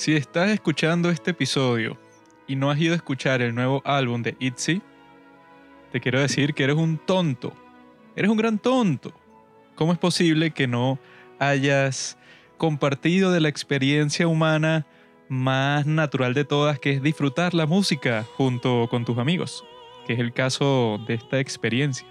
Si 0.00 0.16
estás 0.16 0.48
escuchando 0.48 1.10
este 1.10 1.32
episodio 1.32 1.98
y 2.48 2.56
no 2.56 2.70
has 2.70 2.80
ido 2.80 2.94
a 2.94 2.96
escuchar 2.96 3.42
el 3.42 3.54
nuevo 3.54 3.82
álbum 3.84 4.22
de 4.22 4.34
ITZY, 4.40 4.80
te 5.92 6.00
quiero 6.00 6.18
decir 6.18 6.54
que 6.54 6.64
eres 6.64 6.76
un 6.76 6.96
tonto. 6.96 7.52
Eres 8.16 8.30
un 8.30 8.38
gran 8.38 8.58
tonto. 8.58 9.12
¿Cómo 9.74 9.92
es 9.92 9.98
posible 9.98 10.52
que 10.52 10.66
no 10.66 10.98
hayas 11.38 12.16
compartido 12.56 13.30
de 13.30 13.40
la 13.40 13.50
experiencia 13.50 14.26
humana 14.26 14.86
más 15.28 15.84
natural 15.84 16.32
de 16.32 16.46
todas, 16.46 16.78
que 16.78 16.92
es 16.92 17.02
disfrutar 17.02 17.52
la 17.52 17.66
música 17.66 18.24
junto 18.38 18.88
con 18.88 19.04
tus 19.04 19.18
amigos? 19.18 19.66
Que 20.06 20.14
es 20.14 20.18
el 20.18 20.32
caso 20.32 20.98
de 21.06 21.12
esta 21.12 21.40
experiencia. 21.40 22.08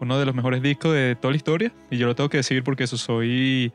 Uno 0.00 0.18
de 0.18 0.26
los 0.26 0.34
mejores 0.34 0.62
discos 0.62 0.94
de 0.94 1.14
toda 1.14 1.30
la 1.30 1.36
historia, 1.36 1.72
y 1.92 1.96
yo 1.96 2.08
lo 2.08 2.16
tengo 2.16 2.28
que 2.28 2.38
decir 2.38 2.64
porque 2.64 2.82
eso 2.82 2.98
soy 2.98 3.72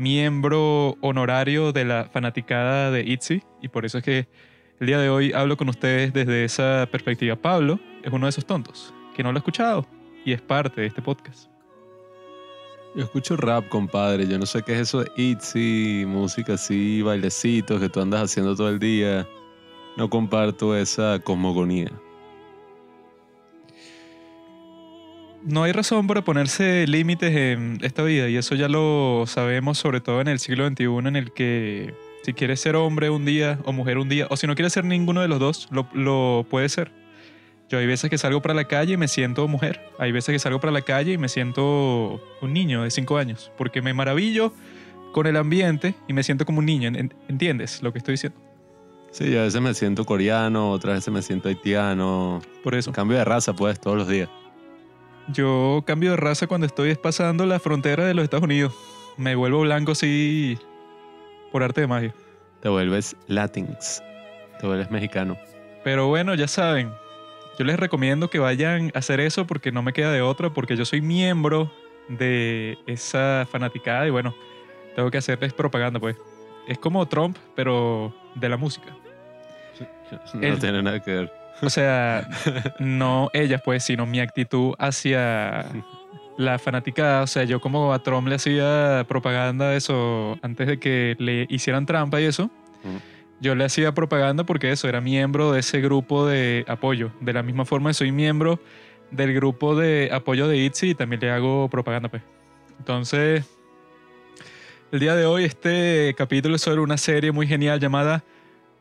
miembro 0.00 0.96
honorario 1.02 1.72
de 1.72 1.84
la 1.84 2.06
fanaticada 2.06 2.90
de 2.90 3.02
ITZY 3.02 3.42
y 3.60 3.68
por 3.68 3.84
eso 3.84 3.98
es 3.98 4.04
que 4.04 4.28
el 4.80 4.86
día 4.86 4.98
de 4.98 5.10
hoy 5.10 5.32
hablo 5.34 5.58
con 5.58 5.68
ustedes 5.68 6.14
desde 6.14 6.44
esa 6.44 6.88
perspectiva. 6.90 7.36
Pablo 7.36 7.78
es 8.02 8.10
uno 8.10 8.24
de 8.24 8.30
esos 8.30 8.46
tontos 8.46 8.94
que 9.14 9.22
no 9.22 9.30
lo 9.30 9.36
ha 9.36 9.40
escuchado 9.40 9.86
y 10.24 10.32
es 10.32 10.40
parte 10.40 10.80
de 10.80 10.86
este 10.86 11.02
podcast. 11.02 11.50
Yo 12.96 13.04
escucho 13.04 13.36
rap, 13.36 13.68
compadre. 13.68 14.26
Yo 14.26 14.38
no 14.38 14.46
sé 14.46 14.62
qué 14.62 14.72
es 14.72 14.80
eso 14.80 15.04
de 15.04 15.10
ITZY, 15.16 16.06
música 16.06 16.54
así, 16.54 17.02
bailecitos 17.02 17.78
que 17.78 17.90
tú 17.90 18.00
andas 18.00 18.22
haciendo 18.22 18.56
todo 18.56 18.70
el 18.70 18.78
día. 18.78 19.28
No 19.98 20.08
comparto 20.08 20.74
esa 20.74 21.20
cosmogonía. 21.22 21.92
No 25.42 25.62
hay 25.62 25.72
razón 25.72 26.06
para 26.06 26.22
ponerse 26.22 26.86
límites 26.86 27.34
en 27.34 27.78
esta 27.82 28.02
vida 28.02 28.28
y 28.28 28.36
eso 28.36 28.54
ya 28.54 28.68
lo 28.68 29.24
sabemos 29.26 29.78
sobre 29.78 30.00
todo 30.00 30.20
en 30.20 30.28
el 30.28 30.38
siglo 30.38 30.68
XXI 30.68 30.84
en 31.08 31.16
el 31.16 31.32
que 31.32 31.94
si 32.22 32.34
quieres 32.34 32.60
ser 32.60 32.76
hombre 32.76 33.08
un 33.08 33.24
día 33.24 33.58
o 33.64 33.72
mujer 33.72 33.96
un 33.98 34.08
día 34.10 34.26
o 34.28 34.36
si 34.36 34.46
no 34.46 34.54
quieres 34.54 34.72
ser 34.74 34.84
ninguno 34.84 35.22
de 35.22 35.28
los 35.28 35.38
dos, 35.38 35.68
lo, 35.70 35.88
lo 35.94 36.44
puede 36.50 36.68
ser. 36.68 36.92
Yo 37.70 37.78
hay 37.78 37.86
veces 37.86 38.10
que 38.10 38.18
salgo 38.18 38.42
para 38.42 38.52
la 38.52 38.64
calle 38.64 38.94
y 38.94 38.96
me 38.98 39.08
siento 39.08 39.46
mujer. 39.48 39.80
Hay 39.98 40.12
veces 40.12 40.32
que 40.32 40.38
salgo 40.38 40.60
para 40.60 40.72
la 40.72 40.82
calle 40.82 41.12
y 41.12 41.18
me 41.18 41.28
siento 41.28 42.20
un 42.42 42.52
niño 42.52 42.82
de 42.82 42.90
5 42.90 43.16
años 43.16 43.50
porque 43.56 43.80
me 43.80 43.94
maravillo 43.94 44.52
con 45.12 45.26
el 45.26 45.36
ambiente 45.36 45.94
y 46.06 46.12
me 46.12 46.22
siento 46.22 46.44
como 46.44 46.58
un 46.58 46.66
niño. 46.66 46.88
En- 46.88 47.14
¿Entiendes 47.28 47.82
lo 47.82 47.92
que 47.92 47.98
estoy 47.98 48.14
diciendo? 48.14 48.38
Sí, 49.12 49.36
a 49.36 49.42
veces 49.42 49.60
me 49.60 49.72
siento 49.74 50.04
coreano, 50.04 50.70
otras 50.70 50.96
veces 50.96 51.12
me 51.14 51.22
siento 51.22 51.48
haitiano. 51.48 52.42
Por 52.62 52.74
eso. 52.74 52.92
Cambio 52.92 53.16
de 53.18 53.24
raza, 53.24 53.54
pues, 53.54 53.80
todos 53.80 53.96
los 53.96 54.06
días. 54.08 54.28
Yo 55.32 55.82
cambio 55.86 56.12
de 56.12 56.16
raza 56.16 56.46
cuando 56.46 56.66
estoy 56.66 56.94
pasando 56.96 57.46
la 57.46 57.58
frontera 57.60 58.04
de 58.04 58.14
los 58.14 58.24
Estados 58.24 58.44
Unidos. 58.44 58.74
Me 59.16 59.34
vuelvo 59.34 59.60
blanco 59.60 59.92
así 59.92 60.58
por 61.52 61.62
arte 61.62 61.82
de 61.82 61.86
magia. 61.86 62.14
Te 62.60 62.68
vuelves 62.68 63.16
Latinx. 63.26 64.02
Te 64.60 64.66
vuelves 64.66 64.90
mexicano. 64.90 65.36
Pero 65.84 66.08
bueno, 66.08 66.34
ya 66.34 66.48
saben, 66.48 66.90
yo 67.58 67.64
les 67.64 67.78
recomiendo 67.78 68.28
que 68.28 68.38
vayan 68.38 68.90
a 68.94 68.98
hacer 68.98 69.20
eso 69.20 69.46
porque 69.46 69.72
no 69.72 69.82
me 69.82 69.92
queda 69.92 70.12
de 70.12 70.22
otra, 70.22 70.50
porque 70.50 70.76
yo 70.76 70.84
soy 70.84 71.00
miembro 71.00 71.70
de 72.08 72.76
esa 72.86 73.46
fanaticada 73.50 74.06
y 74.06 74.10
bueno, 74.10 74.34
tengo 74.96 75.10
que 75.10 75.18
hacerles 75.18 75.52
propaganda 75.52 76.00
pues. 76.00 76.16
Es 76.68 76.78
como 76.78 77.06
Trump, 77.08 77.36
pero 77.56 78.14
de 78.34 78.48
la 78.48 78.56
música. 78.56 78.94
No 80.34 80.42
El- 80.42 80.58
tiene 80.58 80.82
nada 80.82 81.00
que 81.00 81.10
ver. 81.12 81.32
O 81.62 81.70
sea, 81.70 82.28
no 82.78 83.30
ellas 83.32 83.62
pues, 83.64 83.84
sino 83.84 84.06
mi 84.06 84.20
actitud 84.20 84.74
hacia 84.78 85.66
la 86.36 86.58
fanaticada. 86.58 87.22
O 87.22 87.26
sea, 87.26 87.44
yo 87.44 87.60
como 87.60 87.92
a 87.92 88.02
Trump 88.02 88.28
le 88.28 88.36
hacía 88.36 89.04
propaganda 89.08 89.70
de 89.70 89.76
eso 89.76 90.38
antes 90.42 90.66
de 90.66 90.78
que 90.78 91.16
le 91.18 91.46
hicieran 91.48 91.86
trampa 91.86 92.20
y 92.20 92.24
eso. 92.24 92.50
Yo 93.40 93.54
le 93.54 93.64
hacía 93.64 93.92
propaganda 93.92 94.44
porque 94.44 94.70
eso, 94.70 94.88
era 94.88 95.00
miembro 95.00 95.52
de 95.52 95.60
ese 95.60 95.80
grupo 95.80 96.26
de 96.26 96.64
apoyo. 96.68 97.12
De 97.20 97.32
la 97.32 97.42
misma 97.42 97.64
forma 97.64 97.92
soy 97.92 98.12
miembro 98.12 98.60
del 99.10 99.34
grupo 99.34 99.74
de 99.74 100.08
apoyo 100.12 100.46
de 100.48 100.58
ITZY 100.58 100.90
y 100.90 100.94
también 100.94 101.20
le 101.20 101.30
hago 101.30 101.68
propaganda, 101.68 102.08
pues. 102.08 102.22
Entonces, 102.78 103.44
el 104.92 105.00
día 105.00 105.14
de 105.14 105.26
hoy 105.26 105.44
este 105.44 106.14
capítulo 106.16 106.56
es 106.56 106.62
sobre 106.62 106.80
una 106.80 106.96
serie 106.96 107.32
muy 107.32 107.46
genial 107.46 107.80
llamada 107.80 108.24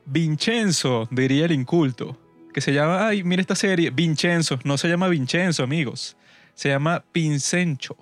Vincenzo, 0.05 1.07
diría 1.11 1.45
el 1.45 1.51
inculto. 1.51 2.17
Que 2.53 2.61
se 2.61 2.73
llama, 2.73 3.07
ay, 3.07 3.23
mira 3.23 3.41
esta 3.41 3.55
serie, 3.55 3.89
Vincenzo. 3.91 4.59
No 4.63 4.77
se 4.77 4.87
llama 4.89 5.07
Vincenzo, 5.07 5.63
amigos. 5.63 6.17
Se 6.55 6.69
llama 6.69 7.03
Pincencho. 7.11 7.95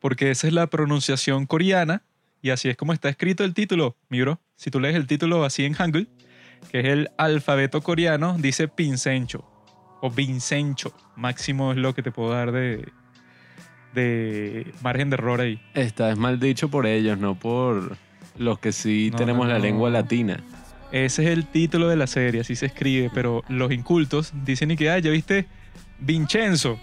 Porque 0.00 0.30
esa 0.30 0.48
es 0.48 0.52
la 0.52 0.66
pronunciación 0.66 1.46
coreana 1.46 2.02
y 2.42 2.50
así 2.50 2.68
es 2.68 2.76
como 2.76 2.92
está 2.92 3.08
escrito 3.08 3.44
el 3.44 3.54
título, 3.54 3.96
mi 4.08 4.20
bro. 4.20 4.40
Si 4.56 4.70
tú 4.70 4.80
lees 4.80 4.96
el 4.96 5.06
título 5.06 5.44
así 5.44 5.64
en 5.64 5.74
Hangul, 5.74 6.08
que 6.72 6.80
es 6.80 6.86
el 6.86 7.10
alfabeto 7.18 7.82
coreano, 7.82 8.36
dice 8.38 8.66
Pincencho 8.66 9.44
o 10.00 10.10
Vincencho. 10.10 10.92
Máximo 11.14 11.70
es 11.70 11.78
lo 11.78 11.94
que 11.94 12.02
te 12.02 12.10
puedo 12.10 12.30
dar 12.32 12.50
de, 12.50 12.88
de 13.94 14.72
margen 14.82 15.08
de 15.10 15.14
error 15.14 15.40
ahí. 15.40 15.60
Esta 15.74 16.10
es 16.10 16.18
mal 16.18 16.40
dicho 16.40 16.68
por 16.68 16.86
ellos, 16.86 17.16
no 17.18 17.36
por 17.38 17.96
los 18.36 18.58
que 18.58 18.72
sí 18.72 19.10
No, 19.12 19.18
tenemos 19.18 19.46
no, 19.46 19.52
la 19.52 19.58
no. 19.58 19.64
lengua 19.64 19.88
latina. 19.90 20.42
Ese 20.92 21.24
es 21.24 21.30
el 21.30 21.46
título 21.46 21.88
de 21.88 21.96
la 21.96 22.06
serie, 22.06 22.42
así 22.42 22.54
se 22.54 22.66
escribe, 22.66 23.10
pero 23.14 23.42
los 23.48 23.72
incultos 23.72 24.32
dicen 24.44 24.70
y 24.70 24.76
que, 24.76 24.90
ah, 24.90 24.98
ya 24.98 25.10
viste 25.10 25.46
Vincenzo. 25.98 26.78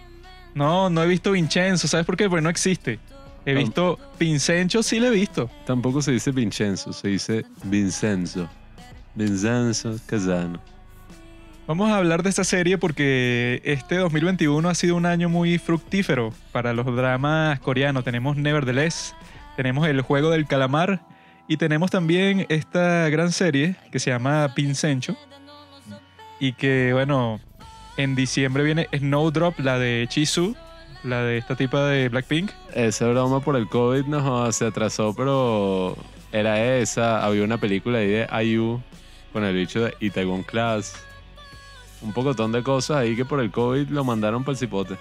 No, 0.56 0.90
no 0.90 1.04
he 1.04 1.08
visto 1.08 1.32
Vincenzo, 1.32 1.88
¿sabes 1.88 2.08
por 2.08 2.18
qué? 2.18 2.28
Porque 2.28 2.42
no 2.42 2.50
existe. 2.50 3.00
He 3.46 3.54
visto 3.54 4.00
Vincenzo, 4.20 4.82
sí 4.82 5.00
lo 5.00 5.08
he 5.08 5.12
visto. 5.12 5.50
Tampoco 5.66 6.02
se 6.02 6.12
dice 6.12 6.32
Vincenzo, 6.32 6.92
se 6.92 7.08
dice 7.08 7.46
Vincenzo. 7.64 8.50
Vincenzo 9.14 9.96
Casano. 10.08 10.60
Vamos 11.68 11.92
a 11.92 11.98
hablar 11.98 12.24
de 12.24 12.30
esta 12.30 12.44
serie 12.44 12.80
porque 12.80 13.62
este 13.64 13.98
2021 13.98 14.68
ha 14.68 14.74
sido 14.74 14.96
un 14.96 15.06
año 15.06 15.30
muy 15.30 15.60
fructífero 15.60 16.34
para 16.52 16.74
los 16.74 16.96
dramas 16.96 17.60
coreanos. 17.60 18.04
Tenemos 18.04 18.38
Nevertheless, 18.38 19.14
tenemos 19.56 19.88
El 19.88 20.02
Juego 20.02 20.32
del 20.32 20.48
Calamar 20.48 21.02
y 21.50 21.58
tenemos 21.58 21.90
también 21.90 22.46
esta 22.48 23.10
gran 23.10 23.32
serie 23.32 23.76
que 23.92 23.98
se 23.98 24.12
llama 24.12 24.54
Pincencho 24.56 25.18
y 26.40 26.54
que, 26.54 26.92
bueno, 26.94 27.42
en 27.98 28.16
diciembre 28.16 28.64
viene 28.64 28.88
Snowdrop, 28.96 29.60
la 29.60 29.80
de 29.80 30.06
Chisu, 30.08 30.56
la 31.04 31.24
de 31.24 31.40
esta 31.40 31.56
tipa 31.56 31.86
de 31.86 32.08
Blackpink. 32.08 32.52
Esa 32.76 33.08
broma 33.08 33.40
por 33.40 33.56
el 33.56 33.68
COVID 33.68 34.06
no 34.06 34.22
joda, 34.22 34.52
se 34.52 34.68
atrasó, 34.68 35.16
pero 35.16 35.98
era 36.32 36.78
esa. 36.78 37.26
Había 37.26 37.44
una 37.44 37.58
película 37.58 37.98
ahí 37.98 38.08
de 38.08 38.28
IU 38.46 38.80
con 39.34 39.44
el 39.44 39.56
bicho 39.56 39.86
de 39.86 39.96
Itaewon 40.00 40.44
Class. 40.44 41.04
Un 42.04 42.14
pocotón 42.14 42.52
de 42.52 42.62
cosas 42.62 42.98
ahí 42.98 43.16
que 43.16 43.26
por 43.26 43.40
el 43.40 43.50
COVID 43.50 43.90
lo 43.90 44.04
mandaron 44.04 44.44
para 44.44 44.54
el 44.54 44.60
cipote. 44.60 44.98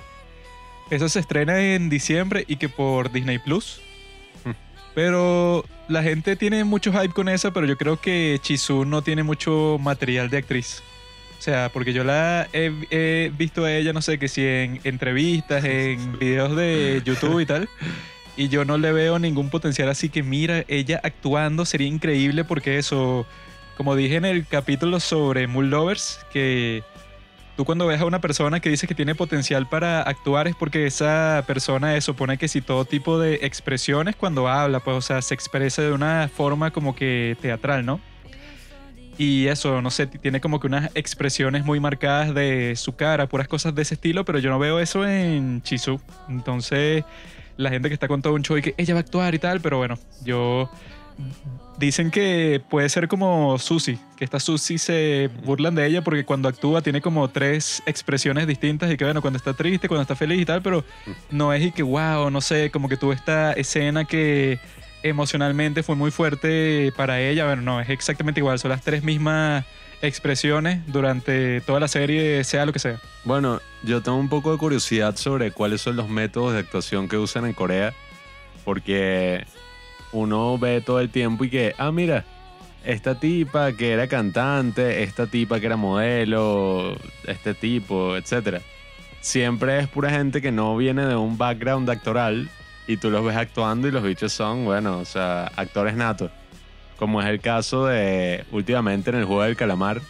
Eso 0.88 1.10
se 1.10 1.20
estrena 1.20 1.60
en 1.60 1.90
diciembre 1.90 2.46
y 2.48 2.56
que 2.56 2.70
por 2.70 3.12
Disney 3.12 3.38
Plus. 3.38 3.82
Pero 4.98 5.64
la 5.86 6.02
gente 6.02 6.34
tiene 6.34 6.64
mucho 6.64 6.90
hype 6.90 7.14
con 7.14 7.28
esa, 7.28 7.52
pero 7.52 7.66
yo 7.66 7.78
creo 7.78 8.00
que 8.00 8.40
Chisu 8.42 8.84
no 8.84 9.00
tiene 9.00 9.22
mucho 9.22 9.78
material 9.80 10.28
de 10.28 10.38
actriz. 10.38 10.82
O 11.38 11.40
sea, 11.40 11.70
porque 11.72 11.92
yo 11.92 12.02
la 12.02 12.48
he, 12.52 12.72
he 12.90 13.30
visto 13.38 13.64
a 13.64 13.72
ella, 13.72 13.92
no 13.92 14.02
sé, 14.02 14.18
que 14.18 14.26
si 14.26 14.44
en 14.44 14.80
entrevistas, 14.82 15.64
en 15.64 16.18
videos 16.18 16.56
de 16.56 17.00
YouTube 17.04 17.38
y 17.38 17.46
tal. 17.46 17.68
Y 18.36 18.48
yo 18.48 18.64
no 18.64 18.76
le 18.76 18.90
veo 18.90 19.20
ningún 19.20 19.50
potencial, 19.50 19.88
así 19.88 20.08
que 20.08 20.24
mira, 20.24 20.64
ella 20.66 21.00
actuando 21.04 21.64
sería 21.64 21.86
increíble 21.86 22.42
porque 22.42 22.78
eso, 22.78 23.24
como 23.76 23.94
dije 23.94 24.16
en 24.16 24.24
el 24.24 24.48
capítulo 24.48 24.98
sobre 24.98 25.46
Moon 25.46 25.70
Lovers, 25.70 26.18
que 26.32 26.82
tú 27.58 27.64
cuando 27.64 27.88
ves 27.88 28.00
a 28.00 28.04
una 28.04 28.20
persona 28.20 28.60
que 28.60 28.70
dice 28.70 28.86
que 28.86 28.94
tiene 28.94 29.16
potencial 29.16 29.68
para 29.68 30.00
actuar 30.02 30.46
es 30.46 30.54
porque 30.54 30.86
esa 30.86 31.42
persona 31.44 31.96
eso 31.96 32.12
supone 32.12 32.38
que 32.38 32.46
si 32.46 32.60
todo 32.60 32.84
tipo 32.84 33.18
de 33.18 33.40
expresiones 33.42 34.14
cuando 34.14 34.46
habla, 34.46 34.78
pues 34.78 34.96
o 34.96 35.00
sea, 35.00 35.20
se 35.22 35.34
expresa 35.34 35.82
de 35.82 35.90
una 35.90 36.30
forma 36.32 36.70
como 36.70 36.94
que 36.94 37.36
teatral, 37.42 37.84
¿no? 37.84 38.00
Y 39.18 39.48
eso, 39.48 39.82
no 39.82 39.90
sé, 39.90 40.06
tiene 40.06 40.40
como 40.40 40.60
que 40.60 40.68
unas 40.68 40.92
expresiones 40.94 41.64
muy 41.64 41.80
marcadas 41.80 42.32
de 42.32 42.74
su 42.76 42.94
cara, 42.94 43.26
puras 43.26 43.48
cosas 43.48 43.74
de 43.74 43.82
ese 43.82 43.94
estilo, 43.94 44.24
pero 44.24 44.38
yo 44.38 44.50
no 44.50 44.60
veo 44.60 44.78
eso 44.78 45.04
en 45.04 45.60
Chisu. 45.62 46.00
Entonces, 46.28 47.02
la 47.56 47.70
gente 47.70 47.88
que 47.88 47.94
está 47.94 48.06
con 48.06 48.22
todo 48.22 48.34
un 48.34 48.42
show 48.42 48.56
y 48.56 48.62
que 48.62 48.74
ella 48.78 48.94
va 48.94 49.00
a 49.00 49.02
actuar 49.02 49.34
y 49.34 49.40
tal, 49.40 49.60
pero 49.60 49.78
bueno, 49.78 49.98
yo 50.24 50.70
dicen 51.78 52.10
que 52.10 52.60
puede 52.68 52.88
ser 52.88 53.08
como 53.08 53.58
Susi, 53.58 53.98
que 54.16 54.24
esta 54.24 54.40
Susi 54.40 54.78
se 54.78 55.30
burlan 55.44 55.74
de 55.74 55.86
ella 55.86 56.02
porque 56.02 56.24
cuando 56.24 56.48
actúa 56.48 56.82
tiene 56.82 57.00
como 57.00 57.28
tres 57.28 57.82
expresiones 57.86 58.46
distintas 58.46 58.90
y 58.90 58.96
que 58.96 59.04
bueno, 59.04 59.22
cuando 59.22 59.36
está 59.36 59.54
triste, 59.54 59.88
cuando 59.88 60.02
está 60.02 60.16
feliz 60.16 60.40
y 60.40 60.44
tal, 60.44 60.60
pero 60.60 60.84
no 61.30 61.52
es 61.52 61.64
y 61.64 61.70
que 61.70 61.84
wow, 61.84 62.30
no 62.30 62.40
sé, 62.40 62.70
como 62.70 62.88
que 62.88 62.96
tuvo 62.96 63.12
esta 63.12 63.52
escena 63.52 64.04
que 64.04 64.58
emocionalmente 65.04 65.84
fue 65.84 65.94
muy 65.94 66.10
fuerte 66.10 66.92
para 66.96 67.20
ella, 67.20 67.46
bueno, 67.46 67.62
no, 67.62 67.80
es 67.80 67.88
exactamente 67.88 68.40
igual, 68.40 68.58
son 68.58 68.70
las 68.70 68.82
tres 68.82 69.04
mismas 69.04 69.64
expresiones 70.02 70.80
durante 70.86 71.60
toda 71.60 71.78
la 71.78 71.88
serie, 71.88 72.42
sea 72.42 72.66
lo 72.66 72.72
que 72.72 72.80
sea. 72.80 73.00
Bueno, 73.24 73.60
yo 73.84 74.02
tengo 74.02 74.18
un 74.18 74.28
poco 74.28 74.50
de 74.50 74.58
curiosidad 74.58 75.16
sobre 75.16 75.52
cuáles 75.52 75.80
son 75.80 75.94
los 75.94 76.08
métodos 76.08 76.54
de 76.54 76.60
actuación 76.60 77.08
que 77.08 77.16
usan 77.16 77.46
en 77.46 77.52
Corea, 77.52 77.94
porque 78.64 79.44
uno 80.12 80.58
ve 80.58 80.80
todo 80.80 81.00
el 81.00 81.10
tiempo 81.10 81.44
y 81.44 81.50
que, 81.50 81.74
ah, 81.78 81.92
mira, 81.92 82.24
esta 82.84 83.18
tipa 83.18 83.72
que 83.72 83.92
era 83.92 84.06
cantante, 84.06 85.02
esta 85.02 85.26
tipa 85.26 85.60
que 85.60 85.66
era 85.66 85.76
modelo, 85.76 86.96
este 87.26 87.54
tipo, 87.54 88.16
etc. 88.16 88.62
Siempre 89.20 89.80
es 89.80 89.88
pura 89.88 90.10
gente 90.10 90.40
que 90.40 90.52
no 90.52 90.76
viene 90.76 91.04
de 91.04 91.16
un 91.16 91.36
background 91.36 91.90
actoral 91.90 92.48
y 92.86 92.96
tú 92.96 93.10
los 93.10 93.24
ves 93.24 93.36
actuando 93.36 93.88
y 93.88 93.90
los 93.90 94.02
bichos 94.02 94.32
son, 94.32 94.64
bueno, 94.64 94.98
o 94.98 95.04
sea, 95.04 95.52
actores 95.56 95.94
natos. 95.94 96.30
Como 96.96 97.20
es 97.20 97.28
el 97.28 97.40
caso 97.40 97.86
de 97.86 98.44
últimamente 98.50 99.10
en 99.10 99.16
el 99.16 99.24
juego 99.24 99.42
del 99.42 99.56
calamar, 99.56 100.00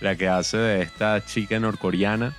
la 0.00 0.16
que 0.16 0.28
hace 0.28 0.56
de 0.56 0.82
esta 0.82 1.24
chica 1.24 1.58
norcoreana. 1.60 2.34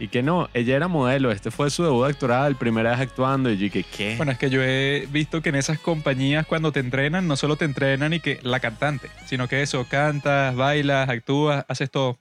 Y 0.00 0.08
que 0.08 0.22
no, 0.22 0.48
ella 0.54 0.76
era 0.76 0.88
modelo, 0.88 1.30
este 1.30 1.50
fue 1.50 1.68
su 1.68 1.84
debut 1.84 2.06
actoral, 2.06 2.56
primera 2.56 2.92
vez 2.92 3.00
actuando, 3.00 3.50
y 3.50 3.58
yo 3.58 3.64
dije, 3.64 3.84
¿qué? 3.84 4.16
Bueno, 4.16 4.32
es 4.32 4.38
que 4.38 4.48
yo 4.48 4.62
he 4.62 5.06
visto 5.12 5.42
que 5.42 5.50
en 5.50 5.56
esas 5.56 5.78
compañías 5.78 6.46
cuando 6.46 6.72
te 6.72 6.80
entrenan, 6.80 7.28
no 7.28 7.36
solo 7.36 7.56
te 7.56 7.66
entrenan 7.66 8.14
y 8.14 8.20
que 8.20 8.40
la 8.42 8.60
cantante, 8.60 9.10
sino 9.26 9.46
que 9.46 9.60
eso, 9.60 9.86
cantas, 9.90 10.56
bailas, 10.56 11.06
actúas, 11.10 11.66
haces 11.68 11.90
todo. 11.90 12.18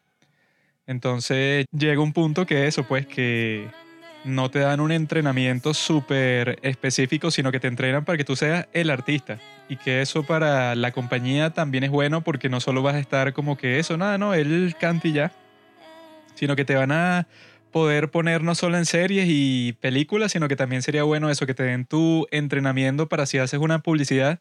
Entonces 0.87 1.67
llega 1.71 2.01
un 2.01 2.11
punto 2.11 2.45
que 2.45 2.67
eso, 2.67 2.83
pues 2.83 3.07
que 3.07 3.69
no 4.25 4.51
te 4.51 4.59
dan 4.59 4.81
un 4.81 4.91
entrenamiento 4.91 5.73
súper 5.73 6.59
específico, 6.63 7.31
sino 7.31 7.49
que 7.49 7.61
te 7.61 7.67
entrenan 7.67 8.03
para 8.03 8.17
que 8.17 8.25
tú 8.25 8.35
seas 8.35 8.67
el 8.73 8.89
artista. 8.89 9.39
Y 9.69 9.77
que 9.77 10.01
eso 10.01 10.23
para 10.23 10.75
la 10.75 10.91
compañía 10.91 11.51
también 11.51 11.85
es 11.85 11.91
bueno 11.91 12.21
porque 12.21 12.49
no 12.49 12.59
solo 12.59 12.81
vas 12.81 12.95
a 12.95 12.99
estar 12.99 13.31
como 13.31 13.57
que 13.57 13.79
eso, 13.79 13.95
nada, 13.95 14.17
no, 14.17 14.33
él 14.33 14.75
canta 14.77 15.07
y 15.07 15.13
ya. 15.13 15.31
Sino 16.35 16.55
que 16.55 16.65
te 16.65 16.75
van 16.75 16.91
a 16.91 17.27
poder 17.71 18.09
poner 18.09 18.43
no 18.43 18.55
solo 18.55 18.77
en 18.77 18.85
series 18.85 19.25
y 19.29 19.73
películas, 19.79 20.31
sino 20.31 20.47
que 20.47 20.55
también 20.55 20.81
sería 20.81 21.03
bueno 21.03 21.29
eso, 21.29 21.45
que 21.45 21.53
te 21.53 21.63
den 21.63 21.85
tu 21.85 22.27
entrenamiento 22.31 23.07
para 23.07 23.25
si 23.25 23.37
haces 23.37 23.59
una 23.59 23.79
publicidad, 23.79 24.39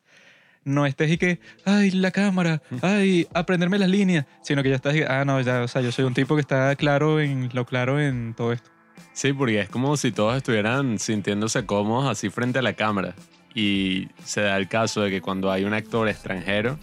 no 0.65 0.87
estés 0.87 1.11
y 1.11 1.19
que, 1.19 1.41
ay, 1.65 1.91
la 1.91 2.11
cámara, 2.11 2.63
ay, 2.83 3.27
aprenderme 3.35 3.79
las 3.79 3.89
líneas, 3.89 4.27
sino 4.43 4.63
que 4.63 4.71
ya 4.71 4.77
estás 4.77 4.95
y, 4.95 5.03
ah, 5.03 5.25
no, 5.25 5.41
ya, 5.41 5.63
o 5.63 5.69
sea, 5.69 5.83
yo 5.83 5.93
soy 5.93 6.05
un 6.05 6.15
tipo 6.15 6.35
que 6.35 6.41
está 6.41 6.75
claro 6.77 7.21
en 7.21 7.51
lo 7.53 7.65
claro 7.65 8.01
en 8.01 8.35
todo 8.35 8.53
esto. 8.53 8.71
Sí, 9.13 9.33
porque 9.33 9.61
es 9.61 9.69
como 9.69 9.97
si 9.97 10.13
todos 10.13 10.37
estuvieran 10.37 10.99
sintiéndose 10.99 11.67
cómodos 11.67 12.11
así 12.11 12.31
frente 12.31 12.61
a 12.61 12.63
la 12.63 12.75
cámara. 12.75 13.15
Y 13.55 14.09
se 14.25 14.43
da 14.43 14.57
el 14.57 14.69
caso 14.69 15.01
de 15.01 15.11
que 15.11 15.21
cuando 15.21 15.51
hay 15.51 15.65
un 15.65 15.75
actor 15.75 16.09
extranjero, 16.09 16.79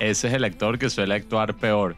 ese 0.00 0.28
es 0.28 0.34
el 0.34 0.44
actor 0.44 0.78
que 0.78 0.90
suele 0.90 1.14
actuar 1.14 1.54
peor, 1.54 1.96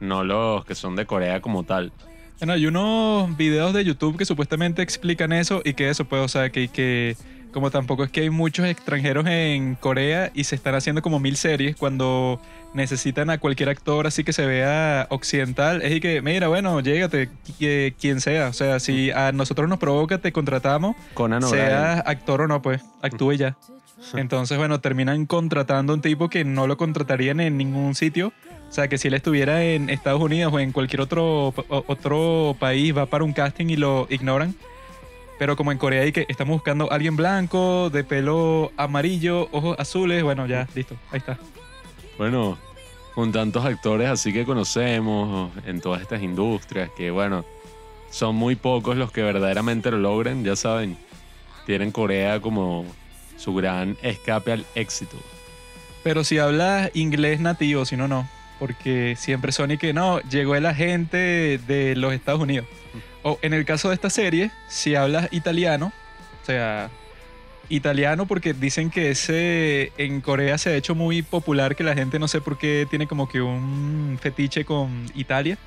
no 0.00 0.24
los 0.24 0.64
que 0.64 0.74
son 0.74 0.96
de 0.96 1.04
Corea 1.04 1.40
como 1.40 1.64
tal. 1.64 1.92
Bueno, 2.42 2.54
hay 2.54 2.66
unos 2.66 3.36
videos 3.36 3.72
de 3.72 3.84
YouTube 3.84 4.18
que 4.18 4.24
supuestamente 4.24 4.82
explican 4.82 5.32
eso 5.32 5.62
y 5.64 5.74
que 5.74 5.88
eso, 5.88 6.06
pues, 6.06 6.22
o 6.22 6.26
sea, 6.26 6.50
que, 6.50 6.66
que 6.66 7.16
como 7.52 7.70
tampoco 7.70 8.02
es 8.02 8.10
que 8.10 8.22
hay 8.22 8.30
muchos 8.30 8.66
extranjeros 8.66 9.24
en 9.28 9.76
Corea 9.76 10.32
y 10.34 10.42
se 10.42 10.56
están 10.56 10.74
haciendo 10.74 11.02
como 11.02 11.20
mil 11.20 11.36
series 11.36 11.76
cuando 11.76 12.40
necesitan 12.74 13.30
a 13.30 13.38
cualquier 13.38 13.68
actor 13.68 14.08
así 14.08 14.24
que 14.24 14.32
se 14.32 14.44
vea 14.44 15.06
occidental, 15.10 15.82
es 15.82 15.92
y 15.92 16.00
que, 16.00 16.20
mira, 16.20 16.48
bueno, 16.48 16.80
llégate, 16.80 17.28
quien 18.00 18.20
sea, 18.20 18.48
o 18.48 18.52
sea, 18.52 18.80
si 18.80 19.12
a 19.12 19.30
nosotros 19.30 19.68
nos 19.68 19.78
provoca, 19.78 20.18
te 20.18 20.32
contratamos, 20.32 20.96
sea 21.48 22.00
actor 22.00 22.40
o 22.40 22.48
no, 22.48 22.60
pues, 22.60 22.82
actúe 23.02 23.34
ya. 23.34 23.56
Entonces, 24.14 24.58
bueno, 24.58 24.80
terminan 24.80 25.26
contratando 25.26 25.92
a 25.92 25.94
un 25.94 26.02
tipo 26.02 26.28
que 26.28 26.44
no 26.44 26.66
lo 26.66 26.76
contratarían 26.76 27.38
en 27.38 27.56
ningún 27.56 27.94
sitio. 27.94 28.32
O 28.72 28.74
sea, 28.74 28.88
que 28.88 28.96
si 28.96 29.08
él 29.08 29.14
estuviera 29.14 29.62
en 29.62 29.90
Estados 29.90 30.22
Unidos 30.22 30.50
o 30.50 30.58
en 30.58 30.72
cualquier 30.72 31.02
otro, 31.02 31.52
otro 31.68 32.56
país, 32.58 32.96
va 32.96 33.04
para 33.04 33.22
un 33.22 33.34
casting 33.34 33.66
y 33.66 33.76
lo 33.76 34.06
ignoran. 34.08 34.54
Pero 35.38 35.56
como 35.56 35.72
en 35.72 35.76
Corea 35.76 36.00
hay 36.00 36.12
que 36.12 36.24
estamos 36.26 36.54
buscando 36.54 36.90
a 36.90 36.94
alguien 36.94 37.14
blanco, 37.14 37.90
de 37.90 38.02
pelo 38.02 38.72
amarillo, 38.78 39.50
ojos 39.52 39.78
azules, 39.78 40.22
bueno, 40.22 40.46
ya, 40.46 40.66
listo, 40.74 40.96
ahí 41.10 41.18
está. 41.18 41.36
Bueno, 42.16 42.56
con 43.14 43.30
tantos 43.30 43.62
actores 43.66 44.08
así 44.08 44.32
que 44.32 44.46
conocemos 44.46 45.50
en 45.66 45.82
todas 45.82 46.00
estas 46.00 46.22
industrias, 46.22 46.88
que 46.96 47.10
bueno, 47.10 47.44
son 48.10 48.36
muy 48.36 48.56
pocos 48.56 48.96
los 48.96 49.12
que 49.12 49.22
verdaderamente 49.22 49.90
lo 49.90 49.98
logran, 49.98 50.44
ya 50.44 50.56
saben, 50.56 50.96
tienen 51.66 51.92
Corea 51.92 52.40
como 52.40 52.86
su 53.36 53.54
gran 53.54 53.98
escape 54.00 54.52
al 54.52 54.64
éxito. 54.74 55.18
Pero 56.02 56.24
si 56.24 56.38
hablas 56.38 56.90
inglés 56.94 57.38
nativo, 57.38 57.84
si 57.84 57.98
no, 57.98 58.08
no. 58.08 58.26
Porque 58.62 59.16
siempre 59.18 59.50
son 59.50 59.72
y 59.72 59.76
que 59.76 59.92
no, 59.92 60.20
llegó 60.20 60.54
el 60.54 60.66
agente 60.66 61.58
de 61.66 61.96
los 61.96 62.12
Estados 62.12 62.40
Unidos. 62.40 62.64
O 63.24 63.36
en 63.42 63.54
el 63.54 63.64
caso 63.64 63.88
de 63.88 63.96
esta 63.96 64.08
serie, 64.08 64.52
si 64.68 64.94
hablas 64.94 65.26
italiano, 65.32 65.92
o 66.40 66.46
sea, 66.46 66.88
italiano 67.68 68.26
porque 68.26 68.54
dicen 68.54 68.88
que 68.88 69.10
ese 69.10 69.90
en 69.98 70.20
Corea 70.20 70.58
se 70.58 70.70
ha 70.70 70.76
hecho 70.76 70.94
muy 70.94 71.22
popular 71.22 71.74
que 71.74 71.82
la 71.82 71.94
gente 71.94 72.20
no 72.20 72.28
sé 72.28 72.40
por 72.40 72.56
qué 72.56 72.86
tiene 72.88 73.08
como 73.08 73.28
que 73.28 73.40
un 73.40 74.16
fetiche 74.22 74.64
con 74.64 75.06
Italia. 75.16 75.58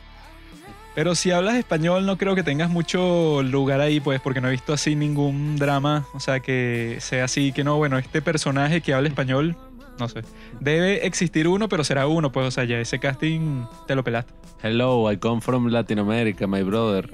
Pero 0.94 1.16
si 1.16 1.32
hablas 1.32 1.56
español 1.56 2.06
no 2.06 2.18
creo 2.18 2.34
que 2.34 2.44
tengas 2.44 2.70
mucho 2.70 3.44
lugar 3.44 3.82
ahí, 3.82 4.00
pues, 4.00 4.22
porque 4.22 4.40
no 4.40 4.48
he 4.48 4.52
visto 4.52 4.72
así 4.72 4.96
ningún 4.96 5.58
drama, 5.58 6.08
o 6.14 6.22
sea, 6.22 6.40
que 6.40 7.00
sea 7.02 7.26
así, 7.26 7.52
que 7.52 7.66
no, 7.66 7.76
bueno, 7.76 7.98
este 7.98 8.22
personaje 8.22 8.80
que 8.80 8.94
habla 8.94 9.10
español, 9.10 9.58
no 10.00 10.08
sé. 10.10 10.22
Debe 10.60 11.06
existir 11.06 11.48
uno, 11.48 11.70
pero 11.70 11.84
será 11.84 12.08
uno, 12.08 12.32
pues, 12.32 12.48
o 12.48 12.52
sea, 12.52 12.64
ya 12.64 12.80
ese 12.80 13.00
casting 13.00 13.66
te 13.88 13.96
lo 13.96 14.04
pelaste. 14.04 14.34
Hello, 14.64 15.12
I 15.12 15.18
come 15.18 15.42
from 15.42 15.68
Latin 15.68 16.00
America, 16.00 16.48
my 16.48 16.64
brother. 16.64 17.10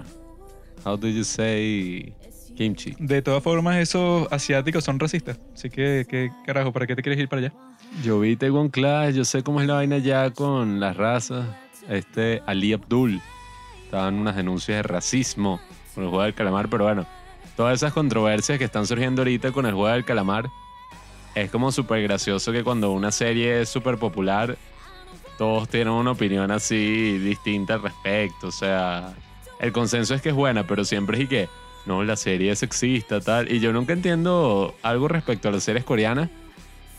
How 0.85 0.97
do 0.97 1.07
you 1.07 1.23
say 1.23 2.13
kimchi? 2.55 2.95
De 2.99 3.21
todas 3.21 3.43
formas, 3.43 3.77
esos 3.77 4.27
asiáticos 4.31 4.83
son 4.83 4.99
racistas. 4.99 5.39
Así 5.53 5.69
que, 5.69 6.05
¿qué 6.09 6.31
carajo? 6.45 6.71
¿Para 6.71 6.87
qué 6.87 6.95
te 6.95 7.01
quieres 7.01 7.19
ir 7.19 7.29
para 7.29 7.41
allá? 7.41 7.53
Yo 8.03 8.19
vi 8.19 8.35
Taiwan 8.35 8.69
Clash, 8.69 9.15
yo 9.15 9.25
sé 9.25 9.43
cómo 9.43 9.61
es 9.61 9.67
la 9.67 9.75
vaina 9.75 9.97
ya 9.97 10.29
con 10.31 10.79
las 10.79 10.95
razas. 10.95 11.45
Este 11.89 12.41
Ali 12.45 12.73
Abdul. 12.73 13.21
Estaban 13.85 14.15
unas 14.15 14.35
denuncias 14.37 14.77
de 14.77 14.83
racismo 14.83 15.59
con 15.93 16.05
el 16.05 16.09
juego 16.09 16.23
del 16.23 16.33
calamar, 16.33 16.69
pero 16.69 16.85
bueno, 16.85 17.05
todas 17.57 17.75
esas 17.75 17.91
controversias 17.91 18.57
que 18.57 18.63
están 18.63 18.87
surgiendo 18.87 19.21
ahorita 19.21 19.51
con 19.51 19.65
el 19.65 19.73
juego 19.73 19.89
del 19.89 20.05
calamar, 20.05 20.45
es 21.35 21.51
como 21.51 21.71
súper 21.71 22.01
gracioso 22.03 22.51
que 22.51 22.63
cuando 22.63 22.91
una 22.91 23.11
serie 23.11 23.61
es 23.61 23.69
súper 23.69 23.97
popular, 23.97 24.57
todos 25.37 25.69
tienen 25.69 25.93
una 25.93 26.11
opinión 26.11 26.51
así 26.51 27.17
distinta 27.17 27.75
al 27.75 27.83
respecto. 27.83 28.47
O 28.47 28.51
sea, 28.51 29.13
el 29.59 29.71
consenso 29.71 30.13
es 30.13 30.21
que 30.21 30.29
es 30.29 30.35
buena, 30.35 30.67
pero 30.67 30.85
siempre 30.85 31.17
es 31.17 31.23
y 31.23 31.27
que, 31.27 31.49
no, 31.85 32.03
la 32.03 32.15
serie 32.15 32.51
es 32.51 32.59
sexista, 32.59 33.21
tal. 33.21 33.51
Y 33.51 33.59
yo 33.59 33.73
nunca 33.73 33.93
entiendo 33.93 34.75
algo 34.81 35.07
respecto 35.07 35.49
a 35.49 35.51
las 35.51 35.63
series 35.63 35.83
coreanas, 35.83 36.29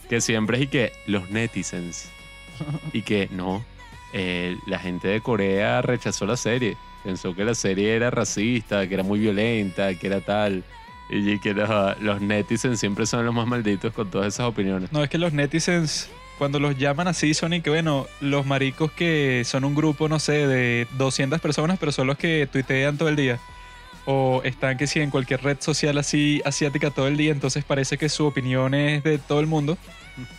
que 0.09 0.21
siempre 0.21 0.59
es 0.59 0.65
y 0.65 0.67
que 0.67 0.93
los 1.07 1.31
netizens. 1.31 2.11
Y 2.93 3.03
que 3.03 3.29
no, 3.33 3.65
eh, 4.13 4.57
la 4.67 4.79
gente 4.79 5.09
de 5.09 5.21
Corea 5.21 5.83
rechazó 5.83 6.27
la 6.27 6.37
serie. 6.37 6.77
Pensó 7.03 7.35
que 7.35 7.45
la 7.45 7.55
serie 7.55 7.97
era 7.97 8.11
racista, 8.11 8.87
que 8.87 8.95
era 8.95 9.03
muy 9.03 9.19
violenta, 9.19 9.95
que 9.95 10.07
era 10.07 10.21
tal. 10.21 10.63
Y 11.15 11.39
que 11.41 11.53
los, 11.53 11.69
los 12.01 12.21
netizens 12.21 12.81
siempre 12.81 13.05
son 13.07 13.27
los 13.27 13.35
más 13.35 13.47
malditos 13.47 13.93
con 13.93 14.11
todas 14.11 14.35
esas 14.35 14.47
opiniones. 14.47 14.91
No, 14.93 15.03
es 15.05 15.11
que 15.11 15.19
los 15.19 15.33
netizens 15.33 16.09
cuando 16.39 16.59
los 16.59 16.77
llaman 16.77 17.07
así 17.07 17.35
son 17.35 17.53
y 17.53 17.61
que, 17.61 17.71
bueno, 17.71 18.07
los 18.21 18.47
maricos 18.47 18.91
que 18.91 19.43
son 19.45 19.65
un 19.65 19.75
grupo, 19.75 20.09
no 20.09 20.19
sé, 20.19 20.47
de 20.47 20.89
200 20.99 21.41
personas, 21.41 21.79
pero 21.79 21.93
son 21.93 22.07
los 22.09 22.17
que 22.17 22.49
tuitean 22.51 22.99
todo 22.99 23.09
el 23.09 23.17
día. 23.17 23.39
O 24.07 24.41
están 24.43 24.77
que 24.77 24.89
sí 24.89 24.99
en 24.99 25.11
cualquier 25.11 25.43
red 25.43 25.59
social 25.61 25.97
así 25.99 26.43
asiática 26.45 26.91
todo 26.91 27.07
el 27.07 27.17
día, 27.17 27.31
entonces 27.31 27.63
parece 27.63 27.97
que 27.97 28.09
su 28.09 28.27
opinión 28.27 28.75
es 28.75 29.05
de 29.05 29.19
todo 29.19 29.39
el 29.39 29.47
mundo. 29.47 29.79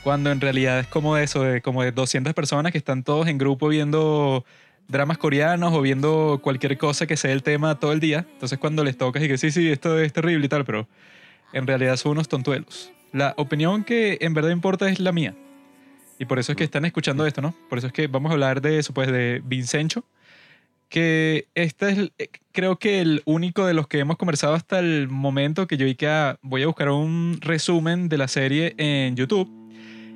Cuando 0.03 0.29
en 0.31 0.41
realidad 0.41 0.79
es 0.79 0.87
como 0.87 1.15
eso, 1.15 1.43
de 1.43 1.61
como 1.61 1.83
de 1.83 1.93
200 1.93 2.33
personas 2.33 2.71
que 2.73 2.77
están 2.77 3.03
todos 3.03 3.27
en 3.27 3.37
grupo 3.37 3.69
viendo 3.69 4.43
dramas 4.87 5.17
coreanos 5.17 5.73
o 5.73 5.81
viendo 5.81 6.39
cualquier 6.43 6.77
cosa 6.77 7.07
que 7.07 7.17
sea 7.17 7.31
el 7.31 7.43
tema 7.43 7.79
todo 7.79 7.91
el 7.91 7.99
día. 7.99 8.25
Entonces 8.33 8.59
cuando 8.59 8.83
les 8.83 8.97
tocas 8.97 9.23
y 9.23 9.27
que 9.27 9.37
sí, 9.37 9.51
sí, 9.51 9.71
esto 9.71 9.99
es 9.99 10.13
terrible 10.13 10.45
y 10.45 10.49
tal, 10.49 10.65
pero 10.65 10.87
en 11.53 11.67
realidad 11.67 11.97
son 11.97 12.13
unos 12.13 12.27
tontuelos. 12.27 12.91
La 13.11 13.33
opinión 13.37 13.83
que 13.83 14.17
en 14.21 14.33
verdad 14.33 14.49
importa 14.49 14.89
es 14.89 14.99
la 14.99 15.11
mía. 15.11 15.35
Y 16.19 16.25
por 16.25 16.39
eso 16.39 16.51
es 16.51 16.57
que 16.57 16.63
están 16.63 16.85
escuchando 16.85 17.25
esto, 17.25 17.41
¿no? 17.41 17.55
Por 17.69 17.77
eso 17.77 17.87
es 17.87 17.93
que 17.93 18.07
vamos 18.07 18.29
a 18.29 18.33
hablar 18.33 18.61
de 18.61 18.79
eso, 18.79 18.93
pues, 18.93 19.11
de 19.11 19.41
Vincencho. 19.43 20.05
Que 20.89 21.47
este 21.55 21.89
es, 21.89 22.11
eh, 22.19 22.27
creo 22.51 22.77
que 22.77 23.01
el 23.01 23.23
único 23.25 23.65
de 23.65 23.73
los 23.73 23.87
que 23.87 23.99
hemos 23.99 24.17
conversado 24.17 24.53
hasta 24.53 24.79
el 24.79 25.09
momento 25.09 25.65
que 25.65 25.75
yo 25.75 25.85
vi 25.85 25.95
que 25.95 26.07
ah, 26.07 26.37
voy 26.41 26.63
a 26.63 26.67
buscar 26.67 26.89
un 26.89 27.39
resumen 27.41 28.09
de 28.09 28.17
la 28.17 28.27
serie 28.27 28.75
en 28.77 29.15
YouTube. 29.15 29.62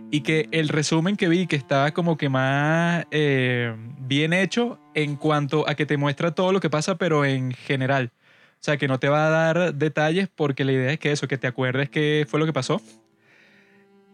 Y 0.10 0.22
que 0.22 0.48
el 0.52 0.70
resumen 0.70 1.18
que 1.18 1.28
vi 1.28 1.48
que 1.48 1.56
estaba 1.56 1.92
como 1.92 2.18
que 2.18 2.30
más 2.30 3.06
eh, 3.12 3.76
bien 4.00 4.34
hecho 4.34 4.80
en 4.94 5.16
cuanto 5.16 5.68
a 5.68 5.76
que 5.76 5.86
te 5.86 5.98
muestra 5.98 6.32
todo 6.32 6.52
lo 6.54 6.60
que 6.60 6.70
pasa, 6.70 6.96
pero 6.96 7.26
en 7.26 7.52
general. 7.52 8.12
O 8.54 8.64
sea, 8.64 8.78
que 8.78 8.88
no 8.88 9.00
te 9.00 9.10
va 9.10 9.28
a 9.28 9.30
dar 9.30 9.74
detalles 9.76 10.30
porque 10.34 10.64
la 10.64 10.72
idea 10.72 10.92
es 10.94 11.00
que 11.00 11.12
eso, 11.12 11.28
que 11.28 11.38
te 11.38 11.48
acuerdes 11.48 11.90
qué 11.90 12.26
fue 12.28 12.40
lo 12.40 12.46
que 12.46 12.54
pasó 12.54 12.82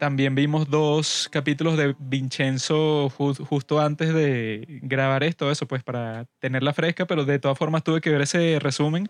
también 0.03 0.35
vimos 0.35 0.69
dos 0.69 1.29
capítulos 1.31 1.77
de 1.77 1.95
Vincenzo 1.97 3.09
justo 3.09 3.79
antes 3.79 4.13
de 4.13 4.81
grabar 4.81 5.23
esto, 5.23 5.49
eso 5.49 5.65
pues 5.65 5.81
para 5.81 6.25
tenerla 6.39 6.73
fresca, 6.73 7.05
pero 7.05 7.23
de 7.23 7.39
todas 7.39 7.57
formas 7.57 7.85
tuve 7.85 8.01
que 8.01 8.09
ver 8.09 8.19
ese 8.19 8.59
resumen 8.59 9.09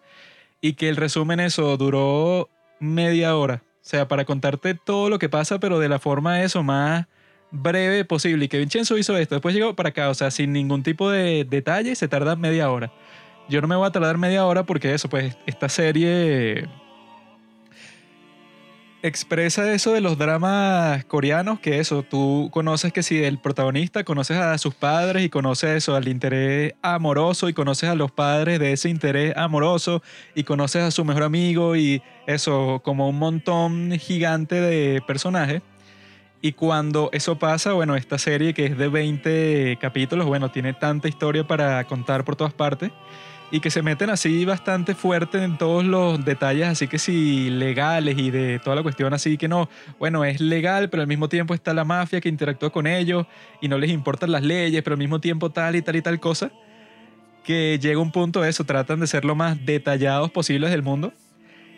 y 0.61 0.73
que 0.73 0.89
el 0.89 0.95
resumen 0.95 1.39
eso 1.39 1.77
duró 1.77 2.47
media 2.79 3.35
hora. 3.35 3.63
O 3.83 3.85
sea, 3.85 4.07
para 4.07 4.23
contarte 4.23 4.75
todo 4.75 5.09
lo 5.09 5.19
que 5.19 5.27
pasa, 5.27 5.59
pero 5.59 5.77
de 5.77 5.89
la 5.89 5.99
forma 5.99 6.41
eso 6.41 6.63
más 6.63 7.05
breve 7.51 8.05
posible. 8.05 8.45
Y 8.45 8.47
que 8.47 8.57
Vincenzo 8.57 8.97
hizo 8.97 9.17
esto, 9.17 9.35
después 9.35 9.53
llegó 9.53 9.75
para 9.75 9.89
acá, 9.89 10.09
o 10.09 10.13
sea, 10.13 10.31
sin 10.31 10.53
ningún 10.53 10.83
tipo 10.83 11.11
de 11.11 11.45
detalle, 11.49 11.93
se 11.95 12.07
tarda 12.07 12.37
media 12.37 12.71
hora. 12.71 12.93
Yo 13.49 13.59
no 13.59 13.67
me 13.67 13.75
voy 13.75 13.85
a 13.85 13.91
tardar 13.91 14.17
media 14.17 14.45
hora 14.45 14.65
porque 14.65 14.93
eso, 14.93 15.09
pues 15.09 15.37
esta 15.45 15.67
serie 15.67 16.69
expresa 19.03 19.73
eso 19.73 19.91
de 19.91 19.99
los 19.99 20.17
dramas 20.17 21.03
coreanos, 21.05 21.59
que 21.59 21.79
eso, 21.79 22.03
tú 22.03 22.49
conoces 22.53 22.93
que 22.93 23.03
si 23.03 23.21
el 23.21 23.37
protagonista, 23.37 24.05
conoces 24.05 24.37
a 24.37 24.57
sus 24.57 24.73
padres 24.73 25.25
y 25.25 25.29
conoces 25.29 25.71
eso, 25.71 25.95
al 25.95 26.07
interés 26.07 26.73
amoroso 26.81 27.49
y 27.49 27.53
conoces 27.53 27.89
a 27.89 27.95
los 27.95 28.11
padres 28.11 28.59
de 28.59 28.71
ese 28.71 28.87
interés 28.87 29.35
amoroso 29.35 30.01
y 30.35 30.45
conoces 30.45 30.83
a 30.83 30.91
su 30.91 31.03
mejor 31.03 31.23
amigo 31.23 31.75
y 31.75 32.01
eso, 32.27 32.81
como 32.81 33.09
un 33.09 33.19
montón 33.19 33.91
gigante 33.99 34.55
de 34.61 35.01
personajes. 35.05 35.61
Y 36.41 36.53
cuando 36.53 37.09
eso 37.11 37.37
pasa, 37.37 37.73
bueno, 37.73 37.97
esta 37.97 38.17
serie 38.17 38.53
que 38.53 38.67
es 38.67 38.77
de 38.77 38.87
20 38.87 39.79
capítulos, 39.81 40.25
bueno, 40.25 40.49
tiene 40.49 40.73
tanta 40.73 41.09
historia 41.09 41.45
para 41.45 41.83
contar 41.85 42.23
por 42.23 42.37
todas 42.37 42.53
partes 42.53 42.91
y 43.51 43.59
que 43.59 43.69
se 43.69 43.81
meten 43.81 44.09
así 44.09 44.45
bastante 44.45 44.95
fuerte 44.95 45.43
en 45.43 45.57
todos 45.57 45.83
los 45.83 46.23
detalles, 46.25 46.67
así 46.67 46.87
que 46.87 46.97
sí, 46.97 47.49
legales 47.49 48.17
y 48.17 48.31
de 48.31 48.59
toda 48.59 48.75
la 48.75 48.83
cuestión, 48.83 49.13
así 49.13 49.37
que 49.37 49.47
no, 49.47 49.69
bueno, 49.99 50.25
es 50.25 50.41
legal, 50.41 50.89
pero 50.89 51.01
al 51.01 51.07
mismo 51.07 51.29
tiempo 51.29 51.53
está 51.53 51.73
la 51.73 51.83
mafia 51.83 52.19
que 52.19 52.29
interactúa 52.29 52.71
con 52.71 52.87
ellos 52.87 53.27
y 53.61 53.67
no 53.67 53.77
les 53.77 53.91
importan 53.91 54.31
las 54.31 54.41
leyes, 54.41 54.81
pero 54.83 54.95
al 54.95 54.99
mismo 54.99 55.19
tiempo 55.19 55.51
tal 55.51 55.75
y 55.75 55.81
tal 55.81 55.95
y 55.95 56.01
tal 56.01 56.19
cosa, 56.19 56.51
que 57.43 57.77
llega 57.79 57.99
un 57.99 58.11
punto 58.11 58.41
de 58.41 58.49
eso, 58.49 58.63
tratan 58.63 58.99
de 58.99 59.07
ser 59.07 59.25
lo 59.25 59.35
más 59.35 59.63
detallados 59.65 60.31
posibles 60.31 60.71
del 60.71 60.81
mundo. 60.81 61.13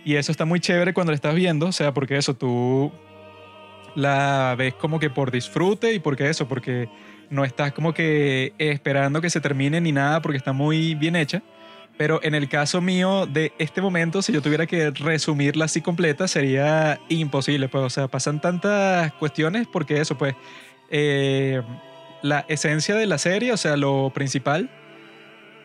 Y 0.06 0.16
eso 0.18 0.32
está 0.32 0.46
muy 0.46 0.60
chévere 0.60 0.94
cuando 0.94 1.12
lo 1.12 1.16
estás 1.16 1.34
viendo, 1.34 1.66
o 1.66 1.72
sea, 1.72 1.92
porque 1.92 2.16
eso 2.16 2.36
tú 2.36 2.92
la 3.96 4.54
ves 4.58 4.76
como 4.76 5.00
que 5.00 5.10
por 5.10 5.32
disfrute 5.32 5.94
y 5.94 6.00
porque 6.00 6.30
eso, 6.30 6.48
porque 6.48 6.88
no 7.30 7.44
estás 7.44 7.72
como 7.72 7.94
que 7.94 8.54
esperando 8.60 9.22
que 9.22 9.30
se 9.30 9.42
termine 9.42 9.82
ni 9.82 9.92
nada 9.92 10.22
porque 10.22 10.38
está 10.38 10.54
muy 10.54 10.94
bien 10.96 11.16
hecha. 11.16 11.42
Pero 11.98 12.20
en 12.24 12.36
el 12.36 12.50
caso 12.50 12.82
mío 12.82 13.26
de 13.26 13.54
este 13.58 13.82
momento, 13.82 14.22
si 14.22 14.34
yo 14.34 14.42
tuviera 14.42 14.66
que 14.66 14.92
resumirla 14.92 15.66
así 15.66 15.82
completa, 15.82 16.28
sería 16.28 17.00
imposible. 17.08 17.70
Pues, 17.70 17.84
o 17.86 17.90
sea, 17.90 18.08
pasan 18.08 18.42
tantas 18.42 19.14
cuestiones 19.14 19.68
porque 19.72 20.02
eso, 20.02 20.18
pues, 20.18 20.36
eh, 20.90 21.62
la 22.22 22.46
esencia 22.50 22.96
de 22.96 23.06
la 23.06 23.18
serie, 23.18 23.54
o 23.54 23.58
sea, 23.58 23.78
lo 23.78 24.12
principal, 24.14 24.70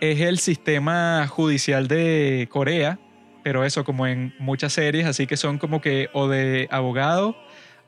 es 0.01 0.21
el 0.21 0.39
sistema 0.39 1.27
judicial 1.27 1.89
de 1.89 2.49
Corea. 2.51 3.01
Pero 3.43 3.65
eso, 3.65 3.85
como 3.85 4.07
en 4.07 4.35
muchas 4.39 4.75
series, 4.75 5.07
así 5.07 5.27
que 5.27 5.37
son 5.37 5.59
como 5.59 5.81
que 5.81 6.11
o 6.13 6.29
de 6.29 6.69
abogado, 6.71 7.37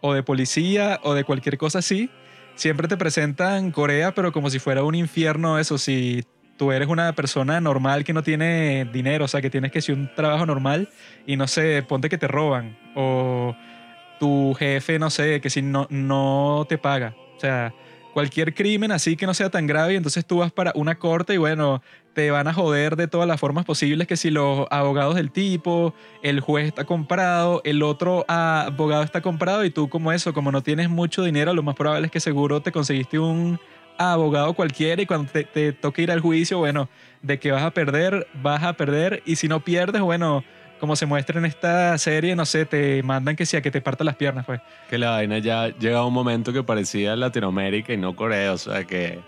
o 0.01 0.15
de 0.15 0.23
policía, 0.23 0.99
o 1.05 1.15
de 1.15 1.25
cualquier 1.25 1.59
cosa 1.59 1.79
así. 1.79 2.11
Siempre 2.57 2.89
te 2.89 2.97
presentan 2.97 3.71
Corea, 3.71 4.15
pero 4.15 4.33
como 4.33 4.51
si 4.51 4.59
fuera 4.59 4.83
un 4.83 4.95
infierno, 4.95 5.59
eso 5.59 5.79
sí 5.79 6.25
tú 6.63 6.71
eres 6.71 6.87
una 6.87 7.13
persona 7.13 7.61
normal 7.61 8.05
que 8.05 8.13
no 8.13 8.23
tiene 8.23 8.85
dinero, 8.93 9.25
o 9.25 9.29
sea, 9.29 9.43
que 9.43 9.51
tienes 9.51 9.73
que 9.73 9.81
hacer 9.81 9.97
un 9.97 10.09
trabajo 10.15 10.47
normal 10.47 10.89
y 11.27 11.37
no 11.37 11.49
sé, 11.49 11.83
ponte 11.83 12.09
que 12.09 12.19
te 12.19 12.29
roban 12.29 12.79
o 12.95 13.57
tu 14.21 14.55
jefe, 14.55 15.01
no 15.01 15.11
sé, 15.11 15.41
que 15.41 15.51
si 15.51 15.61
no, 15.61 15.89
no 15.91 16.65
te 16.69 16.79
paga. 16.79 17.17
O 17.37 17.41
sea, 17.41 17.75
cualquier 18.15 18.55
crimen 18.55 18.93
así 18.93 19.17
que 19.17 19.27
no 19.27 19.35
sea 19.35 19.51
tan 19.51 19.67
grave 19.67 19.95
y 19.95 19.97
entonces 19.97 20.25
tú 20.25 20.39
vas 20.39 20.53
para 20.53 20.71
una 20.77 21.01
corte 21.01 21.35
y 21.35 21.37
bueno, 21.37 21.83
te 22.15 22.31
van 22.31 22.47
a 22.47 22.55
joder 22.55 22.95
de 22.95 23.09
todas 23.09 23.27
las 23.27 23.41
formas 23.41 23.65
posibles 23.65 24.07
que 24.07 24.17
si 24.17 24.31
los 24.31 24.69
abogados 24.71 25.17
del 25.17 25.33
tipo, 25.33 25.95
el 26.23 26.39
juez 26.39 26.69
está 26.69 26.85
comprado, 26.85 27.61
el 27.65 27.83
otro 27.83 28.25
abogado 28.29 29.03
está 29.03 29.21
comprado 29.21 29.65
y 29.65 29.71
tú 29.71 29.89
como 29.89 30.13
eso, 30.13 30.33
como 30.33 30.53
no 30.53 30.63
tienes 30.63 30.89
mucho 30.89 31.25
dinero, 31.25 31.55
lo 31.55 31.65
más 31.65 31.75
probable 31.75 32.07
es 32.07 32.13
que 32.13 32.21
seguro 32.21 32.63
te 32.63 32.71
conseguiste 32.71 33.19
un 33.19 33.59
abogado 33.99 34.55
cualquiera 34.55 35.03
y 35.03 35.07
cuando 35.07 35.31
te, 35.31 35.73
toque 35.73 36.03
ir 36.03 36.11
al 36.11 36.21
juicio, 36.21 36.59
bueno, 36.59 36.89
de 37.23 37.39
que 37.39 37.53
vas 37.53 37.63
a 37.63 37.71
perder, 37.71 38.27
vas 38.35 38.63
a 38.63 38.75
perder 38.75 39.23
y 39.27 39.37
si 39.37 39.49
no 39.49 39.61
pierdes, 39.61 40.03
bueno, 40.03 40.45
como 40.81 40.97
se 40.97 41.07
muestra 41.07 41.39
en 41.39 41.45
esta 41.45 41.97
serie, 41.99 42.35
no 42.35 42.45
sé, 42.45 42.67
te 42.67 43.03
mandan 43.03 43.37
que 43.37 43.47
sea 43.47 43.63
que 43.63 43.71
te 43.71 43.81
parta 43.81 44.05
las 44.05 44.17
piernas, 44.17 44.45
pues. 44.47 44.61
Que 44.91 44.99
la 44.99 45.11
vaina 45.11 45.39
ya 45.39 45.69
llega 45.69 45.99
a 45.99 46.07
un 46.07 46.13
momento 46.13 46.53
que 46.53 46.63
parecía 46.63 47.15
Latinoamérica 47.15 47.93
y 47.93 47.97
no 47.97 48.17
Corea, 48.17 48.53
o 48.53 48.59
sea 48.59 48.85
que... 48.85 49.21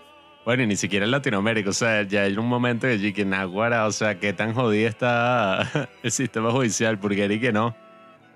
Bueno, 0.43 0.61
y 0.61 0.67
ni 0.67 0.75
siquiera 0.75 1.05
en 1.05 1.11
Latinoamérica, 1.11 1.71
o 1.71 1.73
sea, 1.73 2.03
ya 2.03 2.21
hay 2.21 2.37
un 2.37 2.47
momento 2.47 2.85
que 2.87 3.13
que 3.13 3.25
Naguara, 3.25 3.87
o 3.87 3.91
sea, 3.91 4.19
qué 4.19 4.31
tan 4.31 4.53
jodido 4.53 4.87
está 4.87 5.89
el 6.03 6.11
sistema 6.11 6.51
judicial, 6.51 6.99
porque 6.99 7.25
y 7.25 7.39
que 7.39 7.51
no. 7.51 7.75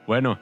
Bueno, 0.08 0.40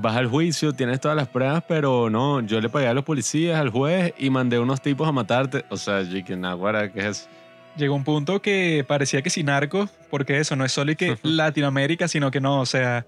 vas 0.00 0.16
al 0.16 0.26
juicio, 0.26 0.72
tienes 0.72 1.00
todas 1.00 1.16
las 1.16 1.28
pruebas, 1.28 1.62
pero 1.66 2.10
no, 2.10 2.40
yo 2.40 2.60
le 2.60 2.68
pagué 2.68 2.88
a 2.88 2.94
los 2.94 3.04
policías, 3.04 3.60
al 3.60 3.70
juez 3.70 4.14
y 4.18 4.30
mandé 4.30 4.58
unos 4.58 4.80
tipos 4.80 5.08
a 5.08 5.12
matarte. 5.12 5.64
O 5.68 5.76
sea, 5.76 6.02
Chicken 6.08 6.40
Naguara, 6.40 6.92
¿qué 6.92 7.00
es 7.00 7.06
eso? 7.06 7.28
Llegó 7.76 7.94
un 7.94 8.04
punto 8.04 8.42
que 8.42 8.84
parecía 8.86 9.22
que 9.22 9.30
sin 9.30 9.46
narcos, 9.46 9.90
porque 10.10 10.38
eso 10.38 10.56
no 10.56 10.64
es 10.64 10.72
solo 10.72 10.94
que 10.96 11.16
Latinoamérica, 11.22 12.08
sino 12.08 12.30
que 12.30 12.40
no, 12.40 12.60
o 12.60 12.66
sea, 12.66 13.06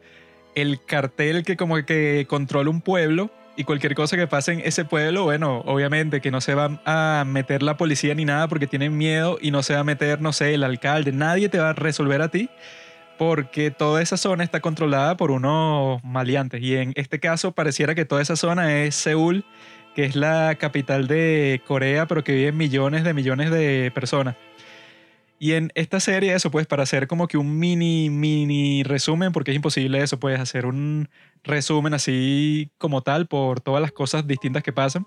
el 0.55 0.85
cartel 0.85 1.45
que 1.45 1.57
como 1.57 1.85
que 1.85 2.27
controla 2.29 2.71
un 2.71 2.81
pueblo 2.81 3.31
y 3.57 3.65
cualquier 3.65 3.95
cosa 3.95 4.17
que 4.17 4.27
pase 4.27 4.53
en 4.53 4.61
ese 4.61 4.85
pueblo, 4.85 5.25
bueno, 5.25 5.63
obviamente 5.67 6.21
que 6.21 6.31
no 6.31 6.41
se 6.41 6.55
va 6.55 6.81
a 6.85 7.25
meter 7.27 7.63
la 7.63 7.77
policía 7.77 8.15
ni 8.15 8.25
nada 8.25 8.49
porque 8.49 8.67
tienen 8.67 8.97
miedo 8.97 9.39
y 9.41 9.51
no 9.51 9.63
se 9.63 9.75
va 9.75 9.81
a 9.81 9.85
meter, 9.85 10.21
no 10.23 10.33
sé, 10.33 10.55
el 10.55 10.65
alcalde, 10.65 11.13
nadie 11.13 11.49
te 11.49 11.59
va 11.59 11.71
a 11.71 11.73
resolver 11.75 12.23
a 12.23 12.29
ti 12.29 12.49
porque 13.25 13.71
toda 13.71 14.03
esa 14.03 14.17
zona 14.17 14.43
está 14.43 14.59
controlada 14.59 15.17
por 15.17 15.31
unos 15.31 16.03
maleantes. 16.03 16.61
Y 16.61 16.75
en 16.75 16.93
este 16.97 17.21
caso 17.21 17.53
pareciera 17.53 17.95
que 17.95 18.05
toda 18.05 18.21
esa 18.21 18.35
zona 18.35 18.83
es 18.83 18.97
Seúl, 18.97 19.45
que 19.95 20.05
es 20.05 20.17
la 20.17 20.57
capital 20.57 21.07
de 21.07 21.63
Corea, 21.65 22.09
pero 22.09 22.25
que 22.25 22.35
viven 22.35 22.57
millones 22.57 23.05
de 23.05 23.15
millones 23.15 23.53
de 23.53 23.93
personas. 23.95 24.35
Y 25.39 25.53
en 25.53 25.71
esta 25.77 26.01
serie, 26.01 26.35
eso, 26.35 26.51
pues, 26.51 26.67
para 26.67 26.83
hacer 26.83 27.07
como 27.07 27.29
que 27.29 27.39
un 27.39 27.61
mini, 27.61 28.11
mini 28.11 28.83
resumen, 28.83 29.31
porque 29.31 29.53
es 29.53 29.55
imposible 29.55 30.03
eso, 30.03 30.19
puedes 30.19 30.41
hacer 30.41 30.67
un 30.67 31.09
resumen 31.45 31.95
así 31.95 32.73
como 32.77 33.03
tal 33.03 33.29
por 33.29 33.61
todas 33.61 33.81
las 33.81 33.93
cosas 33.93 34.27
distintas 34.27 34.65
que 34.65 34.73
pasan. 34.73 35.07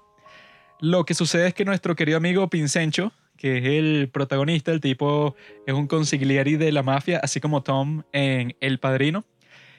Lo 0.80 1.04
que 1.04 1.16
sucede 1.16 1.48
es 1.48 1.54
que 1.54 1.66
nuestro 1.66 1.98
querido 1.98 2.18
amigo 2.18 2.50
Pincencho, 2.50 3.12
que 3.38 3.58
es 3.58 3.66
el 3.66 4.10
protagonista, 4.12 4.72
el 4.72 4.82
tipo 4.82 5.36
es 5.66 5.74
un 5.74 5.88
consiglieri 5.88 6.56
de 6.58 6.72
la 6.72 6.84
mafia, 6.84 7.20
así 7.22 7.40
como 7.40 7.64
Tom 7.64 8.04
en 8.12 8.56
El 8.60 8.80
Padrino. 8.80 9.26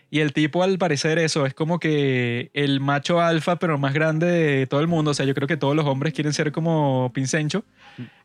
Y 0.09 0.21
el 0.21 0.33
tipo, 0.33 0.63
al 0.63 0.79
parecer, 0.79 1.19
eso 1.19 1.47
es 1.47 1.55
como 1.55 1.81
que 1.81 2.51
el 2.55 2.81
macho 2.81 3.21
alfa, 3.21 3.59
pero 3.59 3.77
más 3.77 3.93
grande 3.93 4.27
de 4.27 4.67
todo 4.67 4.81
el 4.81 4.87
mundo. 4.87 5.11
O 5.11 5.15
sea, 5.15 5.27
yo 5.27 5.35
creo 5.35 5.49
que 5.49 5.57
todos 5.57 5.75
los 5.75 5.85
hombres 5.85 6.15
quieren 6.15 6.33
ser 6.33 6.53
como 6.53 7.11
Pincencho. 7.13 7.65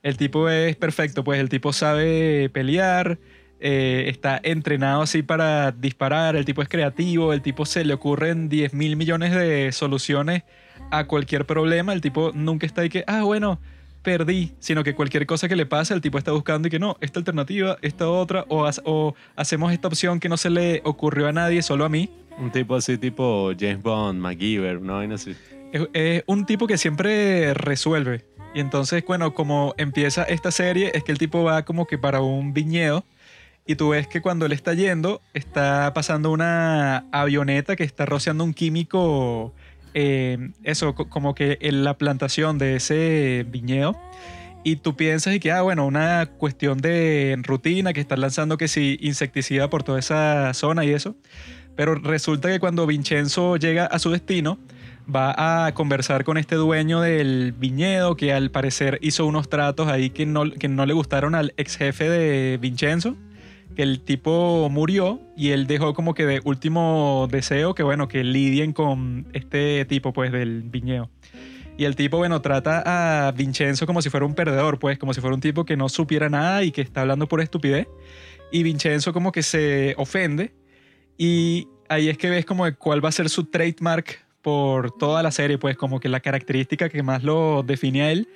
El 0.03 0.15
tipo 0.17 0.47
es 0.47 0.75
perfecto, 0.75 1.23
pues 1.23 1.39
el 1.39 1.49
tipo 1.49 1.73
sabe 1.73 2.49
pelear, 2.49 3.17
eh, 3.59 4.05
está 4.07 4.39
entrenado 4.43 5.01
así 5.01 5.23
para 5.23 5.71
disparar, 5.71 6.35
el 6.35 6.45
tipo 6.45 6.61
es 6.61 6.69
creativo, 6.69 7.33
el 7.33 7.41
tipo 7.41 7.65
se 7.65 7.83
le 7.83 7.93
ocurren 7.93 8.47
10 8.47 8.73
mil 8.73 8.95
millones 8.95 9.33
de 9.33 9.71
soluciones 9.71 10.43
a 10.91 11.05
cualquier 11.07 11.45
problema. 11.47 11.93
El 11.93 12.01
tipo 12.01 12.31
nunca 12.33 12.67
está 12.67 12.81
ahí 12.81 12.89
que, 12.89 13.03
ah, 13.07 13.23
bueno, 13.23 13.59
perdí, 14.01 14.53
sino 14.59 14.83
que 14.83 14.95
cualquier 14.95 15.25
cosa 15.25 15.47
que 15.47 15.55
le 15.55 15.65
pase, 15.65 15.93
el 15.93 16.01
tipo 16.01 16.17
está 16.17 16.31
buscando 16.31 16.67
y 16.67 16.71
que 16.71 16.79
no, 16.79 16.97
esta 17.01 17.19
alternativa, 17.19 17.77
esta 17.81 18.09
otra, 18.09 18.45
o, 18.49 18.69
o 18.85 19.15
hacemos 19.35 19.71
esta 19.73 19.87
opción 19.87 20.19
que 20.19 20.29
no 20.29 20.37
se 20.37 20.49
le 20.49 20.81
ocurrió 20.83 21.27
a 21.27 21.31
nadie, 21.31 21.61
solo 21.61 21.85
a 21.85 21.89
mí. 21.89 22.09
Un 22.37 22.51
tipo 22.51 22.75
así, 22.75 22.97
tipo 22.97 23.51
James 23.57 23.81
Bond, 23.81 24.19
MacGyver, 24.19 24.81
¿no? 24.81 24.99
así. 25.13 25.35
Es, 25.71 25.87
es 25.93 26.23
un 26.25 26.45
tipo 26.45 26.67
que 26.67 26.77
siempre 26.77 27.53
resuelve. 27.53 28.25
Y 28.53 28.59
entonces, 28.59 29.03
bueno, 29.05 29.33
como 29.33 29.73
empieza 29.77 30.23
esta 30.23 30.51
serie, 30.51 30.91
es 30.93 31.03
que 31.03 31.11
el 31.11 31.17
tipo 31.17 31.43
va 31.43 31.63
como 31.63 31.87
que 31.87 31.97
para 31.97 32.21
un 32.21 32.53
viñedo. 32.53 33.05
Y 33.65 33.75
tú 33.75 33.89
ves 33.89 34.07
que 34.07 34.21
cuando 34.21 34.45
él 34.45 34.51
está 34.53 34.73
yendo, 34.73 35.21
está 35.33 35.93
pasando 35.93 36.31
una 36.31 37.05
avioneta 37.11 37.75
que 37.75 37.83
está 37.83 38.05
rociando 38.05 38.43
un 38.43 38.53
químico 38.53 39.53
eh, 39.93 40.51
eso, 40.63 40.95
como 40.95 41.35
que 41.35 41.57
en 41.61 41.83
la 41.83 41.97
plantación 41.97 42.57
de 42.57 42.75
ese 42.75 43.45
viñedo. 43.49 43.99
Y 44.63 44.75
tú 44.75 44.95
piensas 44.95 45.33
y 45.33 45.39
que, 45.39 45.51
ah, 45.51 45.61
bueno, 45.63 45.87
una 45.87 46.27
cuestión 46.27 46.79
de 46.79 47.35
rutina, 47.41 47.93
que 47.93 47.99
están 47.99 48.21
lanzando 48.21 48.57
que 48.57 48.67
sí, 48.67 48.97
insecticida 49.01 49.69
por 49.69 49.83
toda 49.83 49.99
esa 49.99 50.53
zona 50.53 50.85
y 50.85 50.91
eso. 50.91 51.15
Pero 51.75 51.95
resulta 51.95 52.49
que 52.49 52.59
cuando 52.59 52.85
Vincenzo 52.85 53.57
llega 53.57 53.87
a 53.87 53.97
su 53.97 54.11
destino, 54.11 54.59
va 55.13 55.65
a 55.65 55.73
conversar 55.73 56.23
con 56.23 56.37
este 56.37 56.55
dueño 56.55 57.01
del 57.01 57.53
viñedo, 57.53 58.15
que 58.15 58.33
al 58.33 58.51
parecer 58.51 58.99
hizo 59.01 59.25
unos 59.25 59.49
tratos 59.49 59.87
ahí 59.87 60.11
que 60.11 60.27
no, 60.27 60.51
que 60.51 60.67
no 60.67 60.85
le 60.85 60.93
gustaron 60.93 61.33
al 61.33 61.53
ex 61.57 61.77
jefe 61.77 62.07
de 62.07 62.57
Vincenzo 62.57 63.17
el 63.77 64.01
tipo 64.01 64.69
murió 64.69 65.21
y 65.35 65.49
él 65.49 65.67
dejó 65.67 65.93
como 65.93 66.13
que 66.13 66.25
de 66.25 66.41
último 66.43 67.27
deseo 67.31 67.73
que 67.73 67.83
bueno, 67.83 68.07
que 68.07 68.23
lidien 68.23 68.73
con 68.73 69.27
este 69.33 69.85
tipo 69.85 70.13
pues 70.13 70.31
del 70.31 70.63
viñedo. 70.63 71.09
Y 71.77 71.85
el 71.85 71.95
tipo, 71.95 72.17
bueno, 72.17 72.41
trata 72.41 72.83
a 73.27 73.31
Vincenzo 73.31 73.87
como 73.87 74.03
si 74.03 74.09
fuera 74.11 74.25
un 74.25 74.35
perdedor, 74.35 74.77
pues, 74.77 74.99
como 74.99 75.15
si 75.15 75.21
fuera 75.21 75.33
un 75.33 75.41
tipo 75.41 75.65
que 75.65 75.77
no 75.77 75.89
supiera 75.89 76.29
nada 76.29 76.63
y 76.63 76.71
que 76.71 76.81
está 76.81 77.01
hablando 77.01 77.27
por 77.27 77.41
estupidez. 77.41 77.87
Y 78.51 78.61
Vincenzo 78.61 79.13
como 79.13 79.31
que 79.31 79.41
se 79.41 79.95
ofende 79.97 80.53
y 81.17 81.67
ahí 81.89 82.09
es 82.09 82.17
que 82.17 82.29
ves 82.29 82.45
como 82.45 82.65
cuál 82.77 83.03
va 83.03 83.09
a 83.09 83.11
ser 83.11 83.29
su 83.29 83.45
trademark 83.45 84.23
por 84.41 84.91
toda 84.91 85.23
la 85.23 85.31
serie, 85.31 85.57
pues 85.57 85.77
como 85.77 85.99
que 85.99 86.09
la 86.09 86.19
característica 86.19 86.89
que 86.89 87.03
más 87.03 87.23
lo 87.23 87.63
define 87.63 88.03
a 88.03 88.11
él, 88.11 88.27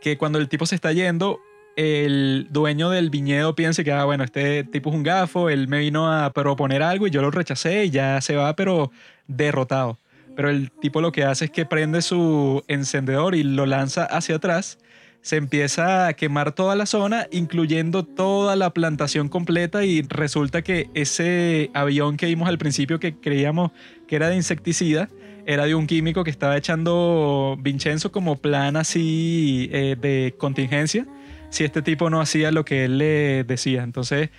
que 0.00 0.16
cuando 0.18 0.38
el 0.38 0.48
tipo 0.48 0.66
se 0.66 0.74
está 0.74 0.92
yendo, 0.92 1.40
el 1.76 2.48
dueño 2.50 2.88
del 2.88 3.10
viñedo 3.10 3.54
piensa 3.54 3.84
que, 3.84 3.92
ah, 3.92 4.04
bueno, 4.04 4.24
este 4.24 4.64
tipo 4.64 4.88
es 4.90 4.96
un 4.96 5.02
gafo, 5.02 5.50
él 5.50 5.68
me 5.68 5.78
vino 5.78 6.10
a 6.10 6.32
proponer 6.32 6.82
algo 6.82 7.06
y 7.06 7.10
yo 7.10 7.20
lo 7.20 7.30
rechacé 7.30 7.84
y 7.84 7.90
ya 7.90 8.20
se 8.22 8.34
va, 8.34 8.56
pero 8.56 8.90
derrotado. 9.28 9.98
Pero 10.34 10.48
el 10.50 10.70
tipo 10.70 11.00
lo 11.00 11.12
que 11.12 11.24
hace 11.24 11.46
es 11.46 11.50
que 11.50 11.66
prende 11.66 12.00
su 12.02 12.64
encendedor 12.66 13.34
y 13.34 13.42
lo 13.42 13.66
lanza 13.66 14.04
hacia 14.04 14.36
atrás. 14.36 14.78
Se 15.20 15.36
empieza 15.36 16.06
a 16.06 16.14
quemar 16.14 16.52
toda 16.52 16.76
la 16.76 16.86
zona, 16.86 17.26
incluyendo 17.30 18.04
toda 18.04 18.56
la 18.56 18.70
plantación 18.70 19.28
completa 19.28 19.84
y 19.84 20.02
resulta 20.02 20.62
que 20.62 20.88
ese 20.94 21.70
avión 21.74 22.16
que 22.16 22.26
vimos 22.26 22.48
al 22.48 22.58
principio 22.58 23.00
que 23.00 23.16
creíamos 23.16 23.72
que 24.06 24.16
era 24.16 24.28
de 24.28 24.36
insecticida, 24.36 25.10
era 25.46 25.64
de 25.64 25.74
un 25.74 25.86
químico 25.86 26.24
que 26.24 26.30
estaba 26.30 26.56
echando 26.56 27.56
Vincenzo 27.60 28.12
como 28.12 28.36
plan 28.36 28.76
así 28.76 29.68
eh, 29.72 29.96
de 30.00 30.34
contingencia 30.38 31.06
si 31.50 31.64
este 31.64 31.82
tipo 31.82 32.10
no 32.10 32.20
hacía 32.20 32.50
lo 32.50 32.64
que 32.64 32.84
él 32.84 32.98
le 32.98 33.44
decía. 33.44 33.82
Entonces, 33.82 34.30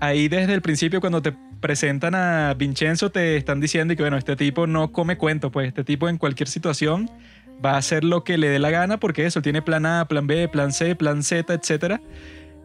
ahí 0.00 0.28
desde 0.28 0.54
el 0.54 0.62
principio 0.62 1.00
cuando 1.00 1.22
te 1.22 1.32
presentan 1.60 2.14
a 2.14 2.54
Vincenzo 2.54 3.10
te 3.10 3.36
están 3.36 3.60
diciendo 3.60 3.94
que 3.94 4.02
bueno, 4.02 4.16
este 4.16 4.34
tipo 4.36 4.66
no 4.66 4.92
come 4.92 5.16
cuento, 5.16 5.50
pues 5.50 5.68
este 5.68 5.84
tipo 5.84 6.08
en 6.08 6.16
cualquier 6.16 6.48
situación 6.48 7.10
va 7.64 7.72
a 7.72 7.76
hacer 7.76 8.02
lo 8.02 8.24
que 8.24 8.38
le 8.38 8.48
dé 8.48 8.58
la 8.58 8.70
gana 8.70 8.98
porque 8.98 9.26
eso 9.26 9.42
tiene 9.42 9.60
plan 9.60 9.84
A, 9.84 10.06
plan 10.08 10.26
B, 10.26 10.48
plan 10.48 10.72
C, 10.72 10.96
plan 10.96 11.22
Z, 11.22 11.52
etcétera 11.52 12.00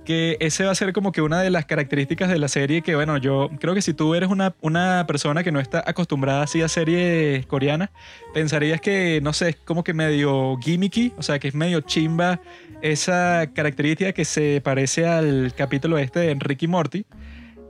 que 0.05 0.37
ese 0.39 0.63
va 0.63 0.71
a 0.71 0.75
ser 0.75 0.93
como 0.93 1.11
que 1.11 1.21
una 1.21 1.41
de 1.41 1.49
las 1.49 1.65
características 1.65 2.29
de 2.29 2.39
la 2.39 2.47
serie 2.47 2.81
que, 2.81 2.95
bueno, 2.95 3.17
yo 3.17 3.49
creo 3.59 3.73
que 3.73 3.81
si 3.81 3.93
tú 3.93 4.15
eres 4.15 4.29
una, 4.29 4.55
una 4.61 5.03
persona 5.07 5.43
que 5.43 5.51
no 5.51 5.59
está 5.59 5.83
acostumbrada 5.85 6.43
así 6.43 6.61
a 6.61 6.69
series 6.69 7.45
coreanas, 7.47 7.89
pensarías 8.33 8.79
que, 8.79 9.19
no 9.21 9.33
sé, 9.33 9.49
es 9.49 9.55
como 9.57 9.83
que 9.83 9.93
medio 9.93 10.57
gimmicky, 10.57 11.11
o 11.17 11.23
sea, 11.23 11.39
que 11.39 11.49
es 11.49 11.55
medio 11.55 11.81
chimba 11.81 12.39
esa 12.91 13.49
característica 13.51 14.13
que 14.13 14.25
se 14.25 14.61
parece 14.61 15.07
al 15.07 15.53
capítulo 15.55 15.97
este 15.97 16.19
de 16.19 16.31
Enrique 16.31 16.67
Morty, 16.67 17.03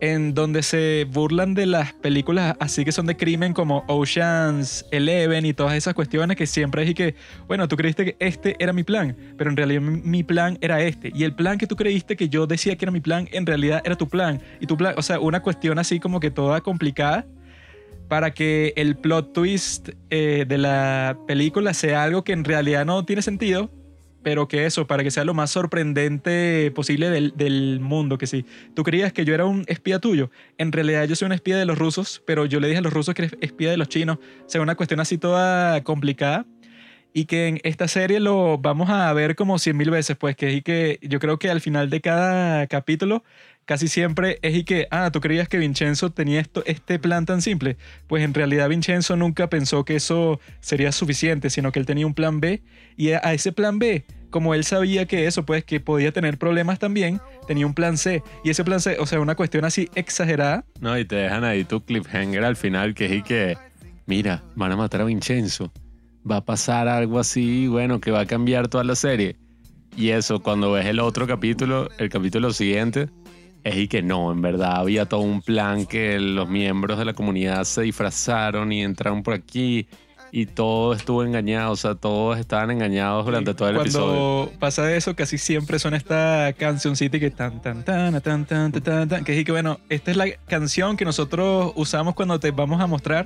en 0.01 0.33
donde 0.33 0.61
se 0.61 1.07
burlan 1.09 1.53
de 1.53 1.65
las 1.65 1.93
películas 1.93 2.57
así 2.59 2.83
que 2.83 2.91
son 2.91 3.05
de 3.05 3.15
crimen 3.15 3.53
como 3.53 3.85
Oceans 3.87 4.85
Eleven 4.91 5.45
y 5.45 5.53
todas 5.53 5.73
esas 5.75 5.93
cuestiones 5.93 6.35
que 6.35 6.45
siempre 6.45 6.83
es 6.83 6.93
que, 6.93 7.15
bueno, 7.47 7.69
tú 7.69 7.77
creíste 7.77 8.03
que 8.03 8.15
este 8.19 8.57
era 8.59 8.73
mi 8.73 8.83
plan, 8.83 9.15
pero 9.37 9.49
en 9.49 9.55
realidad 9.55 9.79
mi 9.79 10.23
plan 10.23 10.57
era 10.59 10.81
este. 10.81 11.13
Y 11.15 11.23
el 11.23 11.33
plan 11.33 11.57
que 11.57 11.65
tú 11.65 11.77
creíste 11.77 12.17
que 12.17 12.27
yo 12.27 12.45
decía 12.45 12.75
que 12.75 12.83
era 12.83 12.91
mi 12.91 12.99
plan, 12.99 13.29
en 13.31 13.45
realidad 13.45 13.81
era 13.85 13.95
tu 13.95 14.09
plan. 14.09 14.41
Y 14.59 14.67
tu 14.67 14.75
plan, 14.75 14.95
o 14.97 15.01
sea, 15.01 15.21
una 15.21 15.41
cuestión 15.41 15.79
así 15.79 16.01
como 16.01 16.19
que 16.19 16.29
toda 16.29 16.59
complicada 16.59 17.25
para 18.09 18.33
que 18.33 18.73
el 18.75 18.97
plot 18.97 19.31
twist 19.31 19.89
eh, 20.09 20.43
de 20.45 20.57
la 20.57 21.17
película 21.25 21.73
sea 21.73 22.03
algo 22.03 22.25
que 22.25 22.33
en 22.33 22.43
realidad 22.43 22.85
no 22.85 23.05
tiene 23.05 23.21
sentido, 23.21 23.71
pero 24.25 24.47
que 24.47 24.65
eso, 24.65 24.87
para 24.87 25.03
que 25.03 25.11
sea 25.11 25.23
lo 25.23 25.35
más 25.35 25.51
sorprendente 25.51 26.71
posible 26.73 27.11
del, 27.11 27.79
mundo, 27.79 28.17
que 28.17 28.25
si 28.25 28.43
tú 28.73 28.81
creías 28.81 29.13
que 29.13 29.23
yo 29.23 29.35
era 29.35 29.45
un 29.45 29.63
espía 29.67 29.99
tuyo, 29.99 30.31
en 30.57 30.71
realidad 30.71 31.03
yo 31.03 31.15
soy 31.15 31.27
un 31.27 31.31
espía 31.31 31.57
de 31.57 31.65
los 31.65 31.77
rusos, 31.77 32.23
pero 32.25 32.47
yo 32.47 32.59
le 32.59 32.67
dije 32.67 32.79
a 32.79 32.81
los 32.81 32.91
rusos 32.91 33.13
que 33.13 33.25
eres 33.25 33.37
espía 33.39 33.69
de 33.69 33.77
los 33.77 33.87
chinos, 33.87 34.17
o 34.17 34.49
sea, 34.49 34.61
una 34.61 34.73
cuestión 34.73 34.99
así 34.99 35.19
toda 35.19 35.83
complicada. 35.83 36.47
Y 37.13 37.25
que 37.25 37.47
en 37.47 37.59
esta 37.63 37.87
serie 37.87 38.19
lo 38.19 38.57
vamos 38.57 38.89
a 38.89 39.13
ver 39.13 39.35
como 39.35 39.59
cien 39.59 39.77
mil 39.77 39.91
veces, 39.91 40.17
pues 40.17 40.35
que, 40.35 40.53
y 40.53 40.61
que 40.63 40.97
yo 41.03 41.19
creo 41.19 41.37
que 41.37 41.51
al 41.51 41.61
final 41.61 41.91
de 41.91 42.01
cada 42.01 42.65
capítulo 42.65 43.23
casi 43.65 43.87
siempre 43.87 44.39
es 44.41 44.55
y 44.55 44.63
que, 44.63 44.87
ah, 44.91 45.09
tú 45.11 45.19
creías 45.19 45.49
que 45.49 45.57
Vincenzo 45.57 46.11
tenía 46.11 46.39
esto, 46.39 46.63
este 46.65 46.99
plan 46.99 47.25
tan 47.25 47.41
simple. 47.41 47.77
Pues 48.07 48.23
en 48.23 48.33
realidad 48.33 48.69
Vincenzo 48.69 49.15
nunca 49.17 49.49
pensó 49.49 49.83
que 49.83 49.95
eso 49.95 50.39
sería 50.61 50.91
suficiente, 50.91 51.49
sino 51.49 51.71
que 51.71 51.79
él 51.79 51.85
tenía 51.85 52.07
un 52.07 52.13
plan 52.13 52.39
B 52.39 52.61
y 52.95 53.09
a 53.09 53.33
ese 53.33 53.51
plan 53.51 53.79
B, 53.79 54.05
como 54.29 54.53
él 54.53 54.63
sabía 54.63 55.05
que 55.05 55.27
eso, 55.27 55.45
pues 55.45 55.63
que 55.63 55.79
podía 55.79 56.11
tener 56.11 56.37
problemas 56.37 56.79
también, 56.79 57.19
tenía 57.47 57.65
un 57.65 57.73
plan 57.73 57.97
C. 57.97 58.23
Y 58.43 58.49
ese 58.49 58.63
plan 58.63 58.79
C, 58.79 58.97
o 58.99 59.05
sea, 59.05 59.19
una 59.19 59.35
cuestión 59.35 59.65
así 59.65 59.89
exagerada. 59.95 60.65
No, 60.79 60.97
y 60.97 61.05
te 61.05 61.15
dejan 61.15 61.43
ahí 61.43 61.63
tu 61.63 61.83
cliffhanger 61.83 62.43
al 62.43 62.55
final, 62.55 62.93
que 62.93 63.05
es 63.05 63.11
y 63.13 63.21
que, 63.23 63.57
mira, 64.05 64.43
van 64.55 64.71
a 64.71 64.75
matar 64.75 65.01
a 65.01 65.05
Vincenzo. 65.05 65.71
Va 66.29 66.37
a 66.37 66.45
pasar 66.45 66.87
algo 66.87 67.19
así, 67.19 67.67
bueno, 67.67 67.99
que 67.99 68.11
va 68.11 68.21
a 68.21 68.25
cambiar 68.25 68.67
toda 68.67 68.83
la 68.83 68.95
serie. 68.95 69.37
Y 69.95 70.09
eso, 70.09 70.41
cuando 70.41 70.71
ves 70.73 70.85
el 70.85 70.99
otro 70.99 71.25
capítulo, 71.27 71.89
el 71.97 72.09
capítulo 72.09 72.51
siguiente, 72.51 73.09
es 73.65 73.75
y 73.75 73.87
que 73.87 74.03
no, 74.03 74.31
en 74.31 74.41
verdad 74.43 74.77
había 74.77 75.07
todo 75.07 75.21
un 75.21 75.41
plan 75.41 75.87
que 75.87 76.19
los 76.19 76.47
miembros 76.47 76.99
de 76.99 77.05
la 77.05 77.13
comunidad 77.13 77.63
se 77.63 77.81
disfrazaron 77.81 78.71
y 78.71 78.83
entraron 78.83 79.23
por 79.23 79.33
aquí 79.33 79.87
y 80.31 80.45
todo 80.45 80.93
estuvo 80.93 81.23
engañado, 81.23 81.71
o 81.71 81.75
sea, 81.75 81.95
todos 81.95 82.37
estaban 82.37 82.69
engañados 82.69 83.25
durante 83.25 83.55
todo 83.55 83.69
el 83.69 83.77
episodio. 83.77 84.43
Cuando 84.43 84.59
pasa 84.59 84.95
eso, 84.95 85.15
casi 85.15 85.39
siempre 85.39 85.79
son 85.79 85.95
esta 85.95 86.53
cancioncita 86.57 87.19
que 87.19 87.31
tan 87.31 87.59
tan 87.61 87.83
tan 87.83 88.21
tan 88.21 88.45
tan 88.45 88.71
tan 88.71 89.09
tan 89.09 89.23
que 89.23 89.39
es 89.39 89.43
que 89.43 89.51
bueno, 89.51 89.79
esta 89.89 90.11
es 90.11 90.17
la 90.17 90.27
canción 90.47 90.95
que 90.95 91.05
nosotros 91.05 91.73
usamos 91.75 92.13
cuando 92.13 92.39
te 92.39 92.51
vamos 92.51 92.79
a 92.81 92.85
mostrar 92.85 93.25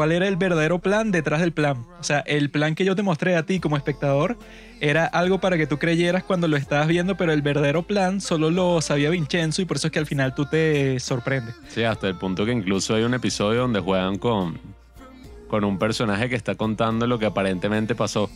cuál 0.00 0.12
era 0.12 0.26
el 0.26 0.36
verdadero 0.36 0.78
plan 0.78 1.10
detrás 1.10 1.40
del 1.42 1.52
plan. 1.52 1.84
O 2.00 2.04
sea, 2.04 2.20
el 2.20 2.48
plan 2.48 2.74
que 2.74 2.86
yo 2.86 2.96
te 2.96 3.02
mostré 3.02 3.36
a 3.36 3.44
ti 3.44 3.60
como 3.60 3.76
espectador 3.76 4.38
era 4.80 5.04
algo 5.04 5.40
para 5.40 5.58
que 5.58 5.66
tú 5.66 5.76
creyeras 5.76 6.24
cuando 6.24 6.48
lo 6.48 6.56
estabas 6.56 6.88
viendo, 6.88 7.18
pero 7.18 7.34
el 7.34 7.42
verdadero 7.42 7.82
plan 7.82 8.22
solo 8.22 8.50
lo 8.50 8.80
sabía 8.80 9.10
Vincenzo 9.10 9.60
y 9.60 9.66
por 9.66 9.76
eso 9.76 9.88
es 9.88 9.92
que 9.92 9.98
al 9.98 10.06
final 10.06 10.34
tú 10.34 10.46
te 10.46 10.98
sorprendes. 11.00 11.54
Sí, 11.68 11.82
hasta 11.82 12.08
el 12.08 12.14
punto 12.14 12.46
que 12.46 12.52
incluso 12.52 12.94
hay 12.94 13.02
un 13.02 13.12
episodio 13.12 13.60
donde 13.60 13.80
juegan 13.80 14.16
con, 14.16 14.58
con 15.48 15.64
un 15.64 15.78
personaje 15.78 16.30
que 16.30 16.36
está 16.36 16.54
contando 16.54 17.06
lo 17.06 17.18
que 17.18 17.26
aparentemente 17.26 17.94
pasó. 17.94 18.30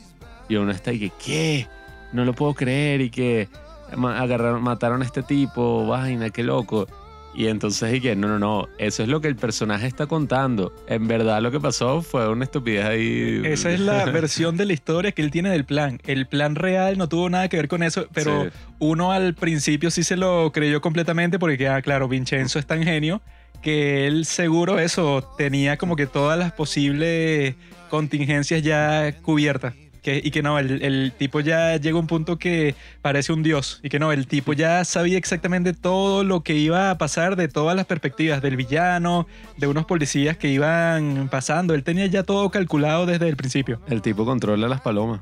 Y 0.50 0.56
uno 0.56 0.70
está 0.70 0.92
y 0.92 0.98
que, 0.98 1.12
¿qué? 1.24 1.66
No 2.12 2.26
lo 2.26 2.34
puedo 2.34 2.52
creer 2.52 3.00
y 3.00 3.08
que 3.08 3.48
agarraron, 3.90 4.62
mataron 4.62 5.00
a 5.00 5.06
este 5.06 5.22
tipo, 5.22 5.86
vaina, 5.86 6.28
qué 6.28 6.42
loco. 6.42 6.86
Y 7.34 7.48
entonces 7.48 7.90
dije, 7.90 8.14
no, 8.14 8.28
no, 8.28 8.38
no, 8.38 8.68
eso 8.78 9.02
es 9.02 9.08
lo 9.08 9.20
que 9.20 9.28
el 9.28 9.36
personaje 9.36 9.86
está 9.86 10.06
contando. 10.06 10.72
En 10.86 11.08
verdad 11.08 11.42
lo 11.42 11.50
que 11.50 11.58
pasó 11.58 12.02
fue 12.02 12.28
una 12.28 12.44
estupidez 12.44 12.84
ahí. 12.84 13.42
Esa 13.44 13.72
es 13.72 13.80
la 13.80 14.04
versión 14.12 14.56
de 14.56 14.66
la 14.66 14.72
historia 14.72 15.12
que 15.12 15.22
él 15.22 15.30
tiene 15.30 15.50
del 15.50 15.64
plan. 15.64 16.00
El 16.04 16.26
plan 16.26 16.54
real 16.54 16.96
no 16.96 17.08
tuvo 17.08 17.28
nada 17.28 17.48
que 17.48 17.56
ver 17.56 17.68
con 17.68 17.82
eso, 17.82 18.06
pero 18.12 18.48
uno 18.78 19.12
al 19.12 19.34
principio 19.34 19.90
sí 19.90 20.04
se 20.04 20.16
lo 20.16 20.52
creyó 20.52 20.80
completamente 20.80 21.38
porque, 21.38 21.68
ah, 21.68 21.82
claro, 21.82 22.08
Vincenzo 22.08 22.58
es 22.58 22.66
tan 22.66 22.84
genio 22.84 23.20
que 23.62 24.06
él 24.06 24.26
seguro 24.26 24.78
eso 24.78 25.34
tenía 25.38 25.76
como 25.78 25.96
que 25.96 26.06
todas 26.06 26.38
las 26.38 26.52
posibles 26.52 27.54
contingencias 27.88 28.62
ya 28.62 29.14
cubiertas 29.22 29.74
y 30.06 30.30
que 30.30 30.42
no, 30.42 30.58
el, 30.58 31.12
tipo 31.16 31.40
ya 31.40 31.76
llega 31.76 31.96
a 31.96 32.00
un 32.00 32.06
punto 32.06 32.38
que 32.38 32.74
parece 33.02 33.32
un 33.32 33.42
dios. 33.42 33.80
Y 33.82 33.88
que 33.88 33.98
no, 33.98 34.12
el 34.12 34.26
tipo 34.26 34.52
ya 34.52 34.84
sabía 34.84 35.18
exactamente 35.18 35.72
todo 35.72 36.24
lo 36.24 36.42
que 36.42 36.54
iba 36.54 36.90
a 36.90 36.98
pasar 36.98 37.36
de 37.36 37.48
todas 37.48 37.74
las 37.76 37.86
perspectivas, 37.86 38.42
del 38.42 38.56
villano, 38.56 39.26
de 39.56 39.66
unos 39.66 39.86
policías 39.86 40.36
que 40.36 40.48
iban 40.48 41.28
pasando. 41.30 41.74
Él 41.74 41.82
tenía 41.84 42.06
ya 42.06 42.22
todo 42.22 42.50
calculado 42.50 43.06
desde 43.06 43.28
el 43.28 43.36
principio. 43.36 43.80
El 43.88 44.02
tipo 44.02 44.24
controla 44.24 44.68
las 44.68 44.80
palomas. 44.80 45.20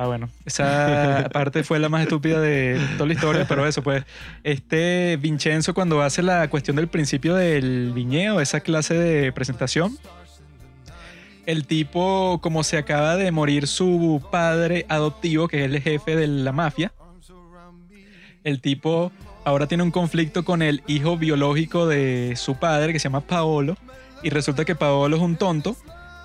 Ah, 0.00 0.06
bueno, 0.06 0.28
esa 0.44 1.28
parte 1.32 1.64
fue 1.64 1.80
la 1.80 1.88
más 1.88 2.02
estúpida 2.02 2.40
de 2.40 2.80
toda 2.96 3.08
la 3.08 3.14
historia, 3.14 3.46
pero 3.48 3.66
eso, 3.66 3.82
pues, 3.82 4.04
este 4.44 5.18
Vincenzo 5.20 5.74
cuando 5.74 6.02
hace 6.02 6.22
la 6.22 6.48
cuestión 6.48 6.76
del 6.76 6.86
principio 6.86 7.34
del 7.34 7.90
viñedo, 7.92 8.40
esa 8.40 8.60
clase 8.60 8.94
de 8.94 9.32
presentación, 9.32 9.98
el 11.48 11.66
tipo, 11.66 12.40
como 12.42 12.62
se 12.62 12.76
acaba 12.76 13.16
de 13.16 13.32
morir 13.32 13.68
su 13.68 14.22
padre 14.30 14.84
adoptivo, 14.90 15.48
que 15.48 15.64
es 15.64 15.72
el 15.72 15.80
jefe 15.80 16.14
de 16.14 16.26
la 16.26 16.52
mafia, 16.52 16.92
el 18.44 18.60
tipo 18.60 19.10
ahora 19.46 19.66
tiene 19.66 19.82
un 19.82 19.90
conflicto 19.90 20.44
con 20.44 20.60
el 20.60 20.82
hijo 20.86 21.16
biológico 21.16 21.86
de 21.86 22.34
su 22.36 22.56
padre, 22.56 22.92
que 22.92 22.98
se 22.98 23.04
llama 23.04 23.22
Paolo, 23.22 23.78
y 24.22 24.28
resulta 24.28 24.66
que 24.66 24.74
Paolo 24.74 25.16
es 25.16 25.22
un 25.22 25.36
tonto, 25.36 25.74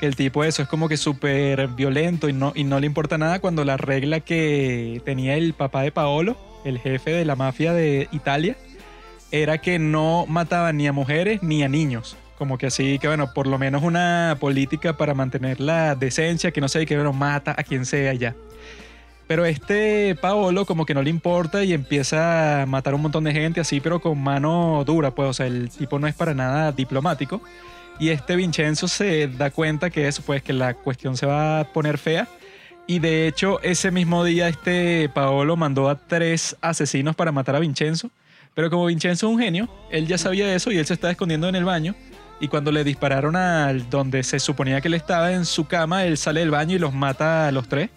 que 0.02 0.08
el 0.08 0.18
tipo 0.18 0.44
eso 0.44 0.62
es 0.62 0.68
como 0.68 0.90
que 0.90 0.98
súper 0.98 1.70
violento 1.70 2.28
y 2.28 2.34
no, 2.34 2.52
y 2.54 2.66
no 2.66 2.82
le 2.82 2.86
importa 2.86 3.18
nada 3.18 3.40
cuando 3.40 3.64
la 3.64 3.78
regla 3.78 4.20
que 4.20 5.02
tenía 5.06 5.38
el 5.38 5.54
papá 5.54 5.84
de 5.84 5.94
Paolo, 5.94 6.36
el 6.66 6.80
jefe 6.80 7.12
de 7.12 7.24
la 7.24 7.38
mafia 7.38 7.72
de 7.72 8.10
Italia, 8.12 8.58
era 9.32 9.60
que 9.60 9.80
no 9.80 10.26
mataba 10.28 10.74
ni 10.74 10.86
a 10.86 10.92
mujeres 10.92 11.42
ni 11.44 11.64
a 11.64 11.70
niños. 11.70 12.18
Como 12.44 12.58
que 12.58 12.66
así, 12.66 13.00
que 13.00 13.08
bueno, 13.08 13.34
por 13.34 13.48
lo 13.48 13.58
menos 13.58 13.84
una 13.84 14.36
política 14.38 14.98
para 14.98 15.14
mantener 15.14 15.62
la 15.62 15.96
decencia, 15.96 16.52
que 16.52 16.60
no 16.60 16.68
sé, 16.68 16.86
que 16.86 16.94
bueno, 16.96 17.14
mata 17.14 17.56
a 17.58 17.64
quien 17.64 17.86
sea 17.86 18.14
ya. 18.14 18.36
Pero 19.28 19.46
este 19.46 20.14
Paolo 20.16 20.66
como 20.66 20.86
que 20.86 20.94
no 20.94 21.02
le 21.02 21.10
importa 21.10 21.64
y 21.64 21.72
empieza 21.72 22.64
a 22.64 22.66
matar 22.66 22.96
un 22.96 23.02
montón 23.02 23.24
de 23.24 23.32
gente 23.32 23.62
así, 23.62 23.80
pero 23.80 24.02
con 24.02 24.22
mano 24.22 24.84
dura, 24.86 25.12
pues, 25.12 25.30
o 25.30 25.34
sea, 25.34 25.46
el 25.46 25.70
tipo 25.70 26.00
no 26.00 26.08
es 26.08 26.16
para 26.16 26.34
nada 26.34 26.74
diplomático. 26.74 27.42
Y 27.98 28.10
este 28.10 28.36
Vincenzo 28.36 28.90
se 28.90 29.30
da 29.30 29.50
cuenta 29.50 29.90
que 29.90 30.10
eso, 30.10 30.22
pues, 30.26 30.44
que 30.44 30.52
la 30.52 30.74
cuestión 30.74 31.16
se 31.16 31.26
va 31.26 31.62
a 31.62 31.64
poner 31.72 31.98
fea. 31.98 32.28
Y 32.88 33.00
de 33.00 33.26
hecho, 33.26 33.62
ese 33.62 33.90
mismo 33.90 34.26
día 34.26 34.50
este 34.50 35.08
Paolo 35.14 35.56
mandó 35.56 35.88
a 35.88 35.96
tres 35.96 36.58
asesinos 36.60 37.16
para 37.16 37.32
matar 37.32 37.56
a 37.56 37.60
Vincenzo. 37.60 38.10
Pero 38.54 38.70
como 38.70 38.88
Vincenzo 38.88 39.28
es 39.28 39.34
un 39.34 39.40
genio, 39.40 39.70
él 39.92 40.08
ya 40.08 40.18
sabía 40.18 40.54
eso 40.54 40.74
y 40.74 40.78
él 40.78 40.86
se 40.86 40.94
estaba 40.94 41.12
escondiendo 41.12 41.48
en 41.48 41.56
el 41.56 41.64
baño 41.64 41.96
Y 42.40 42.48
cuando 42.48 42.72
le 42.72 42.84
dispararon 42.84 43.36
al 43.36 43.90
donde 43.90 44.24
se 44.24 44.40
suponía 44.40 44.82
que 44.82 44.88
él 44.88 44.96
estaba 44.96 45.32
en 45.32 45.46
su 45.46 45.66
cama, 45.66 46.06
él 46.06 46.18
sale 46.18 46.42
del 46.42 46.52
baño 46.52 46.76
y 46.76 46.80
los 46.80 46.94
mata 46.94 47.48
a 47.48 47.52
los 47.52 47.68
tres. 47.68 47.90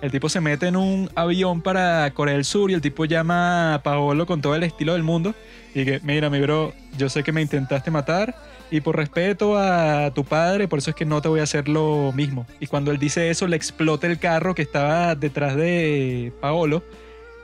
El 0.00 0.10
tipo 0.10 0.28
se 0.28 0.40
mete 0.40 0.68
en 0.68 0.76
un 0.76 1.10
avión 1.14 1.60
para 1.60 2.10
Corea 2.12 2.34
del 2.34 2.44
Sur 2.44 2.70
y 2.70 2.74
el 2.74 2.80
tipo 2.80 3.04
llama 3.04 3.74
a 3.74 3.82
Paolo 3.82 4.26
con 4.26 4.40
todo 4.40 4.54
el 4.54 4.62
estilo 4.62 4.94
del 4.94 5.02
mundo. 5.02 5.34
Y 5.74 5.84
que, 5.84 6.00
mira, 6.02 6.30
mi 6.30 6.40
bro, 6.40 6.72
yo 6.96 7.08
sé 7.08 7.22
que 7.22 7.32
me 7.32 7.42
intentaste 7.42 7.90
matar 7.90 8.34
y 8.70 8.80
por 8.80 8.96
respeto 8.96 9.58
a 9.58 10.12
tu 10.14 10.24
padre, 10.24 10.68
por 10.68 10.78
eso 10.78 10.90
es 10.90 10.96
que 10.96 11.04
no 11.04 11.20
te 11.20 11.28
voy 11.28 11.40
a 11.40 11.42
hacer 11.42 11.68
lo 11.68 12.12
mismo. 12.14 12.46
Y 12.60 12.66
cuando 12.66 12.92
él 12.92 12.98
dice 12.98 13.28
eso, 13.28 13.46
le 13.46 13.56
explota 13.56 14.06
el 14.06 14.18
carro 14.18 14.54
que 14.54 14.62
estaba 14.62 15.14
detrás 15.14 15.56
de 15.56 16.32
Paolo. 16.40 16.82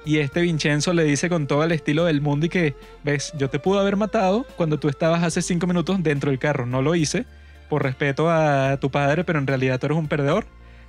Y 0.07 0.19
este 0.19 0.41
Vincenzo 0.41 0.95
le 0.95 1.05
dice 1.05 1.29
con 1.29 1.47
todo 1.47 1.65
el 1.65 1.73
estilo 1.73 2.07
del 2.07 2.23
mundo 2.23 2.47
y 2.47 2.49
que, 2.49 2.75
ves, 3.05 3.35
yo 3.37 3.51
te 3.51 3.59
pude 3.59 3.81
haber 3.81 3.97
matado 3.97 4.47
cuando 4.57 4.79
tú 4.79 4.89
estabas 4.89 5.23
hace 5.23 5.43
cinco 5.43 5.67
minutos 5.67 6.03
dentro 6.03 6.31
del 6.31 6.39
carro. 6.39 6.65
No 6.65 6.81
lo 6.81 6.95
hice 6.95 7.27
por 7.69 7.83
respeto 7.83 8.31
a 8.31 8.79
tu 8.81 8.91
padre, 8.91 9.25
pero 9.25 9.39
en 9.39 9.47
realidad 9.47 9.79
tú 9.79 9.87
eres 9.87 9.99
un 9.99 10.09
perdedor 10.09 10.47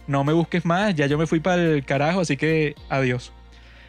no 0.08 0.24
me 0.24 0.34
busques 0.34 0.66
más, 0.66 0.96
ya 0.96 1.06
yo 1.06 1.18
me 1.18 1.28
fui 1.28 1.40
para 1.40 1.62
el 1.62 1.86
carajo, 1.86 2.22
así 2.22 2.38
que 2.38 2.76
adiós. 2.90 3.34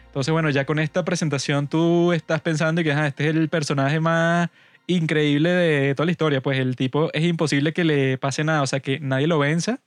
Entonces, 0.07 0.31
bueno, 0.31 0.49
ya 0.49 0.65
con 0.65 0.79
esta 0.79 1.05
presentación 1.05 1.67
tú 1.67 2.13
estás 2.13 2.41
pensando 2.41 2.83
que 2.83 2.89
este 2.89 3.29
es 3.29 3.35
el 3.35 3.47
personaje 3.49 3.99
más 3.99 4.49
increíble 4.87 5.49
de 5.49 5.95
toda 5.95 6.05
la 6.05 6.11
historia. 6.11 6.41
Pues 6.41 6.59
el 6.59 6.75
tipo 6.75 7.09
es 7.13 7.23
imposible 7.23 7.73
que 7.73 7.83
le 7.83 8.17
pase 8.17 8.43
nada, 8.43 8.61
o 8.61 8.67
sea, 8.67 8.79
que 8.79 8.99
nadie 8.99 9.27
lo 9.27 9.39
venza. 9.39 9.79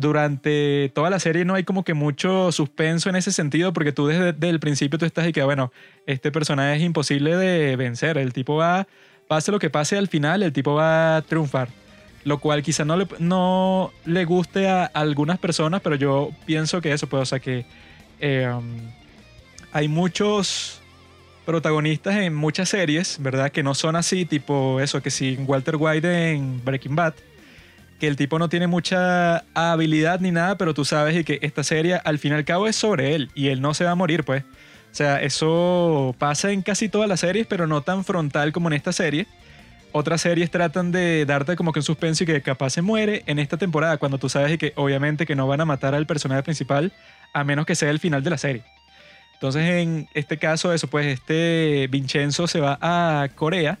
Durante 0.00 0.92
toda 0.94 1.10
la 1.10 1.18
serie 1.18 1.44
no 1.44 1.54
hay 1.54 1.64
como 1.64 1.82
que 1.82 1.92
mucho 1.92 2.52
suspenso 2.52 3.10
en 3.10 3.16
ese 3.16 3.32
sentido, 3.32 3.72
porque 3.72 3.90
tú 3.90 4.06
desde, 4.06 4.48
el 4.48 4.60
principio 4.60 4.96
tú 4.96 5.04
estás 5.04 5.26
y 5.26 5.32
que, 5.32 5.42
bueno, 5.42 5.72
este 6.06 6.30
personaje 6.30 6.76
es 6.76 6.82
imposible 6.82 7.36
de 7.36 7.74
vencer. 7.74 8.16
El 8.16 8.32
tipo 8.32 8.54
va, 8.54 8.86
pase 9.26 9.50
lo 9.50 9.58
que 9.58 9.70
pase 9.70 9.98
al 9.98 10.06
final, 10.06 10.44
el 10.44 10.52
tipo 10.52 10.74
va 10.74 11.16
a 11.16 11.22
triunfar 11.22 11.68
lo 12.24 12.38
cual 12.38 12.62
quizá 12.62 12.84
no 12.84 12.96
le, 12.96 13.08
no 13.20 13.90
le 14.04 14.24
guste 14.24 14.68
a 14.68 14.84
algunas 14.84 15.38
personas, 15.38 15.80
pero 15.80 15.96
yo 15.96 16.30
pienso 16.44 16.80
que 16.82 16.92
eso, 16.92 17.06
pues, 17.06 17.22
o 17.22 17.26
sea, 17.26 17.40
que 17.40 17.64
um, 18.20 18.90
hay 19.72 19.88
muchos 19.88 20.82
protagonistas 21.46 22.16
en 22.16 22.34
muchas 22.34 22.68
series, 22.68 23.16
¿verdad? 23.22 23.50
Que 23.50 23.62
no 23.62 23.74
son 23.74 23.96
así, 23.96 24.26
tipo 24.26 24.78
eso, 24.80 25.00
que 25.00 25.10
si 25.10 25.36
Walter 25.36 25.76
White 25.78 26.32
en 26.32 26.62
Breaking 26.62 26.94
Bad, 26.94 27.14
que 27.98 28.06
el 28.06 28.16
tipo 28.16 28.38
no 28.38 28.48
tiene 28.48 28.66
mucha 28.66 29.44
habilidad 29.54 30.20
ni 30.20 30.30
nada, 30.30 30.56
pero 30.56 30.74
tú 30.74 30.84
sabes 30.84 31.16
y 31.16 31.24
que 31.24 31.38
esta 31.42 31.64
serie 31.64 32.00
al 32.04 32.18
fin 32.18 32.32
y 32.32 32.36
al 32.36 32.44
cabo 32.44 32.66
es 32.66 32.76
sobre 32.76 33.14
él 33.14 33.30
y 33.34 33.48
él 33.48 33.60
no 33.60 33.74
se 33.74 33.84
va 33.84 33.92
a 33.92 33.96
morir, 33.96 34.24
pues. 34.24 34.44
O 34.44 34.94
sea, 34.98 35.20
eso 35.20 36.14
pasa 36.18 36.50
en 36.50 36.62
casi 36.62 36.88
todas 36.88 37.08
las 37.08 37.20
series, 37.20 37.46
pero 37.46 37.66
no 37.66 37.82
tan 37.82 38.04
frontal 38.04 38.52
como 38.52 38.68
en 38.68 38.74
esta 38.74 38.92
serie 38.92 39.26
otras 39.92 40.20
series 40.20 40.50
tratan 40.50 40.92
de 40.92 41.24
darte 41.24 41.56
como 41.56 41.72
que 41.72 41.80
un 41.80 41.84
suspenso 41.84 42.24
y 42.24 42.26
que 42.26 42.42
capaz 42.42 42.70
se 42.70 42.82
muere 42.82 43.22
en 43.26 43.38
esta 43.38 43.56
temporada 43.56 43.96
cuando 43.96 44.18
tú 44.18 44.28
sabes 44.28 44.58
que 44.58 44.72
obviamente 44.76 45.26
que 45.26 45.34
no 45.34 45.46
van 45.46 45.60
a 45.60 45.64
matar 45.64 45.94
al 45.94 46.06
personaje 46.06 46.42
principal 46.42 46.92
a 47.32 47.44
menos 47.44 47.66
que 47.66 47.74
sea 47.74 47.90
el 47.90 47.98
final 47.98 48.22
de 48.22 48.30
la 48.30 48.38
serie. 48.38 48.64
Entonces 49.34 49.62
en 49.62 50.08
este 50.14 50.36
caso 50.36 50.72
eso 50.72 50.88
pues 50.88 51.06
este 51.06 51.88
Vincenzo 51.90 52.46
se 52.46 52.60
va 52.60 52.78
a 52.80 53.28
Corea 53.34 53.78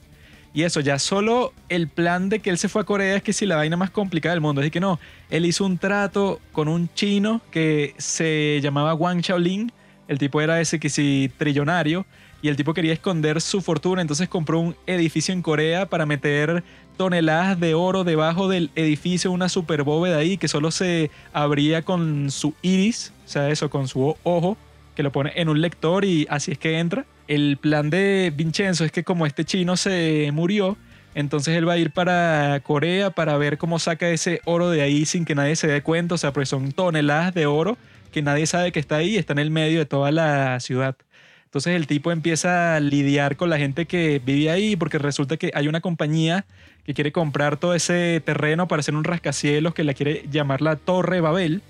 y 0.54 0.62
eso 0.62 0.80
ya 0.80 0.98
solo 0.98 1.52
el 1.68 1.88
plan 1.88 2.28
de 2.28 2.40
que 2.40 2.50
él 2.50 2.58
se 2.58 2.68
fue 2.68 2.82
a 2.82 2.84
Corea 2.84 3.16
es 3.16 3.22
que 3.22 3.32
si 3.32 3.46
la 3.46 3.56
vaina 3.56 3.76
más 3.76 3.90
complicada 3.90 4.34
del 4.34 4.40
mundo, 4.40 4.62
es 4.62 4.70
que 4.70 4.80
no, 4.80 4.98
él 5.30 5.46
hizo 5.46 5.64
un 5.64 5.78
trato 5.78 6.40
con 6.52 6.68
un 6.68 6.88
chino 6.94 7.40
que 7.50 7.94
se 7.98 8.60
llamaba 8.62 8.94
Wang 8.94 9.22
Xiaolin, 9.22 9.72
el 10.08 10.18
tipo 10.18 10.40
era 10.40 10.60
ese 10.60 10.80
que 10.80 10.88
si 10.88 11.30
trillonario. 11.36 12.06
Y 12.40 12.48
el 12.48 12.56
tipo 12.56 12.72
quería 12.72 12.92
esconder 12.92 13.40
su 13.40 13.60
fortuna, 13.60 14.00
entonces 14.00 14.28
compró 14.28 14.60
un 14.60 14.76
edificio 14.86 15.34
en 15.34 15.42
Corea 15.42 15.86
para 15.86 16.06
meter 16.06 16.62
toneladas 16.96 17.58
de 17.58 17.74
oro 17.74 18.04
debajo 18.04 18.48
del 18.48 18.70
edificio, 18.76 19.32
una 19.32 19.48
super 19.48 19.82
bóveda 19.82 20.18
ahí 20.18 20.38
que 20.38 20.46
solo 20.46 20.70
se 20.70 21.10
abría 21.32 21.82
con 21.82 22.30
su 22.30 22.54
iris, 22.62 23.12
o 23.26 23.28
sea, 23.28 23.50
eso, 23.50 23.70
con 23.70 23.88
su 23.88 24.16
ojo, 24.22 24.56
que 24.94 25.02
lo 25.02 25.10
pone 25.10 25.32
en 25.34 25.48
un 25.48 25.60
lector 25.60 26.04
y 26.04 26.28
así 26.30 26.52
es 26.52 26.58
que 26.58 26.78
entra. 26.78 27.06
El 27.28 27.58
plan 27.58 27.90
de 27.90 28.32
Vincenzo 28.34 28.84
es 28.84 28.90
que 28.90 29.04
como 29.04 29.26
este 29.26 29.44
chino 29.44 29.76
se 29.76 30.30
murió, 30.32 30.78
entonces 31.14 31.56
él 31.56 31.68
va 31.68 31.74
a 31.74 31.78
ir 31.78 31.90
para 31.90 32.60
Corea 32.64 33.10
para 33.10 33.36
ver 33.36 33.58
cómo 33.58 33.78
saca 33.78 34.08
ese 34.08 34.40
oro 34.46 34.70
de 34.70 34.80
ahí 34.80 35.04
sin 35.04 35.26
que 35.26 35.34
nadie 35.34 35.54
se 35.54 35.66
dé 35.66 35.82
cuenta, 35.82 36.14
o 36.14 36.18
sea, 36.18 36.32
pues 36.32 36.48
son 36.48 36.72
toneladas 36.72 37.34
de 37.34 37.44
oro 37.44 37.76
que 38.12 38.22
nadie 38.22 38.46
sabe 38.46 38.72
que 38.72 38.80
está 38.80 38.96
ahí, 38.96 39.16
está 39.16 39.34
en 39.34 39.40
el 39.40 39.50
medio 39.50 39.78
de 39.78 39.84
toda 39.84 40.10
la 40.10 40.58
ciudad. 40.60 40.96
Entonces 41.44 41.74
el 41.76 41.86
tipo 41.86 42.12
empieza 42.12 42.76
a 42.76 42.80
lidiar 42.80 43.36
con 43.36 43.50
la 43.50 43.58
gente 43.58 43.84
que 43.84 44.22
vive 44.24 44.50
ahí 44.50 44.76
porque 44.76 44.98
resulta 44.98 45.36
que 45.36 45.50
hay 45.54 45.68
una 45.68 45.82
compañía 45.82 46.46
que 46.84 46.94
quiere 46.94 47.12
comprar 47.12 47.58
todo 47.58 47.74
ese 47.74 48.22
terreno 48.24 48.68
para 48.68 48.80
hacer 48.80 48.94
un 48.94 49.04
rascacielos 49.04 49.74
que 49.74 49.84
la 49.84 49.92
quiere 49.92 50.24
llamar 50.30 50.62
la 50.62 50.76
Torre 50.76 51.20
Babel, 51.20 51.60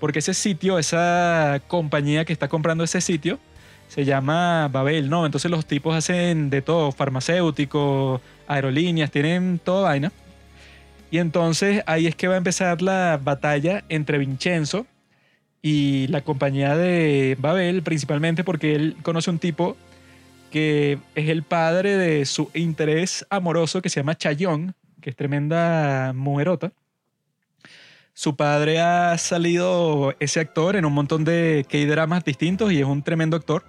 porque 0.00 0.18
ese 0.18 0.34
sitio, 0.34 0.78
esa 0.80 1.62
compañía 1.68 2.24
que 2.24 2.32
está 2.32 2.48
comprando 2.48 2.82
ese 2.82 3.00
sitio, 3.00 3.38
se 3.94 4.04
llama 4.04 4.68
Babel, 4.68 5.08
¿no? 5.08 5.24
Entonces 5.24 5.50
los 5.50 5.66
tipos 5.66 5.94
hacen 5.94 6.50
de 6.50 6.62
todo, 6.62 6.90
farmacéuticos, 6.92 8.20
aerolíneas, 8.48 9.10
tienen 9.10 9.60
toda 9.62 9.82
vaina. 9.84 10.12
Y 11.10 11.18
entonces 11.18 11.82
ahí 11.86 12.06
es 12.06 12.16
que 12.16 12.26
va 12.26 12.34
a 12.34 12.38
empezar 12.38 12.82
la 12.82 13.20
batalla 13.22 13.84
entre 13.88 14.18
Vincenzo, 14.18 14.86
y 15.66 16.08
la 16.08 16.20
compañía 16.20 16.76
de 16.76 17.38
Babel, 17.40 17.82
principalmente 17.82 18.44
porque 18.44 18.74
él 18.74 18.96
conoce 19.02 19.30
un 19.30 19.38
tipo 19.38 19.78
que 20.50 20.98
es 21.14 21.30
el 21.30 21.42
padre 21.42 21.96
de 21.96 22.26
su 22.26 22.50
interés 22.52 23.26
amoroso 23.30 23.80
que 23.80 23.88
se 23.88 24.00
llama 24.00 24.14
Chayón, 24.14 24.74
que 25.00 25.08
es 25.08 25.16
tremenda 25.16 26.12
mujerota. 26.14 26.72
Su 28.12 28.36
padre 28.36 28.78
ha 28.78 29.16
salido 29.16 30.14
ese 30.20 30.38
actor 30.38 30.76
en 30.76 30.84
un 30.84 30.92
montón 30.92 31.24
de 31.24 31.64
K-dramas 31.66 32.26
distintos 32.26 32.70
y 32.70 32.80
es 32.80 32.86
un 32.86 33.02
tremendo 33.02 33.38
actor. 33.38 33.64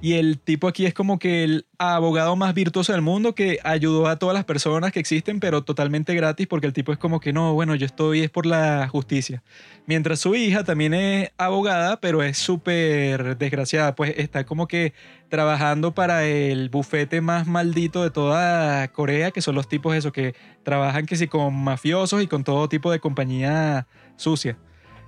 Y 0.00 0.12
el 0.14 0.38
tipo 0.38 0.68
aquí 0.68 0.86
es 0.86 0.94
como 0.94 1.18
que 1.18 1.42
el 1.42 1.66
abogado 1.76 2.36
más 2.36 2.54
virtuoso 2.54 2.92
del 2.92 3.02
mundo 3.02 3.34
que 3.34 3.58
ayudó 3.64 4.06
a 4.06 4.16
todas 4.16 4.32
las 4.32 4.44
personas 4.44 4.92
que 4.92 5.00
existen, 5.00 5.40
pero 5.40 5.64
totalmente 5.64 6.14
gratis, 6.14 6.46
porque 6.46 6.68
el 6.68 6.72
tipo 6.72 6.92
es 6.92 6.98
como 6.98 7.18
que 7.18 7.32
no, 7.32 7.52
bueno, 7.54 7.74
yo 7.74 7.84
estoy 7.84 8.20
es 8.20 8.30
por 8.30 8.46
la 8.46 8.86
justicia. 8.86 9.42
Mientras 9.86 10.20
su 10.20 10.36
hija 10.36 10.62
también 10.62 10.94
es 10.94 11.32
abogada, 11.36 12.00
pero 12.00 12.22
es 12.22 12.38
súper 12.38 13.36
desgraciada, 13.38 13.96
pues 13.96 14.14
está 14.18 14.46
como 14.46 14.68
que 14.68 14.92
trabajando 15.30 15.92
para 15.94 16.24
el 16.24 16.68
bufete 16.68 17.20
más 17.20 17.48
maldito 17.48 18.04
de 18.04 18.12
toda 18.12 18.86
Corea, 18.92 19.32
que 19.32 19.42
son 19.42 19.56
los 19.56 19.68
tipos 19.68 19.96
esos 19.96 20.12
que 20.12 20.36
trabajan 20.62 21.06
que 21.06 21.16
sí 21.16 21.26
con 21.26 21.54
mafiosos 21.54 22.22
y 22.22 22.28
con 22.28 22.44
todo 22.44 22.68
tipo 22.68 22.92
de 22.92 23.00
compañía 23.00 23.88
sucia. 24.16 24.58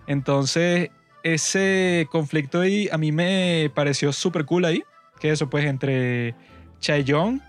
Entonces, 0.08 0.90
ese 1.22 2.06
conflicto 2.10 2.60
ahí 2.60 2.88
a 2.90 2.98
mí 2.98 3.12
me 3.12 3.70
pareció 3.74 4.12
súper 4.12 4.44
cool 4.44 4.64
ahí. 4.64 4.82
Que 5.18 5.30
eso, 5.30 5.50
pues, 5.50 5.66
entre 5.66 6.34
Chaeyoung, 6.80 7.40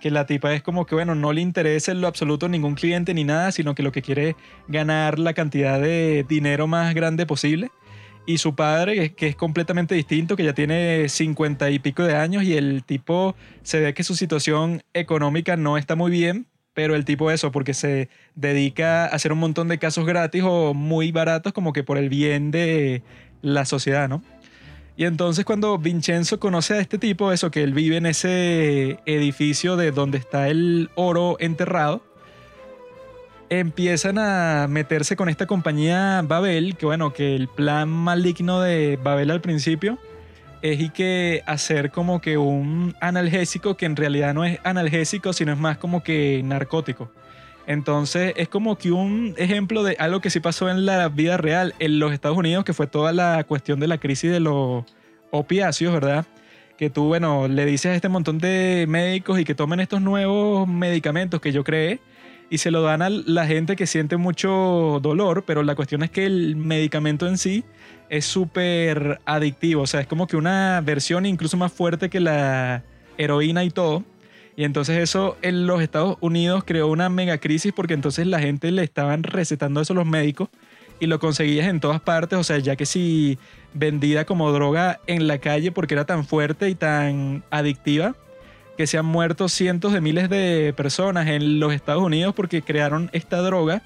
que 0.00 0.10
la 0.10 0.26
tipa 0.26 0.52
es 0.52 0.62
como 0.62 0.84
que, 0.84 0.94
bueno, 0.94 1.14
no 1.14 1.32
le 1.32 1.40
interesa 1.40 1.92
en 1.92 2.00
lo 2.00 2.08
absoluto 2.08 2.48
ningún 2.48 2.74
cliente 2.74 3.14
ni 3.14 3.24
nada, 3.24 3.52
sino 3.52 3.74
que 3.74 3.82
lo 3.82 3.92
que 3.92 4.02
quiere 4.02 4.30
es 4.30 4.36
ganar 4.68 5.18
la 5.18 5.32
cantidad 5.32 5.80
de 5.80 6.26
dinero 6.28 6.66
más 6.66 6.94
grande 6.94 7.24
posible. 7.24 7.70
Y 8.26 8.38
su 8.38 8.54
padre, 8.54 9.14
que 9.14 9.28
es 9.28 9.36
completamente 9.36 9.94
distinto, 9.94 10.34
que 10.34 10.44
ya 10.44 10.54
tiene 10.54 11.08
cincuenta 11.08 11.70
y 11.70 11.78
pico 11.78 12.02
de 12.02 12.16
años 12.16 12.42
y 12.42 12.56
el 12.56 12.82
tipo 12.84 13.36
se 13.62 13.80
ve 13.80 13.94
que 13.94 14.02
su 14.02 14.16
situación 14.16 14.82
económica 14.92 15.56
no 15.56 15.76
está 15.78 15.94
muy 15.94 16.10
bien, 16.10 16.46
pero 16.74 16.96
el 16.96 17.04
tipo 17.04 17.30
eso, 17.30 17.52
porque 17.52 17.72
se 17.72 18.08
dedica 18.34 19.04
a 19.04 19.06
hacer 19.06 19.32
un 19.32 19.38
montón 19.38 19.68
de 19.68 19.78
casos 19.78 20.04
gratis 20.04 20.42
o 20.44 20.74
muy 20.74 21.12
baratos 21.12 21.52
como 21.52 21.72
que 21.72 21.84
por 21.84 21.96
el 21.96 22.08
bien 22.08 22.50
de 22.50 23.02
la 23.42 23.64
sociedad, 23.64 24.08
¿no? 24.08 24.22
Y 24.96 25.04
entonces 25.04 25.44
cuando 25.44 25.78
Vincenzo 25.78 26.38
conoce 26.38 26.74
a 26.74 26.80
este 26.80 26.98
tipo, 26.98 27.32
eso 27.32 27.50
que 27.50 27.62
él 27.62 27.74
vive 27.74 27.96
en 27.96 28.06
ese 28.06 28.98
edificio 29.06 29.76
de 29.76 29.90
donde 29.90 30.18
está 30.18 30.48
el 30.48 30.90
oro 30.94 31.36
enterrado, 31.40 32.02
empiezan 33.48 34.18
a 34.18 34.66
meterse 34.68 35.16
con 35.16 35.28
esta 35.28 35.46
compañía 35.46 36.22
Babel, 36.24 36.76
que 36.76 36.86
bueno, 36.86 37.12
que 37.12 37.34
el 37.34 37.48
plan 37.48 37.88
maligno 37.88 38.60
de 38.60 38.98
Babel 39.02 39.30
al 39.30 39.40
principio 39.40 39.98
es 40.64 40.80
y 40.80 40.88
que 40.88 41.42
hacer 41.44 41.90
como 41.90 42.22
que 42.22 42.38
un 42.38 42.96
analgésico 43.02 43.76
que 43.76 43.84
en 43.84 43.96
realidad 43.96 44.32
no 44.32 44.46
es 44.46 44.58
analgésico, 44.64 45.34
sino 45.34 45.52
es 45.52 45.58
más 45.58 45.76
como 45.76 46.02
que 46.02 46.40
narcótico. 46.42 47.12
Entonces 47.66 48.32
es 48.38 48.48
como 48.48 48.78
que 48.78 48.90
un 48.90 49.34
ejemplo 49.36 49.82
de 49.82 49.94
algo 49.98 50.20
que 50.20 50.30
sí 50.30 50.40
pasó 50.40 50.70
en 50.70 50.86
la 50.86 51.10
vida 51.10 51.36
real 51.36 51.74
en 51.80 51.98
los 51.98 52.14
Estados 52.14 52.38
Unidos, 52.38 52.64
que 52.64 52.72
fue 52.72 52.86
toda 52.86 53.12
la 53.12 53.44
cuestión 53.44 53.78
de 53.78 53.88
la 53.88 53.98
crisis 53.98 54.32
de 54.32 54.40
los 54.40 54.86
opiáceos, 55.30 55.92
¿verdad? 55.92 56.24
Que 56.78 56.88
tú, 56.88 57.08
bueno, 57.08 57.46
le 57.46 57.66
dices 57.66 57.92
a 57.92 57.94
este 57.94 58.08
montón 58.08 58.38
de 58.38 58.86
médicos 58.88 59.38
y 59.38 59.44
que 59.44 59.54
tomen 59.54 59.80
estos 59.80 60.00
nuevos 60.00 60.66
medicamentos 60.66 61.42
que 61.42 61.52
yo 61.52 61.62
creé 61.62 62.00
y 62.50 62.58
se 62.58 62.70
lo 62.70 62.82
dan 62.82 63.02
a 63.02 63.10
la 63.10 63.46
gente 63.46 63.76
que 63.76 63.86
siente 63.86 64.16
mucho 64.16 65.00
dolor, 65.02 65.44
pero 65.46 65.62
la 65.62 65.74
cuestión 65.74 66.02
es 66.02 66.10
que 66.10 66.26
el 66.26 66.56
medicamento 66.56 67.26
en 67.26 67.38
sí 67.38 67.64
es 68.08 68.26
súper 68.26 69.20
adictivo, 69.24 69.82
o 69.82 69.86
sea, 69.86 70.00
es 70.00 70.06
como 70.06 70.26
que 70.26 70.36
una 70.36 70.80
versión 70.84 71.26
incluso 71.26 71.56
más 71.56 71.72
fuerte 71.72 72.10
que 72.10 72.20
la 72.20 72.84
heroína 73.18 73.64
y 73.64 73.70
todo. 73.70 74.04
Y 74.56 74.64
entonces 74.64 74.98
eso 74.98 75.36
en 75.42 75.66
los 75.66 75.82
Estados 75.82 76.16
Unidos 76.20 76.62
creó 76.64 76.86
una 76.86 77.08
mega 77.08 77.38
crisis 77.38 77.72
porque 77.74 77.94
entonces 77.94 78.26
la 78.26 78.38
gente 78.38 78.70
le 78.70 78.84
estaban 78.84 79.24
recetando 79.24 79.80
eso 79.80 79.94
los 79.94 80.06
médicos 80.06 80.48
y 81.00 81.06
lo 81.06 81.18
conseguías 81.18 81.66
en 81.66 81.80
todas 81.80 82.00
partes, 82.00 82.38
o 82.38 82.44
sea, 82.44 82.58
ya 82.58 82.76
que 82.76 82.86
si 82.86 83.36
vendida 83.72 84.24
como 84.26 84.52
droga 84.52 85.00
en 85.08 85.26
la 85.26 85.38
calle 85.38 85.72
porque 85.72 85.94
era 85.94 86.04
tan 86.04 86.24
fuerte 86.24 86.68
y 86.68 86.76
tan 86.76 87.42
adictiva 87.50 88.14
que 88.76 88.86
se 88.86 88.98
han 88.98 89.06
muerto 89.06 89.48
cientos 89.48 89.92
de 89.92 90.00
miles 90.00 90.28
de 90.28 90.74
personas 90.76 91.28
en 91.28 91.60
los 91.60 91.72
Estados 91.72 92.02
Unidos 92.02 92.34
porque 92.34 92.62
crearon 92.62 93.10
esta 93.12 93.38
droga 93.38 93.82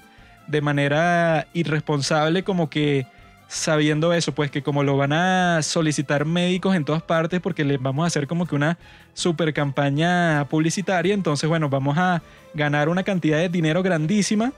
de 0.47 0.61
manera 0.61 1.47
irresponsable 1.53 2.43
como 2.43 2.69
que 2.69 3.05
sabiendo 3.47 4.13
eso, 4.13 4.33
pues 4.33 4.51
que 4.51 4.61
como 4.61 4.83
lo 4.83 4.95
van 4.95 5.11
a 5.11 5.61
solicitar 5.63 6.25
médicos 6.25 6.75
en 6.75 6.85
todas 6.85 7.01
partes 7.01 7.39
porque 7.39 7.63
les 7.63 7.81
vamos 7.81 8.03
a 8.03 8.07
hacer 8.07 8.27
como 8.27 8.45
que 8.45 8.55
una 8.55 8.77
super 9.13 9.53
campaña 9.53 10.45
publicitaria, 10.49 11.13
entonces 11.13 11.49
bueno, 11.49 11.69
vamos 11.69 11.97
a 11.97 12.21
ganar 12.53 12.89
una 12.89 13.03
cantidad 13.03 13.39
de 13.39 13.49
dinero 13.49 13.81
grandísima 13.81 14.53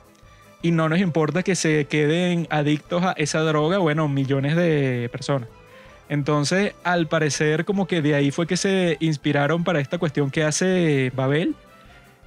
y 0.62 0.72
no 0.72 0.90
nos 0.90 1.00
importa 1.00 1.42
que 1.42 1.56
se 1.56 1.86
queden 1.86 2.48
adictos 2.50 3.04
a 3.04 3.14
esa 3.14 3.40
droga, 3.40 3.80
bueno, 3.80 4.08
millones 4.08 4.56
de 4.56 5.10
personas. 5.12 5.48
Entonces, 6.12 6.76
al 6.84 7.08
parecer, 7.08 7.64
como 7.64 7.88
que 7.88 8.02
de 8.02 8.16
ahí 8.16 8.32
fue 8.32 8.46
que 8.46 8.58
se 8.58 8.98
inspiraron 9.00 9.64
para 9.64 9.80
esta 9.80 9.98
cuestión 9.98 10.30
que 10.30 10.44
hace 10.44 11.10
Babel. 11.16 11.56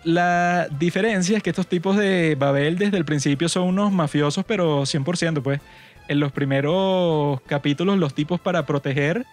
La 0.04 0.68
diferencia 0.78 1.36
es 1.36 1.42
que 1.42 1.50
estos 1.50 1.66
tipos 1.66 1.94
de 1.98 2.34
Babel 2.34 2.78
desde 2.78 2.96
el 2.96 3.04
principio 3.04 3.46
son 3.50 3.64
unos 3.64 3.92
mafiosos, 3.92 4.42
pero 4.46 4.86
100%, 4.86 5.42
pues. 5.42 5.60
En 6.08 6.18
los 6.18 6.32
primeros 6.32 7.42
capítulos, 7.42 7.98
los 7.98 8.14
tipos 8.14 8.40
para 8.40 8.64
proteger 8.64 9.26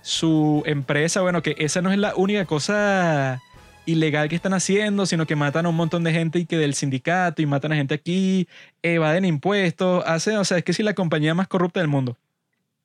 su 0.00 0.62
empresa, 0.64 1.20
bueno, 1.20 1.42
que 1.42 1.54
esa 1.58 1.82
no 1.82 1.92
es 1.92 1.98
la 1.98 2.14
única 2.16 2.46
cosa 2.46 3.42
ilegal 3.84 4.30
que 4.30 4.36
están 4.36 4.54
haciendo, 4.54 5.04
sino 5.04 5.26
que 5.26 5.36
matan 5.36 5.66
a 5.66 5.68
un 5.68 5.76
montón 5.76 6.02
de 6.02 6.12
gente 6.12 6.38
y 6.38 6.46
que 6.46 6.56
del 6.56 6.72
sindicato 6.72 7.42
y 7.42 7.46
matan 7.46 7.72
a 7.72 7.76
gente 7.76 7.92
aquí, 7.92 8.48
evaden 8.82 9.26
impuestos, 9.26 10.02
hacen, 10.06 10.36
o 10.36 10.44
sea, 10.46 10.56
es 10.56 10.64
que 10.64 10.72
sí 10.72 10.82
la 10.82 10.94
compañía 10.94 11.34
más 11.34 11.46
corrupta 11.46 11.80
del 11.80 11.88
mundo. 11.88 12.16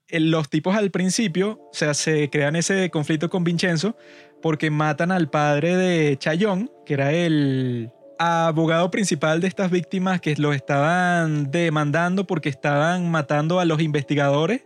Los 0.09 0.49
tipos 0.49 0.75
al 0.75 0.89
principio, 0.89 1.59
o 1.71 1.73
sea, 1.73 1.93
se 1.93 2.29
crean 2.29 2.55
ese 2.55 2.89
conflicto 2.89 3.29
con 3.29 3.43
Vincenzo 3.43 3.97
porque 4.41 4.69
matan 4.69 5.11
al 5.11 5.29
padre 5.29 5.75
de 5.75 6.17
Chayón, 6.17 6.71
que 6.85 6.93
era 6.93 7.11
el 7.11 7.91
abogado 8.19 8.89
principal 8.89 9.41
de 9.41 9.47
estas 9.47 9.69
víctimas 9.69 10.21
que 10.21 10.35
los 10.37 10.55
estaban 10.55 11.51
demandando 11.51 12.25
porque 12.25 12.49
estaban 12.49 13.11
matando 13.11 13.59
a 13.59 13.65
los 13.65 13.81
investigadores 13.81 14.63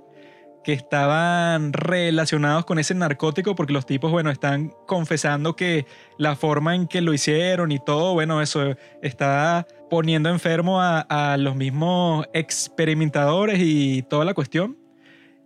que 0.63 0.73
estaban 0.73 1.73
relacionados 1.73 2.65
con 2.65 2.79
ese 2.79 2.93
narcótico, 2.93 3.55
porque 3.55 3.73
los 3.73 3.85
tipos, 3.85 4.11
bueno, 4.11 4.29
están 4.29 4.71
confesando 4.87 5.55
que 5.55 5.85
la 6.17 6.35
forma 6.35 6.75
en 6.75 6.87
que 6.87 7.01
lo 7.01 7.13
hicieron 7.13 7.71
y 7.71 7.79
todo, 7.79 8.13
bueno, 8.13 8.41
eso 8.41 8.75
está 9.01 9.65
poniendo 9.89 10.29
enfermo 10.29 10.79
a, 10.79 11.35
los 11.37 11.55
mismos 11.55 12.27
experimentadores 12.33 13.59
y 13.59 14.03
toda 14.03 14.25
la 14.25 14.33
cuestión. 14.33 14.77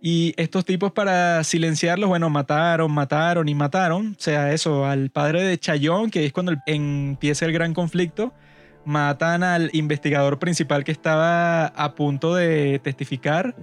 Y 0.00 0.34
estos 0.36 0.64
tipos 0.64 0.92
para 0.92 1.42
silenciarlos, 1.42 2.08
bueno, 2.08 2.30
mataron, 2.30 2.92
mataron 2.92 3.48
y 3.48 3.54
mataron. 3.54 4.14
O 4.18 4.22
sea, 4.22 4.52
eso, 4.52 4.84
al 4.84 5.10
padre 5.10 5.42
de 5.42 5.58
Chayón, 5.58 6.10
que 6.10 6.26
es 6.26 6.32
cuando 6.32 6.54
empieza 6.66 7.46
el 7.46 7.52
gran 7.52 7.74
conflicto, 7.74 8.32
matan 8.84 9.42
al 9.42 9.70
investigador 9.72 10.38
principal 10.38 10.84
que 10.84 10.92
estaba 10.92 11.66
a 11.66 11.94
punto 11.94 12.34
de 12.34 12.78
testificar 12.78 13.56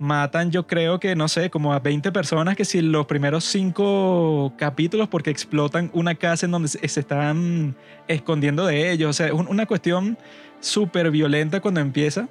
matan 0.00 0.50
yo 0.50 0.66
creo 0.66 0.98
que, 0.98 1.14
no 1.14 1.28
sé, 1.28 1.50
como 1.50 1.74
a 1.74 1.78
20 1.78 2.10
personas 2.10 2.56
que 2.56 2.64
si 2.64 2.80
los 2.80 3.06
primeros 3.06 3.44
cinco 3.44 4.52
capítulos 4.56 5.08
porque 5.08 5.30
explotan 5.30 5.90
una 5.92 6.14
casa 6.14 6.46
en 6.46 6.52
donde 6.52 6.68
se, 6.68 6.80
están 6.82 7.76
escondiendo 8.08 8.66
de 8.66 8.90
ellos. 8.90 9.10
O 9.10 9.12
sea, 9.12 9.26
es 9.26 9.32
una 9.32 9.66
cuestión 9.66 10.18
súper 10.58 11.10
violenta 11.10 11.60
cuando 11.60 11.80
empieza. 11.80 12.28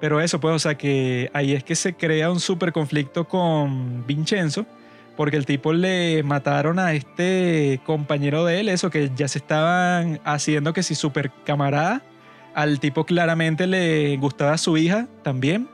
Pero 0.00 0.20
eso, 0.20 0.40
pues, 0.40 0.54
o 0.54 0.58
sea, 0.58 0.76
que 0.76 1.30
ahí 1.32 1.52
es 1.52 1.64
que 1.64 1.74
se 1.74 1.94
crea 1.94 2.30
un 2.30 2.40
súper 2.40 2.72
conflicto 2.72 3.26
con 3.26 4.06
Vincenzo, 4.06 4.66
porque 5.16 5.36
el 5.36 5.46
tipo 5.46 5.72
le 5.72 6.22
mataron 6.22 6.78
a 6.78 6.92
este 6.92 7.80
compañero 7.86 8.44
de 8.44 8.60
él, 8.60 8.68
eso 8.68 8.90
que 8.90 9.10
ya 9.14 9.28
se 9.28 9.38
estaban 9.38 10.20
haciendo 10.24 10.72
que 10.72 10.82
si 10.82 10.94
súper 10.94 11.30
camarada. 11.44 12.02
Al 12.54 12.78
tipo 12.80 13.04
claramente 13.04 13.66
le 13.66 14.16
gustaba 14.16 14.58
su 14.58 14.76
hija 14.76 15.08
también. 15.22 15.68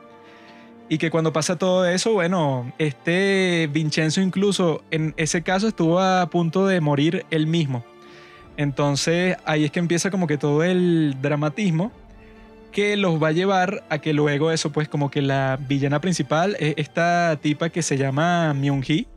Y 0.89 0.97
que 0.97 1.09
cuando 1.09 1.31
pasa 1.31 1.57
todo 1.57 1.85
eso, 1.85 2.13
bueno, 2.13 2.73
este 2.77 3.69
Vincenzo 3.71 4.19
incluso 4.19 4.83
en 4.91 5.13
ese 5.15 5.41
caso 5.41 5.69
estuvo 5.69 5.99
a 5.99 6.29
punto 6.29 6.67
de 6.67 6.81
morir 6.81 7.25
él 7.31 7.47
mismo. 7.47 7.85
Entonces 8.57 9.37
ahí 9.45 9.63
es 9.63 9.71
que 9.71 9.79
empieza 9.79 10.11
como 10.11 10.27
que 10.27 10.37
todo 10.37 10.63
el 10.63 11.15
dramatismo 11.21 11.91
que 12.71 12.97
los 12.97 13.21
va 13.21 13.29
a 13.29 13.31
llevar 13.31 13.83
a 13.89 13.99
que 13.99 14.13
luego 14.13 14.51
eso, 14.51 14.71
pues 14.71 14.87
como 14.87 15.11
que 15.11 15.21
la 15.21 15.57
villana 15.67 16.01
principal 16.01 16.55
es 16.59 16.73
esta 16.77 17.37
tipa 17.41 17.69
que 17.69 17.81
se 17.81 17.97
llama 17.97 18.53
Myung-hee, 18.53 19.07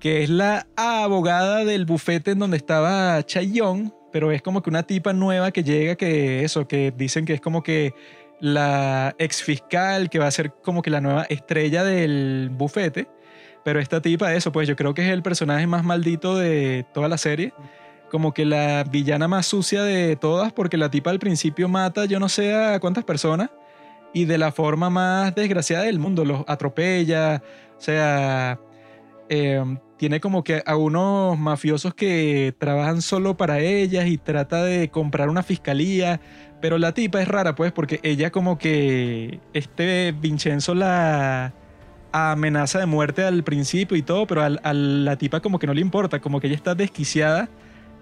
que 0.00 0.22
es 0.22 0.30
la 0.30 0.66
abogada 0.76 1.64
del 1.64 1.84
bufete 1.84 2.32
en 2.32 2.38
donde 2.38 2.56
estaba 2.56 3.22
Chaeyoung, 3.22 3.92
pero 4.12 4.32
es 4.32 4.42
como 4.42 4.62
que 4.62 4.70
una 4.70 4.82
tipa 4.82 5.12
nueva 5.12 5.50
que 5.50 5.62
llega 5.62 5.96
que 5.96 6.44
eso, 6.44 6.66
que 6.66 6.92
dicen 6.96 7.24
que 7.24 7.34
es 7.34 7.40
como 7.40 7.62
que 7.62 7.94
la 8.40 9.14
ex 9.18 9.42
fiscal 9.42 10.08
que 10.08 10.18
va 10.18 10.26
a 10.26 10.30
ser 10.30 10.52
como 10.62 10.82
que 10.82 10.90
la 10.90 11.00
nueva 11.00 11.24
estrella 11.24 11.84
del 11.84 12.50
bufete. 12.52 13.08
Pero 13.64 13.80
esta 13.80 14.00
tipa, 14.00 14.34
eso, 14.34 14.52
pues 14.52 14.68
yo 14.68 14.76
creo 14.76 14.94
que 14.94 15.02
es 15.02 15.12
el 15.12 15.22
personaje 15.22 15.66
más 15.66 15.84
maldito 15.84 16.36
de 16.38 16.86
toda 16.94 17.08
la 17.08 17.18
serie. 17.18 17.52
Como 18.10 18.32
que 18.32 18.44
la 18.44 18.84
villana 18.84 19.28
más 19.28 19.46
sucia 19.46 19.82
de 19.82 20.16
todas, 20.16 20.52
porque 20.52 20.76
la 20.76 20.90
tipa 20.90 21.10
al 21.10 21.18
principio 21.18 21.68
mata 21.68 22.06
yo 22.06 22.18
no 22.18 22.28
sé 22.28 22.54
a 22.54 22.80
cuántas 22.80 23.04
personas 23.04 23.50
y 24.12 24.24
de 24.24 24.38
la 24.38 24.52
forma 24.52 24.90
más 24.90 25.34
desgraciada 25.34 25.84
del 25.84 25.98
mundo. 25.98 26.24
Los 26.24 26.44
atropella, 26.46 27.42
o 27.76 27.80
sea, 27.80 28.58
eh, 29.28 29.62
tiene 29.98 30.20
como 30.20 30.44
que 30.44 30.62
a 30.64 30.76
unos 30.76 31.38
mafiosos 31.38 31.94
que 31.94 32.54
trabajan 32.58 33.02
solo 33.02 33.36
para 33.36 33.60
ellas 33.60 34.06
y 34.06 34.16
trata 34.16 34.64
de 34.64 34.88
comprar 34.90 35.28
una 35.28 35.42
fiscalía. 35.42 36.20
Pero 36.60 36.78
la 36.78 36.92
tipa 36.92 37.20
es 37.20 37.28
rara, 37.28 37.54
pues, 37.54 37.72
porque 37.72 38.00
ella 38.02 38.30
como 38.30 38.58
que 38.58 39.40
este 39.52 40.12
Vincenzo 40.12 40.74
la 40.74 41.52
amenaza 42.12 42.78
de 42.78 42.86
muerte 42.86 43.22
al 43.24 43.44
principio 43.44 43.96
y 43.96 44.02
todo, 44.02 44.26
pero 44.26 44.42
a, 44.42 44.72
la 44.72 45.16
tipa 45.16 45.40
como 45.40 45.58
que 45.58 45.66
no 45.66 45.74
le 45.74 45.80
importa, 45.80 46.20
como 46.20 46.40
que 46.40 46.46
ella 46.46 46.56
está 46.56 46.74
desquiciada 46.74 47.48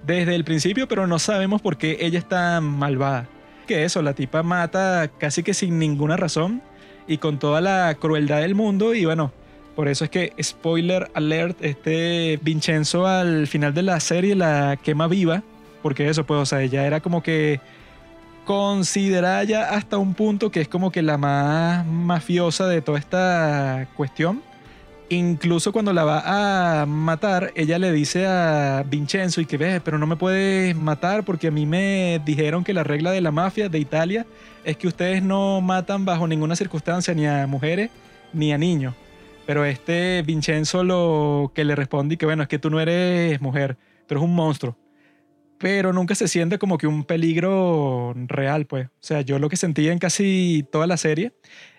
desde 0.07 0.35
el 0.35 0.45
principio, 0.45 0.87
pero 0.89 1.07
no 1.07 1.19
sabemos 1.19 1.61
por 1.61 1.77
qué 1.77 1.99
ella 2.01 2.19
está 2.19 2.61
malvada. 2.61 3.29
Que 3.67 3.85
eso, 3.85 4.03
la 4.03 4.15
tipa 4.15 4.43
mata 4.43 5.11
casi 5.19 5.43
que 5.43 5.55
sin 5.55 5.79
ninguna 5.79 6.17
razón 6.17 6.63
y 7.09 7.19
con 7.19 7.39
toda 7.39 7.61
la 7.61 7.97
crueldad 8.01 8.41
del 8.41 8.55
mundo 8.55 8.95
y 8.95 9.05
bueno, 9.05 9.33
por 9.75 9.89
eso 9.89 10.05
es 10.05 10.11
que, 10.11 10.33
spoiler 10.43 11.11
alert, 11.15 11.63
este 11.63 12.39
Vincenzo 12.43 13.07
al 13.07 13.47
final 13.47 13.75
de 13.75 13.83
la 13.83 14.01
serie 14.01 14.35
la 14.35 14.79
quema 14.83 15.07
viva, 15.07 15.43
porque 15.83 16.09
eso, 16.09 16.25
pues, 16.25 16.41
o 16.41 16.47
sea, 16.47 16.63
ella 16.63 16.87
era 16.87 17.01
como 17.01 17.23
que 17.23 17.61
considerada 18.47 19.45
ya 19.45 19.71
hasta 19.71 19.99
un 19.99 20.15
punto 20.15 20.51
que 20.51 20.63
es 20.63 20.69
como 20.69 20.91
que 20.91 21.03
la 21.03 21.19
más 21.19 21.85
mafiosa 21.85 22.69
de 22.69 22.81
toda 22.81 22.99
esta 22.99 23.87
cuestión. 23.97 24.41
Incluso 25.09 25.73
cuando 25.73 25.93
la 25.93 26.05
va 26.05 26.81
a 26.81 26.87
matar, 26.87 27.53
ella 27.55 27.79
le 27.79 27.93
dice 27.93 28.27
a 28.27 28.85
Vincenzo 28.89 29.41
y 29.41 29.47
que 29.47 29.57
ve, 29.57 29.81
pero 29.81 29.99
no 29.99 30.07
me 30.07 30.17
puedes 30.17 30.75
matar 30.75 31.25
porque 31.25 31.47
a 31.47 31.51
mí 31.53 31.65
me 31.65 32.21
dijeron 32.25 32.65
que 32.65 32.75
la 32.75 32.83
regla 32.83 33.13
de 33.13 33.21
la 33.21 33.31
mafia 33.31 33.69
de 33.69 33.79
Italia 33.79 34.27
es 34.65 34.77
que 34.77 34.89
ustedes 34.89 35.23
no 35.23 35.61
matan 35.61 36.05
bajo 36.05 36.27
ninguna 36.27 36.57
circunstancia 36.57 37.15
ni 37.15 37.25
a 37.25 37.47
mujeres 37.47 37.91
ni 38.33 38.53
a 38.53 38.59
niños. 38.59 38.95
Pero 39.47 39.65
este 39.65 40.23
Vincenzo 40.23 40.83
lo 40.83 41.53
que 41.55 41.65
le 41.65 41.77
responde 41.77 42.15
y 42.15 42.17
que 42.19 42.27
bueno, 42.27 42.43
es 42.43 42.49
que 42.49 42.59
tú 42.59 42.69
no 42.69 42.81
eres 42.81 43.41
mujer, 43.41 43.77
tú 44.09 44.15
eres 44.15 44.25
un 44.25 44.35
monstruo 44.35 44.77
pero 45.59 45.93
nunca 45.93 46.15
se 46.15 46.29
siente 46.29 46.59
como 46.59 46.79
que 46.79 46.87
un 46.87 47.05
peligro 47.05 48.15
real, 48.27 48.67
pues. 48.67 48.89
O 48.89 48.91
sea, 49.01 49.23
yo 49.23 49.39
lo 49.39 49.49
que 49.49 49.57
sentí 49.57 49.89
en 49.89 49.99
casi 49.99 50.67
toda 50.71 50.87
la 50.87 50.97
serie 50.97 51.33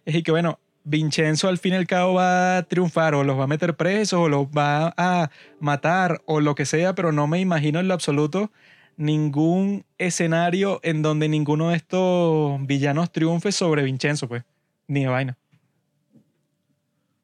es 0.06 0.24
que, 0.24 0.32
bueno, 0.32 0.60
Vincenzo 0.89 1.50
al 1.50 1.58
fin 1.58 1.73
y 1.73 1.76
al 1.76 1.86
cabo 1.86 2.13
va 2.13 2.58
a 2.58 2.63
triunfar 2.63 3.13
o 3.13 3.23
los 3.26 3.38
va 3.38 3.43
a 3.43 3.47
meter 3.47 3.76
presos 3.76 4.19
o 4.19 4.30
los 4.30 4.47
va 4.47 4.93
a 4.95 5.30
matar 5.60 6.21
o 6.26 6.39
lo 6.39 6.56
que 6.56 6.65
sea, 6.65 6.95
pero 6.95 7.12
no 7.12 7.28
me 7.28 7.41
imagino 7.41 7.80
en 7.80 7.89
lo 7.89 7.93
absoluto 7.93 8.52
ningún 8.95 9.84
escenario 9.97 10.80
en 10.84 11.02
donde 11.02 11.28
ninguno 11.28 11.69
de 11.69 11.76
estos 11.76 12.65
villanos 12.65 13.12
triunfe 13.12 13.52
sobre 13.52 13.84
Vincenzo, 13.84 14.30
pues. 14.30 14.43
Ni 14.88 15.02
de 15.02 15.08
vaina. 15.08 15.38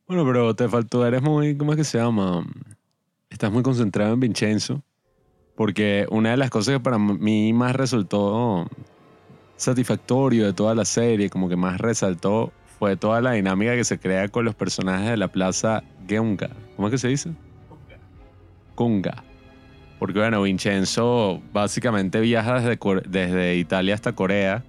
Bueno, 0.07 0.25
pero 0.25 0.53
te 0.53 0.67
faltó, 0.67 1.07
eres 1.07 1.21
muy, 1.21 1.55
¿cómo 1.55 1.71
es 1.71 1.77
que 1.77 1.85
se 1.85 1.97
llama? 1.97 2.45
Estás 3.29 3.49
muy 3.49 3.63
concentrado 3.63 4.13
en 4.13 4.19
Vincenzo 4.19 4.83
porque 5.55 6.05
una 6.09 6.31
de 6.31 6.37
las 6.37 6.49
cosas 6.49 6.75
que 6.75 6.79
para 6.81 6.99
mí 6.99 7.53
más 7.53 7.75
resultó 7.75 8.67
satisfactorio 9.55 10.45
de 10.45 10.53
toda 10.53 10.75
la 10.75 10.83
serie, 10.83 11.29
como 11.29 11.47
que 11.47 11.55
más 11.55 11.79
resaltó, 11.79 12.51
fue 12.83 12.97
toda 12.97 13.21
la 13.21 13.31
dinámica 13.31 13.77
que 13.77 13.85
se 13.85 13.97
crea 13.97 14.27
con 14.27 14.43
los 14.43 14.55
personajes 14.55 15.11
de 15.11 15.15
la 15.15 15.29
plaza 15.29 15.85
Geunga. 16.05 16.49
¿Cómo 16.75 16.89
es 16.89 16.91
que 16.91 16.97
se 16.97 17.07
dice? 17.07 17.29
Kunga. 18.75 19.23
Porque 19.99 20.19
bueno, 20.19 20.41
Vincenzo 20.41 21.41
básicamente 21.53 22.19
viaja 22.19 22.59
desde, 22.59 23.55
Italia 23.55 23.95
hasta 23.95 24.11
Corea 24.11 24.65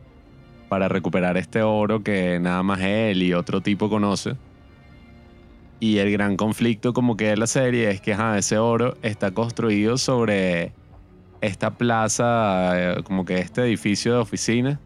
para 0.69 0.87
recuperar 0.87 1.37
este 1.37 1.63
oro 1.63 2.05
que 2.05 2.39
nada 2.39 2.63
más 2.63 2.83
él 2.83 3.21
y 3.21 3.35
otro 3.35 3.61
tipo 3.61 3.91
conoce. 3.91 4.37
Y 5.81 5.99
el 5.99 6.13
gran 6.13 6.37
conflicto 6.37 6.93
como 6.93 7.17
que 7.17 7.31
de 7.31 7.37
la 7.37 7.49
serie 7.49 7.91
es 7.91 8.01
que 8.01 8.13
ajá, 8.13 8.39
ese 8.39 8.59
oro 8.59 8.97
está 9.03 9.33
construido 9.33 9.99
sobre 9.99 10.71
esta 11.41 11.73
plaza, 11.73 12.93
eh, 12.93 13.03
como 13.03 13.25
que 13.25 13.39
este 13.39 13.63
edificio 13.63 14.13
de 14.13 14.19
oficina, 14.21 14.79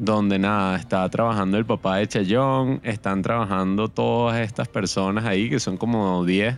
donde 0.00 0.38
nada, 0.38 0.76
está 0.76 1.06
trabajando 1.10 1.58
el 1.58 1.66
papá 1.66 1.96
de 1.98 2.08
Chayón, 2.08 2.80
están 2.84 3.20
trabajando 3.20 3.88
todas 3.88 4.40
estas 4.40 4.66
personas 4.66 5.26
ahí, 5.26 5.50
que 5.50 5.60
son 5.60 5.76
como 5.76 6.24
10, 6.24 6.56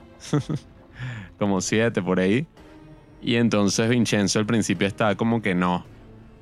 como 1.41 1.61
7 1.61 2.01
por 2.03 2.21
ahí. 2.21 2.47
Y 3.21 3.35
entonces 3.35 3.89
Vincenzo 3.89 4.39
al 4.39 4.47
principio 4.47 4.87
estaba 4.87 5.17
como 5.17 5.43
que 5.43 5.57
no, 5.57 5.85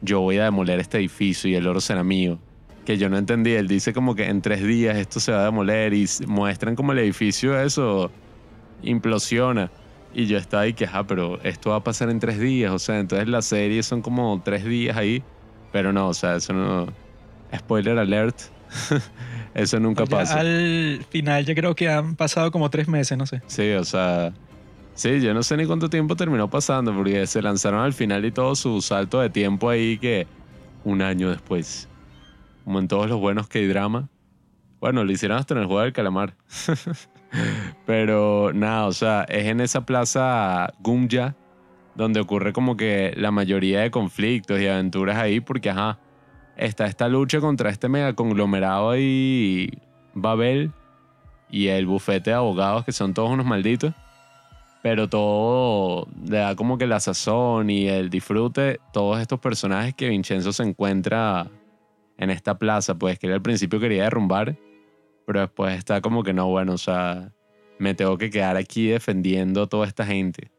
yo 0.02 0.20
voy 0.20 0.36
a 0.36 0.44
demoler 0.44 0.78
este 0.78 0.98
edificio 0.98 1.48
y 1.48 1.54
el 1.54 1.66
oro 1.66 1.80
será 1.80 2.04
mío. 2.04 2.38
Que 2.84 2.98
yo 2.98 3.08
no 3.08 3.16
entendí, 3.16 3.52
él 3.52 3.66
dice 3.66 3.94
como 3.94 4.14
que 4.14 4.26
en 4.26 4.42
tres 4.42 4.62
días 4.62 4.94
esto 4.98 5.20
se 5.20 5.32
va 5.32 5.40
a 5.40 5.44
demoler 5.46 5.94
y 5.94 6.06
muestran 6.26 6.76
como 6.76 6.92
el 6.92 6.98
edificio 6.98 7.58
eso 7.58 8.10
implosiona. 8.82 9.70
Y 10.12 10.26
yo 10.26 10.36
estaba 10.36 10.64
ahí 10.64 10.74
que, 10.74 10.86
ah, 10.92 11.04
pero 11.06 11.40
esto 11.44 11.70
va 11.70 11.76
a 11.76 11.84
pasar 11.84 12.10
en 12.10 12.20
tres 12.20 12.38
días, 12.38 12.72
o 12.72 12.78
sea, 12.78 12.98
entonces 12.98 13.26
la 13.26 13.40
serie 13.40 13.82
son 13.82 14.02
como 14.02 14.42
tres 14.44 14.66
días 14.66 14.98
ahí, 14.98 15.22
pero 15.72 15.92
no, 15.92 16.09
o 16.09 16.14
sea, 16.14 16.37
eso 16.37 16.52
no... 16.52 16.87
Spoiler 17.56 17.98
alert, 17.98 18.37
eso 19.54 19.80
nunca 19.80 20.06
pasa. 20.06 20.40
al 20.40 21.04
final 21.11 21.44
ya 21.44 21.54
creo 21.54 21.74
que 21.74 21.88
han 21.88 22.14
pasado 22.14 22.50
como 22.50 22.70
tres 22.70 22.88
meses, 22.88 23.18
no 23.18 23.26
sé. 23.26 23.42
Sí, 23.46 23.72
o 23.72 23.85
sea. 23.85 24.33
Sí, 24.94 25.20
yo 25.20 25.35
no 25.35 25.42
sé 25.42 25.56
ni 25.56 25.66
cuánto 25.66 25.88
tiempo 25.88 26.14
terminó 26.14 26.48
pasando, 26.48 26.94
porque 26.94 27.26
se 27.26 27.42
lanzaron 27.42 27.80
al 27.80 27.92
final 27.92 28.24
y 28.24 28.30
todo 28.30 28.54
su 28.54 28.80
salto 28.83 29.20
de 29.20 29.30
tiempo 29.30 29.70
ahí 29.70 29.98
que 29.98 30.26
un 30.85 31.02
año 31.02 31.30
después. 31.30 31.88
Como 32.64 32.78
en 32.78 32.88
todos 32.88 33.09
los 33.09 33.18
buenos 33.18 33.48
que 33.48 33.61
hay 33.61 33.66
drama. 33.66 34.09
Bueno, 34.80 35.04
lo 35.04 35.12
hicieron 35.12 35.38
hasta 35.38 35.54
en 35.54 35.61
el 35.61 35.66
juego 35.66 35.83
del 35.83 35.92
calamar. 35.92 36.35
Pero 37.87 38.52
nada, 38.52 38.87
o 38.87 38.92
sea, 38.92 39.24
es 39.24 39.46
en 39.46 39.61
esa 39.61 39.87
plaza 39.87 40.72
Gumya 40.80 41.35
donde 41.94 42.20
ocurre 42.20 42.53
como 42.53 42.76
que 42.76 43.12
la 43.16 43.31
mayoría 43.31 43.81
de 43.81 43.90
conflictos 43.90 44.61
y 44.61 44.66
aventuras 44.66 45.16
ahí, 45.16 45.40
porque 45.40 45.70
ajá, 45.70 45.98
está 46.57 46.87
esta 46.87 47.09
lucha 47.09 47.40
contra 47.40 47.70
este 47.70 47.88
mega 47.88 48.14
conglomerado 48.14 48.90
ahí, 48.90 49.70
Babel, 50.14 50.72
y 51.50 51.68
el 51.68 51.87
bufete 51.87 52.31
de 52.31 52.37
abogados 52.37 52.85
que 52.85 52.92
son 52.92 53.14
todos 53.14 53.31
unos 53.31 53.46
malditos. 53.46 53.94
Pero 54.83 55.09
todo 55.09 56.09
le 56.26 56.38
da 56.38 56.57
como 56.57 56.79
que 56.79 56.87
la 56.87 57.00
sazón 57.00 57.68
y 57.68 57.88
el 57.88 58.09
disfrute, 58.09 58.81
todos 58.94 59.20
estos 59.20 59.38
personajes 59.38 59.94
que 59.94 60.09
Vincenzo 60.09 60.53
se 60.53 60.62
encuentra 60.62 61.50
en 62.16 62.31
esta 62.31 62.59
plaza, 62.59 62.94
pues 62.94 63.18
que 63.18 63.26
él 63.26 63.35
al 63.35 63.42
principio 63.42 63.79
quería 63.79 64.05
derrumbar, 64.05 64.57
pero 65.26 65.40
después 65.40 65.76
está 65.76 66.00
como 66.00 66.22
que 66.22 66.33
no, 66.33 66.48
bueno, 66.48 66.72
o 66.72 66.79
sea, 66.79 67.31
me 67.79 67.94
tengo 67.94 68.16
que 68.16 68.31
quedar 68.31 68.57
aquí 68.57 68.87
defendiendo 68.87 69.62
a 69.62 69.66
toda 69.66 69.87
esta 69.87 70.07
gente. 70.07 70.50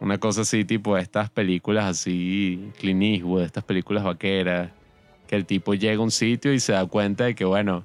Una 0.00 0.18
cosa 0.18 0.42
así, 0.42 0.64
tipo 0.64 0.96
estas 0.96 1.28
películas 1.28 1.84
así, 1.84 2.70
Clint 2.78 3.02
Eastwood, 3.02 3.42
estas 3.42 3.64
películas 3.64 4.02
vaqueras, 4.02 4.70
que 5.26 5.36
el 5.36 5.44
tipo 5.44 5.74
llega 5.74 6.00
a 6.00 6.04
un 6.04 6.10
sitio 6.10 6.52
y 6.52 6.58
se 6.58 6.72
da 6.72 6.86
cuenta 6.86 7.24
de 7.24 7.34
que, 7.34 7.44
bueno, 7.44 7.84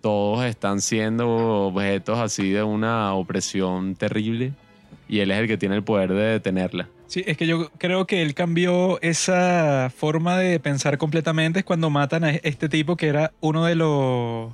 todos 0.00 0.44
están 0.44 0.80
siendo 0.80 1.28
objetos 1.66 2.18
así 2.18 2.50
de 2.50 2.62
una 2.62 3.12
opresión 3.14 3.94
terrible 3.96 4.52
y 5.08 5.20
él 5.20 5.30
es 5.30 5.38
el 5.38 5.46
que 5.46 5.58
tiene 5.58 5.76
el 5.76 5.84
poder 5.84 6.12
de 6.12 6.22
detenerla. 6.22 6.88
Sí, 7.06 7.22
es 7.26 7.36
que 7.36 7.46
yo 7.46 7.70
creo 7.76 8.06
que 8.06 8.22
él 8.22 8.34
cambió 8.34 9.00
esa 9.02 9.92
forma 9.94 10.38
de 10.38 10.58
pensar 10.60 10.96
completamente 10.96 11.62
cuando 11.62 11.90
matan 11.90 12.24
a 12.24 12.30
este 12.30 12.68
tipo 12.68 12.96
que 12.96 13.08
era 13.08 13.32
uno 13.40 13.66
de 13.66 13.74
los 13.74 14.52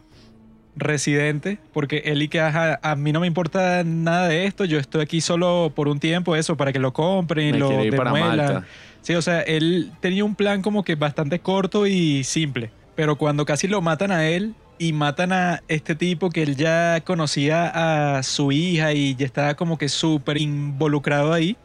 residentes, 0.79 1.59
porque 1.73 2.03
él 2.07 2.23
y 2.23 2.29
que 2.29 2.41
ajá, 2.41 2.79
a 2.83 2.97
mí 2.97 3.13
no 3.13 3.21
me 3.21 3.27
importa 3.27 3.83
nada 3.85 4.29
de 4.29 4.47
esto, 4.47 4.65
yo 4.65 4.79
estoy 4.79 5.03
aquí 5.03 5.21
solo 5.21 5.73
por 5.75 5.89
un 5.89 6.01
tiempo, 6.01 6.37
eso, 6.37 6.57
para 6.57 6.73
que 6.73 6.79
lo 6.79 6.93
compren 6.93 7.49
y 7.49 7.53
Me 7.53 7.59
lo 7.59 7.69
demuelan. 7.69 8.65
Sí, 9.03 9.15
o 9.15 9.23
sea, 9.23 9.41
él 9.41 9.93
tenía 10.01 10.25
un 10.25 10.35
plan 10.35 10.63
como 10.63 10.85
que 10.85 10.95
bastante 10.95 11.39
corto 11.39 11.87
y 11.87 12.25
simple, 12.25 12.71
pero 12.95 13.17
cuando 13.17 13.45
casi 13.45 13.69
lo 13.69 13.81
matan 13.81 14.11
a 14.11 14.29
él 14.29 14.55
y 14.79 14.93
matan 14.93 15.33
a 15.33 15.63
este 15.69 15.95
tipo 15.95 16.31
que 16.31 16.43
él 16.43 16.57
ya 16.57 17.01
conocía 17.05 18.17
a 18.17 18.23
su 18.23 18.53
hija 18.53 18.93
y 18.93 19.15
ya 19.17 19.27
estaba 19.27 19.55
como 19.55 19.79
que 19.79 19.89
súper 19.89 20.39
involucrado 20.39 21.33
ahí, 21.33 21.57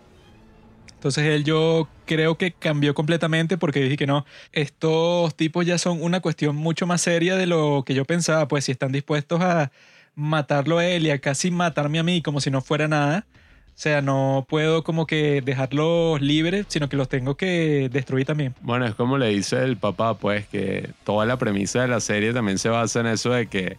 entonces 1.04 1.26
él 1.26 1.44
yo 1.44 1.90
creo 2.06 2.38
que 2.38 2.54
cambió 2.54 2.94
completamente 2.94 3.58
porque 3.58 3.82
dije 3.82 3.98
que 3.98 4.08
no, 4.08 4.26
estos 4.54 5.36
tipos 5.36 5.66
ya 5.66 5.78
son 5.78 6.02
una 6.02 6.22
cuestión 6.22 6.56
mucho 6.56 6.88
más 6.88 7.02
seria 7.02 7.36
de 7.36 7.46
lo 7.46 7.84
que 7.86 7.94
yo 7.94 8.06
pensaba, 8.06 8.48
pues 8.48 8.64
si 8.64 8.72
están 8.72 8.94
dispuestos 8.94 9.42
a 9.42 9.70
matarlo 10.16 10.78
a 10.78 10.86
él 10.86 11.06
y 11.06 11.10
a 11.10 11.20
casi 11.20 11.52
matarme 11.52 12.00
a 12.00 12.04
mí 12.04 12.22
como 12.22 12.40
si 12.40 12.52
no 12.52 12.62
fuera 12.62 12.88
nada, 12.88 13.26
o 13.28 13.72
sea, 13.76 14.02
no 14.02 14.46
puedo 14.48 14.86
como 14.86 15.06
que 15.06 15.42
dejarlos 15.42 16.22
libres, 16.22 16.68
sino 16.70 16.88
que 16.88 16.96
los 16.96 17.10
tengo 17.10 17.36
que 17.36 17.90
destruir 17.92 18.26
también. 18.26 18.56
Bueno, 18.62 18.86
es 18.86 18.96
como 18.96 19.18
le 19.18 19.28
dice 19.28 19.62
el 19.62 19.76
papá, 19.76 20.14
pues, 20.14 20.48
que 20.48 20.90
toda 21.04 21.26
la 21.26 21.36
premisa 21.36 21.82
de 21.82 21.90
la 21.90 22.00
serie 22.00 22.32
también 22.32 22.60
se 22.60 22.70
basa 22.70 23.02
en 23.02 23.08
eso 23.08 23.32
de 23.32 23.48
que, 23.48 23.76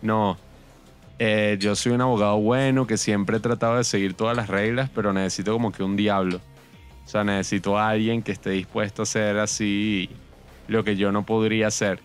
no, 0.00 0.38
eh, 1.18 1.58
yo 1.60 1.76
soy 1.76 1.92
un 1.92 2.00
abogado 2.00 2.38
bueno 2.38 2.86
que 2.86 2.96
siempre 2.96 3.36
he 3.36 3.40
tratado 3.40 3.76
de 3.76 3.84
seguir 3.84 4.14
todas 4.14 4.34
las 4.34 4.48
reglas, 4.48 4.88
pero 4.94 5.12
necesito 5.12 5.52
como 5.52 5.70
que 5.70 5.82
un 5.82 5.96
diablo. 5.96 6.40
O 7.04 7.08
sea, 7.08 7.24
necesito 7.24 7.78
a 7.78 7.90
alguien 7.90 8.22
que 8.22 8.32
esté 8.32 8.50
dispuesto 8.50 9.02
a 9.02 9.04
hacer 9.04 9.38
así 9.38 10.08
lo 10.68 10.84
que 10.84 10.96
yo 10.96 11.12
no 11.12 11.24
podría 11.24 11.68
hacer. 11.68 12.00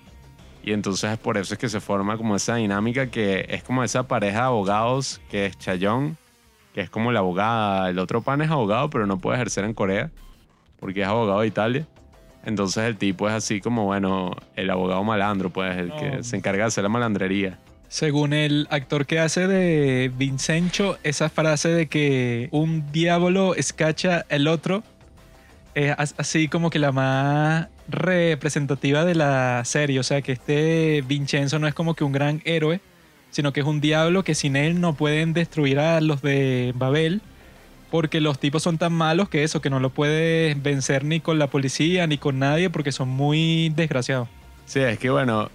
Y 0.63 0.73
entonces 0.73 1.11
es 1.11 1.17
por 1.17 1.37
eso 1.37 1.53
es 1.53 1.59
que 1.59 1.69
se 1.69 1.79
forma 1.79 2.17
como 2.17 2.35
esa 2.35 2.55
dinámica 2.55 3.07
que 3.07 3.45
es 3.49 3.63
como 3.63 3.83
esa 3.83 4.03
pareja 4.03 4.39
de 4.39 4.45
abogados 4.45 5.21
que 5.31 5.45
es 5.45 5.57
Chayón, 5.57 6.17
que 6.73 6.81
es 6.81 6.89
como 6.89 7.11
la 7.11 7.19
abogada. 7.19 7.89
El 7.89 7.99
otro 7.99 8.21
pan 8.21 8.41
es 8.41 8.51
abogado, 8.51 8.89
pero 8.89 9.07
no 9.07 9.17
puede 9.17 9.37
ejercer 9.37 9.63
en 9.63 9.73
Corea 9.73 10.11
porque 10.79 11.01
es 11.01 11.07
abogado 11.07 11.41
de 11.41 11.47
Italia. 11.47 11.87
Entonces 12.45 12.83
el 12.83 12.97
tipo 12.97 13.27
es 13.27 13.33
así 13.33 13.61
como, 13.61 13.85
bueno, 13.85 14.31
el 14.55 14.69
abogado 14.69 15.03
malandro, 15.03 15.49
pues, 15.49 15.77
el 15.77 15.93
que 15.93 16.23
se 16.23 16.37
encarga 16.37 16.63
de 16.63 16.67
hacer 16.67 16.83
la 16.83 16.89
malandrería. 16.89 17.59
Según 17.89 18.33
el 18.33 18.67
actor 18.69 19.05
que 19.07 19.19
hace 19.19 19.47
de 19.47 20.11
Vincenzo, 20.15 20.97
esa 21.03 21.27
frase 21.29 21.69
de 21.69 21.87
que 21.87 22.47
un 22.51 22.91
diablo 22.91 23.55
escacha 23.55 24.25
el 24.29 24.47
otro 24.47 24.83
es 25.73 25.93
as- 25.97 26.13
así 26.17 26.47
como 26.47 26.69
que 26.69 26.77
la 26.77 26.91
más 26.91 27.67
representativa 27.87 29.05
de 29.05 29.15
la 29.15 29.63
serie. 29.65 29.99
O 29.99 30.03
sea, 30.03 30.21
que 30.21 30.33
este 30.33 31.03
Vincenzo 31.07 31.57
no 31.57 31.67
es 31.67 31.73
como 31.73 31.95
que 31.95 32.03
un 32.03 32.11
gran 32.11 32.41
héroe, 32.45 32.79
sino 33.31 33.53
que 33.53 33.61
es 33.61 33.65
un 33.65 33.81
diablo 33.81 34.23
que 34.23 34.35
sin 34.35 34.55
él 34.55 34.79
no 34.79 34.93
pueden 34.93 35.33
destruir 35.33 35.79
a 35.79 35.99
los 35.99 36.21
de 36.21 36.73
Babel. 36.75 37.21
Porque 37.89 38.21
los 38.21 38.37
tipos 38.39 38.61
son 38.61 38.77
tan 38.77 38.93
malos 38.93 39.29
que 39.29 39.43
eso, 39.43 39.61
que 39.61 39.71
no 39.71 39.79
lo 39.79 39.89
puedes 39.89 40.61
vencer 40.61 41.03
ni 41.03 41.21
con 41.21 41.39
la 41.39 41.47
policía 41.47 42.05
ni 42.05 42.19
con 42.19 42.37
nadie 42.37 42.69
porque 42.69 42.91
son 42.91 43.09
muy 43.09 43.69
desgraciados. 43.75 44.27
Sí, 44.67 44.79
es 44.79 44.99
que 44.99 45.09
bueno, 45.09 45.49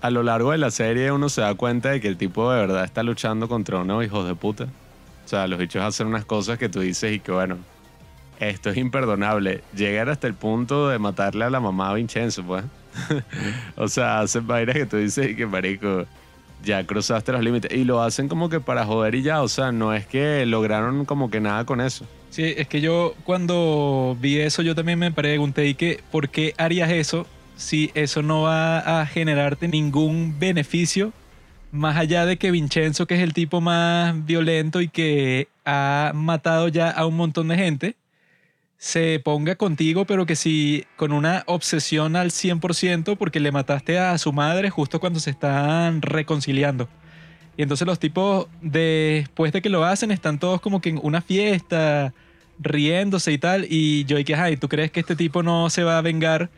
a 0.00 0.10
lo 0.10 0.22
largo 0.22 0.52
de 0.52 0.58
la 0.58 0.70
serie 0.70 1.12
uno 1.12 1.28
se 1.28 1.40
da 1.40 1.54
cuenta 1.54 1.90
de 1.90 2.00
que 2.00 2.08
el 2.08 2.16
tipo 2.16 2.50
de 2.50 2.60
verdad 2.60 2.84
está 2.84 3.02
luchando 3.02 3.48
contra 3.48 3.78
unos 3.78 4.04
hijos 4.04 4.26
de 4.26 4.34
puta. 4.34 4.64
O 5.24 5.28
sea, 5.28 5.46
los 5.46 5.58
bichos 5.58 5.82
hacen 5.82 6.06
unas 6.06 6.24
cosas 6.24 6.58
que 6.58 6.68
tú 6.68 6.80
dices 6.80 7.12
y 7.12 7.20
que 7.20 7.32
bueno, 7.32 7.58
esto 8.40 8.70
es 8.70 8.76
imperdonable. 8.76 9.62
Llegar 9.74 10.08
hasta 10.08 10.26
el 10.26 10.34
punto 10.34 10.88
de 10.88 10.98
matarle 10.98 11.44
a 11.44 11.50
la 11.50 11.60
mamá 11.60 11.90
a 11.90 11.94
Vincenzo, 11.94 12.42
pues. 12.42 12.64
o 13.76 13.86
sea, 13.86 14.20
hacen 14.20 14.46
vainas 14.46 14.74
que 14.74 14.86
tú 14.86 14.96
dices 14.96 15.30
y 15.30 15.36
que 15.36 15.46
marico, 15.46 16.06
ya 16.64 16.84
cruzaste 16.84 17.32
los 17.32 17.42
límites. 17.42 17.70
Y 17.72 17.84
lo 17.84 18.02
hacen 18.02 18.28
como 18.28 18.48
que 18.48 18.60
para 18.60 18.86
joder 18.86 19.14
y 19.14 19.22
ya. 19.22 19.42
O 19.42 19.48
sea, 19.48 19.72
no 19.72 19.94
es 19.94 20.06
que 20.06 20.44
lograron 20.46 21.04
como 21.04 21.30
que 21.30 21.40
nada 21.40 21.64
con 21.64 21.80
eso. 21.80 22.06
Sí, 22.30 22.54
es 22.56 22.66
que 22.66 22.80
yo 22.80 23.14
cuando 23.24 24.16
vi 24.20 24.38
eso 24.38 24.62
yo 24.62 24.74
también 24.74 24.98
me 24.98 25.10
pregunté 25.10 25.66
y 25.66 25.74
que 25.74 26.00
¿por 26.12 26.28
qué 26.28 26.54
harías 26.58 26.90
eso 26.90 27.26
si 27.60 27.90
eso 27.94 28.22
no 28.22 28.42
va 28.42 29.00
a 29.00 29.06
generarte 29.06 29.68
ningún 29.68 30.38
beneficio 30.38 31.12
más 31.72 31.96
allá 31.96 32.26
de 32.26 32.36
que 32.36 32.50
Vincenzo, 32.50 33.06
que 33.06 33.14
es 33.14 33.20
el 33.20 33.32
tipo 33.32 33.60
más 33.60 34.24
violento 34.24 34.80
y 34.80 34.88
que 34.88 35.48
ha 35.64 36.12
matado 36.14 36.68
ya 36.68 36.90
a 36.90 37.06
un 37.06 37.16
montón 37.16 37.48
de 37.48 37.56
gente, 37.56 37.96
se 38.78 39.20
ponga 39.22 39.56
contigo, 39.56 40.06
pero 40.06 40.24
que 40.24 40.36
si 40.36 40.84
con 40.96 41.12
una 41.12 41.44
obsesión 41.46 42.16
al 42.16 42.30
100% 42.30 43.16
porque 43.18 43.38
le 43.38 43.52
mataste 43.52 43.98
a 43.98 44.16
su 44.18 44.32
madre 44.32 44.70
justo 44.70 44.98
cuando 44.98 45.20
se 45.20 45.30
están 45.30 46.00
reconciliando. 46.00 46.88
Y 47.58 47.62
entonces 47.62 47.86
los 47.86 47.98
tipos, 47.98 48.48
después 48.62 49.52
de 49.52 49.60
que 49.60 49.68
lo 49.68 49.84
hacen, 49.84 50.10
están 50.10 50.38
todos 50.38 50.62
como 50.62 50.80
que 50.80 50.88
en 50.88 51.00
una 51.02 51.20
fiesta, 51.20 52.14
riéndose 52.58 53.32
y 53.32 53.38
tal. 53.38 53.66
Y 53.68 54.06
yo 54.06 54.16
dije, 54.16 54.34
ay, 54.34 54.56
¿tú 54.56 54.68
crees 54.68 54.90
que 54.90 55.00
este 55.00 55.14
tipo 55.14 55.42
no 55.42 55.68
se 55.68 55.84
va 55.84 55.98
a 55.98 56.00
vengar 56.00 56.48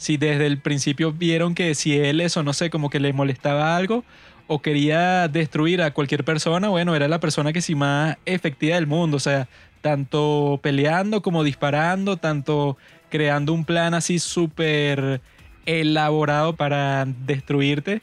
si 0.00 0.16
desde 0.16 0.46
el 0.46 0.56
principio 0.56 1.12
vieron 1.12 1.54
que 1.54 1.74
si 1.74 1.98
él 1.98 2.22
eso, 2.22 2.42
no 2.42 2.54
sé, 2.54 2.70
como 2.70 2.88
que 2.88 3.00
le 3.00 3.12
molestaba 3.12 3.76
algo 3.76 4.02
o 4.46 4.62
quería 4.62 5.28
destruir 5.28 5.82
a 5.82 5.90
cualquier 5.90 6.24
persona? 6.24 6.70
Bueno, 6.70 6.96
era 6.96 7.06
la 7.06 7.20
persona 7.20 7.52
que 7.52 7.60
sí 7.60 7.74
más 7.74 8.16
efectiva 8.24 8.76
del 8.76 8.86
mundo. 8.86 9.18
O 9.18 9.20
sea, 9.20 9.46
tanto 9.82 10.58
peleando 10.62 11.20
como 11.20 11.44
disparando, 11.44 12.16
tanto 12.16 12.78
creando 13.10 13.52
un 13.52 13.66
plan 13.66 13.92
así 13.92 14.18
súper 14.18 15.20
elaborado 15.66 16.56
para 16.56 17.04
destruirte. 17.04 18.00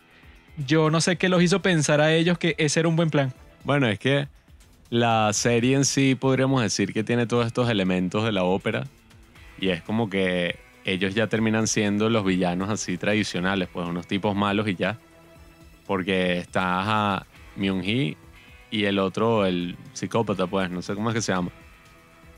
Yo 0.67 0.91
no 0.91 1.01
sé 1.01 1.15
qué 1.15 1.29
los 1.29 1.41
hizo 1.41 1.63
pensar 1.63 1.99
a 1.99 2.13
ellos 2.13 2.37
que 2.37 2.53
ese 2.59 2.79
era 2.79 2.89
un 2.89 2.95
buen 2.95 3.09
plan. 3.09 3.33
Bueno, 3.63 3.87
es 3.87 3.97
que 3.97 4.27
la 4.91 5.33
serie 5.33 5.75
en 5.75 5.83
sí 5.83 6.13
podríamos 6.13 6.61
decir 6.61 6.93
que 6.93 7.03
tiene 7.03 7.25
todos 7.25 7.47
estos 7.47 7.71
elementos 7.71 8.23
de 8.23 8.33
la 8.33 8.43
ópera 8.43 8.85
y 9.59 9.69
es 9.69 9.81
como 9.81 10.11
que 10.11 10.66
ellos 10.87 11.13
ya 11.13 11.27
terminan 11.27 11.67
siendo 11.67 12.09
los 12.09 12.23
villanos 12.23 12.69
así 12.69 12.97
tradicionales, 12.97 13.67
pues 13.71 13.85
unos 13.85 14.07
tipos 14.07 14.35
malos 14.35 14.67
y 14.69 14.75
ya. 14.75 14.97
Porque 15.85 16.37
está 16.37 17.25
Myung-hee 17.57 18.15
y 18.71 18.85
el 18.85 18.97
otro, 18.97 19.45
el 19.45 19.75
psicópata, 19.91 20.47
pues, 20.47 20.69
no 20.69 20.81
sé 20.81 20.95
cómo 20.95 21.09
es 21.09 21.15
que 21.15 21.21
se 21.21 21.33
llama. 21.33 21.51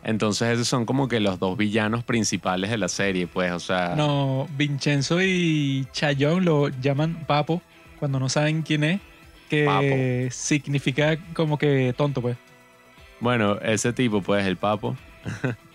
Entonces 0.04 0.50
esos 0.50 0.68
son 0.68 0.86
como 0.86 1.08
que 1.08 1.20
los 1.20 1.38
dos 1.40 1.58
villanos 1.58 2.04
principales 2.04 2.72
de 2.72 2.78
la 2.78 2.88
serie, 2.88 3.28
pues, 3.28 3.52
o 3.52 3.60
sea... 3.60 3.94
No, 3.96 4.48
Vincenzo 4.58 5.22
y 5.22 5.86
Chayon 5.92 6.44
lo 6.44 6.70
llaman 6.70 7.26
Papo 7.28 7.62
cuando 8.00 8.20
no 8.20 8.30
saben 8.30 8.64
quién 8.64 8.84
es, 8.84 9.02
que 9.48 10.30
significa 10.32 11.18
como 11.34 11.60
que 11.60 11.94
tonto, 11.96 12.22
pues. 12.22 12.38
Bueno, 13.20 13.60
ese 13.60 13.94
tipo, 13.94 14.22
pues, 14.22 14.48
el 14.48 14.58
Papo, 14.58 14.96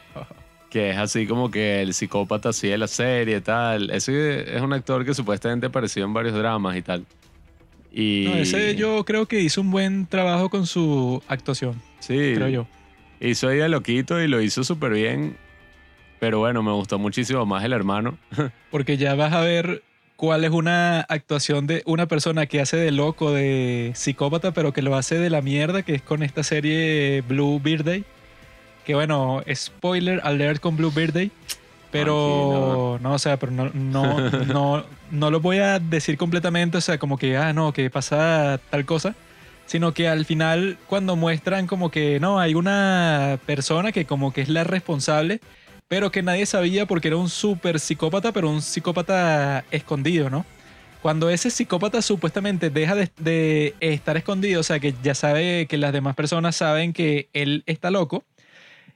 que 0.75 0.91
es 0.91 0.99
así 0.99 1.29
como 1.29 1.53
que 1.53 1.83
el 1.83 1.95
psicópata 1.95 2.49
así 2.49 2.67
de 2.67 2.77
la 2.77 2.89
serie 2.89 3.37
y 3.37 3.41
tal. 3.41 3.91
Ese 3.91 4.57
es 4.57 4.61
un 4.61 4.73
actor 4.73 5.05
que 5.05 5.15
supuestamente 5.15 5.67
apareció 5.67 6.05
en 6.05 6.13
varios 6.13 6.35
dramas 6.35 6.77
y 6.77 6.83
tal. 6.83 7.07
Y... 7.93 8.25
No, 8.27 8.35
ese 8.35 8.75
yo 8.75 9.05
creo 9.05 9.27
que 9.27 9.39
hizo 9.39 9.61
un 9.61 9.71
buen 9.71 10.07
trabajo 10.07 10.51
con 10.51 10.67
su 10.67 11.23
actuación. 11.29 11.81
Sí. 12.01 12.33
Creo 12.35 12.49
yo. 12.49 12.67
Hizo 13.21 13.51
ahí 13.51 13.61
a 13.61 13.69
loquito 13.69 14.21
y 14.21 14.27
lo 14.27 14.43
hizo 14.43 14.65
súper 14.65 14.95
bien. 14.95 15.37
Pero 16.19 16.41
bueno, 16.41 16.61
me 16.65 16.73
gustó 16.73 16.99
muchísimo 16.99 17.47
más 17.47 17.63
el 17.63 17.73
hermano. 17.73 18.19
Porque 18.73 18.97
ya 18.97 19.15
vas 19.15 19.33
a 19.33 19.43
ver 19.43 19.85
cuál 20.17 20.43
es 20.43 20.51
una 20.51 21.03
actuación 21.03 21.69
de 21.69 21.85
una 21.87 22.09
persona 22.09 22.47
que 22.47 22.61
hace 22.61 22.79
de 22.79 22.91
loco, 22.91 23.31
de 23.31 23.93
psicópata, 23.95 24.53
pero 24.53 24.73
que 24.73 24.83
lo 24.83 24.97
hace 24.97 25.21
de 25.21 25.31
la 25.31 25.41
mierda, 25.41 25.85
que 25.85 25.95
es 25.95 26.03
con 26.03 26.25
esta 26.25 26.43
serie 26.43 27.21
Blue 27.21 27.61
Birthday. 27.61 28.05
Que 28.85 28.95
bueno, 28.95 29.43
spoiler 29.53 30.21
alert 30.25 30.61
con 30.61 30.77
Blue 30.77 30.91
Birthday. 30.91 31.31
Pero 31.95 32.99
no, 33.01 33.15
o 33.15 33.19
sea, 33.21 33.37
pero 33.37 33.53
no, 33.53 33.71
no, 33.73 34.31
no, 34.47 34.85
no 35.13 35.31
lo 35.31 35.39
voy 35.39 35.59
a 35.59 35.79
decir 35.79 36.19
completamente, 36.19 36.79
o 36.79 36.81
sea, 36.81 36.99
como 36.99 37.17
que, 37.17 37.37
ah, 37.37 37.53
no, 37.53 37.73
que 37.73 37.89
pasa 37.89 38.59
tal 38.69 38.85
cosa, 38.85 39.15
sino 39.67 39.95
que 39.95 40.09
al 40.09 40.25
final 40.25 40.77
cuando 40.89 41.15
muestran 41.15 41.69
como 41.69 41.93
que, 41.93 42.19
no, 42.19 42.41
hay 42.41 42.57
una 42.57 43.39
persona 43.47 43.93
que 43.93 44.07
como 44.07 44.33
que 44.33 44.41
es 44.41 44.49
la 44.49 44.65
responsable, 44.65 45.41
pero 45.87 46.11
que 46.11 46.25
nadie 46.25 46.47
sabía 46.47 46.87
porque 46.87 47.09
era 47.09 47.17
un 47.17 47.29
súper 47.29 47.79
psicópata, 47.79 48.33
pero 48.33 48.51
un 48.51 48.61
psicópata 48.61 49.65
escondido, 49.71 50.31
¿no? 50.31 50.45
Cuando 51.01 51.31
ese 51.31 51.49
psicópata 51.49 52.03
supuestamente 52.03 52.71
deja 52.71 52.97
de, 52.97 53.11
de 53.19 53.75
estar 53.79 54.17
escondido, 54.17 54.61
o 54.61 54.65
sea, 54.65 54.81
que 54.81 54.95
ya 55.05 55.15
sabe 55.15 55.67
que 55.67 55.77
las 55.77 55.93
demás 55.93 56.17
personas 56.17 56.57
saben 56.57 56.93
que 56.93 57.29
él 57.35 57.63
está 57.67 57.93
loco, 57.93 58.25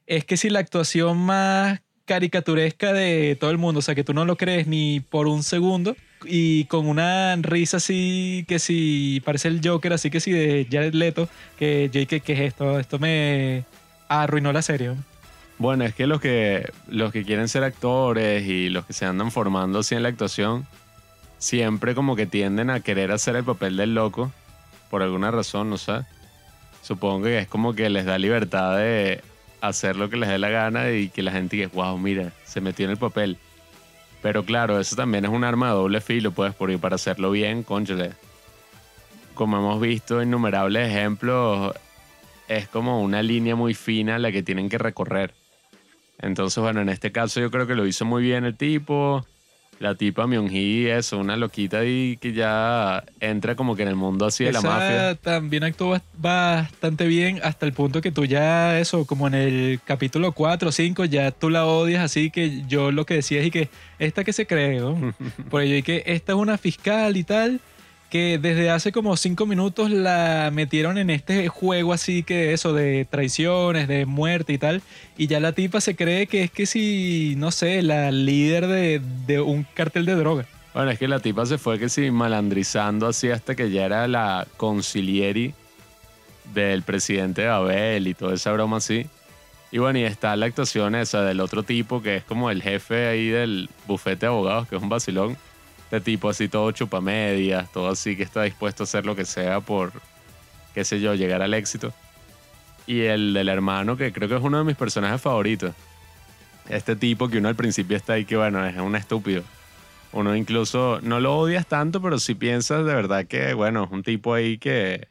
es 0.08 0.24
que 0.24 0.36
si 0.36 0.50
la 0.50 0.58
actuación 0.58 1.18
más 1.18 1.80
caricaturesca 2.06 2.94
de 2.94 3.36
todo 3.38 3.50
el 3.50 3.58
mundo, 3.58 3.80
o 3.80 3.82
sea, 3.82 3.94
que 3.94 4.02
tú 4.02 4.14
no 4.14 4.24
lo 4.24 4.36
crees 4.36 4.66
ni 4.66 5.00
por 5.00 5.28
un 5.28 5.42
segundo 5.42 5.94
y 6.24 6.64
con 6.64 6.88
una 6.88 7.36
risa 7.36 7.76
así 7.76 8.44
que 8.48 8.58
si 8.58 9.22
parece 9.24 9.48
el 9.48 9.60
Joker, 9.62 9.92
así 9.92 10.10
que 10.10 10.18
si 10.18 10.32
de 10.32 10.66
Jared 10.70 10.94
Leto, 10.94 11.28
que 11.58 11.90
Jake, 11.92 12.20
¿qué 12.20 12.32
es 12.32 12.40
esto? 12.40 12.80
Esto 12.80 12.98
me 12.98 13.64
arruinó 14.08 14.52
la 14.52 14.62
serie. 14.62 14.94
Bueno, 15.58 15.84
es 15.84 15.94
que 15.94 16.06
los 16.06 16.20
que 16.20 16.70
los 16.88 17.12
que 17.12 17.24
quieren 17.24 17.48
ser 17.48 17.62
actores 17.62 18.48
y 18.48 18.70
los 18.70 18.86
que 18.86 18.94
se 18.94 19.04
andan 19.04 19.30
formando 19.30 19.80
así 19.80 19.94
en 19.94 20.02
la 20.02 20.08
actuación 20.08 20.66
siempre 21.38 21.94
como 21.94 22.16
que 22.16 22.26
tienden 22.26 22.70
a 22.70 22.80
querer 22.80 23.12
hacer 23.12 23.36
el 23.36 23.44
papel 23.44 23.76
del 23.76 23.94
loco 23.94 24.32
por 24.88 25.02
alguna 25.02 25.30
razón, 25.30 25.68
no 25.68 25.76
sé. 25.76 26.00
Supongo 26.82 27.24
que 27.24 27.40
es 27.40 27.48
como 27.48 27.74
que 27.74 27.90
les 27.90 28.06
da 28.06 28.16
libertad 28.18 28.78
de 28.78 29.20
hacer 29.60 29.96
lo 29.96 30.08
que 30.08 30.16
les 30.16 30.28
dé 30.28 30.38
la 30.38 30.50
gana 30.50 30.90
y 30.90 31.08
que 31.08 31.22
la 31.22 31.32
gente 31.32 31.56
diga, 31.56 31.70
wow, 31.72 31.98
mira, 31.98 32.32
se 32.44 32.60
metió 32.60 32.84
en 32.84 32.92
el 32.92 32.96
papel. 32.96 33.38
Pero 34.22 34.44
claro, 34.44 34.80
eso 34.80 34.96
también 34.96 35.24
es 35.24 35.30
un 35.30 35.44
arma 35.44 35.68
de 35.68 35.74
doble 35.74 36.00
filo, 36.00 36.32
pues, 36.32 36.54
porque 36.54 36.78
para 36.78 36.96
hacerlo 36.96 37.30
bien, 37.30 37.62
conchale. 37.62 38.12
Como 39.34 39.58
hemos 39.58 39.80
visto 39.80 40.22
innumerables 40.22 40.88
ejemplos, 40.88 41.74
es 42.48 42.66
como 42.68 43.02
una 43.02 43.22
línea 43.22 43.54
muy 43.54 43.74
fina 43.74 44.18
la 44.18 44.32
que 44.32 44.42
tienen 44.42 44.68
que 44.68 44.78
recorrer. 44.78 45.34
Entonces, 46.20 46.60
bueno, 46.60 46.80
en 46.80 46.88
este 46.88 47.12
caso 47.12 47.40
yo 47.40 47.50
creo 47.50 47.66
que 47.66 47.76
lo 47.76 47.86
hizo 47.86 48.04
muy 48.04 48.22
bien 48.22 48.44
el 48.44 48.56
tipo. 48.56 49.24
La 49.80 49.94
tipa 49.94 50.26
Myung-hee, 50.26 50.88
eso, 50.90 51.18
una 51.18 51.36
loquita 51.36 51.78
ahí 51.78 52.16
que 52.20 52.32
ya 52.32 53.04
entra 53.20 53.54
como 53.54 53.76
que 53.76 53.82
en 53.82 53.88
el 53.88 53.94
mundo 53.94 54.26
así 54.26 54.42
de 54.42 54.50
la 54.52 54.60
mafia. 54.60 55.14
también 55.14 55.62
actuó 55.62 55.94
bast- 55.94 56.02
bastante 56.16 57.06
bien 57.06 57.38
hasta 57.44 57.64
el 57.64 57.72
punto 57.72 58.00
que 58.00 58.10
tú 58.10 58.24
ya, 58.24 58.80
eso, 58.80 59.04
como 59.06 59.28
en 59.28 59.34
el 59.34 59.80
capítulo 59.84 60.32
4 60.32 60.70
o 60.70 60.72
5, 60.72 61.04
ya 61.04 61.30
tú 61.30 61.48
la 61.48 61.64
odias, 61.64 62.02
así 62.02 62.30
que 62.30 62.62
yo 62.66 62.90
lo 62.90 63.06
que 63.06 63.14
decía 63.14 63.40
es 63.40 63.46
y 63.46 63.50
que 63.52 63.68
esta 64.00 64.24
que 64.24 64.32
se 64.32 64.46
cree, 64.46 64.80
¿no? 64.80 65.14
Por 65.50 65.62
ello, 65.62 65.76
y 65.76 65.82
que 65.84 66.02
esta 66.06 66.32
es 66.32 66.38
una 66.38 66.58
fiscal 66.58 67.16
y 67.16 67.22
tal, 67.22 67.60
que 68.10 68.38
desde 68.38 68.70
hace 68.70 68.92
como 68.92 69.16
5 69.16 69.44
minutos 69.46 69.90
la 69.90 70.50
metieron 70.52 70.98
en 70.98 71.10
este 71.10 71.48
juego 71.48 71.92
así 71.92 72.22
que 72.22 72.52
eso, 72.52 72.72
de 72.72 73.06
traiciones, 73.08 73.88
de 73.88 74.06
muerte 74.06 74.52
y 74.52 74.58
tal, 74.58 74.82
y 75.16 75.26
ya 75.26 75.40
la 75.40 75.52
tipa 75.52 75.80
se 75.80 75.94
cree 75.94 76.26
que 76.26 76.44
es 76.44 76.50
que 76.50 76.66
si, 76.66 77.34
no 77.36 77.50
sé, 77.50 77.82
la 77.82 78.10
líder 78.10 78.66
de, 78.66 79.00
de 79.26 79.40
un 79.40 79.64
cartel 79.74 80.06
de 80.06 80.14
droga. 80.14 80.46
Bueno, 80.74 80.90
es 80.90 80.98
que 80.98 81.08
la 81.08 81.20
tipa 81.20 81.44
se 81.44 81.58
fue 81.58 81.78
que 81.78 81.88
sí 81.88 82.10
malandrizando 82.10 83.06
así 83.06 83.30
hasta 83.30 83.54
que 83.54 83.70
ya 83.70 83.84
era 83.84 84.06
la 84.06 84.46
concilieri 84.56 85.54
del 86.54 86.82
presidente 86.82 87.42
de 87.42 87.48
Babel 87.48 88.06
y 88.06 88.14
toda 88.14 88.34
esa 88.34 88.52
broma 88.52 88.78
así. 88.78 89.06
Y 89.70 89.78
bueno, 89.78 89.98
y 89.98 90.04
está 90.04 90.34
la 90.36 90.46
actuación 90.46 90.94
esa 90.94 91.22
del 91.22 91.40
otro 91.40 91.62
tipo 91.62 92.02
que 92.02 92.16
es 92.16 92.24
como 92.24 92.50
el 92.50 92.62
jefe 92.62 93.08
ahí 93.08 93.28
del 93.28 93.68
bufete 93.86 94.20
de 94.20 94.26
abogados, 94.28 94.68
que 94.68 94.76
es 94.76 94.82
un 94.82 94.88
vacilón. 94.88 95.36
De 95.90 96.00
tipo 96.00 96.28
así 96.28 96.48
todo 96.48 96.70
chupamedias, 96.72 97.70
todo 97.72 97.88
así 97.88 98.16
que 98.16 98.22
está 98.22 98.42
dispuesto 98.42 98.82
a 98.82 98.84
hacer 98.84 99.06
lo 99.06 99.16
que 99.16 99.24
sea 99.24 99.60
por, 99.60 99.92
qué 100.74 100.84
sé 100.84 101.00
yo, 101.00 101.14
llegar 101.14 101.40
al 101.42 101.54
éxito. 101.54 101.92
Y 102.86 103.02
el 103.02 103.32
del 103.34 103.48
hermano, 103.48 103.96
que 103.96 104.12
creo 104.12 104.28
que 104.28 104.36
es 104.36 104.42
uno 104.42 104.58
de 104.58 104.64
mis 104.64 104.76
personajes 104.76 105.20
favoritos. 105.20 105.74
Este 106.68 106.96
tipo 106.96 107.28
que 107.28 107.38
uno 107.38 107.48
al 107.48 107.56
principio 107.56 107.96
está 107.96 108.14
ahí 108.14 108.24
que, 108.24 108.36
bueno, 108.36 108.64
es 108.66 108.76
un 108.76 108.96
estúpido. 108.96 109.42
Uno 110.12 110.34
incluso 110.34 111.00
no 111.02 111.20
lo 111.20 111.36
odias 111.36 111.66
tanto, 111.66 112.00
pero 112.00 112.18
si 112.18 112.34
piensas 112.34 112.84
de 112.84 112.94
verdad 112.94 113.26
que, 113.26 113.54
bueno, 113.54 113.84
es 113.84 113.90
un 113.90 114.02
tipo 114.02 114.34
ahí 114.34 114.58
que. 114.58 115.08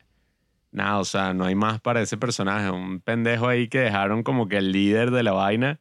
Nada, 0.72 1.00
o 1.00 1.06
sea, 1.06 1.34
no 1.34 1.46
hay 1.46 1.56
más 1.56 1.80
para 1.80 2.02
ese 2.02 2.18
personaje. 2.18 2.70
Un 2.70 3.00
pendejo 3.00 3.48
ahí 3.48 3.68
que 3.68 3.80
dejaron 3.80 4.22
como 4.22 4.48
que 4.48 4.58
el 4.58 4.72
líder 4.72 5.12
de 5.12 5.24
la 5.24 5.32
vaina, 5.32 5.80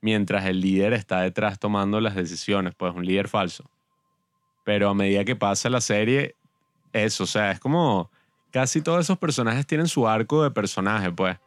mientras 0.00 0.46
el 0.46 0.60
líder 0.60 0.92
está 0.92 1.22
detrás 1.22 1.58
tomando 1.58 2.00
las 2.00 2.14
decisiones. 2.14 2.74
Pues 2.74 2.94
un 2.94 3.04
líder 3.04 3.28
falso. 3.28 3.68
Pero 4.66 4.88
a 4.88 4.94
medida 4.94 5.24
que 5.24 5.36
pasa 5.36 5.70
la 5.70 5.80
serie, 5.80 6.34
eso, 6.92 7.22
o 7.22 7.26
sea, 7.26 7.52
es 7.52 7.60
como. 7.60 8.10
Casi 8.50 8.80
todos 8.80 9.00
esos 9.00 9.18
personajes 9.18 9.64
tienen 9.64 9.86
su 9.86 10.08
arco 10.08 10.42
de 10.42 10.50
personaje, 10.50 11.12
pues. 11.12 11.38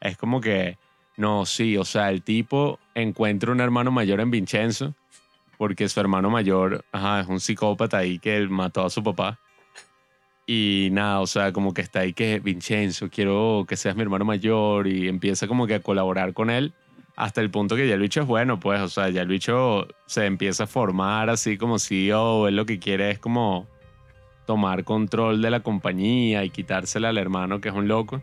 Es 0.00 0.16
como 0.16 0.40
que. 0.40 0.78
No, 1.18 1.44
sí, 1.44 1.76
o 1.76 1.84
sea, 1.84 2.08
el 2.08 2.22
tipo 2.22 2.78
encuentra 2.94 3.52
un 3.52 3.60
hermano 3.60 3.90
mayor 3.90 4.20
en 4.20 4.30
Vincenzo 4.30 4.94
porque 5.58 5.86
su 5.88 6.00
hermano 6.00 6.30
mayor 6.30 6.84
ajá, 6.92 7.20
es 7.20 7.26
un 7.28 7.38
psicópata 7.38 7.98
ahí 7.98 8.18
que 8.18 8.48
mató 8.48 8.86
a 8.86 8.90
su 8.90 9.02
papá. 9.04 9.38
Y 10.46 10.88
nada, 10.92 11.20
o 11.20 11.26
sea, 11.26 11.52
como 11.52 11.74
que 11.74 11.82
está 11.82 12.00
ahí 12.00 12.14
que 12.14 12.40
Vincenzo, 12.40 13.10
quiero 13.10 13.66
que 13.68 13.76
seas 13.76 13.94
mi 13.94 14.02
hermano 14.02 14.24
mayor 14.24 14.88
y 14.88 15.08
empieza 15.08 15.46
como 15.46 15.66
que 15.66 15.74
a 15.74 15.80
colaborar 15.80 16.32
con 16.32 16.48
él 16.48 16.72
hasta 17.16 17.40
el 17.40 17.50
punto 17.50 17.76
que 17.76 17.86
ya 17.86 17.94
el 17.94 18.00
bicho 18.00 18.20
es 18.20 18.26
bueno, 18.26 18.58
pues, 18.58 18.80
o 18.80 18.88
sea, 18.88 19.08
ya 19.10 19.22
el 19.22 19.28
bicho 19.28 19.86
se 20.06 20.26
empieza 20.26 20.64
a 20.64 20.66
formar 20.66 21.30
así 21.30 21.58
como 21.58 21.78
CEO, 21.78 22.48
él 22.48 22.56
lo 22.56 22.66
que 22.66 22.78
quiere 22.78 23.10
es 23.10 23.18
como 23.18 23.66
tomar 24.46 24.84
control 24.84 25.40
de 25.42 25.50
la 25.50 25.60
compañía 25.60 26.44
y 26.44 26.50
quitársela 26.50 27.10
al 27.10 27.18
hermano 27.18 27.60
que 27.60 27.68
es 27.68 27.74
un 27.74 27.88
loco. 27.88 28.22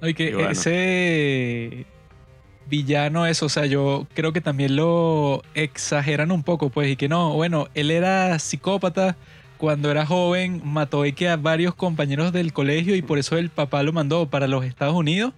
No, 0.00 0.08
y 0.08 0.14
que 0.14 0.34
bueno. 0.34 0.50
ese 0.50 1.86
villano 2.68 3.26
es, 3.26 3.42
o 3.42 3.48
sea, 3.48 3.66
yo 3.66 4.06
creo 4.14 4.32
que 4.32 4.40
también 4.40 4.76
lo 4.76 5.42
exageran 5.54 6.30
un 6.30 6.42
poco, 6.42 6.70
pues, 6.70 6.90
y 6.90 6.96
que 6.96 7.08
no, 7.08 7.34
bueno, 7.34 7.68
él 7.74 7.90
era 7.90 8.38
psicópata 8.38 9.16
cuando 9.58 9.90
era 9.90 10.06
joven, 10.06 10.62
mató 10.64 11.04
y 11.04 11.12
que 11.12 11.28
a 11.28 11.36
varios 11.36 11.74
compañeros 11.74 12.32
del 12.32 12.52
colegio 12.52 12.94
y 12.94 13.02
por 13.02 13.18
eso 13.18 13.36
el 13.36 13.50
papá 13.50 13.82
lo 13.82 13.92
mandó 13.92 14.26
para 14.26 14.46
los 14.46 14.64
Estados 14.64 14.94
Unidos. 14.94 15.34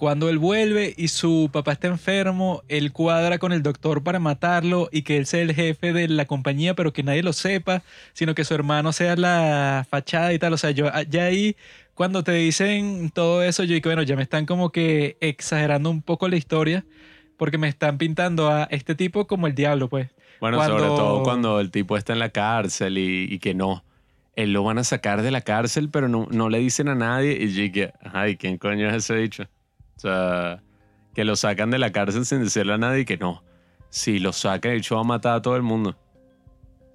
Cuando 0.00 0.30
él 0.30 0.38
vuelve 0.38 0.94
y 0.96 1.08
su 1.08 1.50
papá 1.52 1.72
está 1.72 1.86
enfermo, 1.88 2.62
él 2.68 2.90
cuadra 2.90 3.36
con 3.38 3.52
el 3.52 3.62
doctor 3.62 4.02
para 4.02 4.18
matarlo 4.18 4.88
y 4.90 5.02
que 5.02 5.18
él 5.18 5.26
sea 5.26 5.42
el 5.42 5.54
jefe 5.54 5.92
de 5.92 6.08
la 6.08 6.24
compañía, 6.24 6.72
pero 6.74 6.94
que 6.94 7.02
nadie 7.02 7.22
lo 7.22 7.34
sepa, 7.34 7.82
sino 8.14 8.34
que 8.34 8.44
su 8.46 8.54
hermano 8.54 8.94
sea 8.94 9.14
la 9.16 9.86
fachada 9.90 10.32
y 10.32 10.38
tal. 10.38 10.54
O 10.54 10.56
sea, 10.56 10.70
yo 10.70 10.86
ya 11.10 11.24
ahí 11.24 11.54
cuando 11.92 12.24
te 12.24 12.32
dicen 12.32 13.10
todo 13.10 13.42
eso, 13.42 13.62
yo 13.64 13.74
digo, 13.74 13.90
bueno, 13.90 14.02
ya 14.02 14.16
me 14.16 14.22
están 14.22 14.46
como 14.46 14.72
que 14.72 15.18
exagerando 15.20 15.90
un 15.90 16.00
poco 16.00 16.28
la 16.30 16.36
historia, 16.36 16.86
porque 17.36 17.58
me 17.58 17.68
están 17.68 17.98
pintando 17.98 18.48
a 18.48 18.64
este 18.70 18.94
tipo 18.94 19.26
como 19.26 19.48
el 19.48 19.54
diablo, 19.54 19.90
pues. 19.90 20.08
Bueno, 20.40 20.56
Cuando- 20.56 20.78
sobre 20.78 20.88
todo 20.96 21.22
cuando 21.24 21.60
el 21.60 21.70
tipo 21.70 21.98
está 21.98 22.14
en 22.14 22.20
la 22.20 22.30
cárcel 22.30 22.96
y, 22.96 23.24
y 23.30 23.38
que 23.38 23.52
no. 23.52 23.84
Él 24.34 24.54
lo 24.54 24.64
van 24.64 24.78
a 24.78 24.84
sacar 24.84 25.20
de 25.20 25.30
la 25.30 25.42
cárcel, 25.42 25.90
pero 25.90 26.08
no, 26.08 26.26
no 26.30 26.48
le 26.48 26.58
dicen 26.58 26.88
a 26.88 26.94
nadie. 26.94 27.36
Y 27.38 27.52
yo 27.52 27.70
que, 27.70 27.92
ay, 28.14 28.38
¿quién 28.38 28.56
coño 28.56 28.88
es 28.88 28.94
ese 28.94 29.16
dicho? 29.16 29.44
O 30.00 30.02
sea, 30.02 30.62
que 31.14 31.24
lo 31.26 31.36
sacan 31.36 31.70
de 31.70 31.78
la 31.78 31.92
cárcel 31.92 32.24
sin 32.24 32.42
decirle 32.42 32.72
a 32.72 32.78
nadie 32.78 33.04
que 33.04 33.18
no. 33.18 33.44
Si 33.90 34.18
lo 34.18 34.32
sacan, 34.32 34.72
el 34.72 34.78
bicho 34.78 34.94
va 34.94 35.02
a 35.02 35.04
matar 35.04 35.34
a 35.34 35.42
todo 35.42 35.56
el 35.56 35.62
mundo. 35.62 35.94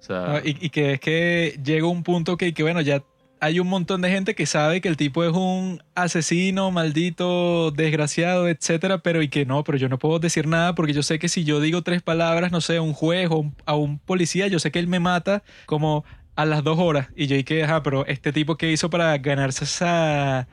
O 0.00 0.02
sea, 0.02 0.36
Ah, 0.36 0.40
y, 0.44 0.56
y 0.66 0.70
que 0.70 0.94
es 0.94 1.00
que 1.00 1.56
llega 1.62 1.86
un 1.86 2.02
punto 2.02 2.36
que, 2.36 2.52
que, 2.52 2.64
bueno, 2.64 2.80
ya 2.80 3.04
hay 3.38 3.60
un 3.60 3.68
montón 3.68 4.02
de 4.02 4.10
gente 4.10 4.34
que 4.34 4.44
sabe 4.44 4.80
que 4.80 4.88
el 4.88 4.96
tipo 4.96 5.22
es 5.22 5.32
un 5.32 5.80
asesino, 5.94 6.72
maldito, 6.72 7.70
desgraciado, 7.70 8.48
etcétera, 8.48 8.98
pero 8.98 9.22
y 9.22 9.28
que 9.28 9.46
no, 9.46 9.62
pero 9.62 9.78
yo 9.78 9.88
no 9.88 10.00
puedo 10.00 10.18
decir 10.18 10.48
nada 10.48 10.74
porque 10.74 10.92
yo 10.92 11.04
sé 11.04 11.20
que 11.20 11.28
si 11.28 11.44
yo 11.44 11.60
digo 11.60 11.82
tres 11.82 12.02
palabras, 12.02 12.50
no 12.50 12.60
sé, 12.60 12.78
a 12.78 12.82
un 12.82 12.92
juez 12.92 13.28
o 13.30 13.52
a 13.66 13.76
un 13.76 14.00
policía, 14.00 14.48
yo 14.48 14.58
sé 14.58 14.72
que 14.72 14.80
él 14.80 14.88
me 14.88 14.98
mata 14.98 15.44
como 15.66 16.04
a 16.34 16.44
las 16.44 16.64
dos 16.64 16.80
horas. 16.80 17.08
Y 17.14 17.28
yo 17.28 17.36
dije, 17.36 17.62
ajá, 17.62 17.84
pero 17.84 18.04
este 18.06 18.32
tipo 18.32 18.56
que 18.56 18.72
hizo 18.72 18.90
para 18.90 19.16
ganarse 19.18 19.62
esa 19.62 20.48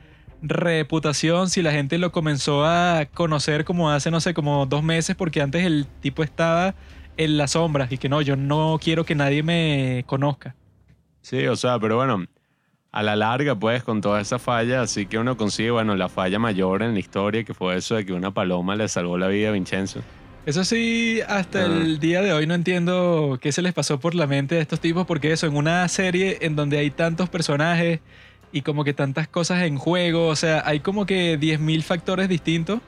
reputación 0.48 1.48
si 1.50 1.62
la 1.62 1.72
gente 1.72 1.98
lo 1.98 2.12
comenzó 2.12 2.64
a 2.64 3.06
conocer 3.12 3.64
como 3.64 3.90
hace, 3.90 4.10
no 4.10 4.20
sé, 4.20 4.34
como 4.34 4.66
dos 4.66 4.82
meses, 4.82 5.16
porque 5.16 5.40
antes 5.40 5.64
el 5.64 5.86
tipo 6.00 6.22
estaba 6.22 6.74
en 7.16 7.36
las 7.36 7.52
sombras 7.52 7.90
y 7.92 7.98
que 7.98 8.08
no, 8.08 8.20
yo 8.22 8.36
no 8.36 8.78
quiero 8.82 9.04
que 9.04 9.14
nadie 9.14 9.42
me 9.42 10.04
conozca. 10.06 10.54
Sí, 11.22 11.46
o 11.46 11.56
sea, 11.56 11.78
pero 11.78 11.96
bueno, 11.96 12.26
a 12.92 13.02
la 13.02 13.16
larga, 13.16 13.54
pues, 13.58 13.82
con 13.82 14.00
toda 14.00 14.20
esa 14.20 14.38
falla, 14.38 14.82
así 14.82 15.06
que 15.06 15.18
uno 15.18 15.36
consigue, 15.36 15.70
bueno, 15.70 15.96
la 15.96 16.08
falla 16.08 16.38
mayor 16.38 16.82
en 16.82 16.92
la 16.94 17.00
historia, 17.00 17.42
que 17.44 17.54
fue 17.54 17.76
eso 17.76 17.94
de 17.96 18.04
que 18.04 18.12
una 18.12 18.32
paloma 18.32 18.76
le 18.76 18.86
salvó 18.88 19.16
la 19.18 19.28
vida 19.28 19.48
a 19.48 19.52
Vincenzo. 19.52 20.00
Eso 20.46 20.62
sí, 20.64 21.20
hasta 21.26 21.60
Ah. 21.62 21.64
el 21.66 21.98
día 22.00 22.20
de 22.20 22.34
hoy 22.34 22.46
no 22.46 22.52
entiendo 22.54 23.38
qué 23.40 23.50
se 23.50 23.62
les 23.62 23.72
pasó 23.72 23.98
por 23.98 24.14
la 24.14 24.26
mente 24.26 24.58
a 24.58 24.60
estos 24.60 24.78
tipos, 24.78 25.06
porque 25.06 25.32
eso, 25.32 25.46
en 25.46 25.56
una 25.56 25.88
serie 25.88 26.38
en 26.42 26.54
donde 26.54 26.76
hay 26.78 26.90
tantos 26.90 27.30
personajes 27.30 28.00
y 28.54 28.62
como 28.62 28.84
que 28.84 28.94
tantas 28.94 29.26
cosas 29.26 29.64
en 29.64 29.78
juego, 29.78 30.28
o 30.28 30.36
sea, 30.36 30.62
hay 30.64 30.78
como 30.78 31.06
que 31.06 31.40
10.000 31.40 31.82
factores 31.82 32.28
distintos 32.28 32.78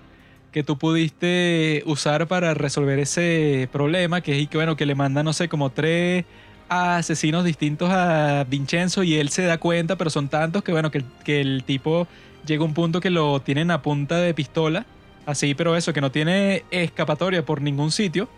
que 0.52 0.62
tú 0.62 0.78
pudiste 0.78 1.82
usar 1.86 2.28
para 2.28 2.54
resolver 2.54 3.00
ese 3.00 3.68
problema, 3.72 4.20
que 4.20 4.40
es 4.40 4.48
que 4.48 4.58
bueno, 4.58 4.76
que 4.76 4.86
le 4.86 4.94
mandan, 4.94 5.24
no 5.24 5.32
sé, 5.32 5.48
como 5.48 5.70
tres 5.70 6.24
asesinos 6.68 7.44
distintos 7.44 7.90
a 7.90 8.44
Vincenzo 8.44 9.02
y 9.02 9.16
él 9.16 9.28
se 9.30 9.42
da 9.42 9.58
cuenta, 9.58 9.96
pero 9.96 10.08
son 10.08 10.28
tantos 10.28 10.62
que 10.62 10.70
bueno, 10.70 10.92
que, 10.92 11.02
que 11.24 11.40
el 11.40 11.64
tipo 11.64 12.06
llega 12.46 12.62
a 12.62 12.66
un 12.66 12.72
punto 12.72 13.00
que 13.00 13.10
lo 13.10 13.40
tienen 13.40 13.72
a 13.72 13.82
punta 13.82 14.18
de 14.18 14.34
pistola, 14.34 14.86
así, 15.26 15.56
pero 15.56 15.76
eso, 15.76 15.92
que 15.92 16.00
no 16.00 16.12
tiene 16.12 16.62
escapatoria 16.70 17.44
por 17.44 17.60
ningún 17.60 17.90
sitio. 17.90 18.28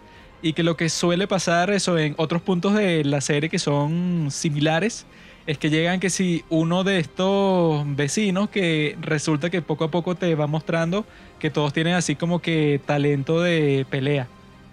Y 0.40 0.52
que 0.52 0.62
lo 0.62 0.76
que 0.76 0.88
suele 0.88 1.26
pasar 1.26 1.68
eso 1.70 1.98
en 1.98 2.14
otros 2.16 2.40
puntos 2.40 2.72
de 2.72 3.04
la 3.04 3.20
serie 3.20 3.50
que 3.50 3.58
son 3.58 4.28
similares 4.30 5.04
es 5.48 5.56
que 5.56 5.70
llegan 5.70 5.98
que 5.98 6.10
si 6.10 6.44
uno 6.50 6.84
de 6.84 6.98
estos 6.98 7.84
vecinos 7.96 8.50
que 8.50 8.96
resulta 9.00 9.48
que 9.48 9.62
poco 9.62 9.84
a 9.84 9.90
poco 9.90 10.14
te 10.14 10.34
va 10.34 10.46
mostrando 10.46 11.06
que 11.38 11.48
todos 11.50 11.72
tienen 11.72 11.94
así 11.94 12.16
como 12.16 12.40
que 12.40 12.80
talento 12.84 13.40
de 13.40 13.86
pelea. 13.88 14.28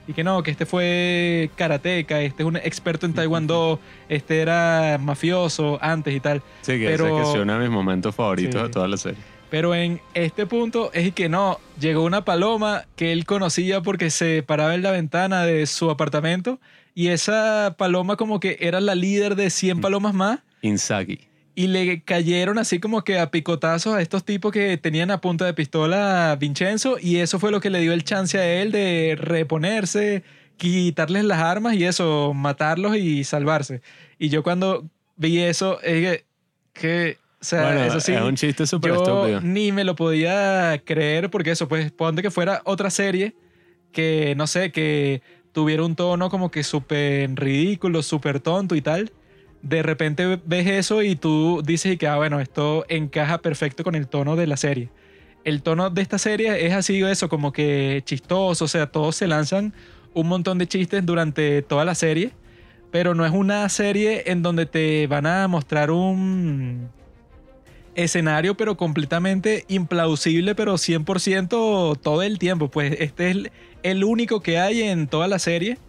Y 0.05 0.11
que 0.13 0.23
no, 0.26 0.43
que 0.43 0.51
este 0.51 0.65
fue 0.65 1.49
karateca, 1.55 2.21
este 2.21 2.43
es 2.43 2.47
un 2.47 2.57
experto 2.57 3.05
en 3.05 3.13
taekwondo, 3.13 3.80
este 4.09 4.41
era 4.41 4.99
mafioso 5.01 5.80
antes 5.82 6.13
y 6.13 6.19
tal. 6.19 6.41
Sí, 6.61 6.73
que 6.78 6.88
Pero- 6.88 7.15
que 7.15 7.21
es 7.23 7.28
uno 7.30 7.53
de 7.53 7.59
mis 7.59 7.69
momentos 7.69 8.13
favoritos 8.13 8.61
Sí. 8.61 8.67
de 8.67 8.69
toda 8.73 8.88
la 8.89 8.97
serie. 8.97 9.17
Pero 9.49 9.73
en 9.73 10.01
este 10.13 10.45
punto 10.45 10.91
es 10.93 11.13
que 11.13 11.30
no, 11.30 11.57
llegó 11.80 12.03
una 12.03 12.26
paloma 12.26 12.84
que 12.97 13.13
él 13.13 13.26
conocía 13.26 13.82
porque 13.82 14.09
se 14.09 14.43
paraba 14.43 14.76
en 14.76 14.82
la 14.84 14.91
ventana 14.91 15.43
de 15.45 15.65
su 15.67 15.89
apartamento 15.89 16.59
y 16.93 17.07
esa 17.07 17.76
paloma 17.78 18.17
como 18.17 18.41
que 18.41 18.57
era 18.59 18.82
la 18.82 18.93
líder 18.95 19.36
de 19.36 19.49
100 19.49 19.80
palomas 19.82 20.13
más 20.13 20.39
Inzaghi. 20.68 21.20
y 21.55 21.68
le 21.68 22.01
cayeron 22.01 22.57
así 22.57 22.80
como 22.80 23.03
que 23.03 23.18
a 23.18 23.32
picotazos 23.32 23.95
a 23.95 24.01
estos 24.01 24.26
tipos 24.26 24.51
que 24.51 24.78
tenían 24.78 25.09
a 25.09 25.22
punta 25.22 25.45
de 25.45 25.53
pistola 25.53 26.32
a 26.32 26.36
Vincenzo 26.36 26.97
y 27.01 27.18
eso 27.18 27.39
fue 27.39 27.51
lo 27.51 27.61
que 27.61 27.70
le 27.70 27.80
dio 27.80 27.93
el 27.93 28.03
chance 28.03 28.38
a 28.38 28.61
él 28.61 28.72
de 28.74 29.16
reponerse, 29.18 30.24
quitarles 30.57 31.24
las 31.24 31.39
armas 31.39 31.76
y 31.76 31.86
eso, 31.86 32.34
matarlos 32.34 32.97
y 32.97 33.24
salvarse. 33.24 33.82
Y 34.20 34.28
yo 34.30 34.43
cuando 34.43 34.84
vi 35.16 35.39
eso, 35.39 35.80
es 35.82 36.01
que, 36.03 36.26
que, 36.74 37.18
o 37.39 37.43
sea, 37.43 37.63
bueno, 37.63 37.84
eso 37.86 37.99
sí, 38.01 38.13
es 38.13 38.22
un 38.22 38.36
chiste 38.36 38.68
súper 38.68 38.91
estúpido. 38.91 39.39
ni 39.41 39.72
me 39.72 39.86
lo 39.86 39.95
podía 39.95 40.82
creer 40.84 41.30
porque 41.30 41.51
eso, 41.51 41.68
pues 41.70 41.91
ponte 41.91 42.22
que 42.22 42.32
fuera 42.32 42.61
otra 42.66 42.89
serie 42.89 43.34
que, 43.93 44.34
no 44.36 44.45
sé, 44.45 44.72
que 44.74 45.22
tuviera 45.53 45.84
un 45.86 45.95
tono 45.95 46.30
como 46.30 46.51
que 46.51 46.63
súper 46.63 47.34
ridículo, 47.34 48.03
súper 48.03 48.41
tonto 48.41 48.76
y 48.76 48.82
tal. 48.82 49.13
De 49.66 49.82
repente 49.82 50.39
ves 50.45 50.68
eso 50.68 51.01
y 51.01 51.16
tú 51.16 51.63
dices 51.66 51.97
que, 51.97 52.07
ah, 52.07 52.18
bueno, 52.18 52.39
esto 52.39 52.86
encaja 52.88 53.39
perfecto 53.39 53.84
con 53.84 53.95
el 53.95 54.07
tono 54.07 54.36
de 54.36 54.45
la 54.45 54.57
serie. 54.57 54.89
El 55.43 55.63
tono 55.63 55.89
de 55.89 56.03
esta 56.03 56.20
serie 56.20 56.68
es 56.68 56.74
así, 56.74 57.01
eso, 57.01 57.30
como 57.30 57.51
que 57.51 58.03
chistoso, 58.05 58.66
o 58.66 58.68
sea, 58.68 58.91
todos 58.91 59.16
se 59.16 59.28
lanzan 59.28 59.74
un 60.13 60.28
montón 60.28 60.59
de 60.59 60.68
chistes 60.68 61.03
durante 61.03 61.63
toda 61.63 61.84
la 61.84 61.95
serie, 61.95 62.30
pero 62.91 63.16
no 63.16 63.26
es 63.26 63.32
una 63.32 63.68
serie 63.70 64.26
en 64.28 64.43
donde 64.43 64.68
te 64.68 65.07
van 65.07 65.26
a 65.26 65.47
mostrar 65.47 65.89
un 65.89 66.89
escenario, 67.95 68.55
pero 68.55 68.78
completamente 68.78 69.66
implausible, 69.68 70.53
pero 70.53 70.76
100% 70.76 71.99
todo 71.99 72.22
el 72.22 72.38
tiempo. 72.38 72.70
Pues 72.70 72.97
este 72.99 73.32
es 73.32 73.38
el 73.82 74.03
único 74.03 74.41
que 74.41 74.59
hay 74.59 74.84
en 74.84 75.07
toda 75.07 75.28
la 75.28 75.39
serie 75.39 75.80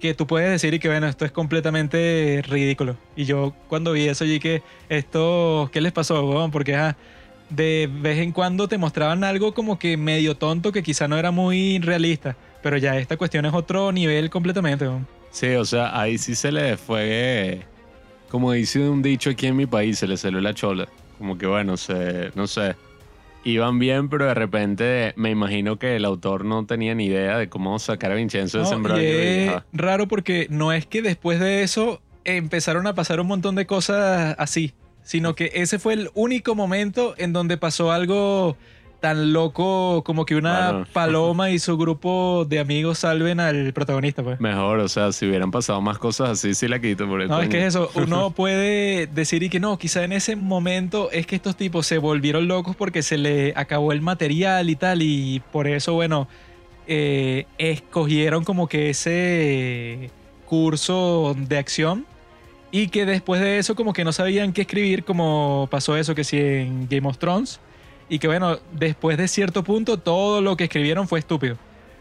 que 0.00 0.14
tú 0.14 0.26
puedes 0.26 0.50
decir 0.50 0.74
y 0.74 0.78
que 0.78 0.88
bueno, 0.88 1.06
esto 1.06 1.24
es 1.24 1.32
completamente 1.32 2.42
ridículo. 2.48 2.96
Y 3.14 3.24
yo 3.24 3.54
cuando 3.68 3.92
vi 3.92 4.08
eso, 4.08 4.24
yo 4.24 4.32
dije, 4.32 4.62
esto, 4.88 5.70
¿qué 5.72 5.80
les 5.80 5.92
pasó? 5.92 6.26
weón? 6.26 6.50
Porque 6.50 6.74
ajá, 6.74 6.96
de 7.50 7.88
vez 7.92 8.18
en 8.18 8.32
cuando 8.32 8.66
te 8.66 8.78
mostraban 8.78 9.22
algo 9.22 9.54
como 9.54 9.78
que 9.78 9.96
medio 9.96 10.36
tonto 10.36 10.72
que 10.72 10.82
quizá 10.82 11.06
no 11.06 11.18
era 11.18 11.30
muy 11.30 11.78
realista. 11.78 12.36
Pero 12.62 12.76
ya 12.76 12.96
esta 12.98 13.16
cuestión 13.16 13.46
es 13.46 13.54
otro 13.54 13.92
nivel 13.92 14.30
completamente. 14.30 14.86
weón. 14.86 15.06
Sí, 15.30 15.48
o 15.54 15.64
sea, 15.64 15.98
ahí 15.98 16.18
sí 16.18 16.34
se 16.34 16.50
le 16.50 16.76
fue, 16.76 17.60
como 18.28 18.52
dice 18.52 18.80
un 18.80 19.00
dicho 19.00 19.30
aquí 19.30 19.46
en 19.46 19.56
mi 19.56 19.66
país, 19.66 19.98
se 19.98 20.08
le 20.08 20.16
salió 20.16 20.40
la 20.40 20.54
chola. 20.54 20.88
Como 21.18 21.38
que 21.38 21.46
bueno, 21.46 21.76
se, 21.76 22.30
no 22.34 22.46
sé, 22.46 22.74
iban 23.44 23.78
bien, 23.78 24.08
pero 24.08 24.26
de 24.26 24.34
repente 24.34 25.12
me 25.16 25.30
imagino 25.30 25.78
que 25.78 25.96
el 25.96 26.04
autor 26.04 26.44
no 26.44 26.66
tenía 26.66 26.94
ni 26.94 27.06
idea 27.06 27.38
de 27.38 27.48
cómo 27.48 27.78
sacar 27.78 28.12
a 28.12 28.14
Vincenzo 28.14 28.58
de 28.58 28.64
ese 28.64 28.72
No, 28.72 28.76
embrollo. 28.78 29.02
y 29.02 29.06
y, 29.06 29.08
es 29.08 29.48
ajá. 29.48 29.66
raro 29.72 30.08
porque 30.08 30.46
no 30.50 30.72
es 30.72 30.86
que 30.86 31.02
después 31.02 31.40
de 31.40 31.62
eso 31.62 32.02
empezaron 32.24 32.86
a 32.86 32.94
pasar 32.94 33.20
un 33.20 33.26
montón 33.28 33.54
de 33.54 33.66
cosas 33.66 34.34
así, 34.38 34.74
sino 35.02 35.34
que 35.34 35.50
ese 35.54 35.78
fue 35.78 35.94
el 35.94 36.10
único 36.14 36.54
momento 36.54 37.14
en 37.16 37.32
donde 37.32 37.56
pasó 37.56 37.92
algo 37.92 38.56
tan 39.00 39.32
loco 39.32 40.02
como 40.04 40.24
que 40.26 40.36
una 40.36 40.70
Bueno. 40.72 40.86
paloma 40.92 41.50
y 41.50 41.58
su 41.58 41.76
grupo 41.78 42.46
de 42.48 42.58
amigos 42.60 42.98
salven 42.98 43.40
al 43.40 43.72
protagonista, 43.72 44.22
pues. 44.22 44.40
Mejor, 44.40 44.78
o 44.80 44.88
sea, 44.88 45.10
si 45.12 45.26
hubieran 45.26 45.50
pasado 45.50 45.80
más 45.80 45.98
cosas 45.98 46.30
así, 46.30 46.54
sí 46.54 46.68
la 46.68 46.78
quito. 46.80 47.06
Por 47.08 47.22
el 47.22 47.28
No, 47.28 47.40
es 47.40 47.48
que 47.48 47.58
es 47.58 47.64
eso, 47.74 47.90
uno 47.94 48.30
puede 48.30 49.06
decir 49.06 49.42
y 49.42 49.48
que 49.48 49.58
no, 49.60 49.78
quizá 49.78 50.04
en 50.04 50.12
ese 50.12 50.36
momento 50.36 51.10
es 51.10 51.26
que 51.26 51.36
estos 51.36 51.56
tipos 51.56 51.86
se 51.86 51.98
volvieron 51.98 52.46
locos 52.46 52.76
porque 52.76 53.02
se 53.02 53.18
le 53.18 53.52
acabó 53.56 53.92
el 53.92 54.00
material 54.02 54.70
y 54.70 54.76
tal, 54.76 55.02
y 55.02 55.40
por 55.50 55.66
eso, 55.66 55.94
bueno, 55.94 56.28
eh, 56.86 57.46
escogieron 57.58 58.44
como 58.44 58.68
que 58.68 58.90
ese 58.90 60.10
curso 60.46 61.36
de 61.38 61.58
acción 61.58 62.04
y 62.72 62.88
que 62.88 63.06
después 63.06 63.40
de 63.40 63.58
eso 63.58 63.74
como 63.74 63.92
que 63.92 64.04
no 64.04 64.12
sabían 64.12 64.52
qué 64.52 64.62
escribir, 64.62 65.04
como 65.04 65.68
pasó 65.70 65.96
eso 65.96 66.14
que 66.14 66.24
sí 66.24 66.38
en 66.38 66.88
Game 66.88 67.08
of 67.08 67.18
Thrones, 67.18 67.60
y 68.10 68.18
que 68.18 68.26
bueno, 68.26 68.58
después 68.72 69.16
de 69.16 69.28
cierto 69.28 69.64
punto 69.64 69.96
todo 69.96 70.42
lo 70.42 70.56
que 70.56 70.64
escribieron 70.64 71.08
fue 71.08 71.20
estúpido. 71.20 71.56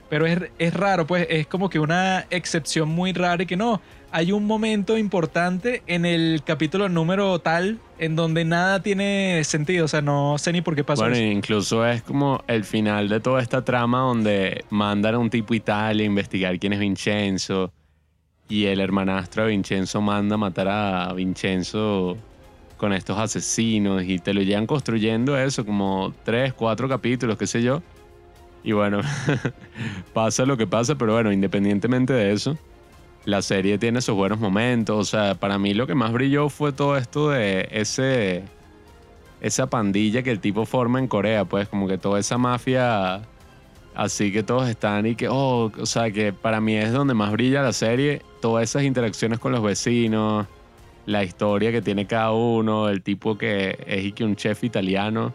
Pero 0.09 0.25
es, 0.25 0.39
es 0.57 0.73
raro, 0.73 1.05
pues 1.05 1.27
es 1.29 1.45
como 1.45 1.69
que 1.69 1.79
una 1.79 2.25
excepción 2.31 2.89
muy 2.89 3.13
rara 3.13 3.43
y 3.43 3.45
que 3.45 3.55
no, 3.55 3.79
hay 4.11 4.31
un 4.31 4.45
momento 4.45 4.97
importante 4.97 5.83
en 5.85 6.03
el 6.03 6.41
capítulo 6.43 6.89
número 6.89 7.37
tal 7.37 7.77
en 7.99 8.15
donde 8.15 8.43
nada 8.43 8.81
tiene 8.81 9.43
sentido, 9.43 9.85
o 9.85 9.87
sea, 9.87 10.01
no 10.01 10.37
sé 10.39 10.51
ni 10.51 10.61
por 10.61 10.75
qué 10.75 10.83
pasó 10.83 11.03
Bueno, 11.03 11.15
eso. 11.15 11.25
incluso 11.25 11.85
es 11.85 12.01
como 12.01 12.43
el 12.47 12.63
final 12.63 13.07
de 13.07 13.19
toda 13.19 13.39
esta 13.39 13.63
trama 13.63 13.99
donde 13.99 14.65
mandan 14.71 15.13
a 15.13 15.19
un 15.19 15.29
tipo 15.29 15.53
Italia 15.53 16.01
a 16.03 16.07
investigar 16.07 16.57
quién 16.57 16.73
es 16.73 16.79
Vincenzo 16.79 17.71
y 18.47 18.65
el 18.65 18.79
hermanastro 18.79 19.43
de 19.43 19.49
Vincenzo 19.49 20.01
manda 20.01 20.33
a 20.33 20.37
matar 20.39 20.67
a 20.69 21.13
Vincenzo 21.13 22.17
con 22.79 22.93
estos 22.93 23.17
asesinos 23.17 24.03
y 24.05 24.19
te 24.19 24.33
lo 24.33 24.41
llevan 24.41 24.65
construyendo 24.65 25.37
eso 25.37 25.65
como 25.65 26.13
tres, 26.23 26.53
cuatro 26.53 26.87
capítulos, 26.87 27.37
qué 27.37 27.45
sé 27.45 27.61
yo. 27.61 27.83
Y 28.63 28.71
bueno, 28.71 29.01
pasa 30.13 30.45
lo 30.45 30.55
que 30.55 30.65
pasa, 30.65 30.95
pero 30.95 31.13
bueno, 31.13 31.31
independientemente 31.31 32.13
de 32.13 32.31
eso, 32.31 32.57
la 33.25 33.41
serie 33.41 33.77
tiene 33.77 34.01
sus 34.01 34.15
buenos 34.15 34.39
momentos. 34.39 34.97
O 34.97 35.03
sea, 35.03 35.35
para 35.35 35.59
mí 35.59 35.73
lo 35.73 35.87
que 35.87 35.93
más 35.93 36.13
brilló 36.13 36.47
fue 36.47 36.71
todo 36.71 36.97
esto 36.97 37.29
de 37.29 37.67
ese 37.71 38.43
esa 39.41 39.67
pandilla 39.67 40.23
que 40.23 40.31
el 40.31 40.39
tipo 40.39 40.65
forma 40.65 40.99
en 40.99 41.07
Corea, 41.07 41.45
pues 41.45 41.67
como 41.67 41.87
que 41.87 41.97
toda 41.97 42.19
esa 42.19 42.37
mafia 42.37 43.21
así 43.95 44.31
que 44.31 44.43
todos 44.43 44.69
están 44.69 45.05
y 45.05 45.15
que, 45.15 45.27
oh, 45.27 45.71
o 45.77 45.85
sea, 45.85 46.11
que 46.11 46.31
para 46.31 46.61
mí 46.61 46.75
es 46.75 46.93
donde 46.93 47.13
más 47.13 47.31
brilla 47.31 47.61
la 47.61 47.73
serie, 47.73 48.21
todas 48.41 48.63
esas 48.63 48.83
interacciones 48.83 49.39
con 49.39 49.51
los 49.51 49.61
vecinos, 49.61 50.47
la 51.09 51.23
historia 51.23 51.71
que 51.71 51.81
tiene 51.81 52.05
cada 52.05 52.31
uno, 52.33 52.87
el 52.87 53.01
tipo 53.01 53.35
que 53.35 53.77
es 53.87 54.13
que 54.13 54.23
un 54.23 54.35
chef 54.35 54.63
italiano 54.63 55.33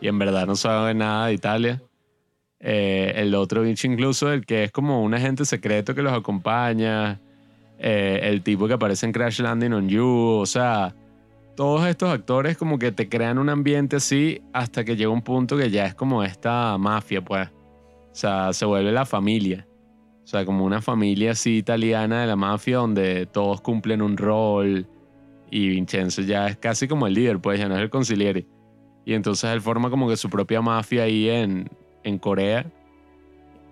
y 0.00 0.06
en 0.06 0.16
verdad 0.20 0.46
no 0.46 0.54
sabe 0.54 0.94
nada 0.94 1.26
de 1.26 1.34
Italia. 1.34 1.82
Eh, 2.60 3.12
el 3.16 3.34
otro 3.34 3.62
bicho 3.62 3.88
incluso, 3.88 4.32
el 4.32 4.46
que 4.46 4.64
es 4.64 4.70
como 4.70 5.02
un 5.02 5.12
agente 5.12 5.44
secreto 5.44 5.96
que 5.96 6.02
los 6.02 6.12
acompaña, 6.12 7.20
eh, 7.80 8.20
el 8.22 8.42
tipo 8.42 8.68
que 8.68 8.74
aparece 8.74 9.04
en 9.04 9.12
Crash 9.12 9.40
Landing 9.40 9.72
on 9.72 9.88
You, 9.88 10.38
o 10.42 10.46
sea, 10.46 10.94
todos 11.56 11.88
estos 11.88 12.10
actores 12.10 12.56
como 12.56 12.78
que 12.78 12.92
te 12.92 13.08
crean 13.08 13.38
un 13.38 13.48
ambiente 13.48 13.96
así 13.96 14.40
hasta 14.52 14.84
que 14.84 14.94
llega 14.94 15.10
un 15.10 15.22
punto 15.22 15.56
que 15.56 15.70
ya 15.70 15.86
es 15.86 15.94
como 15.96 16.22
esta 16.22 16.78
mafia, 16.78 17.20
pues. 17.20 17.48
O 17.48 18.14
sea, 18.14 18.52
se 18.52 18.64
vuelve 18.64 18.92
la 18.92 19.04
familia. 19.06 19.66
O 20.22 20.26
sea, 20.26 20.44
como 20.44 20.64
una 20.64 20.80
familia 20.80 21.32
así 21.32 21.56
italiana 21.56 22.20
de 22.20 22.28
la 22.28 22.36
mafia 22.36 22.76
donde 22.76 23.26
todos 23.26 23.60
cumplen 23.60 24.02
un 24.02 24.16
rol 24.16 24.86
y 25.50 25.68
Vincenzo 25.68 26.22
ya 26.22 26.46
es 26.46 26.56
casi 26.56 26.86
como 26.86 27.06
el 27.06 27.14
líder, 27.14 27.40
pues 27.40 27.58
ya 27.58 27.68
no 27.68 27.76
es 27.76 27.82
el 27.82 27.90
conciliere. 27.90 28.46
Y 29.04 29.14
entonces 29.14 29.50
él 29.50 29.60
forma 29.60 29.90
como 29.90 30.08
que 30.08 30.16
su 30.16 30.30
propia 30.30 30.60
mafia 30.60 31.04
ahí 31.04 31.28
en, 31.28 31.68
en 32.04 32.18
Corea, 32.18 32.66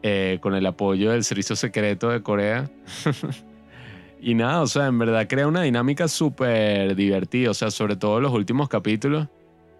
eh, 0.03 0.39
con 0.41 0.55
el 0.55 0.67
apoyo 0.67 1.11
del 1.11 1.25
servicio 1.25 1.55
secreto 1.55 2.11
de 2.11 2.23
Corea. 2.23 2.71
y 4.21 4.35
nada, 4.35 4.63
o 4.63 4.67
sea, 4.67 4.87
en 4.87 4.99
verdad 4.99 5.27
crea 5.29 5.47
una 5.47 5.63
dinámica 5.63 6.09
súper 6.09 6.97
divertida, 6.97 7.51
o 7.51 7.55
sea, 7.55 7.71
sobre 7.71 7.97
todo 7.97 8.21
los 8.21 8.33
últimos 8.33 8.69
capítulos 8.69 9.29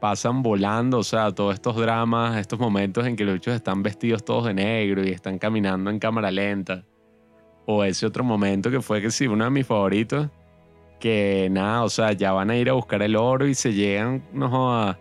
pasan 0.01 0.43
volando, 0.43 0.99
o 0.99 1.05
sea, 1.05 1.33
todos 1.33 1.55
estos 1.55 1.77
dramas, 1.77 2.37
estos 2.37 2.59
momentos 2.59 3.07
en 3.07 3.17
que 3.17 3.25
los 3.25 3.35
bichos 3.35 3.55
están 3.55 3.83
vestidos 3.83 4.25
todos 4.25 4.47
de 4.47 4.55
negro 4.55 5.05
y 5.05 5.11
están 5.11 5.39
caminando 5.39 5.91
en 5.91 5.99
cámara 5.99 6.31
lenta. 6.31 6.85
O 7.67 7.85
ese 7.85 8.07
otro 8.07 8.25
momento 8.25 8.71
que 8.71 8.81
fue 8.81 9.03
que 9.03 9.11
sí, 9.11 9.27
uno 9.27 9.45
de 9.45 9.51
mis 9.51 9.67
favoritos, 9.67 10.29
que 10.99 11.49
nada, 11.51 11.85
o 11.85 11.89
sea, 11.89 12.13
ya 12.13 12.33
van 12.33 12.51
a 12.51 12.57
ir 12.57 12.71
a 12.71 12.75
buscar 12.75 13.03
el 13.03 13.17
oro 13.17 13.47
y 13.47 13.55
se 13.55 13.73
llegan, 13.73 14.23
no 14.33 14.75
a 14.75 14.99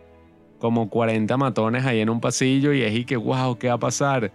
como 0.59 0.89
40 0.89 1.37
matones 1.37 1.85
ahí 1.85 1.99
en 1.99 2.09
un 2.09 2.19
pasillo 2.19 2.73
y 2.73 2.81
es 2.81 2.93
y 2.93 3.05
que, 3.05 3.17
wow, 3.17 3.57
¿qué 3.57 3.67
va 3.67 3.75
a 3.75 3.79
pasar? 3.79 4.31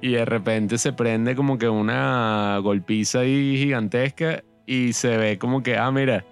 Y 0.00 0.12
de 0.12 0.24
repente 0.24 0.78
se 0.78 0.92
prende 0.92 1.34
como 1.34 1.58
que 1.58 1.68
una 1.68 2.58
golpiza 2.62 3.20
ahí 3.20 3.56
gigantesca 3.58 4.42
y 4.66 4.92
se 4.92 5.16
ve 5.16 5.38
como 5.38 5.62
que, 5.62 5.76
ah, 5.76 5.90
mira, 5.90 6.24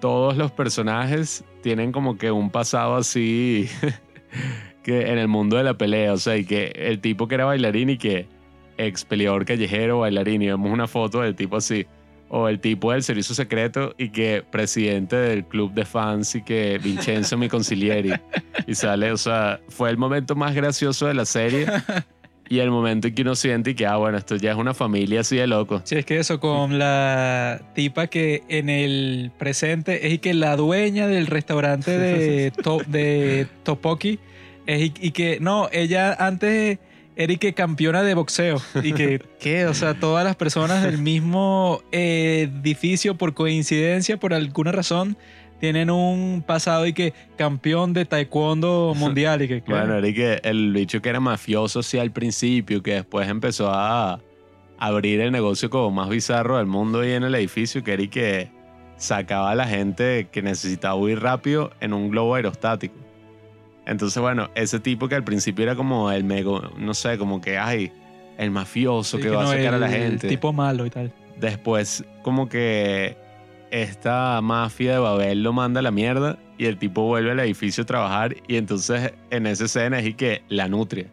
todos 0.00 0.36
los 0.36 0.50
personajes 0.52 1.44
tienen 1.62 1.92
como 1.92 2.16
que 2.16 2.30
un 2.30 2.50
pasado 2.50 2.96
así 2.96 3.68
que 4.82 5.10
en 5.10 5.18
el 5.18 5.28
mundo 5.28 5.56
de 5.56 5.64
la 5.64 5.74
pelea, 5.74 6.12
o 6.12 6.16
sea, 6.16 6.36
y 6.36 6.44
que 6.44 6.72
el 6.74 7.00
tipo 7.00 7.28
que 7.28 7.36
era 7.36 7.44
bailarín 7.44 7.90
y 7.90 7.98
que 7.98 8.28
ex 8.78 9.04
peleador 9.04 9.44
callejero, 9.44 10.00
bailarín, 10.00 10.42
y 10.42 10.46
vemos 10.48 10.70
una 10.70 10.86
foto 10.86 11.20
del 11.20 11.34
tipo 11.34 11.56
así 11.56 11.86
o 12.28 12.48
el 12.48 12.60
tipo 12.60 12.92
del 12.92 13.02
servicio 13.02 13.34
secreto 13.34 13.94
y 13.98 14.08
que 14.10 14.42
presidente 14.50 15.16
del 15.16 15.44
club 15.44 15.72
de 15.72 15.84
fans 15.84 16.34
y 16.34 16.42
que 16.42 16.78
Vincenzo 16.82 17.36
mi 17.36 17.48
concilieri 17.48 18.12
y 18.66 18.74
sale, 18.74 19.12
o 19.12 19.16
sea, 19.16 19.60
fue 19.68 19.90
el 19.90 19.96
momento 19.96 20.34
más 20.34 20.54
gracioso 20.54 21.06
de 21.06 21.14
la 21.14 21.24
serie 21.24 21.66
y 22.48 22.58
el 22.58 22.70
momento 22.70 23.08
en 23.08 23.14
que 23.14 23.22
uno 23.22 23.34
siente 23.34 23.70
y 23.70 23.74
que, 23.74 23.86
ah, 23.86 23.96
bueno, 23.96 24.18
esto 24.18 24.36
ya 24.36 24.52
es 24.52 24.56
una 24.56 24.74
familia 24.74 25.20
así 25.20 25.36
de 25.36 25.46
loco. 25.46 25.82
Sí, 25.84 25.96
es 25.96 26.04
que 26.04 26.18
eso 26.18 26.40
con 26.40 26.78
la 26.78 27.60
tipa 27.74 28.08
que 28.08 28.42
en 28.48 28.68
el 28.70 29.30
presente 29.38 30.06
es 30.06 30.14
y 30.14 30.18
que 30.18 30.34
la 30.34 30.56
dueña 30.56 31.06
del 31.06 31.26
restaurante 31.26 31.96
de, 31.98 32.52
de 32.88 33.46
Topoki 33.62 34.18
es 34.66 34.92
y 35.00 35.10
que, 35.12 35.38
no, 35.40 35.68
ella 35.72 36.12
antes 36.14 36.78
Eric 37.16 37.54
campeona 37.54 38.02
de 38.02 38.14
boxeo. 38.14 38.60
Y 38.82 38.92
que, 38.92 39.22
¿qué? 39.40 39.66
O 39.66 39.74
sea, 39.74 39.94
todas 39.94 40.24
las 40.24 40.36
personas 40.36 40.82
del 40.82 40.98
mismo 40.98 41.82
edificio, 41.90 43.16
por 43.16 43.32
coincidencia, 43.32 44.18
por 44.18 44.34
alguna 44.34 44.70
razón, 44.70 45.16
tienen 45.58 45.90
un 45.90 46.44
pasado 46.46 46.86
y 46.86 46.92
que 46.92 47.14
campeón 47.36 47.94
de 47.94 48.04
taekwondo 48.04 48.92
mundial. 48.96 49.42
Y 49.42 49.48
que, 49.48 49.62
Bueno, 49.66 49.94
Eric, 49.96 50.40
el 50.44 50.72
bicho 50.74 51.00
que 51.00 51.08
era 51.08 51.20
mafioso, 51.20 51.82
sí, 51.82 51.98
al 51.98 52.12
principio, 52.12 52.82
que 52.82 52.94
después 52.94 53.28
empezó 53.28 53.70
a 53.72 54.20
abrir 54.78 55.20
el 55.20 55.32
negocio 55.32 55.70
como 55.70 55.90
más 55.90 56.10
bizarro 56.10 56.58
del 56.58 56.66
mundo 56.66 57.00
ahí 57.00 57.12
en 57.12 57.24
el 57.24 57.34
edificio, 57.34 57.82
que 57.82 57.94
Eric 57.94 58.10
que 58.10 58.50
sacaba 58.98 59.50
a 59.50 59.54
la 59.54 59.66
gente 59.66 60.28
que 60.30 60.42
necesitaba 60.42 60.94
huir 60.94 61.20
rápido 61.20 61.70
en 61.80 61.94
un 61.94 62.10
globo 62.10 62.34
aerostático. 62.34 63.05
Entonces, 63.86 64.20
bueno, 64.20 64.50
ese 64.54 64.80
tipo 64.80 65.08
que 65.08 65.14
al 65.14 65.24
principio 65.24 65.62
era 65.62 65.76
como 65.76 66.10
el 66.10 66.24
mego, 66.24 66.60
no 66.76 66.92
sé, 66.92 67.18
como 67.18 67.40
que, 67.40 67.56
ay, 67.56 67.92
el 68.36 68.50
mafioso 68.50 69.18
que, 69.18 69.30
va 69.30 69.44
a 69.44 69.46
sacar 69.46 69.74
a 69.74 69.78
la 69.78 69.88
gente. 69.88 70.26
El 70.26 70.32
tipo 70.32 70.52
malo 70.52 70.84
y 70.84 70.90
tal. 70.90 71.12
Después, 71.38 72.04
como 72.22 72.48
que 72.48 73.16
esta 73.70 74.40
mafia 74.42 74.94
de 74.94 74.98
Babel 74.98 75.42
lo 75.42 75.52
manda 75.52 75.80
a 75.80 75.82
la 75.82 75.90
mierda 75.90 76.38
y 76.58 76.66
el 76.66 76.78
tipo 76.78 77.02
vuelve 77.02 77.30
al 77.30 77.40
edificio 77.40 77.82
a 77.82 77.86
trabajar 77.86 78.36
y 78.48 78.56
entonces 78.56 79.12
en 79.30 79.46
esa 79.46 79.64
escena 79.66 79.98
es 79.98 80.06
y 80.06 80.14
que 80.14 80.42
la 80.48 80.68
nutria. 80.68 81.06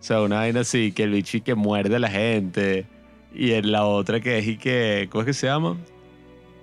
O 0.00 0.02
sea, 0.02 0.20
una 0.22 0.36
vaina 0.36 0.60
así, 0.60 0.92
que 0.92 1.04
el 1.04 1.10
bicho 1.10 1.38
y 1.38 1.40
que 1.40 1.54
muerde 1.54 1.96
a 1.96 1.98
la 1.98 2.10
gente. 2.10 2.86
Y 3.34 3.52
en 3.52 3.72
la 3.72 3.84
otra 3.86 4.20
que 4.20 4.38
es 4.38 4.46
y 4.46 4.56
que, 4.56 5.08
¿cómo 5.10 5.22
es 5.22 5.26
que 5.26 5.32
se 5.32 5.46
llama? 5.46 5.76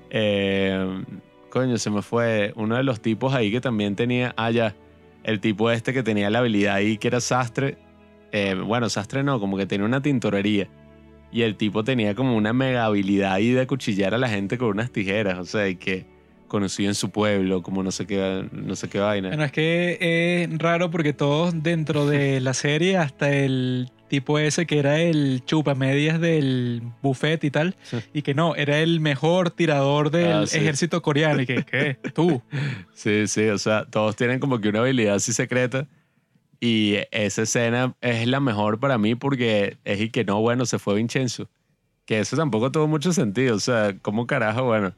Eh, 0.09 1.03
coño, 1.49 1.77
se 1.77 1.89
me 1.89 2.01
fue 2.01 2.53
uno 2.55 2.75
de 2.75 2.83
los 2.83 3.01
tipos 3.01 3.33
ahí 3.33 3.51
que 3.51 3.61
también 3.61 3.95
tenía, 3.95 4.33
ah, 4.37 4.51
ya, 4.51 4.75
el 5.23 5.39
tipo 5.39 5.71
este 5.71 5.93
que 5.93 6.03
tenía 6.03 6.29
la 6.29 6.39
habilidad 6.39 6.75
ahí, 6.75 6.97
que 6.97 7.07
era 7.07 7.19
sastre, 7.21 7.77
eh, 8.31 8.55
bueno, 8.55 8.89
sastre 8.89 9.23
no, 9.23 9.39
como 9.39 9.57
que 9.57 9.65
tenía 9.65 9.85
una 9.85 10.01
tintorería. 10.01 10.67
Y 11.31 11.43
el 11.43 11.55
tipo 11.55 11.83
tenía 11.83 12.13
como 12.13 12.35
una 12.35 12.51
mega 12.51 12.85
habilidad 12.85 13.33
ahí 13.33 13.51
de 13.51 13.65
cuchillar 13.65 14.13
a 14.13 14.17
la 14.17 14.27
gente 14.27 14.57
con 14.57 14.69
unas 14.69 14.91
tijeras, 14.91 15.39
o 15.39 15.45
sea, 15.45 15.67
y 15.67 15.75
que 15.75 16.05
conocido 16.47 16.89
en 16.89 16.95
su 16.95 17.11
pueblo, 17.11 17.61
como 17.61 17.81
no 17.81 17.91
sé 17.91 18.05
qué, 18.05 18.45
no 18.51 18.75
sé 18.75 18.89
qué 18.89 18.99
vaina. 18.99 19.29
Bueno, 19.29 19.45
es 19.45 19.53
que 19.53 20.43
es 20.43 20.57
raro 20.57 20.91
porque 20.91 21.13
todos 21.13 21.63
dentro 21.63 22.05
de 22.05 22.41
la 22.41 22.53
serie, 22.53 22.97
hasta 22.97 23.31
el 23.31 23.89
tipo 24.11 24.37
ese 24.37 24.65
que 24.65 24.77
era 24.77 24.99
el 24.99 25.41
chupamedias 25.45 26.19
del 26.19 26.81
buffet 27.01 27.41
y 27.45 27.49
tal, 27.49 27.77
y 28.13 28.23
que 28.23 28.33
no, 28.33 28.55
era 28.55 28.79
el 28.79 28.99
mejor 28.99 29.51
tirador 29.51 30.11
del 30.11 30.33
ah, 30.33 30.43
ejército 30.43 31.01
coreano, 31.01 31.41
y 31.43 31.45
que, 31.45 31.63
¿qué? 31.63 31.97
¿Tú? 32.13 32.41
Sí, 32.93 33.25
sí, 33.27 33.47
o 33.47 33.57
sea, 33.57 33.85
todos 33.85 34.17
tienen 34.17 34.41
como 34.41 34.59
que 34.59 34.67
una 34.67 34.79
habilidad 34.79 35.15
así 35.15 35.31
secreta. 35.31 35.87
Y 36.59 36.97
esa 37.11 37.43
escena 37.43 37.95
es 38.01 38.27
la 38.27 38.41
mejor 38.41 38.81
para 38.81 38.97
mí 38.97 39.15
porque 39.15 39.77
es 39.85 40.01
y 40.01 40.09
que 40.09 40.25
no, 40.25 40.41
bueno, 40.41 40.65
se 40.65 40.77
fue 40.77 40.95
Vincenzo. 40.95 41.49
Que 42.05 42.19
eso 42.19 42.35
tampoco 42.35 42.69
tuvo 42.69 42.87
mucho 42.87 43.13
sentido. 43.13 43.55
O 43.55 43.59
sea, 43.59 43.95
¿cómo 44.01 44.27
carajo, 44.27 44.65
bueno, 44.65 44.93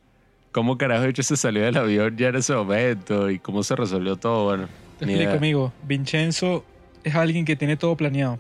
cómo 0.51 0.79
carajo 0.79 1.05
hecho 1.05 1.21
se 1.21 1.37
salió 1.37 1.61
del 1.63 1.77
avión 1.77 2.17
ya 2.17 2.29
en 2.29 2.37
ese 2.37 2.53
momento 2.55 3.29
y 3.29 3.37
cómo 3.37 3.61
se 3.61 3.75
resolvió 3.75 4.15
todo? 4.15 4.45
Bueno, 4.45 4.67
te 4.97 5.05
explico, 5.05 5.33
amigo. 5.33 5.73
Vincenzo 5.83 6.65
es 7.03 7.13
alguien 7.13 7.45
que 7.45 7.55
tiene 7.55 7.77
todo 7.77 7.95
planeado 7.95 8.39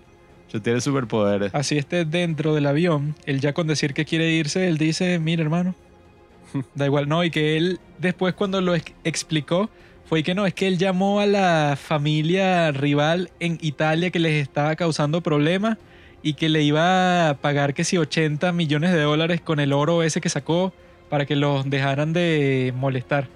tiene 0.61 0.81
superpoderes. 0.81 1.53
Así 1.53 1.77
esté 1.77 2.05
dentro 2.05 2.53
del 2.53 2.67
avión, 2.67 3.15
él 3.25 3.39
ya 3.39 3.53
con 3.53 3.67
decir 3.67 3.93
que 3.93 4.05
quiere 4.05 4.31
irse, 4.31 4.67
él 4.67 4.77
dice, 4.77 5.19
mira 5.19 5.41
hermano, 5.41 5.75
da 6.75 6.85
igual, 6.85 7.09
no, 7.09 7.23
y 7.23 7.31
que 7.31 7.57
él 7.57 7.79
después 7.97 8.33
cuando 8.33 8.61
lo 8.61 8.75
explicó, 8.75 9.69
fue 10.05 10.21
que 10.21 10.35
no, 10.35 10.45
es 10.45 10.53
que 10.53 10.67
él 10.67 10.77
llamó 10.77 11.19
a 11.19 11.25
la 11.25 11.77
familia 11.81 12.71
rival 12.71 13.31
en 13.39 13.57
Italia 13.61 14.11
que 14.11 14.19
les 14.19 14.41
estaba 14.41 14.75
causando 14.75 15.21
problemas 15.21 15.77
y 16.21 16.35
que 16.35 16.49
le 16.49 16.61
iba 16.61 17.29
a 17.29 17.33
pagar 17.35 17.73
que 17.73 17.83
si 17.83 17.97
80 17.97 18.51
millones 18.53 18.91
de 18.91 19.01
dólares 19.01 19.41
con 19.41 19.59
el 19.59 19.73
oro 19.73 20.03
ese 20.03 20.21
que 20.21 20.29
sacó 20.29 20.73
para 21.09 21.25
que 21.25 21.35
los 21.35 21.69
dejaran 21.69 22.13
de 22.13 22.73
molestar. 22.75 23.27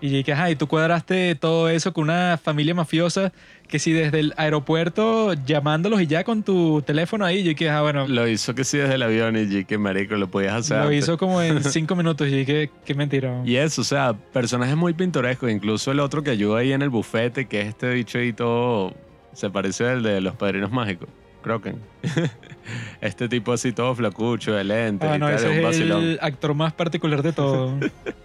Y 0.00 0.24
que, 0.24 0.32
ajá, 0.32 0.50
y 0.50 0.56
tú 0.56 0.66
cuadraste 0.66 1.34
todo 1.34 1.68
eso 1.68 1.92
con 1.92 2.04
una 2.04 2.38
familia 2.42 2.74
mafiosa 2.74 3.32
que 3.66 3.78
si 3.78 3.92
desde 3.92 4.20
el 4.20 4.34
aeropuerto 4.36 5.32
llamándolos 5.32 6.00
y 6.00 6.06
ya 6.06 6.24
con 6.24 6.42
tu 6.42 6.82
teléfono 6.82 7.24
ahí, 7.24 7.42
yo 7.42 7.54
que, 7.54 7.68
ah, 7.68 7.82
bueno. 7.82 8.06
Lo 8.06 8.28
hizo 8.28 8.54
que 8.54 8.64
si 8.64 8.78
desde 8.78 8.94
el 8.94 9.02
avión 9.02 9.36
y 9.36 9.64
que 9.64 9.78
marico, 9.78 10.14
lo 10.16 10.28
podías 10.28 10.54
hacer. 10.54 10.84
Lo 10.84 10.92
hizo 10.92 11.18
como 11.18 11.42
en 11.42 11.62
cinco 11.64 11.96
minutos 11.96 12.28
y 12.28 12.44
que, 12.44 12.70
qué 12.84 12.94
mentira. 12.94 13.42
Y 13.44 13.56
eso, 13.56 13.80
o 13.80 13.84
sea, 13.84 14.14
personajes 14.32 14.76
muy 14.76 14.94
pintorescos. 14.94 15.50
Incluso 15.50 15.90
el 15.90 16.00
otro 16.00 16.22
que 16.22 16.30
ayuda 16.30 16.60
ahí 16.60 16.72
en 16.72 16.82
el 16.82 16.90
bufete, 16.90 17.46
que 17.46 17.62
es 17.62 17.68
este 17.68 17.90
bicho 17.92 18.20
y 18.20 18.32
todo, 18.32 18.94
se 19.32 19.50
parece 19.50 19.88
al 19.88 20.02
de 20.02 20.20
los 20.20 20.36
padrinos 20.36 20.70
mágicos. 20.70 21.08
Croken. 21.46 21.80
este 23.00 23.28
tipo 23.28 23.52
así 23.52 23.70
todo 23.70 23.94
flacucho, 23.94 24.52
de 24.54 24.64
lente. 24.64 25.06
Ah, 25.06 25.16
no, 25.16 25.28
ese 25.28 25.64
es 25.68 25.78
el 25.78 26.18
actor 26.20 26.54
más 26.54 26.72
particular 26.72 27.22
de 27.22 27.32
todo. 27.32 27.72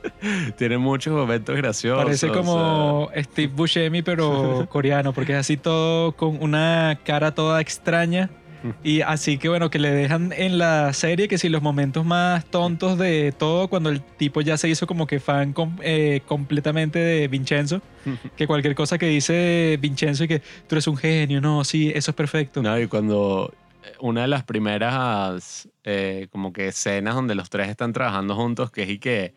Tiene 0.58 0.80
muchos 0.80 1.14
momentos 1.14 1.56
graciosos. 1.56 2.04
Parece 2.04 2.30
como 2.30 3.12
Steve 3.16 3.54
Buscemi, 3.56 4.02
pero 4.02 4.66
coreano, 4.72 5.14
porque 5.14 5.34
es 5.34 5.38
así 5.38 5.56
todo 5.56 6.14
con 6.14 6.42
una 6.42 6.98
cara 7.06 7.32
toda 7.36 7.62
extraña. 7.62 8.32
Y 8.84 9.02
así 9.02 9.38
que 9.38 9.48
bueno, 9.50 9.70
que 9.70 9.80
le 9.80 9.92
dejan 9.92 10.32
en 10.36 10.58
la 10.58 10.92
serie 10.94 11.28
que 11.28 11.38
si 11.38 11.50
los 11.50 11.62
momentos 11.62 12.06
más 12.06 12.46
tontos 12.46 12.98
de 12.98 13.32
todo, 13.38 13.68
cuando 13.68 13.90
el 13.90 14.02
tipo 14.02 14.42
ya 14.42 14.58
se 14.58 14.70
hizo 14.70 14.88
como 14.88 15.08
que 15.08 15.20
fan 15.20 15.54
com- 15.54 15.78
eh, 15.84 16.22
completamente 16.26 16.98
de 17.00 17.28
Vincenzo, 17.28 17.82
que 18.38 18.48
cualquier 18.48 18.74
cosa 18.76 18.98
que 18.98 19.08
dice 19.08 19.78
Vincenzo 19.82 20.24
y 20.24 20.28
que 20.28 20.40
tú 20.40 20.76
eres 20.76 20.88
un 20.88 20.98
genio, 20.98 21.42
no, 21.42 21.64
sí, 21.64 21.92
eso 21.94 22.12
es 22.12 22.16
perfecto. 22.16 22.62
No, 22.64 22.80
y 22.80 22.88
cuando 22.88 23.54
eh, 23.84 23.94
una 24.00 24.22
de 24.22 24.28
las 24.28 24.44
primeras 24.44 25.68
eh, 25.84 26.28
como 26.32 26.52
que 26.54 26.68
escenas 26.70 27.16
donde 27.16 27.36
los 27.36 27.50
tres 27.50 27.70
están 27.70 27.94
trabajando 27.94 28.36
juntos, 28.36 28.72
que 28.72 28.84
es 28.84 28.90
y 28.90 28.98
que 29.00 29.34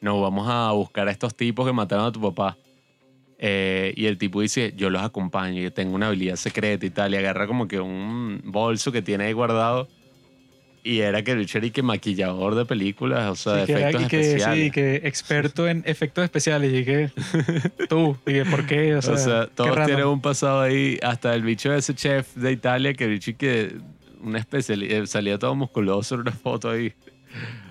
nos 0.00 0.20
vamos 0.20 0.46
a 0.48 0.70
buscar 0.72 1.08
a 1.08 1.10
estos 1.10 1.34
tipos 1.36 1.66
que 1.66 1.72
mataron 1.72 2.06
a 2.06 2.12
tu 2.12 2.20
papá. 2.20 2.56
Eh, 3.40 3.92
y 3.96 4.06
el 4.06 4.18
tipo 4.18 4.40
dice, 4.40 4.74
yo 4.76 4.90
los 4.90 5.02
acompaño, 5.02 5.60
yo 5.62 5.72
tengo 5.72 5.94
una 5.94 6.08
habilidad 6.08 6.36
secreta 6.36 6.84
y 6.84 6.90
tal, 6.90 7.14
y 7.14 7.16
agarra 7.16 7.46
como 7.46 7.68
que 7.68 7.78
un 7.80 8.40
bolso 8.44 8.90
que 8.90 9.00
tiene 9.02 9.24
ahí 9.24 9.32
guardado. 9.32 9.88
Y 10.84 11.00
era 11.00 11.22
que 11.22 11.32
el 11.32 11.42
y 11.64 11.70
que 11.70 11.82
maquillador 11.82 12.54
de 12.54 12.64
películas, 12.64 13.28
o 13.30 13.36
sea, 13.36 13.54
de 13.54 13.66
Sí, 13.66 13.72
efectos 13.72 14.08
que, 14.08 14.20
especiales. 14.20 14.64
sí, 14.64 14.70
que 14.70 14.94
experto 15.04 15.68
en 15.68 15.82
efectos 15.86 16.24
especiales. 16.24 16.72
Y 16.72 16.84
que 16.84 17.10
tú, 17.88 18.16
y 18.26 18.32
que 18.32 18.44
por 18.44 18.64
qué, 18.64 18.94
o 18.94 19.02
sea, 19.02 19.14
O 19.14 19.18
sea, 19.18 19.46
todos 19.48 19.84
tienen 19.86 20.06
un 20.06 20.20
pasado 20.22 20.62
ahí, 20.62 20.98
hasta 21.02 21.34
el 21.34 21.42
bicho 21.42 21.70
de 21.70 21.78
ese 21.78 21.94
chef 21.94 22.34
de 22.36 22.52
Italia, 22.52 22.94
que 22.94 23.04
el 23.04 23.10
bicho 23.10 23.32
y 23.32 23.34
que 23.34 23.72
una 24.22 24.38
especialidad, 24.38 25.04
salía 25.06 25.38
todo 25.38 25.54
musculoso 25.54 26.14
en 26.14 26.22
una 26.22 26.32
foto 26.32 26.70
ahí. 26.70 26.92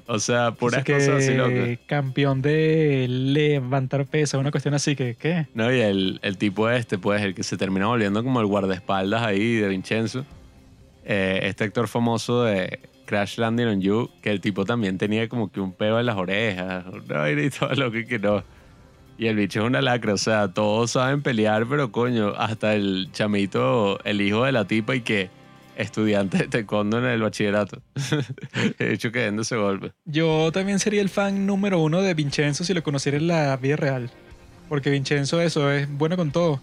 O 0.07 0.19
sea, 0.19 0.51
puras 0.51 0.85
cosas 0.85 1.09
así 1.09 1.33
locas. 1.33 1.79
Campeón 1.85 2.41
de 2.41 3.07
levantar 3.09 4.05
peso, 4.05 4.39
una 4.39 4.51
cuestión 4.51 4.73
así 4.73 4.95
que, 4.95 5.15
¿qué? 5.15 5.47
No, 5.53 5.71
y 5.71 5.81
el, 5.81 6.19
el 6.23 6.37
tipo 6.37 6.69
este, 6.69 6.97
pues, 6.97 7.21
el 7.21 7.35
que 7.35 7.43
se 7.43 7.57
termina 7.57 7.87
volviendo 7.87 8.23
como 8.23 8.39
el 8.39 8.45
guardaespaldas 8.45 9.21
ahí 9.21 9.55
de 9.55 9.67
Vincenzo. 9.67 10.25
Eh, 11.03 11.39
este 11.43 11.65
actor 11.65 11.87
famoso 11.87 12.43
de 12.43 12.79
Crash 13.05 13.37
Landing 13.37 13.67
on 13.67 13.81
You, 13.81 14.09
que 14.21 14.29
el 14.29 14.41
tipo 14.41 14.65
también 14.65 14.97
tenía 14.97 15.27
como 15.27 15.51
que 15.51 15.59
un 15.59 15.73
peo 15.73 15.99
en 15.99 16.05
las 16.05 16.17
orejas, 16.17 16.85
vaina 17.07 17.41
y 17.41 17.49
todo 17.49 17.73
lo 17.75 17.91
que 17.91 18.05
que 18.05 18.19
no. 18.19 18.43
Y 19.17 19.25
el 19.27 19.35
bicho 19.35 19.61
es 19.61 19.65
una 19.65 19.81
lacra, 19.81 20.13
o 20.13 20.17
sea, 20.17 20.49
todos 20.49 20.91
saben 20.91 21.23
pelear, 21.23 21.65
pero 21.67 21.91
coño, 21.91 22.33
hasta 22.37 22.75
el 22.75 23.09
chamito, 23.13 23.99
el 24.03 24.21
hijo 24.21 24.43
de 24.43 24.51
la 24.51 24.65
tipa 24.65 24.95
y 24.95 25.01
que 25.01 25.29
estudiante 25.77 26.39
de 26.39 26.47
taekwondo 26.47 26.97
en 26.99 27.05
el 27.05 27.21
bachillerato. 27.21 27.81
De 28.79 28.93
hecho, 28.93 29.11
que 29.11 29.27
ese 29.27 29.55
golpe. 29.55 29.93
Yo 30.05 30.51
también 30.51 30.79
sería 30.79 31.01
el 31.01 31.09
fan 31.09 31.45
número 31.45 31.79
uno 31.79 32.01
de 32.01 32.13
Vincenzo 32.13 32.63
si 32.63 32.73
lo 32.73 32.83
conociera 32.83 33.17
en 33.17 33.27
la 33.27 33.55
vida 33.57 33.75
real. 33.75 34.09
Porque 34.67 34.89
Vincenzo 34.89 35.41
eso, 35.41 35.71
es 35.71 35.87
bueno 35.89 36.17
con 36.17 36.31
todo. 36.31 36.59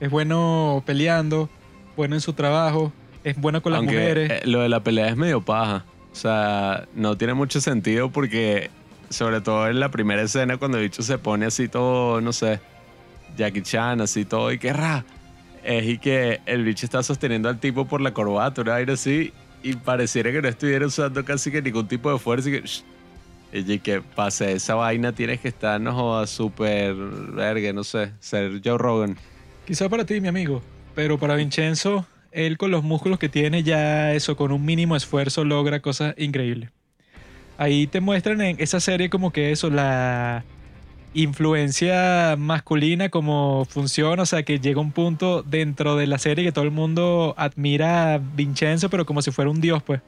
Es 0.00 0.10
bueno 0.10 0.82
peleando, 0.86 1.50
bueno 1.96 2.14
en 2.14 2.20
su 2.20 2.32
trabajo, 2.32 2.92
es 3.24 3.36
bueno 3.36 3.62
con 3.62 3.72
las 3.72 3.80
Aunque 3.80 3.94
mujeres. 3.94 4.30
eh, 4.30 4.40
lo 4.46 4.60
de 4.60 4.68
la 4.68 4.82
pelea 4.82 5.08
es 5.08 5.16
medio 5.16 5.42
paja. 5.42 5.84
O 6.12 6.14
sea, 6.14 6.86
no 6.94 7.16
tiene 7.16 7.34
mucho 7.34 7.60
sentido 7.60 8.10
porque, 8.10 8.70
sobre 9.10 9.40
todo 9.40 9.68
en 9.68 9.80
la 9.80 9.90
primera 9.90 10.22
escena, 10.22 10.56
cuando 10.56 10.78
el 10.78 10.84
bicho 10.84 11.02
se 11.02 11.18
pone 11.18 11.46
así 11.46 11.68
todo, 11.68 12.20
no 12.20 12.32
sé, 12.32 12.60
Jackie 13.36 13.62
Chan, 13.62 14.00
así 14.00 14.24
todo, 14.24 14.52
y 14.52 14.58
que 14.58 14.72
ra. 14.72 15.04
Es 15.64 15.86
y 15.86 15.98
que 15.98 16.40
el 16.46 16.64
bicho 16.64 16.86
está 16.86 17.02
sosteniendo 17.02 17.48
al 17.48 17.58
tipo 17.60 17.86
por 17.86 18.00
la 18.00 18.12
corbata, 18.12 18.62
una 18.62 18.76
aire 18.76 18.94
así, 18.94 19.32
y 19.62 19.74
pareciera 19.74 20.32
que 20.32 20.42
no 20.42 20.48
estuviera 20.48 20.86
usando 20.86 21.24
casi 21.24 21.50
que 21.50 21.62
ningún 21.62 21.86
tipo 21.86 22.12
de 22.12 22.18
fuerza. 22.18 22.48
Y 22.48 22.52
que, 22.52 22.62
shh. 22.66 22.82
y 23.52 23.78
que 23.78 24.00
pase 24.00 24.52
esa 24.52 24.74
vaina, 24.74 25.12
tienes 25.12 25.40
que 25.40 25.48
estar, 25.48 25.80
no 25.80 26.26
súper, 26.26 26.94
verga, 26.94 27.72
no 27.72 27.84
sé, 27.84 28.12
ser 28.18 28.60
Joe 28.64 28.78
Rogan. 28.78 29.16
Quizá 29.66 29.88
para 29.88 30.04
ti, 30.04 30.20
mi 30.20 30.28
amigo. 30.28 30.62
Pero 30.94 31.18
para 31.18 31.36
Vincenzo, 31.36 32.06
él 32.32 32.58
con 32.58 32.70
los 32.70 32.82
músculos 32.82 33.18
que 33.18 33.28
tiene, 33.28 33.62
ya 33.62 34.12
eso, 34.12 34.36
con 34.36 34.52
un 34.52 34.64
mínimo 34.64 34.96
esfuerzo, 34.96 35.44
logra 35.44 35.80
cosas 35.80 36.14
increíbles. 36.18 36.70
Ahí 37.58 37.86
te 37.86 38.00
muestran 38.00 38.40
en 38.40 38.56
esa 38.58 38.80
serie 38.80 39.08
como 39.08 39.32
que 39.32 39.52
eso, 39.52 39.70
la 39.70 40.44
influencia 41.14 42.36
masculina, 42.38 43.08
como 43.08 43.66
funciona, 43.68 44.22
o 44.22 44.26
sea, 44.26 44.42
que 44.42 44.58
llega 44.58 44.80
un 44.80 44.92
punto 44.92 45.42
dentro 45.42 45.96
de 45.96 46.06
la 46.06 46.18
serie 46.18 46.44
que 46.44 46.52
todo 46.52 46.64
el 46.64 46.70
mundo 46.70 47.34
admira 47.36 48.14
a 48.14 48.18
Vincenzo, 48.18 48.88
pero 48.90 49.06
como 49.06 49.22
si 49.22 49.30
fuera 49.30 49.50
un 49.50 49.60
dios, 49.60 49.82
pues. 49.82 50.00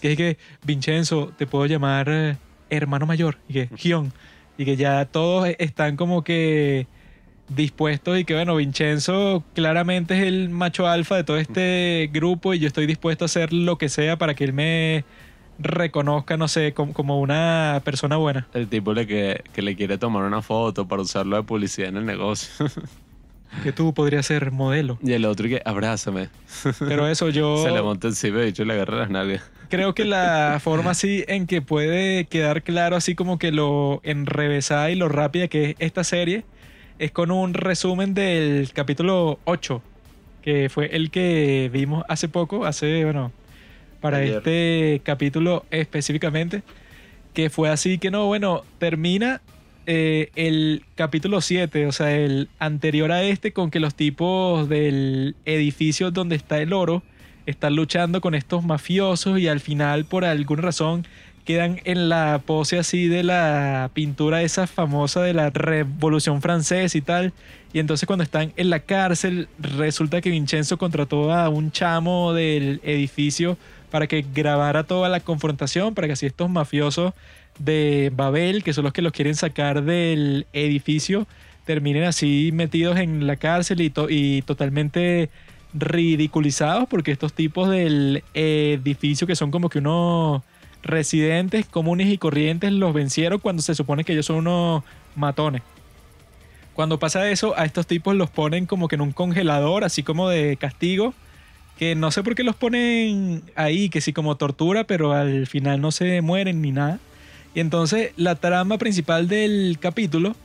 Que 0.00 0.12
es 0.12 0.16
que, 0.16 0.38
Vincenzo, 0.64 1.32
te 1.38 1.46
puedo 1.46 1.66
llamar 1.66 2.08
eh, 2.10 2.36
hermano 2.70 3.06
mayor, 3.06 3.38
y 3.48 3.52
que, 3.52 3.68
Gion, 3.76 4.12
y 4.58 4.64
que 4.64 4.76
ya 4.76 5.04
todos 5.06 5.48
están 5.58 5.96
como 5.96 6.24
que 6.24 6.86
dispuestos 7.48 8.18
y 8.18 8.24
que 8.24 8.34
bueno, 8.34 8.56
Vincenzo 8.56 9.44
claramente 9.54 10.14
es 10.18 10.24
el 10.24 10.48
macho 10.48 10.86
alfa 10.86 11.16
de 11.16 11.24
todo 11.24 11.36
este 11.36 12.08
grupo 12.12 12.54
y 12.54 12.58
yo 12.58 12.66
estoy 12.66 12.86
dispuesto 12.86 13.24
a 13.24 13.26
hacer 13.26 13.52
lo 13.52 13.78
que 13.78 13.88
sea 13.88 14.16
para 14.16 14.34
que 14.34 14.44
él 14.44 14.52
me 14.52 15.04
reconozca, 15.58 16.36
no 16.36 16.48
sé, 16.48 16.72
como, 16.72 16.92
como 16.92 17.20
una 17.20 17.80
persona 17.84 18.16
buena. 18.16 18.46
El 18.54 18.68
tipo 18.68 18.92
le 18.92 19.06
que, 19.06 19.44
que 19.52 19.62
le 19.62 19.76
quiere 19.76 19.98
tomar 19.98 20.24
una 20.24 20.42
foto 20.42 20.86
para 20.88 21.02
usarlo 21.02 21.36
de 21.36 21.42
publicidad 21.42 21.88
en 21.88 21.98
el 21.98 22.06
negocio. 22.06 22.66
Que 23.62 23.70
tú 23.72 23.92
podrías 23.92 24.24
ser 24.24 24.50
modelo. 24.50 24.98
y 25.02 25.12
el 25.12 25.26
otro 25.26 25.46
que 25.46 25.60
abrázame. 25.64 26.30
Pero 26.78 27.06
eso 27.06 27.28
yo 27.28 27.58
Se 27.62 27.70
le 27.70 27.82
monta 27.82 28.08
encima 28.08 28.42
y 28.44 28.48
hecho 28.48 28.64
le 28.64 28.72
agarra 28.72 28.96
las 28.96 29.10
nalgas. 29.10 29.42
creo 29.68 29.94
que 29.94 30.04
la 30.04 30.58
forma 30.64 30.92
así 30.92 31.24
en 31.28 31.46
que 31.46 31.60
puede 31.60 32.24
quedar 32.24 32.62
claro 32.62 32.96
así 32.96 33.14
como 33.14 33.38
que 33.38 33.52
lo 33.52 34.00
enrevesada 34.04 34.90
y 34.90 34.94
lo 34.94 35.08
rápida 35.08 35.48
que 35.48 35.70
es 35.70 35.76
esta 35.80 36.02
serie 36.02 36.44
es 36.98 37.10
con 37.10 37.30
un 37.30 37.52
resumen 37.52 38.14
del 38.14 38.72
capítulo 38.72 39.38
8, 39.44 39.82
que 40.40 40.68
fue 40.68 40.86
el 40.96 41.10
que 41.10 41.68
vimos 41.72 42.04
hace 42.08 42.28
poco, 42.28 42.64
hace, 42.64 43.04
bueno, 43.04 43.32
para 44.02 44.18
Ayer. 44.18 44.36
este 44.36 45.00
capítulo 45.02 45.64
específicamente, 45.70 46.62
que 47.32 47.48
fue 47.48 47.70
así 47.70 47.96
que 47.96 48.10
no, 48.10 48.26
bueno, 48.26 48.64
termina 48.78 49.40
eh, 49.86 50.30
el 50.36 50.84
capítulo 50.94 51.40
7, 51.40 51.86
o 51.86 51.92
sea, 51.92 52.14
el 52.14 52.48
anterior 52.58 53.10
a 53.10 53.22
este, 53.22 53.52
con 53.52 53.70
que 53.70 53.80
los 53.80 53.94
tipos 53.94 54.68
del 54.68 55.34
edificio 55.46 56.10
donde 56.10 56.36
está 56.36 56.60
el 56.60 56.74
oro 56.74 57.02
están 57.46 57.74
luchando 57.74 58.20
con 58.20 58.34
estos 58.34 58.64
mafiosos 58.64 59.38
y 59.38 59.48
al 59.48 59.60
final, 59.60 60.04
por 60.04 60.24
alguna 60.24 60.62
razón, 60.62 61.06
quedan 61.44 61.80
en 61.84 62.08
la 62.08 62.40
pose 62.44 62.78
así 62.78 63.08
de 63.08 63.24
la 63.24 63.90
pintura 63.94 64.42
esa 64.42 64.66
famosa 64.66 65.22
de 65.22 65.34
la 65.34 65.50
Revolución 65.50 66.40
Francesa 66.40 66.96
y 66.96 67.00
tal. 67.00 67.32
Y 67.72 67.78
entonces 67.78 68.06
cuando 68.06 68.22
están 68.22 68.52
en 68.56 68.70
la 68.70 68.80
cárcel, 68.80 69.48
resulta 69.58 70.20
que 70.20 70.30
Vincenzo 70.30 70.78
contrató 70.78 71.32
a 71.32 71.48
un 71.48 71.72
chamo 71.72 72.32
del 72.32 72.80
edificio 72.84 73.56
para 73.92 74.06
que 74.06 74.24
grabara 74.34 74.84
toda 74.84 75.10
la 75.10 75.20
confrontación, 75.20 75.94
para 75.94 76.06
que 76.06 76.14
así 76.14 76.24
estos 76.24 76.48
mafiosos 76.48 77.12
de 77.58 78.10
Babel, 78.16 78.64
que 78.64 78.72
son 78.72 78.84
los 78.84 78.94
que 78.94 79.02
los 79.02 79.12
quieren 79.12 79.34
sacar 79.34 79.84
del 79.84 80.46
edificio, 80.54 81.26
terminen 81.66 82.04
así 82.04 82.50
metidos 82.54 82.98
en 82.98 83.26
la 83.26 83.36
cárcel 83.36 83.82
y, 83.82 83.92
y 84.08 84.40
totalmente 84.42 85.28
ridiculizados 85.74 86.88
porque 86.88 87.12
estos 87.12 87.34
tipos 87.34 87.68
del 87.68 88.24
edificio 88.32 89.26
que 89.26 89.36
son 89.36 89.50
como 89.50 89.68
que 89.68 89.80
unos 89.80 90.42
residentes 90.82 91.66
comunes 91.66 92.08
y 92.08 92.16
corrientes 92.16 92.72
los 92.72 92.94
vencieron 92.94 93.40
cuando 93.40 93.60
se 93.60 93.74
supone 93.74 94.04
que 94.04 94.14
ellos 94.14 94.24
son 94.24 94.36
unos 94.36 94.84
matones. 95.16 95.60
Cuando 96.72 96.98
pasa 96.98 97.28
eso, 97.28 97.52
a 97.58 97.66
estos 97.66 97.86
tipos 97.86 98.16
los 98.16 98.30
ponen 98.30 98.64
como 98.64 98.88
que 98.88 98.94
en 98.94 99.02
un 99.02 99.12
congelador, 99.12 99.84
así 99.84 100.02
como 100.02 100.30
de 100.30 100.56
castigo, 100.56 101.12
que 101.82 101.96
no 101.96 102.12
sé 102.12 102.22
por 102.22 102.36
qué 102.36 102.44
los 102.44 102.54
ponen 102.54 103.42
ahí, 103.56 103.88
que 103.88 104.00
sí 104.00 104.12
como 104.12 104.36
tortura, 104.36 104.84
pero 104.84 105.14
al 105.14 105.48
final 105.48 105.80
no 105.80 105.90
se 105.90 106.20
mueren 106.20 106.62
ni 106.62 106.70
nada. 106.70 107.00
Y 107.56 107.58
entonces 107.58 108.12
la 108.16 108.36
trama 108.36 108.78
principal 108.78 109.26
del 109.26 109.78
capítulo 109.80 110.36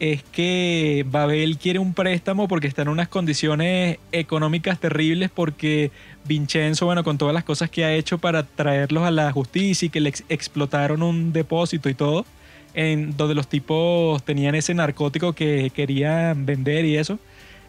es 0.00 0.22
que 0.22 1.04
Babel 1.10 1.58
quiere 1.58 1.78
un 1.78 1.92
préstamo 1.92 2.48
porque 2.48 2.68
está 2.68 2.80
en 2.80 2.88
unas 2.88 3.08
condiciones 3.08 3.98
económicas 4.12 4.80
terribles 4.80 5.28
porque 5.28 5.90
Vincenzo, 6.24 6.86
bueno, 6.86 7.04
con 7.04 7.18
todas 7.18 7.34
las 7.34 7.44
cosas 7.44 7.68
que 7.68 7.84
ha 7.84 7.92
hecho 7.92 8.16
para 8.16 8.44
traerlos 8.44 9.04
a 9.04 9.10
la 9.10 9.30
justicia 9.30 9.84
y 9.84 9.90
que 9.90 10.00
le 10.00 10.08
ex- 10.08 10.24
explotaron 10.30 11.02
un 11.02 11.34
depósito 11.34 11.90
y 11.90 11.94
todo, 11.94 12.24
en 12.72 13.14
donde 13.14 13.34
los 13.34 13.46
tipos 13.46 14.22
tenían 14.24 14.54
ese 14.54 14.72
narcótico 14.72 15.34
que 15.34 15.70
querían 15.74 16.46
vender 16.46 16.86
y 16.86 16.96
eso. 16.96 17.18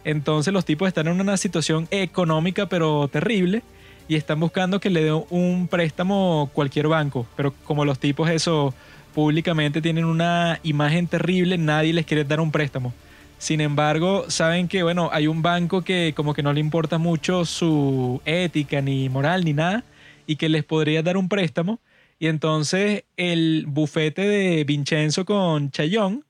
Entonces 0.03 0.53
los 0.53 0.65
tipos 0.65 0.87
están 0.87 1.07
en 1.07 1.19
una 1.19 1.37
situación 1.37 1.87
económica 1.91 2.67
pero 2.67 3.07
terrible 3.07 3.63
y 4.07 4.15
están 4.15 4.39
buscando 4.39 4.79
que 4.79 4.89
le 4.89 5.03
den 5.03 5.23
un 5.29 5.67
préstamo 5.67 6.49
cualquier 6.53 6.87
banco. 6.87 7.27
Pero 7.35 7.53
como 7.65 7.85
los 7.85 7.99
tipos 7.99 8.29
eso 8.29 8.73
públicamente 9.13 9.81
tienen 9.81 10.05
una 10.05 10.59
imagen 10.63 11.07
terrible, 11.07 11.57
nadie 11.57 11.93
les 11.93 12.05
quiere 12.05 12.23
dar 12.23 12.39
un 12.39 12.51
préstamo. 12.51 12.93
Sin 13.37 13.61
embargo, 13.61 14.25
saben 14.29 14.67
que 14.67 14.83
bueno, 14.83 15.09
hay 15.13 15.27
un 15.27 15.41
banco 15.41 15.81
que 15.81 16.13
como 16.15 16.33
que 16.33 16.43
no 16.43 16.53
le 16.53 16.59
importa 16.59 16.97
mucho 16.97 17.45
su 17.45 18.21
ética 18.25 18.81
ni 18.81 19.07
moral 19.09 19.45
ni 19.45 19.53
nada 19.53 19.83
y 20.27 20.35
que 20.35 20.49
les 20.49 20.63
podría 20.63 21.03
dar 21.03 21.15
un 21.15 21.29
préstamo. 21.29 21.79
Y 22.19 22.27
entonces 22.27 23.05
el 23.15 23.65
bufete 23.67 24.27
de 24.27 24.63
Vincenzo 24.65 25.23
con 25.23 25.71
Chayón 25.71 26.25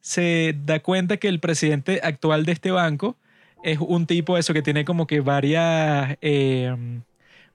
se 0.00 0.56
da 0.64 0.80
cuenta 0.80 1.16
que 1.18 1.28
el 1.28 1.40
presidente 1.40 2.00
actual 2.02 2.44
de 2.44 2.52
este 2.52 2.70
banco 2.70 3.16
es 3.62 3.78
un 3.78 4.06
tipo 4.06 4.38
eso 4.38 4.54
que 4.54 4.62
tiene 4.62 4.84
como 4.84 5.06
que 5.06 5.20
varias 5.20 6.16
eh, 6.22 6.74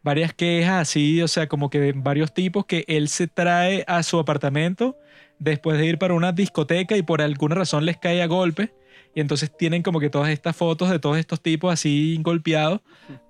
varias 0.06 0.36
quejas 0.36 0.82
así, 0.84 1.20
o 1.24 1.28
sea, 1.28 1.48
como 1.48 1.72
que 1.72 1.92
varios 1.96 2.32
tipos 2.32 2.68
que 2.68 2.86
él 2.88 3.10
se 3.10 3.28
trae 3.28 3.84
a 3.88 4.04
su 4.04 4.20
apartamento 4.20 4.96
después 5.40 5.80
de 5.80 5.88
ir 5.88 5.98
para 5.98 6.14
una 6.14 6.32
discoteca 6.32 6.96
y 6.96 7.02
por 7.02 7.24
alguna 7.24 7.56
razón 7.56 7.86
les 7.86 7.98
cae 7.98 8.22
a 8.22 8.28
golpe. 8.28 8.72
Y 9.16 9.22
entonces 9.22 9.52
tienen 9.58 9.82
como 9.82 10.00
que 10.00 10.12
todas 10.12 10.30
estas 10.30 10.56
fotos 10.56 10.92
de 10.92 11.00
todos 11.00 11.18
estos 11.18 11.42
tipos 11.42 11.74
así 11.74 12.20
golpeados, 12.22 12.82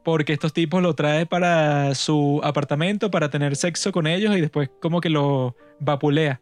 porque 0.03 0.33
estos 0.33 0.51
tipos 0.51 0.81
lo 0.81 0.95
trae 0.95 1.25
para 1.25 1.95
su 1.95 2.41
apartamento 2.43 3.09
para 3.09 3.29
tener 3.29 3.55
sexo 3.55 3.93
con 3.93 4.05
ellos 4.05 4.35
y 4.35 4.41
después 4.41 4.69
como 4.81 4.99
que 4.99 5.09
lo 5.09 5.55
vapulea. 5.79 6.41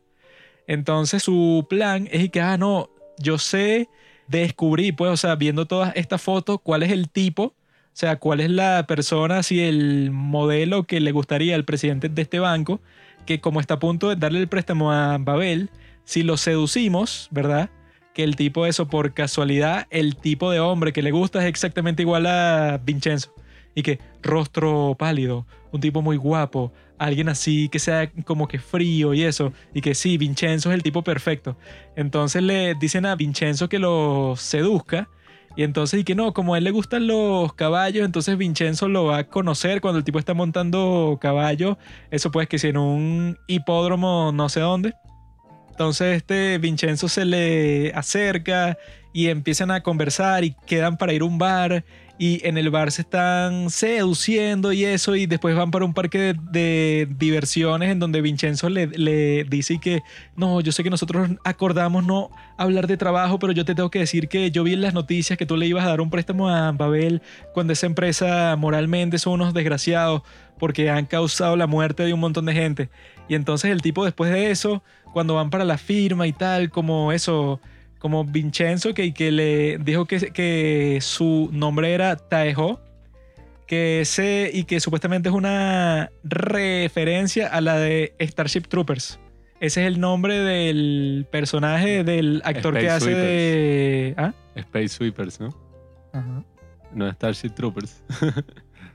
Entonces 0.68 1.24
su 1.24 1.66
plan 1.70 2.08
es 2.12 2.30
que, 2.30 2.42
ah, 2.42 2.58
no, 2.58 2.90
yo 3.20 3.38
sé, 3.38 3.90
descubrí, 4.28 4.92
pues, 4.92 5.12
o 5.12 5.18
sea, 5.18 5.36
viendo 5.36 5.66
todas 5.66 5.94
estas 5.96 6.22
fotos, 6.22 6.60
cuál 6.64 6.84
es 6.84 6.92
el 6.92 7.10
tipo, 7.10 7.44
o 7.44 7.96
sea, 7.96 8.18
cuál 8.18 8.40
es 8.40 8.50
la 8.50 8.86
persona, 8.88 9.40
así 9.40 9.62
el 9.62 10.10
modelo 10.12 10.84
que 10.84 11.00
le 11.00 11.12
gustaría 11.12 11.56
al 11.56 11.66
presidente 11.66 12.10
de 12.10 12.22
este 12.22 12.40
banco, 12.40 12.82
que 13.26 13.40
como 13.40 13.60
está 13.60 13.76
a 13.76 13.80
punto 13.80 14.10
de 14.10 14.16
darle 14.16 14.40
el 14.40 14.48
préstamo 14.48 14.92
a 14.92 15.18
Babel, 15.20 15.70
si 16.06 16.24
lo 16.24 16.38
seducimos, 16.38 17.28
¿verdad? 17.32 17.70
Que 18.14 18.24
el 18.24 18.36
tipo, 18.36 18.66
eso 18.66 18.88
por 18.88 19.14
casualidad, 19.14 19.88
el 19.90 20.16
tipo 20.16 20.52
de 20.52 20.60
hombre 20.60 20.94
que 20.94 21.02
le 21.02 21.12
gusta 21.12 21.40
es 21.40 21.46
exactamente 21.46 22.04
igual 22.04 22.26
a 22.26 22.80
Vincenzo. 22.84 23.34
Y 23.76 23.84
que 23.84 24.00
rostro 24.22 24.96
pálido, 24.98 25.46
un 25.72 25.82
tipo 25.82 26.02
muy 26.02 26.18
guapo, 26.18 26.72
alguien 26.98 27.30
así 27.30 27.70
que 27.70 27.80
sea 27.80 28.12
como 28.26 28.48
que 28.48 28.60
frío 28.60 29.14
y 29.14 29.24
eso. 29.24 29.52
Y 29.74 29.82
que 29.82 29.96
sí, 29.96 30.18
Vincenzo 30.18 30.70
es 30.70 30.76
el 30.76 30.84
tipo 30.84 31.04
perfecto. 31.04 31.58
Entonces 31.96 32.44
le 32.44 32.76
dicen 32.76 33.06
a 33.06 33.16
Vincenzo 33.16 33.70
que 33.70 33.80
lo 33.80 34.36
seduzca. 34.38 35.10
Y 35.56 35.64
entonces, 35.64 36.00
y 36.00 36.04
que 36.04 36.16
no, 36.16 36.34
como 36.34 36.56
a 36.56 36.58
él 36.58 36.64
le 36.64 36.72
gustan 36.72 37.06
los 37.06 37.54
caballos, 37.54 38.06
entonces 38.06 38.38
Vincenzo 38.38 38.88
lo 38.88 39.06
va 39.06 39.18
a 39.18 39.28
conocer 39.28 39.82
cuando 39.82 40.00
el 40.00 40.04
tipo 40.04 40.18
está 40.18 40.34
montando 40.34 41.20
caballo. 41.22 41.78
Eso 42.10 42.32
pues 42.32 42.48
que 42.48 42.58
si 42.58 42.70
en 42.70 42.78
un 42.78 43.38
hipódromo 43.48 44.32
no 44.34 44.50
sé 44.50 44.62
dónde. 44.62 44.94
Entonces 45.70 46.18
este 46.18 46.58
Vincenzo 46.60 47.08
se 47.08 47.26
le 47.26 47.92
acerca 47.94 48.78
y 49.12 49.28
empiezan 49.28 49.72
a 49.72 49.82
conversar 49.82 50.44
y 50.44 50.56
quedan 50.66 50.98
para 50.98 51.14
ir 51.14 51.22
a 51.22 51.26
un 51.26 51.38
bar 51.38 51.84
y 52.18 52.46
en 52.48 52.58
el 52.58 52.70
bar 52.70 52.92
se 52.92 53.02
están 53.02 53.70
seduciendo 53.70 54.72
y 54.72 54.86
eso 54.86 55.16
y 55.16 55.26
después 55.26 55.56
van 55.56 55.72
para 55.72 55.84
un 55.84 55.94
parque 55.94 56.36
de, 56.52 57.08
diversiones 57.18 57.90
en 57.90 58.00
donde 58.00 58.22
Vincenzo 58.22 58.70
le, 58.70 58.88
le, 58.88 59.44
dice 59.46 59.80
que 59.80 60.04
no, 60.36 60.62
yo 60.62 60.72
sé 60.72 60.84
que 60.84 60.92
nosotros 60.92 61.32
acordamos 61.44 62.06
no 62.06 62.30
hablar 62.58 62.88
de 62.88 62.98
trabajo, 62.98 63.40
pero 63.40 63.52
yo 63.52 63.66
te 63.66 63.74
tengo 63.74 63.90
que 63.90 64.00
decir 64.00 64.28
que 64.28 64.52
yo 64.52 64.64
vi 64.64 64.74
en 64.74 64.82
las 64.82 64.94
noticias 64.94 65.38
que 65.40 65.46
tú 65.46 65.58
le 65.58 65.66
ibas 65.66 65.86
a 65.86 65.90
dar 65.90 66.02
un 66.02 66.12
préstamo 66.12 66.50
a 66.50 66.72
Babel 66.72 67.22
cuando 67.54 67.74
esa 67.74 67.88
empresa 67.88 68.56
moralmente 68.58 69.18
son 69.18 69.34
unos 69.34 69.54
desgraciados 69.54 70.22
porque 70.60 70.90
han 70.90 71.06
causado 71.06 71.56
la 71.56 71.68
muerte 71.68 72.04
de 72.04 72.14
un 72.14 72.20
montón 72.20 72.46
de 72.46 72.54
gente. 72.54 72.90
Y 73.28 73.36
entonces 73.36 73.72
el 73.72 73.82
tipo 73.82 74.06
después 74.06 74.32
de 74.32 74.52
eso, 74.52 74.84
cuando 75.14 75.36
van 75.36 75.50
para 75.50 75.66
la 75.66 75.78
firma 75.78 76.28
y 76.28 76.34
tal, 76.34 76.70
como 76.70 77.12
eso 77.12 77.60
como 78.04 78.26
Vincenzo, 78.26 78.94
que, 78.94 79.14
que 79.14 79.32
le 79.32 79.78
dijo 79.78 80.04
que, 80.04 80.20
que 80.34 81.00
su 81.00 81.48
nombre 81.54 81.94
era 81.94 82.18
Taejo, 82.18 82.82
que 83.66 84.02
ese, 84.02 84.52
y 84.54 84.66
que 84.66 84.82
supuestamente 84.82 85.30
es 85.30 85.36
una 85.36 86.12
referencia 86.22 87.48
a 87.48 87.62
la 87.62 87.78
de 87.80 88.14
Starship 88.20 88.64
Troopers. 88.64 89.22
Ese 89.62 89.84
es 89.84 89.88
el 89.88 90.02
nombre 90.02 90.40
del 90.40 91.26
personaje 91.32 92.04
del 92.04 92.42
actor 92.44 92.78
que 92.78 92.90
hace 92.90 93.16
de. 93.16 94.16
¿Ah? 94.18 94.34
Space 94.56 94.90
Sweepers, 94.90 95.40
¿no? 95.40 95.58
Ajá. 96.12 96.44
No 96.94 97.10
Starship 97.10 97.52
Troopers. 97.52 98.04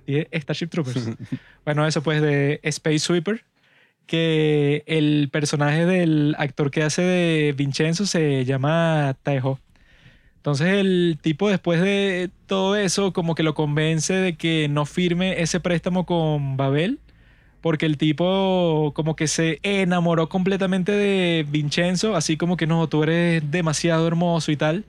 Y 0.07 0.21
Starship 0.39 0.69
Troopers. 0.69 1.11
bueno, 1.67 1.87
eso 1.87 2.03
pues 2.03 2.23
de 2.23 2.61
Space 2.63 3.01
Sweeper 3.01 3.45
que 4.09 4.83
el 4.87 5.29
personaje 5.31 5.87
del 5.87 6.35
actor 6.39 6.73
que 6.73 6.83
hace 6.83 7.03
de 7.03 7.55
Vincenzo 7.57 8.07
se 8.07 8.45
llama 8.45 9.17
Taeho. 9.23 9.61
Entonces 10.37 10.69
el 10.69 11.19
tipo 11.23 11.49
después 11.49 11.81
de 11.81 12.31
todo 12.47 12.75
eso 12.75 13.13
como 13.13 13.37
que 13.37 13.45
lo 13.45 13.55
convence 13.55 14.15
de 14.15 14.37
que 14.37 14.69
no 14.69 14.87
firme 14.87 15.43
ese 15.43 15.61
préstamo 15.61 16.07
con 16.07 16.57
Babel 16.57 16.99
porque 17.61 17.87
el 17.87 17.99
tipo 17.99 18.93
como 18.95 19.17
que 19.17 19.27
se 19.27 19.59
enamoró 19.63 20.29
completamente 20.29 20.93
de 20.93 21.45
Vincenzo, 21.49 22.17
así 22.17 22.37
como 22.37 22.57
que 22.57 22.67
no, 22.67 22.89
tú 22.89 23.03
eres 23.03 23.51
demasiado 23.51 24.07
hermoso 24.07 24.53
y 24.53 24.57
tal. 24.57 24.85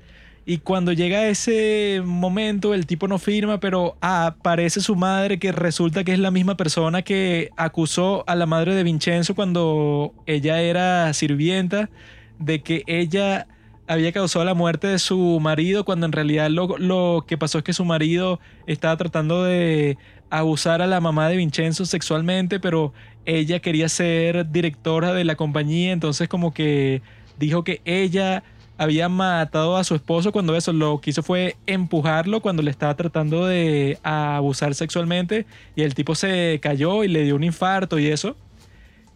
Y 0.49 0.57
cuando 0.57 0.93
llega 0.93 1.27
ese 1.27 2.01
momento, 2.03 2.73
el 2.73 2.87
tipo 2.87 3.07
no 3.07 3.19
firma, 3.19 3.59
pero 3.59 3.97
aparece 4.01 4.81
su 4.81 4.95
madre, 4.95 5.37
que 5.37 5.51
resulta 5.51 6.03
que 6.03 6.11
es 6.11 6.17
la 6.17 6.31
misma 6.31 6.57
persona 6.57 7.03
que 7.03 7.51
acusó 7.55 8.23
a 8.25 8.33
la 8.33 8.47
madre 8.47 8.73
de 8.73 8.81
Vincenzo 8.81 9.35
cuando 9.35 10.11
ella 10.25 10.59
era 10.59 11.13
sirvienta, 11.13 11.91
de 12.39 12.63
que 12.63 12.81
ella 12.87 13.45
había 13.87 14.11
causado 14.11 14.43
la 14.43 14.55
muerte 14.55 14.87
de 14.87 14.97
su 14.97 15.39
marido, 15.39 15.85
cuando 15.85 16.07
en 16.07 16.13
realidad 16.13 16.49
lo, 16.49 16.79
lo 16.79 17.25
que 17.27 17.37
pasó 17.37 17.59
es 17.59 17.63
que 17.63 17.73
su 17.73 17.85
marido 17.85 18.39
estaba 18.65 18.97
tratando 18.97 19.43
de 19.43 19.99
abusar 20.31 20.81
a 20.81 20.87
la 20.87 20.99
mamá 20.99 21.29
de 21.29 21.37
Vincenzo 21.37 21.85
sexualmente, 21.85 22.59
pero 22.59 22.91
ella 23.25 23.59
quería 23.59 23.87
ser 23.87 24.49
directora 24.49 25.13
de 25.13 25.25
la 25.25 25.35
compañía, 25.35 25.91
entonces 25.91 26.27
como 26.27 26.55
que 26.55 27.03
dijo 27.37 27.63
que 27.63 27.83
ella 27.85 28.41
había 28.79 29.09
matado 29.09 29.75
a 29.75 29.83
su 29.83 29.93
esposo 29.93 30.31
cuando 30.31 30.55
eso 30.55 30.71
lo 30.71 31.01
que 31.01 31.09
hizo 31.09 31.21
fue 31.21 31.57
empujarlo 31.67 32.41
cuando 32.41 32.63
le 32.63 32.71
estaba 32.71 32.95
tratando 32.95 33.45
de 33.45 33.99
abusar 34.03 34.73
sexualmente 34.73 35.45
y 35.75 35.81
el 35.81 35.93
tipo 35.93 36.15
se 36.15 36.59
cayó 36.61 37.03
y 37.03 37.09
le 37.09 37.25
dio 37.25 37.35
un 37.35 37.43
infarto 37.43 37.99
y 37.99 38.07
eso. 38.07 38.37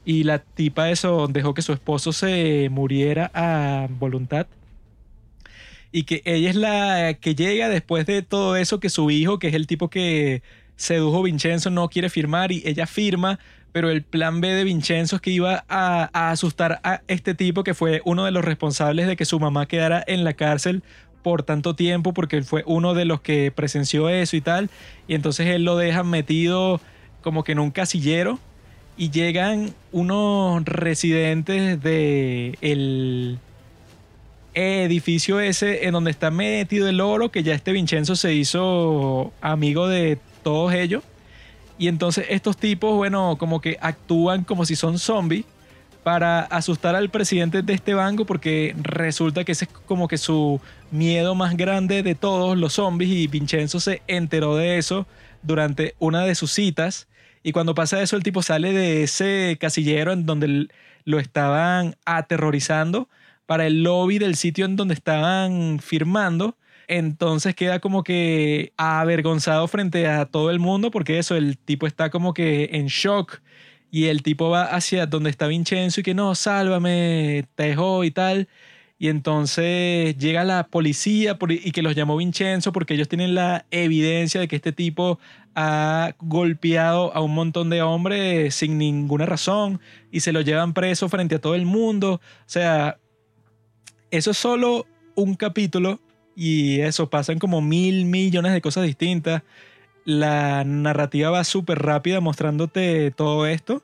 Y 0.03 0.25
la 0.25 0.39
tipa 0.39 0.91
eso 0.91 1.29
dejó 1.29 1.53
que 1.53 1.61
su 1.61 1.71
esposo 1.71 2.11
se 2.11 2.67
muriera 2.71 3.31
a 3.33 3.87
voluntad. 3.89 4.47
Y 5.93 6.03
que 6.03 6.21
ella 6.25 6.49
es 6.49 6.57
la 6.57 7.13
que 7.13 7.33
llega 7.33 7.69
después 7.69 8.05
de 8.05 8.21
todo 8.21 8.57
eso 8.57 8.81
que 8.81 8.89
su 8.89 9.11
hijo, 9.11 9.39
que 9.39 9.47
es 9.47 9.53
el 9.53 9.65
tipo 9.65 9.89
que 9.89 10.43
sedujo 10.75 11.23
Vincenzo, 11.23 11.69
no 11.69 11.87
quiere 11.87 12.09
firmar 12.09 12.51
y 12.51 12.63
ella 12.65 12.85
firma 12.85 13.39
pero 13.73 13.89
el 13.89 14.03
plan 14.03 14.39
B 14.39 14.49
de 14.49 14.63
Vincenzo 14.63 15.17
es 15.17 15.21
que 15.21 15.31
iba 15.31 15.65
a, 15.67 16.29
asustar 16.31 16.79
a 16.83 17.01
este 17.07 17.33
tipo 17.33 17.63
que 17.63 17.73
fue 17.73 18.01
uno 18.05 18.23
de 18.23 18.31
los 18.31 18.45
responsables 18.45 19.07
de 19.07 19.17
que 19.17 19.25
su 19.25 19.39
mamá 19.39 19.65
quedara 19.65 20.03
en 20.05 20.23
la 20.23 20.33
cárcel 20.33 20.83
por 21.23 21.41
tanto 21.41 21.75
tiempo 21.75 22.13
porque 22.13 22.37
él 22.37 22.43
fue 22.43 22.63
uno 22.67 22.93
de 22.93 23.05
los 23.05 23.21
que 23.21 23.51
presenció 23.51 24.09
eso 24.09 24.37
y 24.37 24.41
tal. 24.41 24.69
Y 25.07 25.15
entonces 25.15 25.47
él 25.47 25.65
lo 25.65 25.75
deja 25.75 26.03
metido 26.03 26.79
como 27.21 27.43
que 27.43 27.53
en 27.53 27.59
un 27.59 27.71
casillero 27.71 28.39
y 28.95 29.09
llegan 29.09 29.73
unos 29.91 30.63
residentes 30.65 31.81
de 31.81 32.55
edificio 34.53 35.39
ese 35.39 35.87
en 35.87 35.93
donde 35.93 36.11
está 36.11 36.29
metido 36.29 36.87
el 36.87 37.01
oro 37.01 37.31
que 37.31 37.41
ya 37.41 37.55
este 37.55 37.71
Vincenzo 37.71 38.15
se 38.15 38.35
hizo 38.35 39.33
amigo 39.41 39.87
de 39.87 40.19
todos 40.43 40.73
ellos 40.73 41.01
y 41.77 41.87
entonces 41.87 42.25
estos 42.29 42.57
tipos, 42.57 42.95
bueno, 42.95 43.37
como 43.37 43.61
que 43.61 43.77
actúan 43.81 44.43
como 44.43 44.65
si 44.65 44.75
son 44.75 44.99
zombies 44.99 45.45
para 46.03 46.41
asustar 46.41 46.95
al 46.95 47.09
presidente 47.09 47.61
de 47.61 47.73
este 47.73 47.93
banco 47.93 48.25
porque 48.25 48.75
resulta 48.81 49.43
que 49.43 49.53
ese 49.53 49.65
es 49.65 49.71
como 49.85 50.07
que 50.07 50.17
su 50.17 50.59
miedo 50.91 51.33
más 51.33 51.55
grande 51.55 52.03
de 52.03 52.13
todos 52.13 52.57
los 52.57 52.73
zombies 52.73 53.09
y 53.09 53.27
Vincenzo 53.27 53.79
se 53.79 54.01
enteró 54.07 54.55
de 54.55 54.77
eso 54.77 55.07
durante 55.41 55.95
una 55.99 56.25
de 56.25 56.35
sus 56.35 56.51
citas. 56.51 57.07
Y 57.41 57.51
cuando 57.53 57.73
pasa 57.73 58.01
eso 58.01 58.15
el 58.15 58.23
tipo 58.23 58.41
sale 58.41 58.73
de 58.73 59.03
ese 59.03 59.57
casillero 59.59 60.11
en 60.11 60.25
donde 60.25 60.67
lo 61.05 61.19
estaban 61.19 61.95
aterrorizando 62.05 63.09
para 63.45 63.65
el 63.65 63.83
lobby 63.83 64.19
del 64.19 64.35
sitio 64.35 64.65
en 64.65 64.75
donde 64.75 64.93
estaban 64.93 65.79
firmando 65.79 66.55
entonces 66.87 67.55
queda 67.55 67.79
como 67.79 68.03
que 68.03 68.73
avergonzado 68.77 69.67
frente 69.67 70.07
a 70.07 70.25
todo 70.25 70.51
el 70.51 70.59
mundo 70.59 70.91
porque 70.91 71.19
eso, 71.19 71.35
el 71.35 71.57
tipo 71.57 71.87
está 71.87 72.09
como 72.09 72.33
que 72.33 72.69
en 72.73 72.87
shock 72.87 73.41
y 73.91 74.05
el 74.05 74.23
tipo 74.23 74.49
va 74.49 74.63
hacia 74.63 75.05
donde 75.05 75.29
está 75.29 75.47
Vincenzo 75.47 76.01
y 76.01 76.03
que 76.03 76.13
no, 76.15 76.33
sálvame, 76.33 77.45
te 77.55 77.63
dejó 77.67 78.03
y 78.03 78.11
tal. 78.11 78.47
Y 78.97 79.09
entonces 79.09 80.17
llega 80.17 80.43
la 80.43 80.67
policía 80.67 81.37
y 81.49 81.71
que 81.71 81.81
los 81.81 81.95
llamó 81.95 82.17
Vincenzo 82.17 82.71
porque 82.71 82.93
ellos 82.95 83.09
tienen 83.09 83.35
la 83.35 83.65
evidencia 83.69 84.39
de 84.39 84.47
que 84.47 84.55
este 84.55 84.71
tipo 84.71 85.19
ha 85.55 86.15
golpeado 86.19 87.13
a 87.13 87.21
un 87.21 87.35
montón 87.35 87.69
de 87.69 87.81
hombres 87.81 88.55
sin 88.55 88.77
ninguna 88.77 89.25
razón 89.25 89.79
y 90.11 90.21
se 90.21 90.31
lo 90.31 90.41
llevan 90.41 90.73
preso 90.73 91.09
frente 91.09 91.35
a 91.35 91.41
todo 91.41 91.53
el 91.53 91.65
mundo. 91.65 92.13
O 92.15 92.43
sea, 92.47 92.97
eso 94.09 94.31
es 94.31 94.37
solo 94.37 94.87
un 95.15 95.35
capítulo 95.35 95.99
y 96.35 96.81
eso, 96.81 97.09
pasan 97.09 97.39
como 97.39 97.61
mil 97.61 98.05
millones 98.05 98.53
de 98.53 98.61
cosas 98.61 98.85
distintas. 98.85 99.43
La 100.05 100.63
narrativa 100.65 101.29
va 101.29 101.43
súper 101.43 101.79
rápida 101.79 102.19
mostrándote 102.19 103.11
todo 103.11 103.45
esto. 103.47 103.83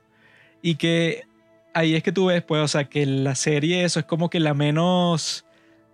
Y 0.62 0.76
que 0.76 1.22
ahí 1.74 1.94
es 1.94 2.02
que 2.02 2.12
tú 2.12 2.26
ves, 2.26 2.42
pues, 2.42 2.62
o 2.62 2.68
sea, 2.68 2.84
que 2.84 3.06
la 3.06 3.34
serie 3.34 3.84
eso 3.84 4.00
es 4.00 4.06
como 4.06 4.30
que 4.30 4.40
la 4.40 4.54
menos 4.54 5.46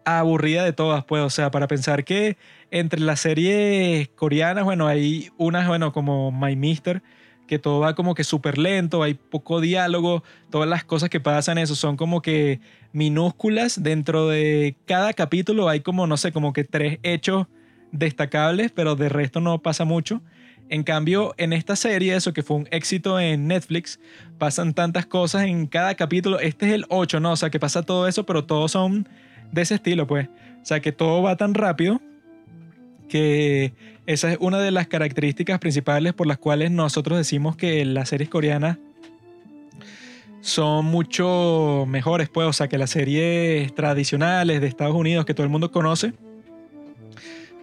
aburrida 0.04 0.64
de 0.64 0.72
todas, 0.72 1.04
pues, 1.04 1.22
o 1.22 1.30
sea, 1.30 1.50
para 1.50 1.66
pensar 1.68 2.04
que 2.04 2.36
entre 2.70 3.00
las 3.00 3.20
series 3.20 4.08
coreanas, 4.10 4.64
bueno, 4.64 4.86
hay 4.86 5.30
unas, 5.36 5.66
bueno, 5.68 5.92
como 5.92 6.30
My 6.32 6.56
Mister, 6.56 7.02
que 7.46 7.58
todo 7.58 7.80
va 7.80 7.94
como 7.94 8.14
que 8.14 8.24
súper 8.24 8.58
lento, 8.58 9.02
hay 9.02 9.14
poco 9.14 9.60
diálogo, 9.60 10.22
todas 10.50 10.68
las 10.68 10.84
cosas 10.84 11.10
que 11.10 11.20
pasan 11.20 11.58
eso 11.58 11.74
son 11.74 11.96
como 11.96 12.22
que 12.22 12.60
minúsculas, 12.92 13.82
dentro 13.82 14.28
de 14.28 14.76
cada 14.86 15.12
capítulo 15.12 15.68
hay 15.68 15.80
como, 15.80 16.06
no 16.06 16.16
sé, 16.16 16.32
como 16.32 16.52
que 16.52 16.64
tres 16.64 16.98
hechos 17.02 17.46
destacables, 17.92 18.72
pero 18.72 18.96
de 18.96 19.08
resto 19.08 19.40
no 19.40 19.60
pasa 19.60 19.84
mucho. 19.84 20.22
En 20.68 20.82
cambio, 20.82 21.34
en 21.38 21.52
esta 21.52 21.76
serie, 21.76 22.16
eso 22.16 22.32
que 22.32 22.42
fue 22.42 22.56
un 22.56 22.68
éxito 22.72 23.20
en 23.20 23.46
Netflix, 23.46 24.00
pasan 24.36 24.74
tantas 24.74 25.06
cosas 25.06 25.44
en 25.44 25.66
cada 25.66 25.94
capítulo. 25.94 26.40
Este 26.40 26.66
es 26.66 26.72
el 26.72 26.86
8, 26.88 27.20
¿no? 27.20 27.32
O 27.32 27.36
sea, 27.36 27.50
que 27.50 27.60
pasa 27.60 27.82
todo 27.82 28.08
eso, 28.08 28.26
pero 28.26 28.44
todos 28.44 28.72
son 28.72 29.08
de 29.52 29.62
ese 29.62 29.76
estilo, 29.76 30.08
pues. 30.08 30.28
O 30.62 30.64
sea, 30.64 30.80
que 30.80 30.90
todo 30.90 31.22
va 31.22 31.36
tan 31.36 31.54
rápido 31.54 32.00
que 33.08 33.72
esa 34.06 34.32
es 34.32 34.38
una 34.40 34.60
de 34.60 34.70
las 34.70 34.86
características 34.86 35.58
principales 35.58 36.12
por 36.12 36.26
las 36.26 36.38
cuales 36.38 36.70
nosotros 36.70 37.18
decimos 37.18 37.56
que 37.56 37.84
las 37.84 38.08
series 38.08 38.30
coreanas 38.30 38.78
son 40.40 40.84
mucho 40.84 41.84
mejores, 41.88 42.28
pues, 42.28 42.46
o 42.46 42.52
sea, 42.52 42.68
que 42.68 42.78
las 42.78 42.90
series 42.90 43.74
tradicionales 43.74 44.60
de 44.60 44.68
Estados 44.68 44.94
Unidos 44.94 45.24
que 45.24 45.34
todo 45.34 45.42
el 45.42 45.50
mundo 45.50 45.72
conoce. 45.72 46.12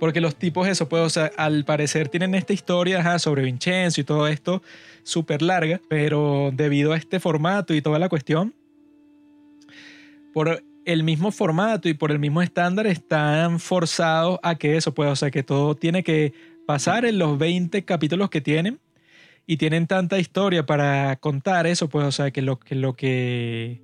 Porque 0.02 0.20
los 0.20 0.36
tipos, 0.36 0.68
eso, 0.68 0.90
pues, 0.90 1.18
al 1.18 1.64
parecer 1.64 2.10
tienen 2.10 2.36
esta 2.36 2.52
historia 2.52 3.18
sobre 3.20 3.44
Vincenzo 3.44 4.02
y 4.02 4.04
todo 4.04 4.28
esto 4.28 4.62
súper 5.04 5.42
larga, 5.42 5.80
pero 5.88 6.52
debido 6.54 6.92
a 6.92 6.98
este 6.98 7.22
formato 7.22 7.74
y 7.74 7.82
toda 7.82 8.00
la 8.00 8.10
cuestión, 8.10 8.54
por 10.34 10.62
el 10.86 11.04
mismo 11.04 11.32
formato 11.32 11.90
y 11.90 11.94
por 11.94 12.12
el 12.12 12.20
mismo 12.20 12.42
estándar 12.42 12.88
están 12.88 13.60
forzados 13.60 14.40
a 14.44 14.56
que 14.56 14.78
eso 14.78 14.94
pueda, 14.94 15.12
o 15.12 15.16
sea, 15.16 15.32
que 15.32 15.44
todo 15.44 15.76
tiene 15.76 16.04
que 16.04 16.34
pasar 16.66 17.06
en 17.06 17.18
los 17.20 17.38
20 17.38 17.84
capítulos 17.86 18.30
que 18.30 18.42
tienen 18.42 18.80
y 19.46 19.58
tienen 19.58 19.88
tanta 19.88 20.20
historia 20.20 20.66
para 20.66 21.16
contar 21.18 21.68
eso, 21.68 21.90
pues, 21.90 22.06
o 22.06 22.12
sea, 22.12 22.32
que 22.32 22.42
lo 22.42 22.60
que, 22.60 22.76
lo 22.76 22.96
que 22.96 23.82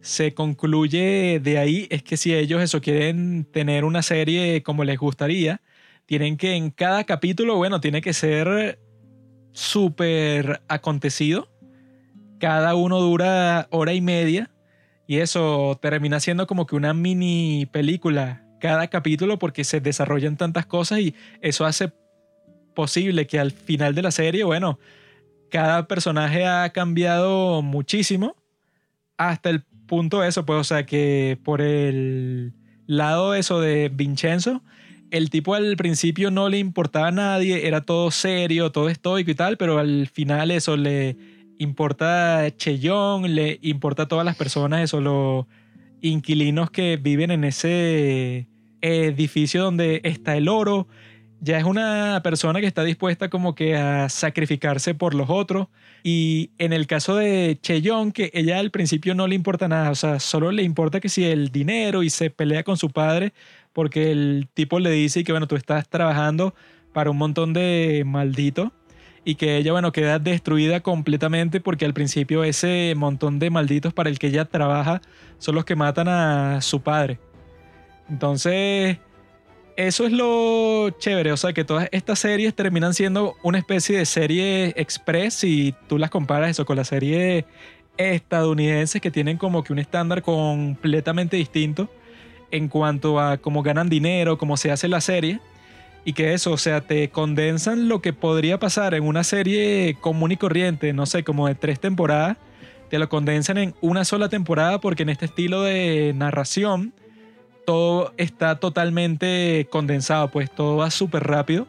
se 0.00 0.34
concluye 0.34 1.40
de 1.40 1.58
ahí 1.58 1.86
es 1.90 2.02
que 2.02 2.16
si 2.16 2.34
ellos 2.34 2.62
eso 2.62 2.80
quieren 2.80 3.44
tener 3.44 3.84
una 3.84 4.02
serie 4.02 4.62
como 4.62 4.84
les 4.84 4.98
gustaría, 4.98 5.60
tienen 6.06 6.36
que 6.36 6.54
en 6.54 6.70
cada 6.70 7.04
capítulo, 7.04 7.56
bueno, 7.56 7.80
tiene 7.80 8.00
que 8.00 8.12
ser 8.12 8.80
súper 9.52 10.62
acontecido. 10.68 11.48
Cada 12.38 12.74
uno 12.76 13.00
dura 13.00 13.66
hora 13.70 13.92
y 13.92 14.00
media 14.00 14.50
y 15.08 15.20
eso 15.20 15.78
termina 15.80 16.20
siendo 16.20 16.46
como 16.46 16.66
que 16.66 16.76
una 16.76 16.92
mini 16.92 17.66
película 17.72 18.44
cada 18.60 18.88
capítulo 18.88 19.38
porque 19.38 19.64
se 19.64 19.80
desarrollan 19.80 20.36
tantas 20.36 20.66
cosas 20.66 21.00
y 21.00 21.14
eso 21.40 21.64
hace 21.64 21.92
posible 22.74 23.26
que 23.26 23.40
al 23.40 23.50
final 23.50 23.94
de 23.94 24.02
la 24.02 24.10
serie, 24.10 24.44
bueno, 24.44 24.78
cada 25.50 25.88
personaje 25.88 26.44
ha 26.44 26.68
cambiado 26.74 27.62
muchísimo 27.62 28.36
hasta 29.16 29.48
el 29.48 29.62
punto 29.86 30.22
eso, 30.22 30.44
pues, 30.44 30.60
o 30.60 30.64
sea, 30.64 30.84
que 30.84 31.38
por 31.42 31.62
el 31.62 32.52
lado 32.86 33.34
eso 33.34 33.62
de 33.62 33.88
Vincenzo, 33.88 34.62
el 35.10 35.30
tipo 35.30 35.54
al 35.54 35.78
principio 35.78 36.30
no 36.30 36.50
le 36.50 36.58
importaba 36.58 37.08
a 37.08 37.12
nadie, 37.12 37.66
era 37.66 37.80
todo 37.80 38.10
serio, 38.10 38.72
todo 38.72 38.90
estoico 38.90 39.30
y 39.30 39.34
tal, 39.34 39.56
pero 39.56 39.78
al 39.78 40.06
final 40.06 40.50
eso 40.50 40.76
le 40.76 41.16
importa 41.58 42.50
Cheyón, 42.56 43.34
le 43.34 43.58
importa 43.62 44.04
a 44.04 44.08
todas 44.08 44.24
las 44.24 44.36
personas, 44.36 44.82
eso, 44.82 45.00
los 45.00 45.46
inquilinos 46.00 46.70
que 46.70 46.96
viven 46.96 47.30
en 47.30 47.44
ese 47.44 48.46
edificio 48.80 49.62
donde 49.62 50.00
está 50.04 50.36
el 50.36 50.48
oro. 50.48 50.86
Ya 51.40 51.56
es 51.58 51.64
una 51.64 52.20
persona 52.24 52.60
que 52.60 52.66
está 52.66 52.82
dispuesta 52.82 53.30
como 53.30 53.54
que 53.54 53.76
a 53.76 54.08
sacrificarse 54.08 54.94
por 54.94 55.14
los 55.14 55.30
otros. 55.30 55.68
Y 56.02 56.50
en 56.58 56.72
el 56.72 56.86
caso 56.86 57.16
de 57.16 57.58
Cheyón, 57.60 58.10
que 58.12 58.30
ella 58.34 58.58
al 58.58 58.70
principio 58.70 59.14
no 59.14 59.26
le 59.26 59.34
importa 59.34 59.68
nada, 59.68 59.90
o 59.90 59.94
sea, 59.94 60.18
solo 60.18 60.50
le 60.50 60.62
importa 60.62 61.00
que 61.00 61.08
si 61.08 61.24
el 61.24 61.50
dinero 61.50 62.02
y 62.02 62.10
se 62.10 62.30
pelea 62.30 62.64
con 62.64 62.76
su 62.76 62.90
padre 62.90 63.32
porque 63.72 64.10
el 64.10 64.48
tipo 64.54 64.80
le 64.80 64.90
dice 64.90 65.22
que 65.22 65.32
bueno, 65.32 65.46
tú 65.46 65.54
estás 65.54 65.88
trabajando 65.88 66.54
para 66.92 67.10
un 67.10 67.16
montón 67.16 67.52
de 67.52 68.02
malditos 68.04 68.72
y 69.28 69.34
que 69.34 69.58
ella, 69.58 69.72
bueno, 69.72 69.92
queda 69.92 70.18
destruida 70.18 70.80
completamente 70.80 71.60
porque 71.60 71.84
al 71.84 71.92
principio 71.92 72.44
ese 72.44 72.94
montón 72.96 73.38
de 73.38 73.50
malditos 73.50 73.92
para 73.92 74.08
el 74.08 74.18
que 74.18 74.28
ella 74.28 74.46
trabaja 74.46 75.02
son 75.36 75.54
los 75.54 75.66
que 75.66 75.76
matan 75.76 76.08
a 76.08 76.62
su 76.62 76.80
padre. 76.80 77.18
Entonces, 78.08 78.96
eso 79.76 80.06
es 80.06 80.12
lo 80.12 80.88
chévere, 80.98 81.30
o 81.30 81.36
sea, 81.36 81.52
que 81.52 81.62
todas 81.62 81.90
estas 81.92 82.20
series 82.20 82.54
terminan 82.54 82.94
siendo 82.94 83.36
una 83.42 83.58
especie 83.58 83.98
de 83.98 84.06
serie 84.06 84.72
express 84.76 85.34
si 85.34 85.74
tú 85.90 85.98
las 85.98 86.08
comparas 86.08 86.48
eso 86.48 86.64
con 86.64 86.76
las 86.76 86.88
series 86.88 87.44
estadounidenses 87.98 89.02
que 89.02 89.10
tienen 89.10 89.36
como 89.36 89.62
que 89.62 89.74
un 89.74 89.78
estándar 89.78 90.22
completamente 90.22 91.36
distinto 91.36 91.90
en 92.50 92.68
cuanto 92.68 93.20
a 93.20 93.36
cómo 93.36 93.62
ganan 93.62 93.90
dinero, 93.90 94.38
cómo 94.38 94.56
se 94.56 94.70
hace 94.70 94.88
la 94.88 95.02
serie 95.02 95.38
y 96.04 96.12
que 96.12 96.34
eso, 96.34 96.52
o 96.52 96.56
sea, 96.56 96.80
te 96.80 97.10
condensan 97.10 97.88
lo 97.88 98.00
que 98.00 98.12
podría 98.12 98.58
pasar 98.58 98.94
en 98.94 99.04
una 99.04 99.24
serie 99.24 99.96
común 100.00 100.32
y 100.32 100.36
corriente, 100.36 100.92
no 100.92 101.06
sé, 101.06 101.24
como 101.24 101.46
de 101.46 101.54
tres 101.54 101.80
temporadas, 101.80 102.36
te 102.88 102.98
lo 102.98 103.08
condensan 103.08 103.58
en 103.58 103.74
una 103.80 104.04
sola 104.04 104.28
temporada 104.28 104.80
porque 104.80 105.02
en 105.02 105.10
este 105.10 105.26
estilo 105.26 105.62
de 105.62 106.12
narración 106.16 106.94
todo 107.66 108.14
está 108.16 108.58
totalmente 108.60 109.66
condensado, 109.70 110.30
pues 110.30 110.50
todo 110.50 110.78
va 110.78 110.90
súper 110.90 111.24
rápido 111.24 111.66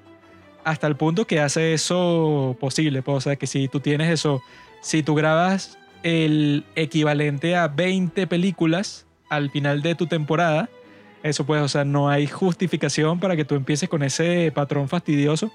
hasta 0.64 0.88
el 0.88 0.96
punto 0.96 1.26
que 1.26 1.40
hace 1.40 1.74
eso 1.74 2.56
posible, 2.60 3.02
pues, 3.02 3.18
o 3.18 3.22
sea, 3.22 3.36
que 3.36 3.48
si 3.48 3.68
tú 3.68 3.80
tienes 3.80 4.12
eso, 4.12 4.42
si 4.82 5.04
tú 5.04 5.16
grabas 5.16 5.78
el 6.04 6.64
equivalente 6.76 7.56
a 7.56 7.68
20 7.68 8.28
películas 8.28 9.06
al 9.30 9.50
final 9.50 9.82
de 9.82 9.96
tu 9.96 10.08
temporada, 10.08 10.70
eso 11.24 11.45
pues, 11.45 11.61
o 11.61 11.67
sea, 11.67 11.84
no 11.84 12.09
hay 12.09 12.28
justificación 12.28 13.20
para 13.20 13.36
que 13.36 13.45
tú 13.45 13.55
empieces 13.55 13.89
con 13.89 14.03
ese 14.03 14.51
patrón 14.53 14.88
fastidioso 14.88 15.51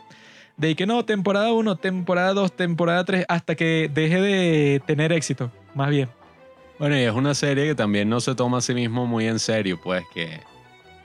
de 0.56 0.76
que 0.76 0.86
no, 0.86 1.04
temporada 1.04 1.52
1, 1.52 1.76
temporada 1.76 2.32
2, 2.32 2.52
temporada 2.52 3.04
3, 3.04 3.24
hasta 3.28 3.54
que 3.54 3.90
deje 3.92 4.20
de 4.20 4.82
tener 4.86 5.12
éxito, 5.12 5.50
más 5.74 5.90
bien. 5.90 6.08
Bueno, 6.78 6.96
y 6.96 7.02
es 7.02 7.12
una 7.12 7.34
serie 7.34 7.66
que 7.66 7.74
también 7.74 8.08
no 8.08 8.20
se 8.20 8.34
toma 8.34 8.58
a 8.58 8.60
sí 8.60 8.74
mismo 8.74 9.06
muy 9.06 9.26
en 9.26 9.38
serio, 9.38 9.80
pues 9.82 10.04
que... 10.12 10.40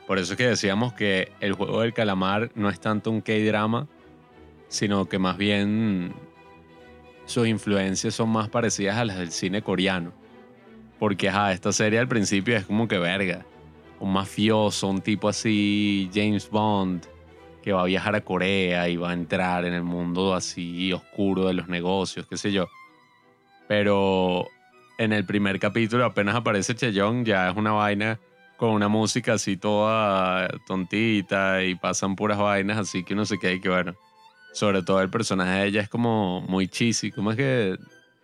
Por 0.07 0.17
eso 0.17 0.33
es 0.33 0.37
que 0.37 0.47
decíamos 0.47 0.93
que 0.93 1.31
el 1.39 1.53
juego 1.53 1.81
del 1.81 1.93
calamar 1.93 2.49
no 2.55 2.69
es 2.69 2.79
tanto 2.79 3.11
un 3.11 3.21
K-drama, 3.21 3.87
sino 4.67 5.05
que 5.05 5.19
más 5.19 5.37
bien 5.37 6.13
sus 7.25 7.47
influencias 7.47 8.15
son 8.15 8.29
más 8.29 8.49
parecidas 8.49 8.97
a 8.97 9.05
las 9.05 9.19
del 9.19 9.31
cine 9.31 9.61
coreano. 9.61 10.11
Porque, 10.97 11.29
ajá, 11.29 11.53
esta 11.53 11.71
serie 11.71 11.99
al 11.99 12.07
principio 12.07 12.57
es 12.57 12.65
como 12.65 12.87
que 12.87 12.97
verga 12.97 13.45
un 13.99 14.13
mafioso, 14.13 14.87
un 14.87 15.01
tipo 15.01 15.29
así, 15.29 16.09
James 16.13 16.49
Bond, 16.49 17.05
que 17.61 17.73
va 17.73 17.81
a 17.81 17.85
viajar 17.85 18.15
a 18.15 18.21
Corea 18.21 18.87
y 18.89 18.97
va 18.97 19.11
a 19.11 19.13
entrar 19.13 19.65
en 19.65 19.73
el 19.73 19.83
mundo 19.83 20.33
así 20.33 20.91
oscuro 20.93 21.47
de 21.47 21.53
los 21.53 21.67
negocios, 21.67 22.25
qué 22.27 22.37
sé 22.37 22.51
yo. 22.51 22.67
Pero 23.67 24.47
en 24.97 25.13
el 25.13 25.25
primer 25.25 25.59
capítulo 25.59 26.05
apenas 26.05 26.35
aparece 26.35 26.75
Cheyong, 26.75 27.25
ya 27.25 27.49
es 27.49 27.57
una 27.57 27.71
vaina 27.71 28.19
con 28.57 28.71
una 28.71 28.89
música 28.89 29.33
así 29.33 29.55
toda 29.55 30.49
tontita 30.67 31.63
y 31.63 31.75
pasan 31.75 32.17
puras 32.17 32.37
vainas 32.37 32.77
así 32.77 33.05
que 33.05 33.15
no 33.15 33.25
sé 33.25 33.39
qué 33.39 33.47
hay 33.47 33.61
que 33.61 33.69
ver. 33.69 33.95
Sobre 34.51 34.83
todo 34.83 35.01
el 35.01 35.09
personaje 35.09 35.51
de 35.51 35.67
ella 35.67 35.81
es 35.81 35.89
como 35.89 36.41
muy 36.41 36.67
cheesy. 36.67 37.11
¿Cómo 37.11 37.31
es 37.31 37.37
que 37.37 37.77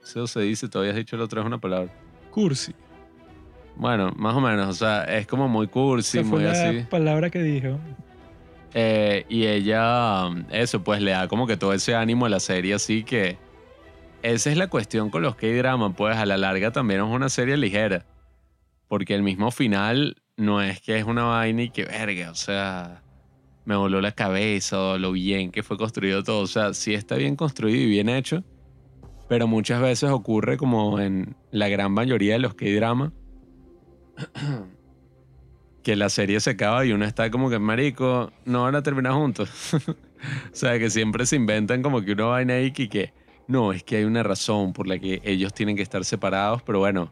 eso 0.04 0.28
se 0.28 0.42
dice? 0.42 0.68
Todavía 0.68 0.92
has 0.92 0.98
dicho 0.98 1.16
la 1.16 1.24
otra 1.24 1.42
vez 1.42 1.48
una 1.48 1.60
palabra. 1.60 1.94
Cursi. 2.32 2.74
Bueno, 3.78 4.14
más 4.16 4.36
o 4.36 4.42
menos, 4.42 4.68
o 4.70 4.74
sea, 4.74 5.04
es 5.04 5.28
como 5.28 5.48
muy 5.48 5.68
cursi, 5.68 6.24
muy 6.24 6.44
la 6.44 6.52
así. 6.52 6.86
palabra 6.90 7.30
que 7.30 7.44
dijo. 7.44 7.78
Eh, 8.74 9.26
y 9.30 9.46
ella, 9.46 10.30
eso, 10.52 10.84
pues 10.84 11.02
le 11.02 11.12
da 11.12 11.28
como 11.28 11.48
que 11.48 11.58
todo 11.58 11.74
ese 11.74 11.96
ánimo 11.96 12.26
a 12.26 12.30
la 12.30 12.40
serie, 12.40 12.74
así 12.74 13.04
que 13.04 13.38
esa 14.22 14.50
es 14.50 14.58
la 14.58 14.68
cuestión 14.68 15.10
con 15.10 15.22
los 15.22 15.36
K-drama, 15.36 15.94
pues 15.94 16.18
a 16.18 16.26
la 16.26 16.38
larga 16.38 16.72
también 16.72 17.02
es 17.02 17.08
una 17.08 17.30
serie 17.30 17.58
ligera. 17.58 18.06
Porque 18.88 19.16
el 19.16 19.24
mismo 19.24 19.52
final 19.52 20.18
no 20.38 20.62
es 20.62 20.82
que 20.82 20.98
es 20.98 21.06
una 21.06 21.24
vaina 21.24 21.64
y 21.64 21.70
que 21.70 21.86
verga, 21.86 22.32
o 22.32 22.36
sea, 22.36 23.02
me 23.66 23.76
voló 23.76 24.00
la 24.02 24.12
cabeza 24.12 24.80
o 24.80 24.98
lo 24.98 25.12
bien 25.12 25.52
que 25.52 25.64
fue 25.64 25.78
construido 25.78 26.24
todo. 26.24 26.42
O 26.42 26.48
sea, 26.48 26.74
sí 26.74 26.94
está 26.94 27.16
bien 27.16 27.36
construido 27.36 27.78
y 27.82 27.88
bien 27.88 28.10
hecho, 28.10 28.44
pero 29.28 29.48
muchas 29.48 29.82
veces 29.82 30.10
ocurre 30.12 30.58
como 30.58 31.00
en 31.00 31.36
la 31.52 31.68
gran 31.68 31.92
mayoría 31.92 32.34
de 32.34 32.40
los 32.40 32.54
K-drama 32.56 33.12
que 35.84 35.96
la 35.96 36.10
serie 36.10 36.40
se 36.40 36.52
acaba 36.52 36.86
y 36.86 36.92
uno 36.92 37.06
está 37.06 37.30
como 37.30 37.50
que, 37.50 37.60
marico, 37.60 38.32
no 38.46 38.64
van 38.64 38.76
a 38.76 38.84
terminar 38.84 39.14
juntos. 39.14 39.50
o 39.88 39.96
sea, 40.52 40.80
que 40.80 40.90
siempre 40.90 41.26
se 41.26 41.36
inventan 41.36 41.82
como 41.82 42.02
que 42.02 42.14
uno 42.14 42.30
vaina 42.30 42.56
ahí 42.56 42.74
y 42.76 42.88
que, 42.88 43.14
no, 43.48 43.72
es 43.72 43.84
que 43.84 43.98
hay 43.98 44.04
una 44.04 44.24
razón 44.24 44.74
por 44.74 44.88
la 44.88 44.98
que 44.98 45.22
ellos 45.24 45.54
tienen 45.54 45.76
que 45.76 45.84
estar 45.84 46.04
separados, 46.04 46.62
pero 46.64 46.80
bueno, 46.80 47.12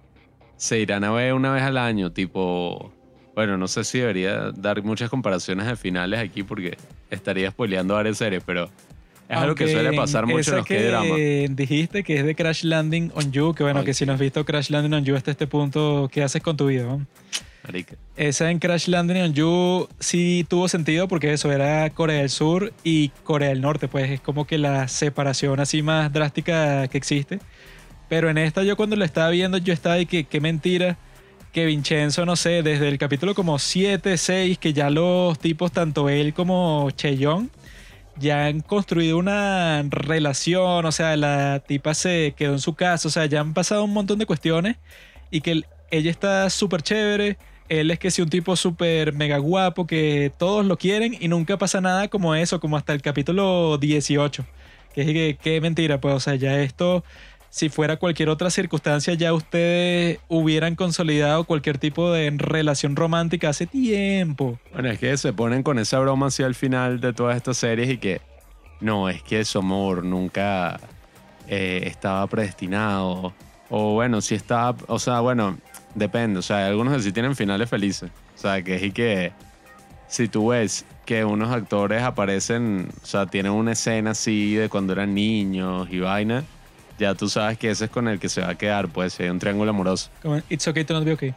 se 0.58 0.80
irán 0.80 1.04
a 1.04 1.12
ver 1.12 1.34
una 1.34 1.54
vez 1.54 1.64
al 1.64 1.78
año, 1.78 2.12
tipo, 2.12 2.92
bueno, 3.36 3.58
no 3.58 3.68
sé 3.68 3.84
si 3.84 4.00
debería 4.00 4.52
dar 4.52 4.82
muchas 4.84 5.10
comparaciones 5.10 5.68
de 5.68 5.76
finales 5.76 6.20
aquí 6.20 6.44
porque 6.44 6.78
estaría 7.10 7.52
spoileando 7.52 7.96
varias 7.96 8.18
series, 8.18 8.44
pero 8.44 8.70
Es 9.30 9.38
algo 9.38 9.56
que 9.56 9.68
suele 9.68 9.94
pasar 9.94 10.26
mucho 10.26 10.52
en 10.52 10.58
los 10.58 10.66
que 10.66 11.48
dijiste 11.52 12.04
que 12.04 12.18
es 12.18 12.26
de 12.26 12.36
Crash 12.36 12.64
Landing 12.64 13.12
on 13.16 13.32
You, 13.32 13.54
que 13.54 13.64
bueno, 13.64 13.80
Ay, 13.80 13.86
que 13.86 13.94
si 13.94 14.06
no 14.06 14.14
has 14.14 14.20
visto 14.20 14.44
Crash 14.46 14.70
Landing 14.70 14.94
on 14.94 15.06
You 15.06 15.16
hasta 15.16 15.32
este 15.32 15.48
punto, 15.48 16.10
¿qué 16.12 16.24
haces 16.24 16.42
con 16.42 16.58
tu 16.58 16.68
vida? 16.68 16.84
no? 16.84 17.06
Esa 18.18 18.52
en 18.52 18.60
Crash 18.60 18.88
Landing 18.88 19.22
on 19.22 19.34
You 19.34 19.88
sí 20.00 20.46
tuvo 20.50 20.68
sentido 20.68 21.08
porque 21.08 21.32
eso 21.32 21.52
era 21.52 21.90
Corea 21.92 22.20
del 22.20 22.30
Sur 22.30 22.74
y 22.84 23.10
Corea 23.24 23.50
del 23.50 23.62
Norte, 23.62 23.88
pues 23.88 24.12
es 24.12 24.20
como 24.20 24.46
que 24.46 24.58
la 24.58 24.90
separación 24.90 25.62
así 25.62 25.82
más 25.82 26.12
drástica 26.12 26.88
que 26.90 26.98
existe. 26.98 27.40
Pero 28.10 28.30
en 28.30 28.38
esta 28.38 28.64
yo 28.64 28.76
cuando 28.76 28.98
lo 28.98 29.06
estaba 29.06 29.30
viendo 29.30 29.58
yo 29.58 29.74
estaba 29.74 29.98
y 29.98 30.06
que 30.06 30.26
qué 30.26 30.42
mentira 30.42 30.98
que 31.54 31.66
Vincenzo, 31.66 32.26
no 32.26 32.36
sé, 32.36 32.64
desde 32.64 32.90
el 32.90 32.98
capítulo 32.98 33.36
como 33.36 33.60
7, 33.60 34.18
6, 34.18 34.58
que 34.58 34.74
ya 34.74 34.90
los 34.90 35.38
tipos, 35.40 35.72
tanto 35.72 36.10
él 36.10 36.34
como 36.34 36.90
Cheyón, 36.92 37.52
ya 38.16 38.46
han 38.48 38.62
construido 38.62 39.18
una 39.18 39.84
relación, 39.90 40.86
o 40.86 40.92
sea, 40.92 41.18
la 41.18 41.64
tipa 41.66 41.94
se 41.94 42.34
quedó 42.38 42.54
en 42.54 42.60
su 42.60 42.76
casa, 42.76 43.08
o 43.08 43.12
sea, 43.12 43.26
ya 43.26 43.40
han 43.42 43.54
pasado 43.54 43.84
un 43.84 43.94
montón 43.94 44.20
de 44.20 44.26
cuestiones 44.26 44.78
y 45.30 45.42
que 45.42 45.52
el- 45.52 45.68
ella 45.92 46.12
está 46.12 46.50
súper 46.50 46.82
chévere, 46.84 47.38
él 47.70 47.92
es 47.92 48.00
que 48.00 48.12
sí 48.12 48.22
un 48.22 48.30
tipo 48.30 48.56
súper 48.56 49.14
mega 49.14 49.38
guapo, 49.38 49.88
que 49.88 50.34
todos 50.38 50.66
lo 50.66 50.78
quieren 50.78 51.16
y 51.20 51.28
nunca 51.28 51.58
pasa 51.58 51.82
nada 51.82 52.08
como 52.10 52.36
eso, 52.36 52.60
como 52.60 52.78
hasta 52.78 52.94
el 52.94 53.02
capítulo 53.02 53.78
18, 53.78 54.48
que 54.92 55.02
es 55.02 55.08
que, 55.08 55.38
qué 55.42 55.62
mentira, 55.62 56.00
pues, 56.02 56.16
o 56.16 56.20
sea, 56.20 56.36
ya 56.36 56.60
esto... 56.62 57.04
Si 57.54 57.70
fuera 57.70 57.98
cualquier 57.98 58.30
otra 58.30 58.50
circunstancia, 58.50 59.14
ya 59.14 59.32
ustedes 59.32 60.18
hubieran 60.28 60.74
consolidado 60.74 61.44
cualquier 61.44 61.78
tipo 61.78 62.12
de 62.12 62.34
relación 62.36 62.96
romántica 62.96 63.50
hace 63.50 63.68
tiempo. 63.68 64.58
Bueno, 64.74 64.90
es 64.90 64.98
que 64.98 65.16
se 65.18 65.34
ponen 65.34 65.62
con 65.62 65.78
esa 65.78 66.00
broma 66.00 66.26
así 66.26 66.42
al 66.42 66.56
final 66.56 67.00
de 67.00 67.14
todas 67.14 67.38
estas 67.38 67.58
series 67.58 67.92
y 67.92 68.00
que 68.00 68.22
no, 68.82 69.08
es 69.08 69.22
que 69.22 69.46
su 69.46 69.60
amor 69.60 70.04
nunca 70.04 70.80
eh, 71.48 71.84
estaba 71.86 72.26
predestinado. 72.26 73.36
O 73.70 73.94
bueno, 73.94 74.22
si 74.22 74.34
estaba, 74.34 74.76
o 74.88 74.98
sea, 74.98 75.20
bueno, 75.20 75.56
depende. 75.94 76.40
O 76.40 76.42
sea, 76.42 76.66
algunos 76.66 76.96
que 76.96 77.04
sí 77.04 77.12
tienen 77.12 77.36
finales 77.36 77.70
felices. 77.70 78.10
O 78.36 78.38
sea, 78.40 78.64
que 78.64 78.78
es 78.78 78.84
y 78.84 78.92
que 78.92 79.32
si 80.08 80.28
tú 80.28 80.48
ves 80.48 80.86
que 81.06 81.24
unos 81.24 81.54
actores 81.54 82.02
aparecen, 82.02 82.90
o 83.04 83.06
sea, 83.06 83.28
tienen 83.28 83.52
una 83.52 83.74
escena 83.74 84.10
así 84.10 84.56
de 84.56 84.70
cuando 84.70 84.94
eran 84.94 85.14
niños 85.14 85.88
y 85.92 86.00
vaina, 86.00 86.44
ya 86.98 87.16
tú 87.16 87.30
sabes 87.30 87.58
que 87.58 87.70
ese 87.70 87.86
es 87.86 87.92
con 87.92 88.08
el 88.08 88.20
que 88.20 88.30
se 88.30 88.42
va 88.42 88.50
a 88.50 88.56
quedar, 88.56 88.90
pues, 88.90 89.14
si 89.14 89.24
hay 89.24 89.30
un 89.30 89.40
triángulo 89.40 89.72
amoroso. 89.72 90.10
Como 90.22 90.38
en 90.38 90.44
It's 90.50 90.68
okay 90.68 90.84
to 90.84 90.94
not 90.94 91.04
be 91.04 91.14
okay. 91.14 91.34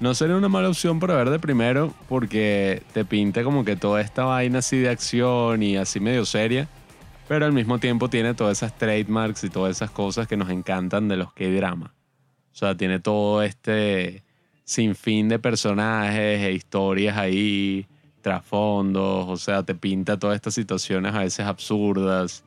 No 0.00 0.14
sería 0.14 0.36
una 0.36 0.48
mala 0.48 0.68
opción 0.68 0.98
para 0.98 1.14
ver 1.14 1.30
de 1.30 1.38
primero 1.38 1.94
porque 2.08 2.82
te 2.92 3.04
pinta 3.04 3.44
como 3.44 3.64
que 3.64 3.76
toda 3.76 4.00
esta 4.00 4.24
vaina 4.24 4.58
así 4.58 4.78
de 4.78 4.88
acción 4.88 5.62
y 5.62 5.76
así 5.76 6.00
medio 6.00 6.26
seria, 6.26 6.68
pero 7.28 7.46
al 7.46 7.52
mismo 7.52 7.78
tiempo 7.78 8.10
tiene 8.10 8.34
todas 8.34 8.58
esas 8.58 8.76
trademarks 8.76 9.44
y 9.44 9.50
todas 9.50 9.76
esas 9.76 9.90
cosas 9.90 10.26
que 10.26 10.36
nos 10.36 10.50
encantan 10.50 11.08
de 11.08 11.16
los 11.16 11.32
K-drama. 11.32 11.94
O 12.52 12.56
sea, 12.56 12.76
tiene 12.76 12.98
todo 12.98 13.42
este 13.42 14.24
sinfín 14.64 15.28
de 15.28 15.38
personajes 15.38 16.40
e 16.42 16.52
historias 16.52 17.16
ahí, 17.16 17.86
trasfondos, 18.20 19.26
o 19.28 19.36
sea, 19.36 19.62
te 19.62 19.74
pinta 19.74 20.18
todas 20.18 20.36
estas 20.36 20.54
situaciones 20.54 21.14
a 21.14 21.20
veces 21.20 21.46
absurdas. 21.46 22.42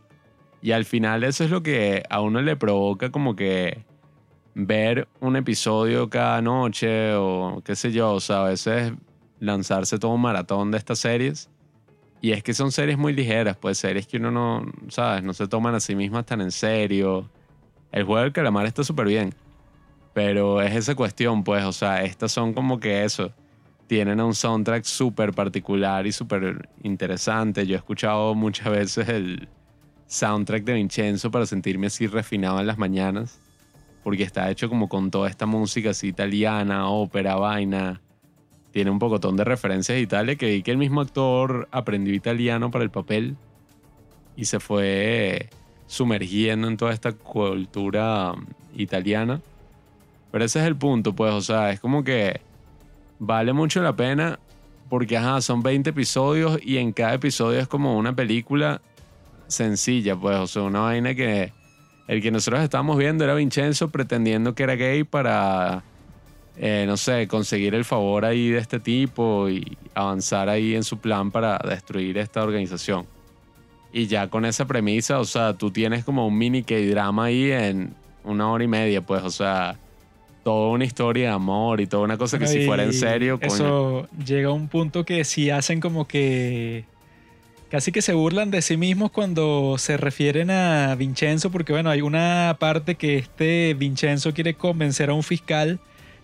Y 0.61 0.71
al 0.71 0.85
final 0.85 1.23
eso 1.23 1.43
es 1.43 1.51
lo 1.51 1.63
que 1.63 2.03
a 2.09 2.21
uno 2.21 2.41
le 2.41 2.55
provoca 2.55 3.11
como 3.11 3.35
que 3.35 3.85
ver 4.55 5.07
un 5.19 5.35
episodio 5.35 6.09
cada 6.09 6.41
noche 6.41 7.13
o 7.13 7.61
qué 7.63 7.75
sé 7.75 7.91
yo, 7.91 8.13
o 8.13 8.19
sea, 8.19 8.41
a 8.41 8.49
veces 8.49 8.93
lanzarse 9.39 9.99
todo 9.99 10.11
un 10.11 10.21
maratón 10.21 10.71
de 10.71 10.79
estas 10.79 10.99
series. 10.99 11.49
Y 12.21 12.31
es 12.31 12.41
que 12.41 12.53
son 12.53 12.71
series 12.71 12.97
muy 12.97 13.13
ligeras, 13.13 13.55
pues 13.57 13.77
series 13.77 14.07
que 14.07 14.17
uno 14.17 14.31
no, 14.31 14.65
¿sabes? 14.89 15.23
No 15.23 15.33
se 15.33 15.47
toman 15.47 15.75
a 15.75 15.79
sí 15.79 15.95
mismas 15.95 16.25
tan 16.25 16.41
en 16.41 16.51
serio. 16.51 17.29
El 17.91 18.03
juego 18.05 18.23
del 18.23 18.33
calamar 18.33 18.65
está 18.65 18.83
súper 18.83 19.07
bien. 19.07 19.35
Pero 20.13 20.61
es 20.61 20.75
esa 20.75 20.95
cuestión, 20.95 21.43
pues, 21.43 21.63
o 21.63 21.71
sea, 21.71 22.03
estas 22.03 22.31
son 22.31 22.53
como 22.53 22.79
que 22.79 23.03
eso. 23.03 23.31
Tienen 23.85 24.19
un 24.19 24.33
soundtrack 24.33 24.83
súper 24.83 25.33
particular 25.33 26.07
y 26.07 26.11
súper 26.11 26.67
interesante. 26.81 27.67
Yo 27.67 27.75
he 27.75 27.77
escuchado 27.77 28.33
muchas 28.33 28.71
veces 28.71 29.07
el 29.09 29.47
soundtrack 30.07 30.63
de 30.63 30.73
Vincenzo 30.73 31.31
para 31.31 31.45
sentirme 31.45 31.87
así 31.87 32.07
refinado 32.07 32.59
en 32.59 32.67
las 32.67 32.77
mañanas 32.77 33.39
porque 34.07 34.23
está 34.23 34.49
hecho 34.49 34.69
como 34.69 34.87
con 34.87 35.11
toda 35.11 35.29
esta 35.29 35.45
música 35.45 35.89
así 35.89 36.07
italiana, 36.07 36.87
ópera, 36.87 37.35
vaina. 37.35 37.99
Tiene 38.71 38.89
un 38.89 38.99
pocotón 38.99 39.35
de 39.35 39.43
referencias 39.43 39.97
de 39.97 40.01
Italia 40.01 40.37
que 40.37 40.45
vi 40.45 40.63
que 40.63 40.71
el 40.71 40.77
mismo 40.77 41.01
actor 41.01 41.67
aprendió 41.71 42.13
italiano 42.13 42.71
para 42.71 42.85
el 42.85 42.89
papel 42.89 43.35
y 44.37 44.45
se 44.45 44.61
fue 44.61 45.49
sumergiendo 45.87 46.69
en 46.69 46.77
toda 46.77 46.93
esta 46.93 47.11
cultura 47.11 48.31
um, 48.31 48.45
italiana. 48.77 49.41
Pero 50.31 50.45
ese 50.45 50.59
es 50.61 50.67
el 50.67 50.77
punto, 50.77 51.11
pues, 51.11 51.33
o 51.33 51.41
sea, 51.41 51.73
es 51.73 51.81
como 51.81 52.05
que 52.05 52.39
vale 53.19 53.51
mucho 53.51 53.81
la 53.81 53.93
pena 53.93 54.39
porque, 54.87 55.17
ajá, 55.17 55.41
son 55.41 55.61
20 55.61 55.89
episodios 55.89 56.61
y 56.63 56.77
en 56.77 56.93
cada 56.93 57.15
episodio 57.15 57.59
es 57.59 57.67
como 57.67 57.97
una 57.97 58.15
película 58.15 58.81
sencilla, 59.47 60.15
pues, 60.15 60.37
o 60.37 60.47
sea, 60.47 60.63
una 60.63 60.81
vaina 60.81 61.15
que 61.15 61.51
el 62.07 62.21
que 62.21 62.31
nosotros 62.31 62.63
estábamos 62.63 62.97
viendo 62.97 63.23
era 63.23 63.33
Vincenzo 63.33 63.89
pretendiendo 63.89 64.55
que 64.55 64.63
era 64.63 64.75
gay 64.75 65.03
para, 65.03 65.83
eh, 66.57 66.85
no 66.87 66.95
sé, 66.95 67.27
conseguir 67.27 67.75
el 67.75 67.83
favor 67.83 68.25
ahí 68.25 68.49
de 68.49 68.59
este 68.59 68.79
tipo 68.79 69.49
y 69.49 69.77
avanzar 69.93 70.49
ahí 70.49 70.75
en 70.75 70.83
su 70.83 70.99
plan 70.99 71.31
para 71.31 71.57
destruir 71.57 72.17
esta 72.17 72.43
organización. 72.43 73.05
Y 73.91 74.07
ya 74.07 74.29
con 74.29 74.45
esa 74.45 74.65
premisa, 74.65 75.19
o 75.19 75.25
sea, 75.25 75.53
tú 75.53 75.71
tienes 75.71 76.05
como 76.05 76.27
un 76.27 76.37
mini 76.37 76.63
K-drama 76.63 77.25
ahí 77.25 77.51
en 77.51 77.93
una 78.23 78.51
hora 78.51 78.63
y 78.63 78.67
media, 78.67 79.01
pues, 79.01 79.23
o 79.23 79.31
sea, 79.31 79.77
toda 80.43 80.69
una 80.69 80.85
historia 80.85 81.29
de 81.29 81.35
amor 81.35 81.81
y 81.81 81.87
toda 81.87 82.03
una 82.03 82.17
cosa 82.17 82.39
que 82.39 82.47
si 82.47 82.65
fuera 82.65 82.83
en 82.83 82.93
serio, 82.93 83.37
coño. 83.37 83.53
Eso 83.53 84.07
llega 84.25 84.47
a 84.47 84.53
un 84.53 84.69
punto 84.69 85.03
que 85.03 85.25
si 85.25 85.49
hacen 85.49 85.81
como 85.81 86.07
que 86.07 86.85
casi 87.69 87.91
que 87.91 88.01
se 88.01 88.13
burlan 88.13 88.51
de 88.51 88.61
sí 88.61 88.77
mismos 88.77 89.11
cuando 89.11 89.75
se 89.77 89.97
refieren 89.97 90.51
a 90.51 90.95
Vincenzo, 90.95 91.51
porque 91.51 91.73
bueno, 91.73 91.89
hay 91.89 92.01
una 92.01 92.55
parte 92.59 92.95
que 92.95 93.17
este 93.17 93.73
Vincenzo 93.73 94.33
quiere 94.33 94.53
convencer 94.53 95.09
a 95.09 95.13
un 95.13 95.23
fiscal 95.23 95.79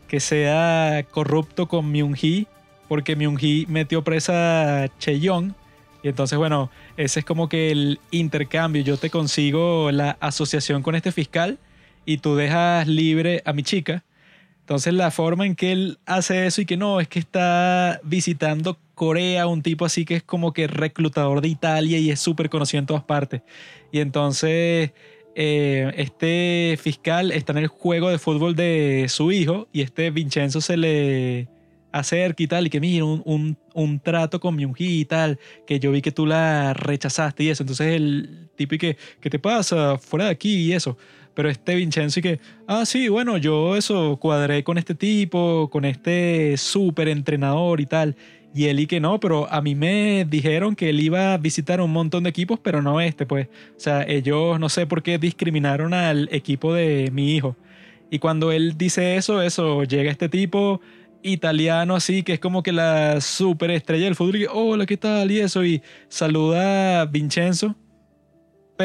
que 0.08 0.20
sea 0.20 1.06
corrupto 1.12 1.68
con 1.68 1.92
Myung-hee, 1.92 2.48
porque 2.88 3.18
Myung-hee 3.18 3.66
metió 3.68 4.04
presa 4.04 4.84
a 4.84 4.98
Cheyong. 5.00 5.54
Y 6.04 6.10
entonces, 6.10 6.38
bueno, 6.38 6.70
ese 6.98 7.22
es 7.22 7.26
como 7.26 7.50
que 7.50 7.72
el 7.72 8.00
intercambio. 8.12 8.84
Yo 8.84 8.98
te 8.98 9.10
consigo 9.10 9.90
la 9.92 10.18
asociación 10.20 10.84
con 10.84 10.96
este 10.96 11.12
fiscal 11.12 11.58
y 12.06 12.18
tú 12.18 12.36
dejas 12.36 12.88
libre 12.88 13.42
a 13.46 13.54
mi 13.54 13.64
chica. 13.64 14.04
Entonces 14.64 14.94
la 14.94 15.12
forma 15.12 15.46
en 15.46 15.56
que 15.56 15.74
él 15.74 16.00
hace 16.06 16.46
eso 16.46 16.62
y 16.62 16.66
que 16.66 16.78
no, 16.78 17.02
es 17.02 17.10
que 17.10 17.20
está 17.20 18.00
visitando 18.02 18.78
Corea, 18.96 19.46
un 19.46 19.62
tipo 19.62 19.84
así 19.84 20.06
que 20.06 20.16
es 20.16 20.24
como 20.24 20.54
que 20.54 20.68
reclutador 20.68 21.42
de 21.42 21.50
Italia 21.50 22.00
y 22.00 22.10
es 22.10 22.22
súper 22.22 22.50
conocido 22.50 22.80
en 22.80 22.86
todas 22.86 23.04
partes. 23.04 23.42
Y 23.92 24.00
entonces 24.00 24.92
eh, 25.36 25.92
este 25.98 26.78
fiscal 26.82 27.32
está 27.32 27.52
en 27.52 27.58
el 27.58 27.68
juego 27.68 28.10
de 28.10 28.18
fútbol 28.20 28.56
de 28.56 29.08
su 29.10 29.34
hijo 29.34 29.68
y 29.74 29.82
este 29.82 30.12
Vincenzo 30.12 30.62
se 30.62 30.78
le 30.78 31.50
acerca 31.92 32.42
y 32.42 32.48
tal, 32.48 32.68
y 32.68 32.70
que 32.70 32.80
mira, 32.80 33.04
un, 33.04 33.22
un, 33.26 33.58
un 33.74 34.00
trato 34.00 34.40
con 34.40 34.56
Myung-hee 34.56 35.02
y 35.02 35.06
tal, 35.06 35.40
que 35.68 35.80
yo 35.80 35.92
vi 35.92 36.02
que 36.02 36.12
tú 36.12 36.26
la 36.26 36.74
rechazaste 36.74 37.44
y 37.44 37.50
eso. 37.50 37.64
Entonces 37.64 37.96
el 37.96 38.50
tipo 38.56 38.76
y 38.76 38.78
que, 38.78 38.98
¿qué 39.20 39.30
te 39.30 39.40
pasa? 39.40 39.98
Fuera 39.98 40.26
de 40.26 40.32
aquí 40.32 40.56
y 40.56 40.74
eso. 40.74 40.98
Pero 41.34 41.50
este 41.50 41.76
Vincenzo 41.76 42.20
y 42.20 42.24
que, 42.24 42.40
ah, 42.68 42.86
sí, 42.86 43.10
bueno, 43.10 43.38
yo 43.38 43.76
eso 43.76 44.18
cuadré 44.18 44.64
con 44.64 44.78
este 44.78 44.96
tipo, 44.96 45.70
con 45.72 45.86
este 45.86 46.56
súper 46.58 47.08
entrenador 47.08 47.82
y 47.82 47.86
tal. 47.86 48.16
Y 48.56 48.66
él 48.66 48.80
y 48.80 48.88
que 48.88 49.00
no, 49.00 49.20
pero 49.20 49.52
a 49.52 49.62
mí 49.62 49.74
me 49.74 50.26
dijeron 50.30 50.76
que 50.76 50.90
él 50.90 51.00
iba 51.00 51.34
a 51.34 51.38
visitar 51.38 51.82
un 51.82 51.92
montón 51.92 52.24
de 52.24 52.30
equipos, 52.30 52.60
pero 52.60 52.84
no 52.84 53.02
este, 53.02 53.26
pues. 53.26 53.48
O 53.76 53.80
sea, 53.80 54.04
ellos 54.04 54.60
no 54.60 54.70
sé 54.70 54.86
por 54.86 55.02
qué 55.02 55.18
discriminaron 55.18 55.94
al 55.94 56.30
equipo 56.32 56.74
de 56.74 57.10
mi 57.12 57.36
hijo. 57.36 57.56
Y 58.12 58.20
cuando 58.20 58.52
él 58.52 58.78
dice 58.78 59.16
eso, 59.16 59.42
eso, 59.42 59.84
llega 59.86 60.12
este 60.12 60.30
tipo 60.30 60.82
italiano 61.24 61.96
así, 61.96 62.22
que 62.22 62.34
es 62.34 62.40
como 62.40 62.62
que 62.62 62.72
la 62.72 63.22
superestrella 63.22 64.06
del 64.06 64.16
fútbol, 64.16 64.36
y 64.36 64.40
que, 64.42 64.48
hola, 64.52 64.86
¿qué 64.86 64.98
tal? 64.98 65.32
Y 65.32 65.40
eso, 65.40 65.66
y 65.66 65.82
saluda 66.10 67.02
a 67.02 67.06
Vincenzo 67.06 67.76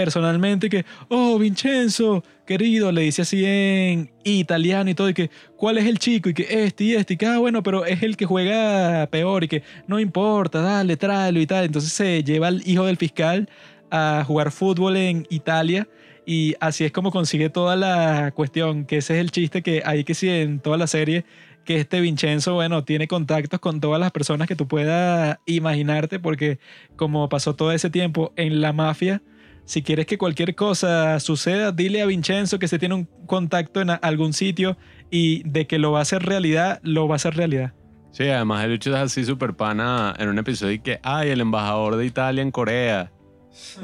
personalmente, 0.04 0.70
que, 0.70 0.84
oh, 1.08 1.38
Vincenzo, 1.38 2.22
querido, 2.46 2.92
le 2.92 3.02
dice 3.02 3.22
así 3.22 3.44
en 3.44 4.10
italiano 4.24 4.88
y 4.88 4.94
todo, 4.94 5.08
y 5.08 5.14
que, 5.14 5.30
¿cuál 5.56 5.76
es 5.78 5.86
el 5.86 5.98
chico? 5.98 6.28
Y 6.28 6.34
que 6.34 6.46
este 6.48 6.84
y 6.84 6.94
este, 6.94 7.14
y 7.14 7.16
que, 7.16 7.26
ah, 7.26 7.38
bueno, 7.38 7.62
pero 7.62 7.84
es 7.84 8.02
el 8.02 8.16
que 8.16 8.26
juega 8.26 9.06
peor, 9.08 9.44
y 9.44 9.48
que 9.48 9.62
no 9.88 9.98
importa, 9.98 10.60
dale, 10.62 10.96
tráelo 10.96 11.40
y 11.40 11.46
tal. 11.46 11.64
Entonces 11.64 11.92
se 11.92 12.22
lleva 12.22 12.46
al 12.46 12.62
hijo 12.66 12.86
del 12.86 12.96
fiscal 12.96 13.48
a 13.90 14.22
jugar 14.26 14.52
fútbol 14.52 14.96
en 14.96 15.26
Italia. 15.30 15.88
Y 16.24 16.54
así 16.60 16.84
es 16.84 16.92
como 16.92 17.10
consigue 17.10 17.48
toda 17.50 17.74
la 17.74 18.32
cuestión, 18.34 18.84
que 18.84 18.98
ese 18.98 19.14
es 19.14 19.20
el 19.20 19.30
chiste 19.30 19.62
que 19.62 19.82
hay 19.84 20.04
que 20.04 20.14
sí 20.14 20.28
en 20.28 20.60
toda 20.60 20.76
la 20.76 20.86
serie, 20.86 21.24
que 21.64 21.76
este 21.76 22.00
Vincenzo, 22.00 22.54
bueno, 22.54 22.84
tiene 22.84 23.08
contactos 23.08 23.60
con 23.60 23.80
todas 23.80 24.00
las 24.00 24.10
personas 24.10 24.46
que 24.46 24.56
tú 24.56 24.68
puedas 24.68 25.38
imaginarte, 25.46 26.18
porque 26.18 26.58
como 26.96 27.28
pasó 27.28 27.54
todo 27.54 27.72
ese 27.72 27.90
tiempo 27.90 28.32
en 28.36 28.60
la 28.60 28.72
mafia, 28.72 29.22
Si 29.68 29.82
quieres 29.82 30.06
que 30.06 30.16
cualquier 30.16 30.54
cosa 30.54 31.20
suceda, 31.20 31.72
dile 31.72 32.00
a 32.00 32.06
Vincenzo 32.06 32.58
que 32.58 32.68
se 32.68 32.78
tiene 32.78 32.94
un 32.94 33.04
contacto 33.26 33.82
en 33.82 33.90
algún 33.90 34.32
sitio 34.32 34.78
y 35.10 35.42
de 35.46 35.66
que 35.66 35.78
lo 35.78 35.92
va 35.92 35.98
a 35.98 36.02
hacer 36.02 36.22
realidad, 36.22 36.80
lo 36.82 37.06
va 37.06 37.14
a 37.14 37.16
hacer 37.16 37.36
realidad. 37.36 37.74
Sí, 38.10 38.22
además 38.24 38.64
el 38.64 38.70
bicho 38.70 38.88
es 38.88 38.96
así 38.96 39.26
súper 39.26 39.52
pana 39.56 40.14
en 40.18 40.30
un 40.30 40.38
episodio 40.38 40.72
y 40.72 40.78
que, 40.78 41.00
ay, 41.02 41.28
el 41.28 41.42
embajador 41.42 41.96
de 41.96 42.06
Italia 42.06 42.40
en 42.40 42.50
Corea. 42.50 43.12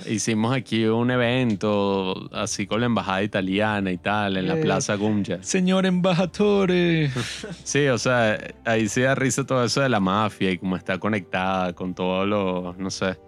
Hicimos 0.09 0.57
aquí 0.57 0.87
un 0.87 1.11
evento 1.11 2.31
así 2.33 2.67
con 2.67 2.81
la 2.81 2.87
embajada 2.87 3.23
italiana 3.23 3.93
y 3.93 3.99
tal, 3.99 4.39
en 4.39 4.49
la 4.49 4.57
Eh. 4.57 4.63
Plaza 4.63 4.95
Gumja. 4.95 5.43
Señor 5.43 5.85
embajador, 5.85 6.71
Sí, 7.63 7.89
o 7.89 7.99
sea, 7.99 8.39
ahí 8.65 8.89
sí 8.89 9.03
da 9.03 9.15
risa 9.15 9.45
todo 9.45 9.63
eso 9.63 9.83
de 9.83 9.91
la 9.91 10.01
mafia 10.01 10.51
y 10.51 10.57
cómo 10.57 10.77
está 10.77 10.99
conectada 10.99 11.75
con 11.75 11.95
todos 11.95 12.27
los, 12.27 12.79
no 12.79 12.89
sé, 12.91 13.19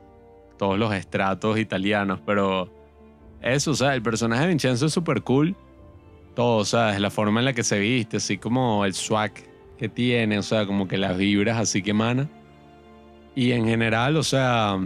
todos 0.57 0.79
los 0.79 0.93
estratos 0.95 1.59
italianos, 1.59 2.21
pero 2.25 2.71
eso, 3.43 3.73
o 3.73 3.75
sea, 3.75 3.95
el 3.95 4.03
personaje 4.03 4.43
de 4.43 4.49
Vincenzo 4.49 4.87
es 4.87 4.93
súper 4.93 5.23
cool. 5.23 5.57
Todo, 6.35 6.59
o 6.59 6.65
sea, 6.65 6.95
es 6.95 7.01
la 7.01 7.11
forma 7.11 7.41
en 7.41 7.47
la 7.47 7.53
que 7.53 7.63
se 7.63 7.79
viste, 7.79 8.19
así 8.19 8.37
como 8.39 8.85
el 8.85 8.95
swag 8.95 9.33
que 9.79 9.89
tiene, 9.89 10.39
o 10.39 10.43
sea, 10.43 10.67
como 10.67 10.87
que 10.89 10.99
las 10.99 11.17
vibras 11.17 11.59
así 11.59 11.83
que 11.83 11.91
emana. 11.91 12.29
Y 13.35 13.53
en 13.53 13.67
general, 13.67 14.17
o 14.17 14.23
sea, 14.23 14.79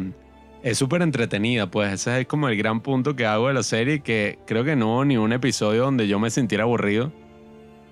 es 0.63 0.79
súper 0.79 1.03
entretenida, 1.03 1.71
pues 1.71 1.93
ese 1.93 2.21
es 2.21 2.27
como 2.27 2.49
el 2.49 2.57
gran 2.57 2.81
punto 2.81 3.17
que 3.17 3.27
hago 3.27 3.49
de 3.49 3.55
la 3.55 3.63
serie, 3.63 4.01
que 4.01 4.39
creo 4.47 4.65
que 4.65 4.77
no 4.77 4.95
hubo 4.95 5.05
ni 5.05 5.17
un 5.17 5.33
episodio 5.33 5.85
donde 5.85 6.07
yo 6.07 6.19
me 6.19 6.31
sintiera 6.31 6.65
aburrido 6.65 7.13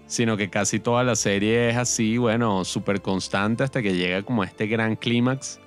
sino 0.09 0.39
que 0.39 0.49
casi 0.49 0.81
toda 0.81 1.05
la 1.05 1.15
serie 1.15 1.69
es 1.69 1.77
así, 1.77 2.17
bueno, 2.17 2.65
súper 2.65 3.03
constante 3.03 3.63
hasta 3.63 3.83
que 3.83 3.95
llega 3.95 4.23
como 4.23 4.43
este 4.43 4.67
gran 4.67 4.97
clímax 4.97 5.61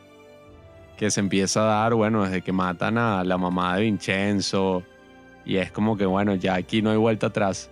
que 0.98 1.10
se 1.12 1.20
empieza 1.20 1.62
a 1.62 1.82
dar, 1.82 1.94
bueno, 1.94 2.24
desde 2.24 2.42
que 2.42 2.52
matan 2.52 2.98
a 2.98 3.24
la 3.24 3.38
mamá 3.38 3.76
de 3.76 3.84
Vincenzo 3.84 4.84
y 5.46 5.58
es 5.58 5.72
como 5.72 5.98
que, 5.98 6.06
bueno, 6.06 6.36
ya 6.36 6.56
aquí 6.56 6.82
no 6.82 6.92
hay 6.92 6.98
vuelta 6.98 7.28
atrás. 7.28 7.72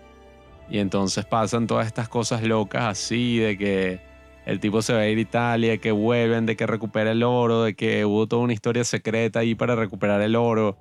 Y 0.69 0.79
entonces 0.79 1.25
pasan 1.25 1.67
todas 1.67 1.87
estas 1.87 2.09
cosas 2.09 2.43
locas 2.43 2.83
así, 2.83 3.37
de 3.37 3.57
que 3.57 4.01
el 4.45 4.59
tipo 4.59 4.81
se 4.81 4.93
va 4.93 4.99
a 4.99 5.07
ir 5.07 5.17
a 5.17 5.21
Italia, 5.21 5.77
que 5.77 5.91
vuelven, 5.91 6.45
de 6.45 6.55
que 6.55 6.67
recupera 6.67 7.11
el 7.11 7.23
oro, 7.23 7.63
de 7.63 7.75
que 7.75 8.05
hubo 8.05 8.27
toda 8.27 8.43
una 8.43 8.53
historia 8.53 8.83
secreta 8.83 9.39
ahí 9.39 9.55
para 9.55 9.75
recuperar 9.75 10.21
el 10.21 10.35
oro. 10.35 10.77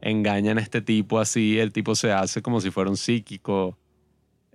Engañan 0.00 0.58
a 0.58 0.60
este 0.60 0.80
tipo 0.80 1.18
así, 1.18 1.58
el 1.58 1.72
tipo 1.72 1.94
se 1.94 2.12
hace 2.12 2.42
como 2.42 2.60
si 2.60 2.70
fuera 2.70 2.90
un 2.90 2.96
psíquico. 2.96 3.76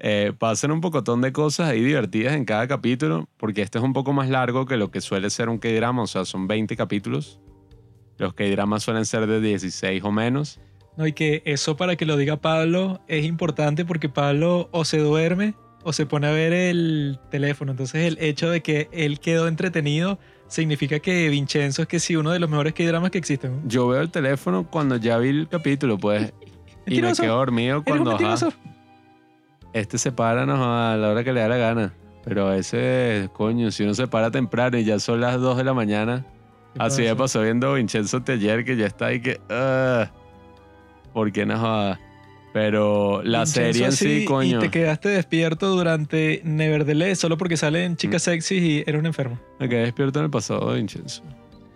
Eh, 0.05 0.33
pasan 0.37 0.71
un 0.71 0.81
pocotón 0.81 1.21
de 1.21 1.31
cosas 1.31 1.69
ahí 1.69 1.81
divertidas 1.81 2.33
en 2.35 2.43
cada 2.43 2.67
capítulo, 2.67 3.29
porque 3.37 3.61
este 3.61 3.77
es 3.77 3.83
un 3.85 3.93
poco 3.93 4.11
más 4.11 4.29
largo 4.29 4.65
que 4.65 4.75
lo 4.75 4.91
que 4.91 4.99
suele 4.99 5.29
ser 5.29 5.47
un 5.47 5.59
K-drama, 5.59 6.01
o 6.01 6.07
sea, 6.07 6.25
son 6.25 6.45
20 6.45 6.75
capítulos. 6.75 7.39
Los 8.17 8.33
K-dramas 8.33 8.83
suelen 8.83 9.05
ser 9.05 9.27
de 9.27 9.39
16 9.39 10.03
o 10.03 10.11
menos. 10.11 10.59
No, 10.97 11.07
y 11.07 11.13
que 11.13 11.41
eso 11.45 11.77
para 11.77 11.95
que 11.95 12.05
lo 12.05 12.17
diga 12.17 12.35
Pablo 12.35 12.99
es 13.07 13.23
importante 13.23 13.85
porque 13.85 14.09
Pablo 14.09 14.67
o 14.73 14.83
se 14.83 14.97
duerme 14.97 15.55
o 15.83 15.93
se 15.93 16.05
pone 16.05 16.27
a 16.27 16.31
ver 16.31 16.51
el 16.51 17.17
teléfono. 17.31 17.71
Entonces 17.71 18.05
el 18.05 18.17
hecho 18.19 18.49
de 18.49 18.61
que 18.61 18.89
él 18.91 19.21
quedó 19.21 19.47
entretenido 19.47 20.19
significa 20.49 20.99
que 20.99 21.29
Vincenzo 21.29 21.81
es 21.81 21.87
que 21.87 22.01
sí, 22.01 22.17
uno 22.17 22.31
de 22.31 22.39
los 22.39 22.49
mejores 22.49 22.73
K-dramas 22.73 23.09
que 23.09 23.19
existen. 23.19 23.61
Yo 23.69 23.87
veo 23.87 24.01
el 24.01 24.11
teléfono 24.11 24.69
cuando 24.69 24.97
ya 24.97 25.17
vi 25.17 25.29
el 25.29 25.47
capítulo, 25.47 25.97
pues, 25.97 26.33
y 26.85 27.01
me 27.01 27.13
quedo 27.13 27.37
dormido 27.37 27.85
cuando 27.85 28.11
ajá. 28.11 28.49
Este 29.73 29.97
se 29.97 30.11
para 30.11 30.45
no, 30.45 30.55
a 30.77 30.95
la 30.97 31.09
hora 31.09 31.23
que 31.23 31.33
le 31.33 31.41
da 31.41 31.47
la 31.47 31.57
gana. 31.57 31.93
Pero 32.23 32.47
a 32.47 32.57
ese, 32.57 33.29
coño, 33.33 33.69
si 33.71 33.83
uno 33.83 33.93
se 33.93 34.07
para 34.07 34.31
temprano 34.31 34.77
y 34.77 34.85
ya 34.85 34.97
son 34.99 35.19
las 35.19 35.39
2 35.39 35.57
de 35.57 35.63
la 35.65 35.73
mañana, 35.73 36.25
¿Qué 36.73 36.79
Así 36.81 37.01
me 37.03 37.15
pasó 37.15 37.41
viendo 37.41 37.73
Vincenzo 37.75 38.23
ayer 38.27 38.63
que 38.65 38.75
ya 38.75 38.87
está 38.87 39.07
ahí 39.07 39.19
que. 39.21 39.39
ah, 39.49 40.09
¿Por 41.13 41.31
qué 41.31 41.45
no 41.45 41.59
joda? 41.59 41.99
Pero 42.53 43.21
la 43.23 43.39
Vincenzo 43.39 43.71
serie 43.73 43.85
en 43.85 43.91
sí, 43.91 44.25
coño. 44.25 44.57
Y 44.57 44.61
te 44.61 44.69
quedaste 44.71 45.09
despierto 45.09 45.67
durante 45.69 46.41
Nevertheless 46.43 47.19
solo 47.19 47.37
porque 47.37 47.57
salen 47.57 47.95
chicas 47.97 48.23
Mm. 48.23 48.31
sexys 48.31 48.61
y 48.63 48.83
eres 48.87 48.99
un 48.99 49.05
enfermo. 49.05 49.39
Me 49.59 49.67
quedé 49.69 49.81
despierto 49.81 50.19
en 50.19 50.25
el 50.25 50.31
pasado 50.31 50.73
Vincenzo. 50.73 51.21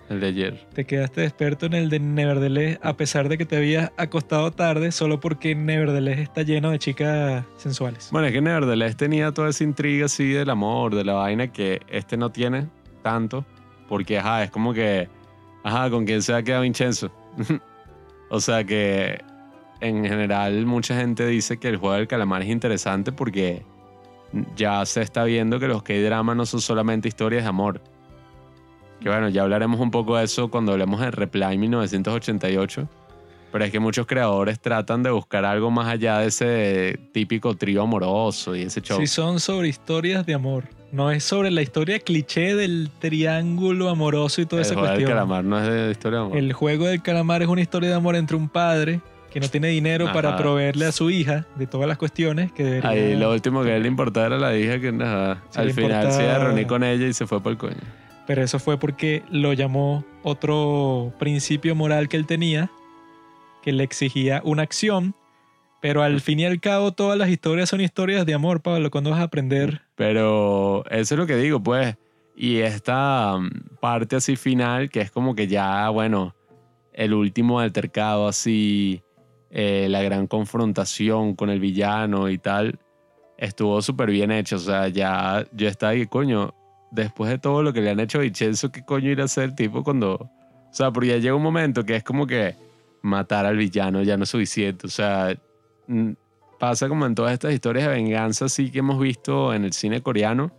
El 0.10 0.22
de 0.22 0.28
ayer. 0.28 0.68
Te 0.74 0.86
quedaste 0.86 1.22
despierto 1.22 1.66
en 1.66 1.74
el 1.74 1.90
de 1.90 2.00
Nevertheless 2.00 2.80
a 2.82 2.96
pesar 2.96 3.28
de 3.28 3.38
que 3.38 3.46
te 3.46 3.58
habías 3.58 3.92
acostado 3.98 4.52
tarde 4.52 4.92
solo 4.92 5.20
porque 5.20 5.54
Nevertheless 5.54 6.20
está 6.20 6.44
lleno 6.44 6.72
de 6.72 6.80
chicas 6.80 7.44
sensuales. 7.58 8.10
Bueno, 8.12 8.28
es 8.28 8.34
que 8.34 8.42
Nevertheless 8.42 8.96
tenía 8.96 9.34
toda 9.34 9.50
esa 9.50 9.64
intriga 9.66 10.06
así 10.06 10.30
del 10.30 10.50
amor, 10.50 10.96
de 10.96 11.04
la 11.04 11.14
vaina 11.14 11.52
que 11.52 11.82
este 11.90 12.16
no 12.16 12.32
tiene 12.32 12.68
tanto. 13.04 13.46
Porque, 13.88 14.18
ajá, 14.20 14.44
es 14.44 14.52
como 14.52 14.74
que. 14.74 15.10
Ajá, 15.64 15.90
¿con 15.90 16.06
quién 16.06 16.22
se 16.22 16.32
va 16.32 16.40
a 16.40 16.44
quedar 16.44 16.62
Vincenzo? 16.62 17.12
o 18.30 18.40
sea 18.40 18.64
que. 18.64 19.22
En 19.80 20.04
general, 20.06 20.66
mucha 20.66 20.98
gente 20.98 21.28
dice 21.28 21.58
que 21.58 21.68
el 21.68 21.78
juego 21.78 21.96
del 21.96 22.08
calamar 22.08 22.42
es 22.42 22.50
interesante 22.50 23.12
porque 23.12 23.64
ya 24.56 24.84
se 24.88 25.02
está 25.02 25.24
viendo 25.24 25.60
que 25.60 25.68
los 25.68 25.84
K-dramas 25.84 26.36
no 26.36 26.46
son 26.48 26.62
solamente 26.62 27.08
historias 27.08 27.44
de 27.44 27.50
amor. 27.50 27.82
Que 29.00 29.10
bueno, 29.10 29.30
ya 29.30 29.44
hablaremos 29.44 29.80
un 29.80 29.92
poco 29.92 30.18
de 30.18 30.26
eso 30.26 30.50
cuando 30.50 30.72
hablemos 30.72 31.00
de 31.02 31.12
Reply 31.12 31.58
1988. 31.58 32.88
Pero 33.52 33.64
es 33.64 33.72
que 33.72 33.80
muchos 33.80 34.06
creadores 34.06 34.60
tratan 34.60 35.04
de 35.04 35.10
buscar 35.12 35.46
algo 35.46 35.72
más 35.72 35.88
allá 35.88 36.20
de 36.20 36.28
ese 36.28 37.00
típico 37.14 37.56
trío 37.56 37.84
amoroso 37.84 38.56
y 38.56 38.64
ese 38.64 38.82
show. 38.82 39.00
Si 39.00 39.08
son 39.08 39.40
sobre 39.40 39.70
historias 39.70 40.26
de 40.26 40.34
amor. 40.34 40.66
No 40.92 41.12
es 41.12 41.24
sobre 41.24 41.52
la 41.52 41.62
historia 41.62 42.00
cliché 42.00 42.56
del 42.56 42.90
triángulo 43.00 43.90
amoroso 43.90 44.42
y 44.42 44.46
toda 44.46 44.62
el 44.62 44.66
esa 44.66 44.74
juego 44.76 44.88
del 44.88 44.96
cuestión. 44.98 45.12
calamar 45.18 45.44
no 45.44 45.60
es 45.60 45.68
de 45.70 45.92
historia 45.92 46.20
de 46.20 46.26
amor. 46.26 46.38
El 46.38 46.54
juego 46.54 46.86
del 46.88 47.02
calamar 47.02 47.42
es 47.42 47.48
una 47.48 47.62
historia 47.62 47.90
de 47.90 47.96
amor 47.96 48.16
entre 48.16 48.36
un 48.38 48.48
padre 48.50 49.02
que 49.32 49.40
no 49.42 49.48
tiene 49.50 49.68
dinero 49.70 50.12
para 50.14 50.36
proveerle 50.38 50.86
a 50.86 50.92
su 50.92 51.10
hija 51.10 51.46
de 51.56 51.68
todas 51.68 51.88
las 51.88 51.98
cuestiones 51.98 52.52
que 52.54 52.64
debería- 52.64 52.90
Ahí 52.90 53.16
lo 53.18 53.32
último 53.32 53.64
que 53.64 53.72
a 53.72 53.76
él 53.78 53.84
le 53.84 53.90
importaba 53.90 54.28
era 54.28 54.38
la 54.38 54.58
hija 54.58 54.80
que 54.80 54.92
nada. 54.92 55.44
Sí, 55.52 55.60
al 55.60 55.72
final 55.74 56.12
se 56.12 56.22
importaba- 56.24 56.44
reuní 56.46 56.66
con 56.66 56.84
ella 56.84 57.06
y 57.08 57.14
se 57.14 57.28
fue 57.28 57.42
por 57.42 57.52
el 57.54 57.58
coño. 57.58 57.76
Pero 58.28 58.44
eso 58.44 58.60
fue 58.60 58.78
porque 58.78 59.24
lo 59.32 59.54
llamó 59.54 60.04
otro 60.22 61.14
principio 61.18 61.74
moral 61.76 62.10
que 62.10 62.18
él 62.18 62.28
tenía, 62.28 62.70
que 63.64 63.72
le 63.72 63.84
exigía 63.84 64.42
una 64.44 64.64
acción. 64.64 65.16
Pero 65.82 66.04
al 66.04 66.20
fin 66.20 66.42
y 66.42 66.46
al 66.46 66.60
cabo, 66.60 66.92
todas 66.92 67.18
las 67.18 67.30
historias 67.30 67.70
son 67.70 67.80
historias 67.80 68.26
de 68.26 68.34
amor, 68.34 68.62
Pablo. 68.62 68.92
¿Cuándo 68.92 69.12
vas 69.12 69.22
a 69.22 69.24
aprender? 69.24 69.82
Pero 69.96 70.84
eso 70.90 71.16
es 71.16 71.20
lo 71.20 71.26
que 71.26 71.38
digo, 71.38 71.64
pues. 71.64 71.96
Y 72.36 72.58
esta 72.58 73.38
mm, 73.38 73.78
parte 73.80 74.18
así 74.18 74.36
final, 74.36 74.90
que 74.90 75.02
es 75.02 75.12
como 75.12 75.34
que 75.34 75.48
ya, 75.48 75.88
bueno, 75.90 76.36
el 76.92 77.14
último 77.14 77.62
altercado 77.62 78.28
así, 78.28 79.02
eh, 79.52 79.88
la 79.90 80.02
gran 80.02 80.28
confrontación 80.28 81.36
con 81.36 81.50
el 81.50 81.62
villano 81.62 82.30
y 82.30 82.40
tal, 82.40 82.78
estuvo 83.38 83.82
súper 83.82 84.12
bien 84.12 84.32
hecho. 84.32 84.58
O 84.58 84.60
sea, 84.60 84.90
ya 84.90 85.46
yo 85.54 85.68
estaba 85.70 85.94
ahí, 85.94 86.08
coño, 86.08 86.54
después 87.02 87.30
de 87.30 87.38
todo 87.38 87.64
lo 87.64 87.74
que 87.74 87.82
le 87.82 87.92
han 87.92 88.00
hecho 88.00 88.20
a 88.20 88.22
Vincenzo, 88.22 88.72
¿qué 88.72 88.84
coño 88.84 89.10
irá 89.10 89.24
a 89.24 89.26
hacer 89.26 89.46
el 89.46 89.56
tipo 89.56 89.84
cuando... 89.84 90.16
O 90.16 90.74
sea, 90.74 90.92
porque 90.92 91.10
ya 91.10 91.18
llega 91.18 91.36
un 91.36 91.44
momento 91.44 91.84
que 91.84 91.96
es 91.96 92.04
como 92.04 92.28
que 92.28 92.56
matar 93.02 93.46
al 93.46 93.58
villano 93.58 94.04
ya 94.04 94.18
no 94.18 94.24
es 94.24 94.30
suficiente. 94.30 94.86
O 94.88 94.90
sea, 94.90 95.36
pasa 96.60 96.90
como 96.90 97.06
en 97.06 97.16
todas 97.16 97.34
estas 97.34 97.54
historias 97.54 97.88
de 97.88 97.94
venganza 97.94 98.46
así 98.46 98.72
que 98.72 98.80
hemos 98.80 99.00
visto 99.00 99.54
en 99.54 99.64
el 99.64 99.74
cine 99.74 100.02
coreano, 100.02 100.52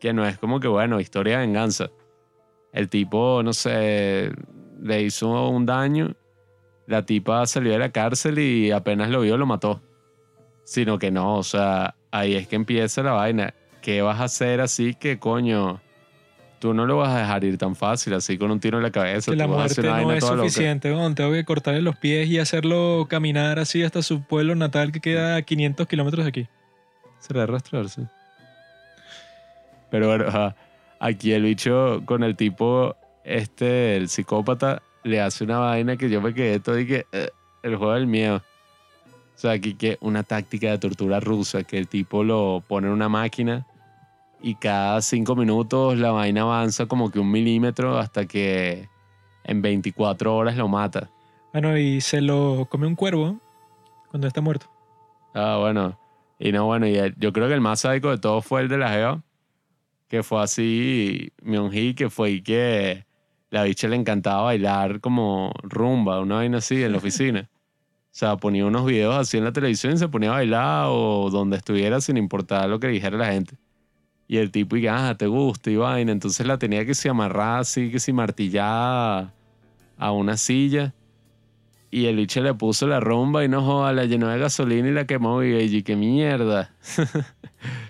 que 0.00 0.12
no 0.12 0.26
es 0.26 0.38
como 0.38 0.58
que, 0.58 0.68
bueno, 0.68 1.00
historia 1.00 1.38
de 1.38 1.46
venganza. 1.46 1.90
El 2.72 2.88
tipo, 2.88 3.42
no 3.42 3.52
sé, 3.52 4.32
le 4.82 5.02
hizo 5.02 5.48
un 5.48 5.66
daño, 5.66 6.14
la 6.86 7.04
tipa 7.06 7.46
salió 7.46 7.72
de 7.72 7.78
la 7.78 7.92
cárcel 7.92 8.38
y 8.38 8.70
apenas 8.70 9.10
lo 9.10 9.20
vio 9.20 9.36
lo 9.36 9.46
mató. 9.46 9.80
Sino 10.64 10.98
que 10.98 11.10
no, 11.10 11.36
o 11.38 11.42
sea, 11.42 11.94
ahí 12.10 12.34
es 12.34 12.48
que 12.48 12.56
empieza 12.56 13.02
la 13.02 13.12
vaina. 13.12 13.54
¿Qué 13.82 14.00
vas 14.00 14.20
a 14.20 14.24
hacer 14.24 14.60
así 14.60 14.94
que, 14.94 15.18
coño, 15.18 15.80
tú 16.60 16.72
no 16.72 16.86
lo 16.86 16.98
vas 16.98 17.10
a 17.10 17.18
dejar 17.18 17.42
ir 17.42 17.58
tan 17.58 17.74
fácil, 17.74 18.14
así 18.14 18.38
con 18.38 18.52
un 18.52 18.60
tiro 18.60 18.78
en 18.78 18.84
la 18.84 18.92
cabeza? 18.92 19.32
Que 19.32 19.36
la 19.36 19.48
muerte 19.48 19.82
no 19.82 20.12
es 20.12 20.24
suficiente. 20.24 20.92
weón. 20.92 21.16
Tengo 21.16 21.32
que 21.32 21.44
cortarle 21.44 21.82
los 21.82 21.96
pies 21.96 22.28
y 22.28 22.38
hacerlo 22.38 23.06
caminar 23.10 23.58
así 23.58 23.82
hasta 23.82 24.00
su 24.00 24.22
pueblo 24.22 24.54
natal 24.54 24.92
que 24.92 25.00
queda 25.00 25.34
a 25.34 25.42
500 25.42 25.88
kilómetros 25.88 26.24
de 26.24 26.28
aquí. 26.28 26.48
Será 27.18 27.42
arrastrarse. 27.42 28.02
Pero 29.90 30.06
bueno, 30.06 30.54
aquí 31.00 31.32
el 31.32 31.42
bicho 31.42 32.02
con 32.04 32.22
el 32.22 32.36
tipo, 32.36 32.94
este, 33.24 33.96
el 33.96 34.08
psicópata, 34.08 34.80
le 35.02 35.20
hace 35.20 35.42
una 35.42 35.58
vaina 35.58 35.96
que 35.96 36.08
yo 36.08 36.22
me 36.22 36.32
quedé 36.32 36.60
todo 36.60 36.78
y 36.78 36.86
que 36.86 37.06
eh, 37.10 37.30
el 37.64 37.74
juego 37.74 37.94
del 37.94 38.06
miedo. 38.06 38.36
O 38.36 39.38
sea, 39.42 39.50
aquí 39.50 39.74
que 39.74 39.98
una 40.00 40.22
táctica 40.22 40.70
de 40.70 40.78
tortura 40.78 41.18
rusa, 41.18 41.64
que 41.64 41.78
el 41.78 41.88
tipo 41.88 42.22
lo 42.22 42.62
pone 42.68 42.86
en 42.86 42.92
una 42.92 43.08
máquina 43.08 43.66
y 44.42 44.56
cada 44.56 45.00
cinco 45.02 45.36
minutos 45.36 45.96
la 45.98 46.10
vaina 46.10 46.42
avanza 46.42 46.86
como 46.86 47.10
que 47.10 47.18
un 47.20 47.30
milímetro 47.30 47.98
hasta 47.98 48.26
que 48.26 48.88
en 49.44 49.62
24 49.62 50.34
horas 50.36 50.56
lo 50.56 50.68
mata. 50.68 51.10
Bueno, 51.52 51.76
y 51.78 52.00
se 52.00 52.20
lo 52.20 52.66
come 52.70 52.86
un 52.86 52.94
cuervo 52.96 53.38
cuando 54.10 54.26
está 54.26 54.40
muerto. 54.40 54.66
Ah, 55.34 55.58
bueno. 55.60 55.98
Y 56.38 56.50
no, 56.52 56.66
bueno, 56.66 56.86
y 56.86 56.96
el- 56.96 57.14
yo 57.18 57.32
creo 57.32 57.48
que 57.48 57.54
el 57.54 57.60
más 57.60 57.80
sádico 57.80 58.10
de 58.10 58.18
todos 58.18 58.44
fue 58.44 58.62
el 58.62 58.68
de 58.68 58.78
la 58.78 58.90
Jeva, 58.90 59.22
que 60.08 60.22
fue 60.22 60.42
así, 60.42 61.32
Myung-hee, 61.42 61.94
que 61.94 62.10
fue 62.10 62.32
y 62.32 62.42
que 62.42 63.06
la 63.50 63.62
bicha 63.64 63.86
le 63.88 63.96
encantaba 63.96 64.42
bailar 64.42 65.00
como 65.00 65.52
rumba, 65.62 66.20
una 66.20 66.36
vaina 66.36 66.58
así 66.58 66.82
en 66.82 66.92
la 66.92 66.98
oficina. 66.98 67.48
O 68.12 68.14
sea, 68.14 68.36
ponía 68.36 68.66
unos 68.66 68.84
videos 68.84 69.16
así 69.16 69.38
en 69.38 69.44
la 69.44 69.52
televisión 69.52 69.94
y 69.94 69.96
se 69.96 70.06
ponía 70.06 70.28
a 70.28 70.34
bailar 70.34 70.88
o 70.90 71.30
donde 71.30 71.56
estuviera 71.56 71.98
sin 71.98 72.18
importar 72.18 72.68
lo 72.68 72.78
que 72.78 72.88
dijera 72.88 73.16
la 73.16 73.32
gente. 73.32 73.56
Y 74.28 74.38
el 74.38 74.50
tipo, 74.50 74.76
y 74.76 74.86
ah, 74.86 75.14
te 75.18 75.26
gusta 75.26 75.70
y 75.70 75.76
vaina. 75.76 76.12
Entonces 76.12 76.46
la 76.46 76.58
tenía 76.58 76.86
que 76.86 76.94
se 76.94 77.08
amarrar 77.08 77.60
así, 77.60 77.90
que 77.90 78.00
se 78.00 78.12
martillaba 78.12 79.32
a 79.98 80.12
una 80.12 80.36
silla. 80.36 80.94
Y 81.90 82.06
el 82.06 82.16
bicho 82.16 82.40
le 82.40 82.54
puso 82.54 82.86
la 82.86 83.00
rumba 83.00 83.44
y 83.44 83.48
no 83.48 83.62
joda, 83.62 83.92
la 83.92 84.06
llenó 84.06 84.28
de 84.28 84.38
gasolina 84.38 84.88
y 84.88 84.92
la 84.92 85.06
quemó. 85.06 85.42
Y 85.42 85.54
y 85.54 85.82
qué 85.82 85.94
mierda. 85.94 86.70
o 86.98 87.04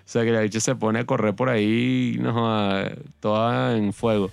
sea, 0.04 0.24
que 0.24 0.32
la 0.32 0.40
bicha 0.40 0.58
se 0.58 0.74
pone 0.74 0.98
a 0.98 1.06
correr 1.06 1.34
por 1.34 1.48
ahí, 1.48 2.16
no 2.20 2.32
joda, 2.32 2.92
toda 3.20 3.76
en 3.76 3.92
fuego. 3.92 4.30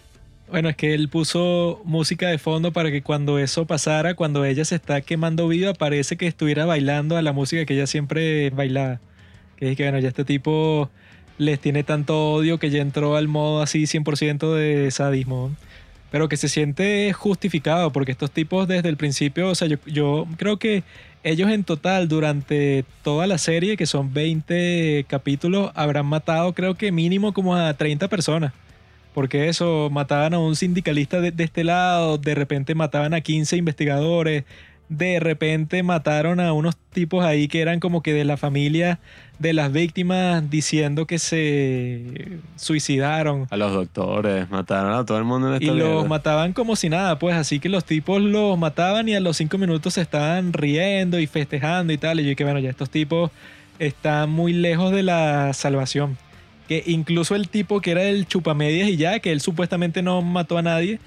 Bueno, 0.49 0.69
es 0.69 0.75
que 0.75 0.95
él 0.95 1.09
puso 1.09 1.79
música 1.85 2.27
de 2.29 2.39
fondo 2.39 2.73
para 2.73 2.89
que 2.89 3.03
cuando 3.03 3.37
eso 3.37 3.67
pasara, 3.67 4.15
cuando 4.15 4.43
ella 4.45 4.65
se 4.65 4.75
está 4.75 5.01
quemando 5.01 5.47
viva, 5.47 5.73
parece 5.75 6.17
que 6.17 6.25
estuviera 6.25 6.65
bailando 6.65 7.17
a 7.17 7.21
la 7.21 7.33
música 7.33 7.65
que 7.65 7.75
ella 7.75 7.85
siempre 7.85 8.49
bailaba. 8.49 8.99
Que 9.57 9.71
es 9.71 9.77
que, 9.77 9.83
bueno, 9.83 9.99
ya 9.99 10.07
este 10.07 10.25
tipo 10.25 10.89
les 11.39 11.59
tiene 11.59 11.83
tanto 11.83 12.33
odio 12.33 12.59
que 12.59 12.69
ya 12.69 12.81
entró 12.81 13.15
al 13.15 13.27
modo 13.27 13.63
así 13.63 13.83
100% 13.83 14.53
de 14.53 14.91
sadismo. 14.91 15.51
Pero 16.11 16.27
que 16.27 16.37
se 16.37 16.49
siente 16.49 17.13
justificado, 17.13 17.91
porque 17.91 18.11
estos 18.11 18.31
tipos 18.31 18.67
desde 18.67 18.89
el 18.89 18.97
principio, 18.97 19.49
o 19.49 19.55
sea, 19.55 19.67
yo, 19.67 20.27
creo 20.37 20.57
que 20.57 20.83
ellos 21.23 21.49
en 21.49 21.63
total 21.63 22.07
durante 22.07 22.83
toda 23.03 23.25
la 23.25 23.37
serie, 23.37 23.77
que 23.77 23.85
son 23.85 24.13
20 24.13 25.05
capítulos, 25.07 25.71
habrán 25.75 26.07
matado 26.07 26.53
creo 26.53 26.75
que 26.75 26.91
mínimo 26.91 27.33
como 27.33 27.55
a 27.55 27.73
30 27.73 28.07
personas. 28.09 28.53
Porque 29.13 29.49
eso, 29.49 29.89
mataban 29.91 30.33
a 30.33 30.39
un 30.39 30.55
sindicalista 30.55 31.21
de, 31.21 31.33
este 31.43 31.63
lado, 31.63 32.17
de 32.17 32.35
repente 32.35 32.75
mataban 32.75 33.13
a 33.13 33.21
15 33.21 33.57
investigadores, 33.57 34.43
de 34.89 35.19
repente 35.19 35.83
mataron 35.83 36.39
a 36.39 36.51
unos 36.51 36.75
tipos 36.91 37.23
ahí 37.23 37.47
que 37.47 37.61
eran 37.61 37.79
como 37.79 38.01
que 38.01 38.13
de 38.13 38.25
la 38.25 38.37
familia 38.37 38.99
de 39.37 39.53
las 39.53 39.71
víctimas 39.71 40.49
diciendo 40.49 41.05
que 41.05 41.19
se 41.19 42.39
suicidaron. 42.55 43.47
A 43.51 43.57
los 43.57 43.71
doctores, 43.71 44.49
mataron 44.49 44.93
a 44.93 45.05
todo 45.05 45.17
el 45.17 45.23
mundo 45.23 45.47
en 45.49 45.53
esta 45.61 45.65
Y 45.65 45.77
los 45.77 46.07
mataban 46.07 46.53
como 46.53 46.75
si 46.75 46.89
nada, 46.89 47.19
pues 47.19 47.35
así 47.35 47.59
que 47.59 47.69
los 47.69 47.85
tipos 47.85 48.21
los 48.21 48.57
mataban 48.57 49.07
y 49.07 49.15
a 49.15 49.19
los 49.19 49.37
cinco 49.37 49.57
minutos 49.57 49.93
se 49.93 50.01
estaban 50.01 50.51
riendo 50.51 51.19
y 51.19 51.27
festejando 51.27 51.93
y 51.93 51.97
tal. 51.97 52.19
Y 52.19 52.23
yo 52.23 52.29
dije, 52.29 52.43
bueno, 52.43 52.59
ya 52.59 52.69
estos 52.69 52.89
tipos 52.89 53.31
están 53.77 54.29
muy 54.29 54.53
lejos 54.53 54.91
de 54.91 55.03
la 55.03 55.53
salvación 55.53 56.17
que 56.67 56.83
incluso 56.85 57.35
el 57.35 57.49
tipo 57.49 57.81
que 57.81 57.89
era 57.89 58.03
el 58.03 58.27
chupamedias 58.27 58.89
y 58.89 58.95
ya, 58.95 59.19
que 59.19 59.31
él 59.31 59.41
supuestamente 59.41 60.03
no 60.03 60.21
mató 60.21 60.55
a 60.55 60.61
nadie, 60.61 60.99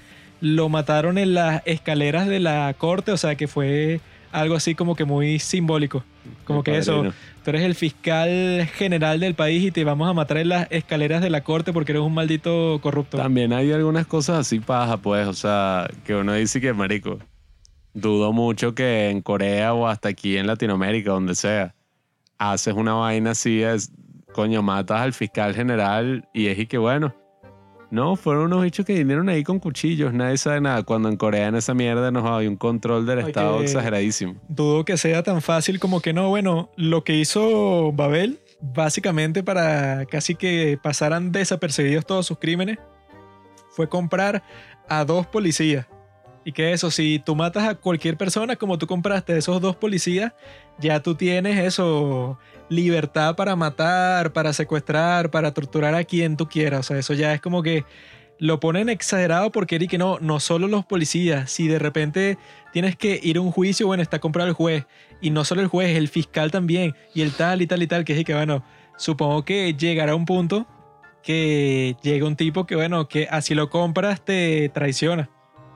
lo 0.43 0.67
mataron 0.67 1.17
en 1.17 1.33
las 1.33 1.61
escaleras 1.65 2.27
de 2.27 2.41
la 2.41 2.75
corte, 2.77 3.13
o 3.13 3.17
sea 3.17 3.35
que 3.35 3.47
fue 3.47 4.01
algo 4.33 4.55
así 4.55 4.75
como 4.75 4.93
que 4.93 5.05
muy 5.05 5.39
simbólico. 5.39 6.03
Como 6.43 6.63
que 6.63 6.77
eso, 6.77 7.03
tú 7.43 7.49
eres 7.49 7.61
el 7.61 7.75
fiscal 7.75 8.67
general 8.73 9.21
del 9.21 9.35
país 9.35 9.63
y 9.63 9.71
te 9.71 9.85
vamos 9.85 10.09
a 10.09 10.13
matar 10.13 10.39
en 10.39 10.49
las 10.49 10.67
escaleras 10.69 11.21
de 11.21 11.29
la 11.29 11.45
corte 11.45 11.71
porque 11.71 11.93
eres 11.93 12.03
un 12.03 12.13
maldito 12.13 12.77
corrupto. 12.81 13.17
También 13.17 13.53
hay 13.53 13.71
algunas 13.71 14.05
cosas 14.05 14.39
así 14.39 14.59
paja, 14.59 14.97
pues, 14.97 15.25
o 15.27 15.33
sea, 15.33 15.89
que 16.03 16.13
uno 16.13 16.33
dice 16.33 16.59
que, 16.59 16.73
marico, 16.73 17.19
dudo 17.93 18.33
mucho 18.33 18.75
que 18.75 19.11
en 19.11 19.21
Corea 19.21 19.73
o 19.73 19.87
hasta 19.87 20.09
aquí 20.09 20.35
en 20.35 20.45
Latinoamérica, 20.45 21.11
donde 21.11 21.35
sea, 21.35 21.73
haces 22.37 22.73
una 22.73 22.95
vaina 22.95 23.31
así, 23.31 23.63
es, 23.63 23.93
coño, 24.33 24.61
matas 24.61 24.99
al 24.99 25.13
fiscal 25.13 25.55
general 25.55 26.27
y 26.33 26.47
es 26.47 26.59
y 26.59 26.65
que 26.65 26.77
bueno. 26.77 27.15
No, 27.93 28.15
fueron 28.15 28.45
unos 28.45 28.63
bichos 28.63 28.87
que 28.87 28.95
vinieron 28.95 29.29
ahí 29.29 29.43
con 29.43 29.59
cuchillos, 29.59 30.15
nadie 30.15 30.39
sabe 30.39 30.59
nada. 30.59 30.81
Cuando 30.81 31.09
en 31.09 31.15
Corea 31.15 31.49
en 31.49 31.53
esa 31.53 31.75
mierda 31.75 32.09
nos 32.09 32.25
hay 32.25 32.47
un 32.47 32.55
control 32.55 33.05
del 33.05 33.19
Estado 33.19 33.61
exageradísimo. 33.61 34.33
Dudo 34.47 34.83
que 34.83 34.97
sea 34.97 35.21
tan 35.21 35.43
fácil 35.43 35.79
como 35.79 36.01
que 36.01 36.11
no, 36.11 36.27
bueno, 36.29 36.71
lo 36.75 37.03
que 37.03 37.13
hizo 37.17 37.91
Babel, 37.91 38.39
básicamente 38.59 39.43
para 39.43 40.07
casi 40.07 40.33
que 40.33 40.79
pasaran 40.81 41.31
desapercibidos 41.31 42.03
todos 42.03 42.25
sus 42.25 42.39
crímenes, 42.39 42.79
fue 43.69 43.87
comprar 43.87 44.41
a 44.89 45.05
dos 45.05 45.27
policías. 45.27 45.85
Y 46.45 46.51
que 46.51 46.73
eso, 46.73 46.91
si 46.91 47.19
tú 47.19 47.35
matas 47.35 47.63
a 47.67 47.75
cualquier 47.75 48.17
persona 48.17 48.55
como 48.55 48.77
tú 48.77 48.85
compraste 48.85 49.37
esos 49.37 49.61
dos 49.61 49.75
policías, 49.75 50.33
ya 50.79 51.01
tú 51.01 51.15
tienes 51.15 51.57
eso, 51.57 52.37
libertad 52.69 53.35
para 53.35 53.55
matar, 53.55 54.33
para 54.33 54.51
secuestrar, 54.51 55.31
para 55.31 55.53
torturar 55.53 55.95
a 55.95 56.03
quien 56.03 56.35
tú 56.35 56.47
quieras. 56.47 56.81
O 56.81 56.83
sea, 56.83 56.97
eso 56.97 57.13
ya 57.13 57.33
es 57.33 57.41
como 57.41 57.63
que 57.63 57.85
lo 58.39 58.59
ponen 58.59 58.89
exagerado 58.89 59.51
porque 59.51 59.79
que 59.87 59.97
no, 59.97 60.17
no 60.19 60.39
solo 60.39 60.67
los 60.67 60.85
policías, 60.85 61.49
si 61.49 61.67
de 61.67 61.79
repente 61.79 62.37
tienes 62.73 62.95
que 62.95 63.19
ir 63.23 63.37
a 63.37 63.41
un 63.41 63.51
juicio, 63.51 63.87
bueno, 63.87 64.03
está 64.03 64.19
comprado 64.19 64.49
el 64.49 64.55
juez, 64.55 64.85
y 65.21 65.29
no 65.29 65.45
solo 65.45 65.61
el 65.61 65.67
juez, 65.67 65.95
el 65.95 66.09
fiscal 66.09 66.51
también, 66.51 66.95
y 67.13 67.21
el 67.21 67.31
tal 67.31 67.61
y 67.61 67.67
tal 67.67 67.83
y 67.83 67.87
tal, 67.87 68.03
que 68.03 68.19
es 68.19 68.25
que, 68.25 68.33
bueno, 68.33 68.63
supongo 68.97 69.45
que 69.45 69.73
llegará 69.75 70.15
un 70.15 70.25
punto 70.25 70.67
que 71.21 71.95
llega 72.03 72.27
un 72.27 72.35
tipo 72.35 72.65
que, 72.65 72.75
bueno, 72.75 73.07
que 73.07 73.27
así 73.31 73.55
lo 73.55 73.69
compras 73.69 74.25
te 74.25 74.69
traiciona, 74.69 75.29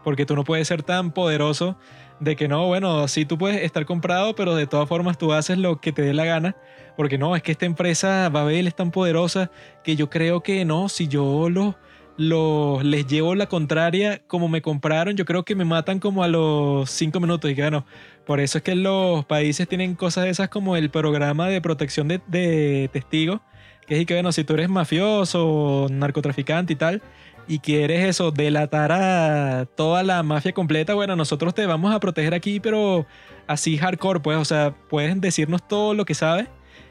porque 0.07 0.25
tú 0.25 0.37
no 0.37 0.45
puedes 0.45 0.65
ser 0.69 0.83
tan 0.83 1.11
poderoso 1.11 1.75
de 2.21 2.37
que 2.37 2.47
no, 2.47 2.65
bueno, 2.65 3.09
sí 3.09 3.25
tú 3.25 3.37
puedes 3.37 3.61
estar 3.61 3.85
comprado, 3.85 4.35
pero 4.35 4.55
de 4.55 4.65
todas 4.65 4.87
formas 4.87 5.17
tú 5.17 5.33
haces 5.33 5.57
lo 5.57 5.81
que 5.81 5.91
te 5.91 6.01
dé 6.01 6.13
la 6.13 6.23
gana, 6.23 6.55
porque 6.95 7.17
no, 7.17 7.35
es 7.35 7.43
que 7.43 7.51
esta 7.51 7.65
empresa 7.65 8.29
Babel 8.29 8.67
es 8.67 8.73
tan 8.77 8.91
poderosa 8.91 9.51
que 9.83 9.97
yo 9.97 10.09
creo 10.09 10.43
que 10.43 10.63
no, 10.63 10.87
si 10.87 11.09
yo 11.09 11.49
los, 11.49 11.75
los 12.15 12.85
les 12.85 13.05
llevo 13.05 13.35
la 13.35 13.47
contraria 13.47 14.21
como 14.27 14.47
me 14.47 14.61
compraron, 14.61 15.17
yo 15.17 15.25
creo 15.25 15.43
que 15.43 15.55
me 15.55 15.65
matan 15.65 15.99
como 15.99 16.23
a 16.23 16.29
los 16.29 16.89
cinco 16.89 17.19
minutos 17.19 17.51
y 17.51 17.55
que 17.55 17.63
bueno, 17.63 17.85
por 18.25 18.39
eso 18.39 18.59
es 18.59 18.63
que 18.63 18.75
los 18.75 19.25
países 19.25 19.67
tienen 19.67 19.95
cosas 19.95 20.23
de 20.23 20.29
esas 20.29 20.47
como 20.47 20.77
el 20.77 20.89
programa 20.89 21.49
de 21.49 21.59
protección 21.59 22.07
de, 22.07 22.21
de 22.27 22.89
testigos, 22.93 23.41
que 23.85 23.99
es 23.99 24.05
que 24.05 24.13
bueno, 24.13 24.31
si 24.31 24.45
tú 24.45 24.53
eres 24.53 24.69
mafioso, 24.69 25.87
narcotraficante 25.91 26.71
y 26.71 26.75
tal, 26.77 27.01
y 27.47 27.59
quieres 27.59 28.05
eso, 28.05 28.31
delatar 28.31 28.91
a 28.91 29.65
toda 29.75 30.03
la 30.03 30.21
mafia 30.23 30.53
completa, 30.53 30.93
bueno, 30.93 31.15
nosotros 31.15 31.53
te 31.53 31.65
vamos 31.65 31.93
a 31.93 31.99
proteger 31.99 32.33
aquí, 32.33 32.59
pero 32.59 33.05
así 33.47 33.77
hardcore, 33.77 34.19
pues, 34.19 34.37
o 34.37 34.45
sea, 34.45 34.75
puedes 34.89 35.19
decirnos 35.21 35.67
todo 35.67 35.93
lo 35.93 36.05
que 36.05 36.13
sabes 36.13 36.47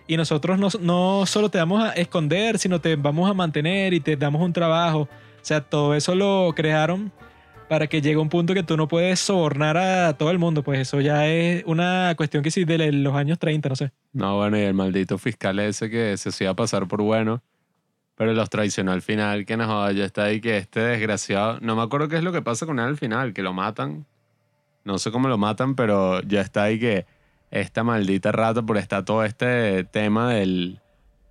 y 0.06 0.16
nosotros 0.16 0.58
no, 0.58 0.68
no 0.80 1.26
solo 1.26 1.50
te 1.50 1.58
vamos 1.58 1.82
a 1.82 1.92
esconder, 1.92 2.58
sino 2.58 2.80
te 2.80 2.96
vamos 2.96 3.28
a 3.28 3.34
mantener 3.34 3.92
y 3.92 4.00
te 4.00 4.16
damos 4.16 4.42
un 4.42 4.52
trabajo. 4.52 5.00
O 5.00 5.08
sea, 5.42 5.60
todo 5.60 5.94
eso 5.94 6.14
lo 6.14 6.52
crearon 6.54 7.12
para 7.68 7.88
que 7.88 8.00
llegue 8.00 8.16
un 8.16 8.28
punto 8.28 8.54
que 8.54 8.62
tú 8.62 8.76
no 8.76 8.86
puedes 8.86 9.18
sobornar 9.18 9.76
a 9.76 10.16
todo 10.16 10.30
el 10.30 10.38
mundo, 10.38 10.62
pues 10.62 10.78
eso 10.80 11.00
ya 11.00 11.26
es 11.26 11.64
una 11.66 12.14
cuestión 12.16 12.42
que 12.44 12.50
sí 12.50 12.64
de 12.64 12.92
los 12.92 13.14
años 13.14 13.38
30, 13.38 13.68
no 13.68 13.76
sé. 13.76 13.90
No, 14.12 14.36
bueno, 14.36 14.56
y 14.56 14.62
el 14.62 14.74
maldito 14.74 15.18
fiscal 15.18 15.58
ese 15.58 15.90
que 15.90 16.16
se 16.16 16.28
hacía 16.28 16.54
pasar 16.54 16.86
por 16.86 17.02
bueno 17.02 17.42
pero 18.16 18.32
los 18.32 18.51
traicionó 18.51 18.93
al 18.93 19.02
final, 19.02 19.44
que 19.44 19.56
no 19.56 19.90
ya 19.93 20.05
está 20.05 20.24
ahí 20.24 20.40
que 20.40 20.56
este 20.56 20.80
desgraciado. 20.80 21.59
No 21.60 21.76
me 21.76 21.82
acuerdo 21.82 22.09
qué 22.09 22.16
es 22.16 22.24
lo 22.24 22.32
que 22.32 22.43
pasa 22.43 22.66
con 22.66 22.78
él 22.78 22.86
al 22.86 22.97
final, 22.97 23.34
que 23.34 23.43
lo 23.43 23.52
matan. 23.52 24.06
No 24.84 24.98
sé 24.98 25.10
cómo 25.10 25.28
lo 25.28 25.36
matan, 25.36 25.74
pero 25.74 26.22
ya 26.22 26.40
está 26.40 26.64
ahí 26.64 26.78
que 26.78 27.06
esta 27.51 27.84
maldita 27.84 28.32
rata, 28.32 28.62
por 28.62 28.78
está 28.78 29.05
todo 29.05 29.24
este 29.24 29.84
tema 29.84 30.32
del 30.32 30.80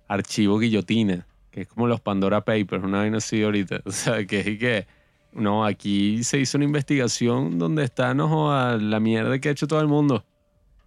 archivo 0.08 0.58
guillotina, 0.58 1.26
que 1.50 1.62
es 1.62 1.68
como 1.68 1.88
los 1.88 2.00
Pandora 2.00 2.44
Papers, 2.44 2.84
una 2.84 2.98
vaina 2.98 3.18
así 3.18 3.42
ahorita. 3.42 3.80
O 3.84 3.90
sea, 3.90 4.24
que 4.24 4.40
es 4.40 4.58
que. 4.58 4.86
No, 5.32 5.66
aquí 5.66 6.24
se 6.24 6.38
hizo 6.38 6.56
una 6.56 6.64
investigación 6.64 7.58
donde 7.58 7.84
está 7.84 8.14
no, 8.14 8.78
la 8.78 9.00
mierda 9.00 9.38
que 9.38 9.50
ha 9.50 9.52
hecho 9.52 9.66
todo 9.66 9.80
el 9.80 9.88
mundo. 9.88 10.24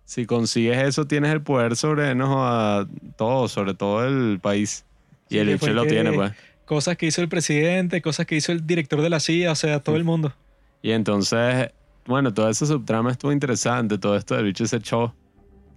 Si 0.05 0.25
consigues 0.25 0.79
eso, 0.79 1.05
tienes 1.05 1.31
el 1.31 1.43
poder 1.43 1.75
sobre 1.75 2.15
no, 2.15 2.87
todo, 3.15 3.47
sobre 3.47 3.75
todo 3.75 4.07
el 4.07 4.39
país. 4.39 4.85
Y 5.29 5.37
el 5.37 5.49
hecho 5.49 5.71
lo 5.73 5.85
tiene, 5.85 6.11
pues. 6.11 6.33
Cosas 6.65 6.97
que 6.97 7.07
hizo 7.07 7.21
el 7.21 7.29
presidente, 7.29 8.01
cosas 8.01 8.25
que 8.25 8.35
hizo 8.35 8.51
el 8.51 8.65
director 8.65 9.01
de 9.01 9.09
la 9.09 9.19
CIA, 9.19 9.51
o 9.51 9.55
sea, 9.55 9.79
todo 9.79 9.95
el 9.95 10.03
mundo. 10.03 10.33
Y 10.81 10.91
entonces, 10.91 11.71
bueno, 12.05 12.33
todo 12.33 12.49
ese 12.49 12.65
subtrama 12.65 13.11
estuvo 13.11 13.31
interesante, 13.31 13.97
todo 13.97 14.15
esto 14.15 14.35
del 14.35 14.45
bicho 14.45 14.65
se 14.65 14.77
echó, 14.77 15.15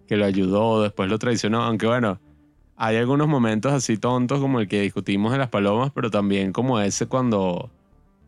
que 0.06 0.16
lo 0.16 0.24
ayudó, 0.24 0.82
después 0.82 1.08
lo 1.08 1.18
traicionó, 1.18 1.62
aunque 1.62 1.86
bueno, 1.86 2.20
hay 2.76 2.96
algunos 2.96 3.28
momentos 3.28 3.72
así 3.72 3.96
tontos 3.96 4.40
como 4.40 4.60
el 4.60 4.68
que 4.68 4.80
discutimos 4.80 5.32
en 5.32 5.38
las 5.38 5.48
palomas, 5.48 5.92
pero 5.94 6.10
también 6.10 6.52
como 6.52 6.80
ese 6.80 7.06
cuando 7.06 7.70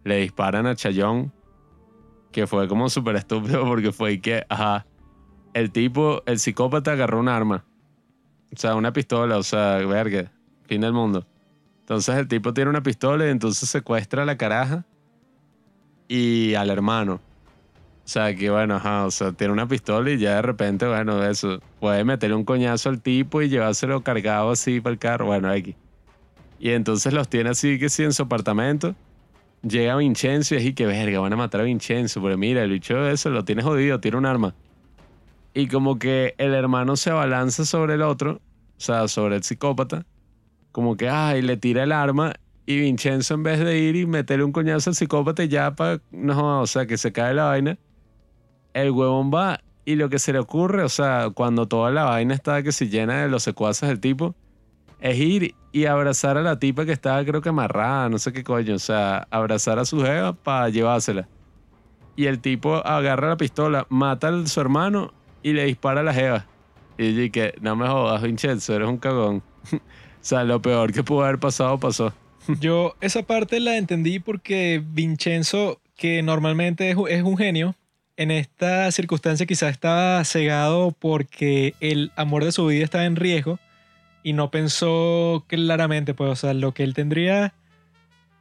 le 0.05 0.19
disparan 0.19 0.67
a 0.67 0.75
Chayón, 0.75 1.33
que 2.31 2.47
fue 2.47 2.69
como 2.69 2.89
súper 2.89 3.17
estúpido 3.17 3.65
porque 3.65 3.93
fue 3.93 4.21
que, 4.21 4.45
ajá, 4.49 4.87
el 5.55 5.71
tipo, 5.71 6.23
el 6.27 6.39
psicópata 6.39 6.93
agarró 6.93 7.21
un 7.21 7.29
arma, 7.29 7.65
o 8.53 8.57
sea, 8.57 8.75
una 8.75 8.93
pistola, 8.93 9.39
o 9.39 9.43
sea, 9.43 9.77
verga, 9.79 10.31
fin 10.67 10.81
del 10.81 10.93
mundo. 10.93 11.27
Entonces 11.81 12.17
el 12.17 12.29
tipo 12.29 12.55
tiene 12.55 12.71
una 12.71 12.83
pistola 12.83 13.27
y 13.27 13.31
entonces 13.31 13.69
secuestra 13.69 14.23
a 14.23 14.27
la 14.27 14.37
caraja 14.37 14.85
y 16.09 16.55
al 16.55 16.71
hermano. 16.71 17.15
O 17.15 18.07
sea, 18.09 18.35
que 18.35 18.51
bueno, 18.51 18.77
ajá, 18.77 19.07
o 19.07 19.11
sea, 19.11 19.33
tiene 19.33 19.53
una 19.53 19.67
pistola 19.67 20.11
y 20.11 20.19
ya 20.19 20.37
de 20.37 20.43
repente, 20.43 20.87
bueno, 20.87 21.25
eso, 21.25 21.61
puede 21.81 22.05
meterle 22.05 22.37
un 22.37 22.45
coñazo 22.45 22.91
al 22.91 23.01
tipo 23.01 23.41
y 23.41 23.49
llevárselo 23.49 24.03
cargado 24.03 24.51
así 24.51 24.81
para 24.81 24.93
el 24.93 24.99
carro, 24.99 25.27
bueno, 25.27 25.51
aquí. 25.51 25.75
Y 26.59 26.71
entonces 26.71 27.13
los 27.13 27.29
tiene 27.29 27.51
así 27.51 27.79
que 27.79 27.89
sí 27.89 28.03
en 28.03 28.13
su 28.13 28.23
apartamento 28.23 28.95
llega 29.67 29.97
Vincenzo 29.97 30.55
y 30.57 30.59
y 30.59 30.73
que 30.75 30.87
verga, 30.87 31.21
van 31.21 31.33
a 31.33 31.37
matar 31.37 31.63
a 31.63 31.65
Vincenzo, 31.65 32.23
pero 32.23 32.37
mira, 32.37 32.63
el 32.63 32.71
bicho 32.71 33.07
eso 33.09 33.31
lo 33.31 33.45
tiene 33.45 33.63
jodido, 33.63 34.01
tiene 34.01 34.17
un 34.17 34.27
arma. 34.27 34.55
Y 35.55 35.69
como 35.69 35.99
que 35.99 36.35
el 36.39 36.55
hermano 36.55 36.97
se 36.97 37.11
abalanza 37.11 37.65
sobre 37.65 37.95
el 37.95 38.03
otro, 38.03 38.41
o 38.77 38.81
sea, 38.81 39.09
sobre 39.09 39.37
el 39.37 39.43
psicópata, 39.43 40.05
como 40.75 40.97
que, 40.97 41.09
ay, 41.09 41.41
le 41.41 41.57
tira 41.57 41.85
el 41.85 41.93
arma 41.93 42.33
y 42.67 42.81
Vincenzo 42.81 43.35
en 43.35 43.45
vez 43.45 43.61
de 43.61 43.79
ir 43.79 43.95
y 43.95 44.07
meterle 44.07 44.43
un 44.43 44.51
coñazo 44.51 44.91
al 44.91 44.97
psicópata 44.97 45.45
ya 45.45 45.77
para, 45.77 46.01
no, 46.11 46.63
o 46.63 46.67
sea, 46.67 46.85
que 46.87 46.99
se 46.99 47.13
cae 47.13 47.33
la 47.33 47.45
vaina, 47.45 47.79
el 48.73 48.91
huevón 48.91 49.31
va 49.33 49.61
y 49.85 49.95
lo 49.95 50.09
que 50.09 50.19
se 50.19 50.33
le 50.33 50.41
ocurre, 50.41 50.83
o 50.83 50.89
sea, 50.89 51.31
cuando 51.33 51.69
toda 51.69 51.93
la 51.93 52.03
vaina 52.03 52.35
está 52.35 52.61
que 52.65 52.73
se 52.73 52.89
llena 52.89 53.23
de 53.23 53.29
los 53.29 53.45
secuaces 53.45 53.89
del 53.89 54.01
tipo, 54.01 54.35
es 54.99 55.17
ir 55.17 55.55
y 55.71 55.85
abrazar 55.85 56.39
a 56.39 56.43
la 56.43 56.59
tipa 56.59 56.85
que 56.85 56.91
estaba 56.91 57.25
creo 57.25 57.41
que 57.41 57.51
amarrada, 57.51 58.09
no 58.09 58.19
sé 58.19 58.33
qué 58.33 58.43
coño, 58.43 58.75
o 58.75 58.81
sea, 58.81 59.29
abrazar 59.31 59.79
a 59.79 59.85
su 59.85 60.03
jeva 60.03 60.33
para 60.33 60.71
llevársela. 60.71 61.29
Y 62.17 62.27
el 62.27 62.41
tipo 62.41 62.85
agarra 62.85 63.29
la 63.29 63.37
pistola, 63.37 63.87
mata 63.91 64.29
a 64.29 64.47
su 64.49 64.61
hermano 64.61 65.13
y 65.41 65.53
le 65.53 65.67
dispara 65.67 66.01
a 66.01 66.05
la 66.05 66.13
jeva. 66.13 66.47
Y 66.99 67.13
dije 67.13 67.31
que 67.31 67.55
no 67.61 67.77
me 67.77 67.87
jodas, 67.87 68.23
Vincenzo, 68.23 68.75
eres 68.75 68.89
un 68.89 68.99
cagón. 68.99 69.45
sea, 70.27 70.45
lo 70.45 70.61
peor 70.61 70.93
que 70.93 71.03
pudo 71.03 71.25
haber 71.25 71.39
pasado 71.39 71.79
pasó. 71.79 72.13
Yo 72.61 72.95
esa 73.01 73.23
parte 73.23 73.61
la 73.61 73.77
entendí 73.77 74.19
porque 74.19 74.83
Vincenzo, 74.85 75.81
que 75.97 76.23
normalmente 76.23 76.91
es, 76.91 76.97
es 77.09 77.23
un 77.23 77.37
genio, 77.37 77.75
en 78.17 78.31
esta 78.31 78.91
circunstancia 78.93 79.47
quizás 79.47 79.73
estaba 79.73 80.23
cegado 80.25 80.93
porque 80.93 81.75
el 81.81 82.13
amor 82.17 82.45
de 82.45 82.53
su 82.53 82.67
vida 82.67 82.85
estaba 82.85 83.05
en 83.07 83.17
riesgo 83.17 83.59
y 84.23 84.33
no 84.33 84.51
pensó 84.51 85.45
claramente, 85.49 86.15
pues, 86.15 86.31
o 86.31 86.37
sea, 86.37 86.55
lo 86.55 86.73
que 86.73 86.83
él 86.85 86.95
tendría 86.95 87.55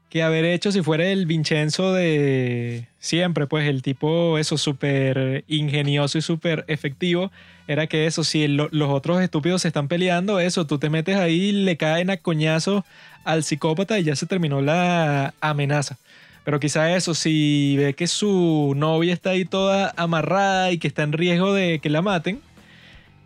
que 0.09 0.21
haber 0.21 0.45
hecho 0.45 0.71
si 0.71 0.83
fuera 0.83 1.07
el 1.07 1.25
Vincenzo 1.25 1.91
de 1.91 2.87
siempre, 2.99 3.47
pues 3.47 3.67
el 3.67 3.81
tipo 3.81 4.37
eso 4.37 4.57
súper 4.57 5.43
ingenioso 5.47 6.19
y 6.19 6.21
súper 6.21 6.65
efectivo, 6.67 7.31
era 7.67 7.87
que 7.87 8.05
eso, 8.05 8.23
si 8.23 8.47
los 8.47 8.89
otros 8.89 9.21
estúpidos 9.21 9.61
se 9.61 9.69
están 9.69 9.87
peleando, 9.87 10.39
eso, 10.39 10.67
tú 10.67 10.79
te 10.79 10.89
metes 10.89 11.15
ahí, 11.15 11.51
le 11.51 11.77
caen 11.77 12.09
a 12.09 12.17
coñazo 12.17 12.85
al 13.23 13.43
psicópata 13.43 13.99
y 13.99 14.03
ya 14.03 14.15
se 14.15 14.25
terminó 14.25 14.61
la 14.61 15.33
amenaza. 15.41 15.97
Pero 16.43 16.59
quizá 16.59 16.93
eso, 16.95 17.13
si 17.13 17.77
ve 17.77 17.93
que 17.93 18.07
su 18.07 18.73
novia 18.75 19.13
está 19.13 19.31
ahí 19.31 19.45
toda 19.45 19.93
amarrada 19.95 20.71
y 20.71 20.77
que 20.77 20.87
está 20.87 21.03
en 21.03 21.13
riesgo 21.13 21.53
de 21.53 21.79
que 21.79 21.89
la 21.89 22.01
maten, 22.01 22.41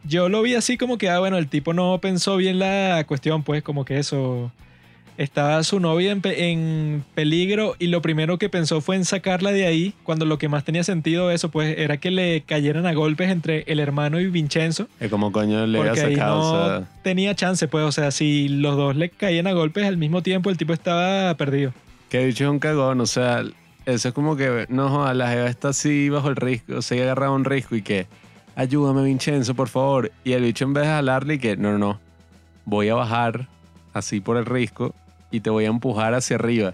yo 0.03 0.29
lo 0.29 0.41
vi 0.43 0.53
así 0.55 0.77
como 0.77 0.97
que, 0.97 1.09
ah, 1.09 1.19
bueno, 1.19 1.37
el 1.37 1.47
tipo 1.49 1.73
no 1.73 1.99
pensó 1.99 2.37
bien 2.37 2.59
la 2.59 3.03
cuestión, 3.07 3.43
pues 3.43 3.63
como 3.63 3.85
que 3.85 3.97
eso, 3.97 4.51
estaba 5.17 5.63
su 5.63 5.79
novia 5.79 6.15
en, 6.23 7.03
peligro 7.15 7.75
y 7.79 7.87
lo 7.87 8.01
primero 8.01 8.37
que 8.37 8.49
pensó 8.49 8.81
fue 8.81 8.95
en 8.95 9.05
sacarla 9.05 9.51
de 9.51 9.65
ahí, 9.65 9.93
cuando 10.03 10.25
lo 10.25 10.37
que 10.37 10.47
más 10.47 10.63
tenía 10.63 10.83
sentido 10.83 11.31
eso, 11.31 11.49
pues 11.49 11.77
era 11.77 11.97
que 11.97 12.11
le 12.11 12.41
cayeran 12.41 12.85
a 12.85 12.93
golpes 12.93 13.29
entre 13.29 13.63
el 13.67 13.79
hermano 13.79 14.19
y 14.19 14.27
Vincenzo. 14.27 14.87
Es 14.99 15.09
como 15.09 15.31
coño 15.31 15.65
le 15.65 15.79
había 15.79 15.95
sacado, 15.95 16.81
no 16.81 16.87
tenía 17.01 17.35
chance, 17.35 17.67
pues, 17.67 17.83
o 17.83 17.91
sea, 17.91 18.11
si 18.11 18.47
los 18.47 18.77
dos 18.77 18.95
le 18.95 19.09
caían 19.09 19.47
a 19.47 19.53
golpes 19.53 19.85
al 19.85 19.97
mismo 19.97 20.21
tiempo, 20.21 20.49
el 20.49 20.57
tipo 20.57 20.73
estaba 20.73 21.33
perdido. 21.35 21.73
Que 22.09 22.25
dicho 22.25 22.45
es 22.45 22.49
un 22.49 22.59
cagón, 22.59 23.01
o 23.01 23.05
sea, 23.05 23.43
eso 23.85 24.07
es 24.09 24.13
como 24.13 24.37
que, 24.37 24.67
no, 24.69 25.11
la 25.13 25.29
jeva 25.29 25.47
está 25.47 25.69
así 25.69 26.09
bajo 26.09 26.29
el 26.29 26.35
riesgo, 26.35 26.77
o 26.77 26.81
sea, 26.81 27.01
agarrado 27.03 27.33
un 27.33 27.43
riesgo 27.43 27.75
y 27.75 27.81
que, 27.81 28.07
ayúdame 28.55 29.03
Vincenzo, 29.03 29.55
por 29.55 29.67
favor. 29.67 30.11
Y 30.23 30.33
el 30.33 30.43
bicho 30.43 30.65
en 30.65 30.73
vez 30.73 30.83
de 30.83 30.89
jalarle 30.89 31.33
y 31.35 31.39
que, 31.39 31.57
no, 31.57 31.71
no, 31.71 31.77
no, 31.79 31.99
voy 32.65 32.89
a 32.89 32.95
bajar 32.95 33.47
así 33.93 34.19
por 34.19 34.37
el 34.37 34.45
risco 34.45 34.93
y 35.31 35.39
te 35.39 35.49
voy 35.49 35.65
a 35.65 35.69
empujar 35.69 36.13
hacia 36.13 36.35
arriba. 36.35 36.73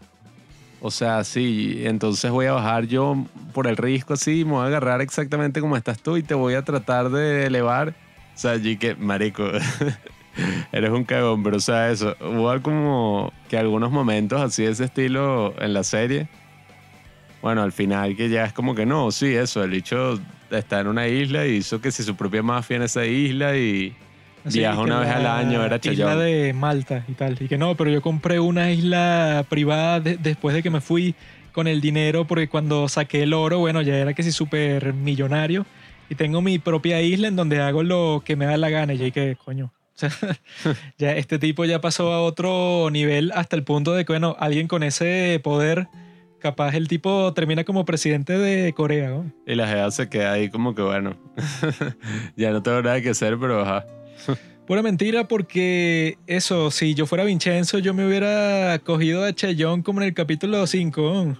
O 0.81 0.91
sea, 0.91 1.23
sí, 1.23 1.81
entonces 1.85 2.30
voy 2.30 2.45
a 2.47 2.53
bajar 2.53 2.85
yo 2.88 3.25
por 3.53 3.67
el 3.67 3.77
risco 3.77 4.15
así, 4.15 4.43
me 4.43 4.51
voy 4.51 4.63
a 4.63 4.67
agarrar 4.67 5.01
exactamente 5.01 5.61
como 5.61 5.77
estás 5.77 5.99
tú 6.01 6.17
y 6.17 6.23
te 6.23 6.34
voy 6.34 6.55
a 6.55 6.63
tratar 6.63 7.09
de 7.09 7.45
elevar. 7.45 7.89
O 7.89 8.38
sea, 8.38 8.51
allí 8.51 8.77
que, 8.77 8.95
marico, 8.95 9.43
Eres 10.71 10.91
un 10.91 11.03
cagón, 11.03 11.43
pero 11.43 11.57
o 11.57 11.59
sea, 11.59 11.91
eso. 11.91 12.15
Hubo 12.19 12.61
como 12.61 13.31
que 13.49 13.57
algunos 13.57 13.91
momentos 13.91 14.41
así 14.41 14.63
de 14.63 14.71
ese 14.71 14.85
estilo 14.85 15.53
en 15.59 15.73
la 15.73 15.84
serie. 15.84 16.27
Bueno, 17.41 17.61
al 17.61 17.71
final 17.71 18.15
que 18.15 18.30
ya 18.30 18.45
es 18.45 18.53
como 18.53 18.73
que 18.73 18.85
no, 18.85 19.11
sí, 19.11 19.34
eso. 19.34 19.63
El 19.63 19.71
bicho 19.71 20.19
está 20.49 20.80
en 20.80 20.88
una 20.88 21.07
isla 21.07 21.45
y 21.45 21.57
hizo 21.57 21.81
que 21.81 21.91
si 21.91 22.03
su 22.03 22.15
propia 22.15 22.41
mafia 22.41 22.77
en 22.77 22.84
esa 22.84 23.05
isla 23.05 23.55
y 23.57 23.95
viaja 24.45 24.79
una 24.79 24.99
vez 24.99 25.09
al 25.09 25.25
año, 25.25 25.63
era 25.63 25.79
Chayón. 25.79 26.09
Isla 26.09 26.23
de 26.23 26.53
Malta 26.53 27.03
y 27.07 27.13
tal. 27.13 27.37
Y 27.39 27.47
que 27.47 27.57
no, 27.57 27.75
pero 27.75 27.89
yo 27.89 28.01
compré 28.01 28.39
una 28.39 28.71
isla 28.71 29.45
privada 29.49 29.99
después 29.99 30.55
de 30.55 30.63
que 30.63 30.69
me 30.69 30.81
fui 30.81 31.15
con 31.53 31.67
el 31.67 31.79
dinero 31.79 32.25
porque 32.25 32.49
cuando 32.49 32.89
saqué 32.89 33.23
el 33.23 33.33
oro, 33.33 33.59
bueno, 33.59 33.81
ya 33.81 33.95
era 33.95 34.13
que 34.13 34.23
sí 34.23 34.31
súper 34.31 34.93
millonario. 34.93 35.65
Y 36.09 36.15
tengo 36.15 36.41
mi 36.41 36.59
propia 36.59 37.01
isla 37.01 37.29
en 37.29 37.35
donde 37.35 37.61
hago 37.61 37.83
lo 37.83 38.21
que 38.25 38.35
me 38.35 38.45
da 38.45 38.57
la 38.57 38.69
gana. 38.69 38.93
Y 38.93 39.11
que, 39.11 39.37
coño, 39.43 39.71
ya 40.97 41.11
este 41.13 41.39
tipo 41.39 41.65
ya 41.65 41.79
pasó 41.79 42.11
a 42.11 42.21
otro 42.21 42.89
nivel 42.91 43.31
hasta 43.33 43.55
el 43.55 43.63
punto 43.63 43.93
de 43.93 44.03
que, 44.05 44.13
bueno, 44.13 44.35
alguien 44.39 44.67
con 44.67 44.83
ese 44.83 45.39
poder, 45.43 45.87
capaz 46.39 46.75
el 46.75 46.87
tipo 46.87 47.33
termina 47.33 47.63
como 47.63 47.85
presidente 47.85 48.37
de 48.37 48.73
Corea. 48.73 49.23
Y 49.47 49.55
la 49.55 49.67
GEA 49.67 49.91
se 49.91 50.09
queda 50.09 50.33
ahí 50.33 50.49
como 50.49 50.75
que, 50.75 50.81
bueno, 50.81 51.15
ya 52.35 52.51
no 52.51 52.61
tengo 52.61 52.81
nada 52.81 53.01
que 53.01 53.11
hacer, 53.11 53.37
pero 53.39 53.61
ajá. 53.61 53.85
Pura 54.67 54.81
mentira 54.81 55.27
porque 55.27 56.17
eso, 56.25 56.71
si 56.71 56.93
yo 56.93 57.05
fuera 57.05 57.25
Vincenzo, 57.25 57.79
yo 57.79 57.93
me 57.93 58.07
hubiera 58.07 58.79
cogido 58.79 59.25
a 59.25 59.33
Cheyón 59.33 59.83
como 59.83 60.01
en 60.01 60.07
el 60.07 60.13
capítulo 60.13 60.65
5. 60.65 61.35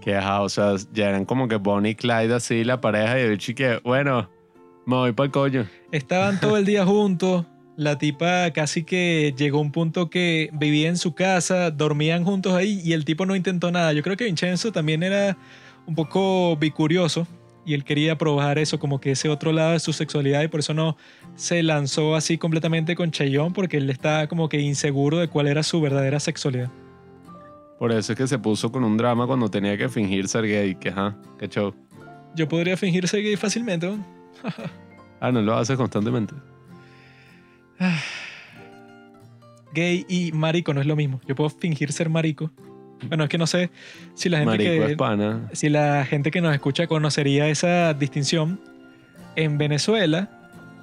Que 0.00 0.14
ajá, 0.14 0.42
o 0.42 0.48
sea, 0.48 0.76
ya 0.92 1.08
eran 1.08 1.24
como 1.24 1.48
que 1.48 1.56
Bonnie 1.56 1.92
y 1.92 1.94
Clyde 1.96 2.32
así, 2.32 2.62
la 2.62 2.80
pareja, 2.80 3.18
y 3.18 3.22
el 3.22 3.38
chique, 3.38 3.80
bueno, 3.82 4.30
me 4.86 4.94
voy 4.94 5.12
para 5.12 5.26
el 5.26 5.32
coño. 5.32 5.66
Estaban 5.90 6.38
todo 6.38 6.56
el 6.56 6.64
día 6.64 6.86
juntos, 6.86 7.44
la 7.76 7.98
tipa 7.98 8.52
casi 8.52 8.84
que 8.84 9.34
llegó 9.36 9.58
a 9.58 9.62
un 9.62 9.72
punto 9.72 10.08
que 10.08 10.50
vivía 10.52 10.88
en 10.88 10.96
su 10.96 11.14
casa, 11.14 11.72
dormían 11.72 12.24
juntos 12.24 12.54
ahí 12.54 12.80
y 12.84 12.92
el 12.92 13.04
tipo 13.04 13.26
no 13.26 13.34
intentó 13.34 13.72
nada. 13.72 13.92
Yo 13.92 14.02
creo 14.02 14.16
que 14.16 14.26
Vincenzo 14.26 14.70
también 14.70 15.02
era 15.02 15.36
un 15.86 15.96
poco 15.96 16.56
bicurioso 16.56 17.26
y 17.64 17.74
él 17.74 17.84
quería 17.84 18.16
probar 18.16 18.58
eso, 18.58 18.78
como 18.78 19.00
que 19.00 19.12
ese 19.12 19.28
otro 19.28 19.52
lado 19.52 19.72
de 19.72 19.80
su 19.80 19.92
sexualidad 19.92 20.42
y 20.42 20.48
por 20.48 20.60
eso 20.60 20.74
no 20.74 20.96
se 21.34 21.62
lanzó 21.62 22.14
así 22.14 22.38
completamente 22.38 22.96
con 22.96 23.10
Cheyón 23.10 23.52
porque 23.52 23.76
él 23.76 23.90
estaba 23.90 24.26
como 24.26 24.48
que 24.48 24.60
inseguro 24.60 25.18
de 25.18 25.28
cuál 25.28 25.46
era 25.46 25.62
su 25.62 25.80
verdadera 25.80 26.20
sexualidad. 26.20 26.70
Por 27.78 27.92
eso 27.92 28.12
es 28.12 28.18
que 28.18 28.26
se 28.26 28.38
puso 28.38 28.70
con 28.70 28.84
un 28.84 28.96
drama 28.96 29.26
cuando 29.26 29.50
tenía 29.50 29.76
que 29.76 29.88
fingir 29.88 30.28
ser 30.28 30.46
gay, 30.46 30.74
que 30.74 30.90
ajá, 30.90 31.16
qué 31.38 31.48
show. 31.48 31.74
Yo 32.34 32.46
podría 32.46 32.76
fingir 32.76 33.08
ser 33.08 33.22
gay 33.22 33.36
fácilmente. 33.36 33.90
ah, 35.20 35.32
no 35.32 35.40
lo 35.40 35.56
haces 35.56 35.76
constantemente. 35.76 36.34
Gay 39.72 40.04
y 40.08 40.32
marico 40.32 40.74
no 40.74 40.80
es 40.80 40.86
lo 40.86 40.96
mismo. 40.96 41.20
Yo 41.26 41.36
puedo 41.36 41.48
fingir 41.48 41.92
ser 41.92 42.10
marico. 42.10 42.50
Bueno, 43.08 43.24
es 43.24 43.30
que 43.30 43.38
no 43.38 43.46
sé 43.46 43.70
si 44.14 44.28
la 44.28 44.38
gente 44.38 44.58
que 44.58 44.96
si 45.52 45.68
la 45.68 46.04
gente 46.04 46.30
que 46.30 46.40
nos 46.40 46.54
escucha 46.54 46.86
conocería 46.86 47.48
esa 47.48 47.94
distinción. 47.94 48.60
En 49.36 49.58
Venezuela 49.58 50.28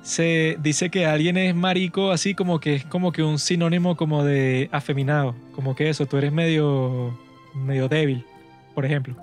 se 0.01 0.57
dice 0.63 0.89
que 0.89 1.05
alguien 1.05 1.35
es 1.35 1.53
marico 1.53 2.11
así 2.11 2.33
como 2.33 2.61
que 2.61 2.75
es 2.75 2.85
como 2.85 3.11
que 3.11 3.23
un 3.23 3.39
sinónimo 3.39 3.97
como 3.97 4.23
de 4.23 4.69
afeminado, 4.71 5.35
como 5.53 5.75
que 5.75 5.89
eso, 5.89 6.05
tú 6.05 6.17
eres 6.17 6.31
medio 6.31 7.17
medio 7.53 7.89
débil, 7.89 8.23
por 8.73 8.85
ejemplo. 8.85 9.15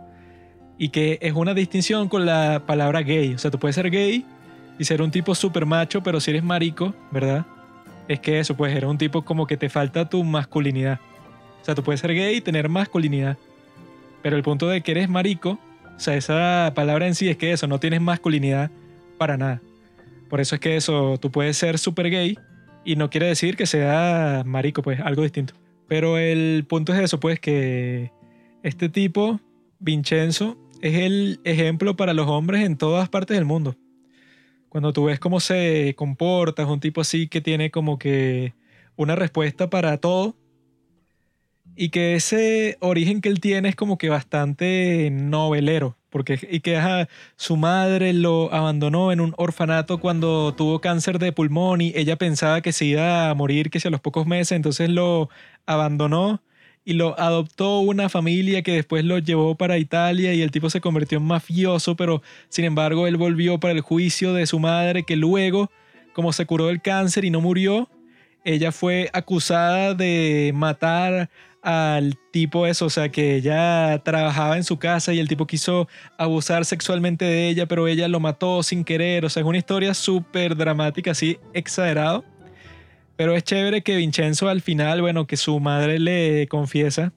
Y 0.76 0.90
que 0.90 1.18
es 1.22 1.32
una 1.32 1.54
distinción 1.54 2.08
con 2.08 2.26
la 2.26 2.64
palabra 2.66 3.00
gay, 3.00 3.34
o 3.34 3.38
sea, 3.38 3.50
tú 3.50 3.58
puedes 3.58 3.76
ser 3.76 3.90
gay 3.90 4.26
y 4.78 4.84
ser 4.84 5.00
un 5.00 5.10
tipo 5.10 5.34
súper 5.34 5.64
macho, 5.64 6.02
pero 6.02 6.20
si 6.20 6.32
eres 6.32 6.44
marico, 6.44 6.94
¿verdad? 7.10 7.46
es 8.08 8.20
que 8.20 8.38
eso, 8.38 8.56
pues 8.56 8.74
eres 8.74 8.88
un 8.88 8.98
tipo 8.98 9.22
como 9.22 9.46
que 9.46 9.56
te 9.56 9.68
falta 9.68 10.08
tu 10.08 10.22
masculinidad. 10.24 11.00
O 11.65 11.66
sea, 11.66 11.74
tú 11.74 11.82
puedes 11.82 12.03
ser 12.03 12.12
gay 12.12 12.36
y 12.36 12.41
tener 12.43 12.69
masculinidad. 12.69 13.39
Pero 14.20 14.36
el 14.36 14.43
punto 14.43 14.69
de 14.69 14.82
que 14.82 14.91
eres 14.91 15.09
marico, 15.09 15.59
o 15.97 15.99
sea, 15.99 16.15
esa 16.15 16.73
palabra 16.74 17.07
en 17.07 17.15
sí 17.15 17.31
es 17.31 17.39
que 17.39 17.53
eso, 17.53 17.66
no 17.66 17.81
tienes 17.81 18.03
masculinidad 18.03 18.70
para 19.16 19.39
nada. 19.39 19.62
Por 20.28 20.43
eso 20.43 20.57
es 20.57 20.61
que 20.61 20.77
eso, 20.77 21.16
tú 21.19 21.31
puedes 21.31 21.57
ser 21.57 21.78
súper 21.78 22.11
gay 22.11 22.39
y 22.85 22.97
no 22.97 23.09
quiere 23.09 23.28
decir 23.28 23.57
que 23.57 23.65
sea 23.65 24.43
marico, 24.45 24.82
pues 24.82 25.01
algo 25.01 25.23
distinto. 25.23 25.55
Pero 25.89 26.19
el 26.19 26.66
punto 26.69 26.93
es 26.93 27.01
eso, 27.01 27.19
pues 27.19 27.41
que 27.41 28.12
este 28.62 28.91
tipo, 28.91 29.41
Vincenzo, 29.78 30.59
es 30.82 30.99
el 30.99 31.41
ejemplo 31.45 31.97
para 31.97 32.12
los 32.12 32.28
hombres 32.28 32.62
en 32.62 32.77
todas 32.77 33.09
partes 33.09 33.39
del 33.39 33.47
mundo 33.47 33.74
cuando 34.74 34.93
tú 34.93 35.05
ves 35.05 35.20
cómo 35.20 35.39
se 35.39 35.95
comporta, 35.97 36.65
es 36.65 36.69
un 36.69 36.81
tipo 36.81 37.01
así 37.01 37.28
que 37.28 37.41
tiene 37.41 37.70
como 37.70 37.97
que 37.97 38.55
una 38.97 39.15
respuesta 39.15 39.70
para 39.70 39.99
todo 39.99 40.35
y 41.76 41.88
que 41.88 42.14
ese 42.14 42.76
origen 42.80 43.20
que 43.20 43.28
él 43.28 43.40
tiene 43.40 43.68
es 43.68 43.76
como 43.76 43.98
que 43.98 44.09
bastante 44.09 45.10
novelero, 45.12 45.96
porque 46.10 46.38
y 46.51 46.60
que 46.60 47.06
su 47.36 47.56
madre 47.56 48.12
lo 48.12 48.52
abandonó 48.52 49.12
en 49.12 49.20
un 49.20 49.34
orfanato 49.36 49.98
cuando 49.98 50.55
tuvo 50.55 50.80
cáncer 50.80 51.18
de 51.18 51.32
pulmón 51.32 51.80
y 51.80 51.92
ella 51.96 52.16
pensaba 52.16 52.60
que 52.60 52.72
se 52.72 52.84
iba 52.84 53.30
a 53.30 53.34
morir 53.34 53.70
que 53.70 53.80
si 53.80 53.88
a 53.88 53.90
los 53.90 54.01
pocos 54.01 54.26
meses, 54.26 54.52
entonces 54.52 54.90
lo 54.90 55.28
abandonó 55.66 56.40
y 56.84 56.92
lo 56.92 57.18
adoptó 57.18 57.80
una 57.80 58.09
familia 58.09 58.62
que 58.62 58.72
después 58.72 59.05
lo 59.05 59.18
llevó 59.18 59.55
para 59.55 59.78
Italia 59.78 60.34
y 60.34 60.42
el 60.42 60.51
tipo 60.51 60.68
se 60.70 60.80
convirtió 60.80 61.18
en 61.18 61.24
mafioso, 61.24 61.96
pero 61.96 62.22
sin 62.48 62.66
embargo 62.66 63.06
él 63.06 63.16
volvió 63.16 63.59
para 63.59 63.72
el 63.72 63.80
juicio 63.80 64.34
de 64.34 64.46
su 64.46 64.59
madre 64.59 65.05
que 65.05 65.16
luego, 65.16 65.70
como 66.12 66.32
se 66.32 66.46
curó 66.46 66.66
del 66.66 66.82
cáncer 66.82 67.24
y 67.24 67.30
no 67.30 67.40
murió, 67.40 67.88
ella 68.44 68.72
fue 68.72 69.09
acusada 69.14 69.94
de 69.94 70.52
matar 70.55 71.30
al 71.65 72.19
tipo 72.31 72.66
eso, 72.66 72.86
o 72.86 72.91
sea, 72.91 73.09
que 73.09 73.36
ella 73.36 74.03
trabajaba 74.05 74.59
en 74.59 74.65
su 74.65 74.78
casa 74.78 75.15
y 75.15 75.19
el 75.19 75.28
tipo 75.28 75.47
quiso 75.47 75.89
abusar 76.19 76.66
sexualmente 76.66 77.24
de 77.24 77.49
ella, 77.49 77.66
pero 77.66 77.89
ella 77.89 78.07
lo 78.07 78.20
mató 78.20 78.62
sin 78.62 78.85
querer, 78.85 79.24
o 79.24 79.31
sea, 79.31 79.41
es 79.41 79.47
una 79.47 79.57
historia 79.57 79.95
súper 79.95 80.57
dramática, 80.57 81.12
así 81.12 81.39
exagerado. 81.55 82.23
Pero 83.16 83.35
es 83.35 83.45
chévere 83.45 83.82
que 83.82 83.97
Vincenzo 83.97 84.49
al 84.49 84.61
final, 84.61 85.01
bueno, 85.01 85.27
que 85.27 85.36
su 85.39 85.59
madre 85.59 85.99
le 85.99 86.47
confiesa 86.49 87.12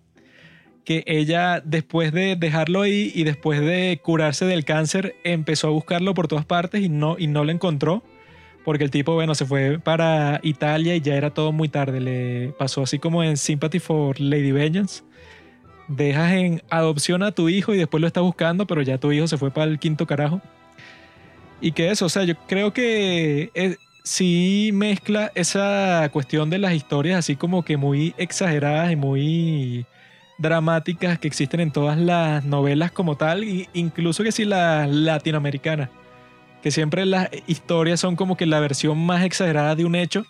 que 0.86 1.04
ella 1.06 1.62
después 1.66 2.14
de 2.14 2.38
dejarlo 2.38 2.84
ahí 2.84 3.12
y 3.14 3.26
después 3.26 3.60
de 3.60 4.00
curarse 4.02 4.46
del 4.46 4.64
cáncer 4.64 5.16
empezó 5.26 5.68
a 5.68 5.72
buscarlo 5.72 6.14
por 6.14 6.30
todas 6.30 6.46
partes 6.46 6.82
y 6.82 6.88
no, 6.88 7.18
y 7.20 7.28
no 7.28 7.44
lo 7.44 7.52
encontró 7.52 8.04
porque 8.68 8.84
el 8.84 8.92
tipo, 8.92 9.14
bueno, 9.14 9.34
se 9.34 9.46
fue 9.46 9.80
para 9.80 10.42
Italia 10.44 10.94
y 10.94 11.00
ya 11.00 11.16
era 11.16 11.30
todo 11.30 11.54
muy 11.54 11.70
tarde. 11.70 12.02
Le 12.02 12.50
pasó 12.60 12.82
así 12.82 13.00
como 13.00 13.24
en 13.24 13.38
Sympathy 13.38 13.80
for 13.80 14.20
Lady 14.20 14.52
Vengeance. 14.52 15.04
Dejas 15.88 16.34
en 16.34 16.62
adopción 16.70 17.24
a 17.24 17.32
tu 17.32 17.48
hijo 17.48 17.74
y 17.74 17.78
después 17.78 18.02
lo 18.02 18.08
estás 18.08 18.24
buscando, 18.24 18.68
pero 18.68 18.82
ya 18.82 18.98
tu 18.98 19.10
hijo 19.14 19.26
se 19.26 19.38
fue 19.38 19.52
para 19.52 19.72
el 19.72 19.80
quinto 19.80 20.06
carajo. 20.06 20.42
Y 21.62 21.72
que 21.72 21.92
eso, 21.92 22.08
o 22.08 22.10
sea, 22.10 22.26
yo 22.26 22.36
creo 22.46 22.74
que 22.74 23.52
es, 23.54 23.78
sí 24.04 24.72
mezcla 24.74 25.32
esa 25.34 26.10
cuestión 26.12 26.50
de 26.50 26.58
las 26.58 26.74
historias 26.74 27.20
así 27.20 27.38
como 27.38 27.64
que 27.64 27.78
muy 27.78 28.16
exageradas 28.18 28.92
y 28.92 28.98
muy 28.98 29.86
dramáticas 30.40 31.20
que 31.20 31.30
existen 31.30 31.62
en 31.62 31.72
todas 31.72 31.98
las 31.98 32.44
novelas 32.44 32.92
como 32.92 33.16
tal, 33.16 33.46
incluso 33.72 34.26
que 34.26 34.34
sí 34.34 34.44
las 34.44 34.90
latinoamericanas 34.90 35.88
que 36.62 36.72
siempre 36.72 37.06
las 37.06 37.30
historias 37.48 38.00
son 38.00 38.16
como 38.16 38.38
que 38.38 38.46
la 38.46 38.60
versión 38.60 38.98
más 38.98 39.24
exagerada 39.24 39.76
de 39.76 39.86
un 39.86 39.96
hecho 39.96 40.26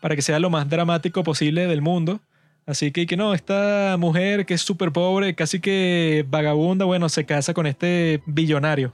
para 0.00 0.16
que 0.16 0.22
sea 0.22 0.38
lo 0.38 0.50
más 0.50 0.68
dramático 0.68 1.22
posible 1.22 1.66
del 1.66 1.82
mundo. 1.82 2.20
Así 2.66 2.92
que, 2.92 3.06
que 3.06 3.16
no, 3.16 3.32
esta 3.32 3.96
mujer 3.98 4.44
que 4.44 4.54
es 4.54 4.60
súper 4.60 4.92
pobre, 4.92 5.34
casi 5.34 5.58
que 5.58 6.24
vagabunda, 6.28 6.84
bueno, 6.84 7.08
se 7.08 7.24
casa 7.24 7.54
con 7.54 7.66
este 7.66 8.22
billonario. 8.26 8.92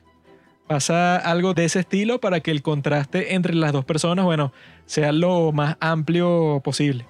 Pasa 0.68 1.16
algo 1.16 1.52
de 1.54 1.64
ese 1.64 1.80
estilo 1.80 2.20
para 2.20 2.40
que 2.40 2.50
el 2.50 2.62
contraste 2.62 3.34
entre 3.34 3.54
las 3.54 3.72
dos 3.72 3.84
personas, 3.84 4.24
bueno, 4.24 4.52
sea 4.86 5.12
lo 5.12 5.52
más 5.52 5.76
amplio 5.80 6.60
posible. 6.64 7.04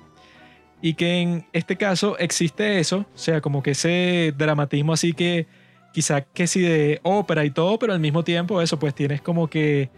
Y 0.81 0.95
que 0.95 1.21
en 1.21 1.47
este 1.53 1.77
caso 1.77 2.19
existe 2.19 2.81
eso, 2.81 3.07
o 3.15 3.19
sea, 3.19 3.41
como 3.41 3.63
que 3.63 3.73
ese 3.73 4.35
dramatismo 4.37 4.93
así 4.93 5.13
que 5.13 5.47
quizá 5.95 6.23
que 6.23 6.49
sí 6.49 6.61
de 6.61 7.01
ópera 7.05 7.45
y 7.45 7.51
todo, 7.51 7.79
pero 7.79 7.93
al 7.93 8.01
mismo 8.01 8.25
tiempo 8.25 8.61
eso, 8.61 8.81
pues 8.81 8.95
tienes 8.95 9.23
como 9.23 9.49
que 9.49 9.91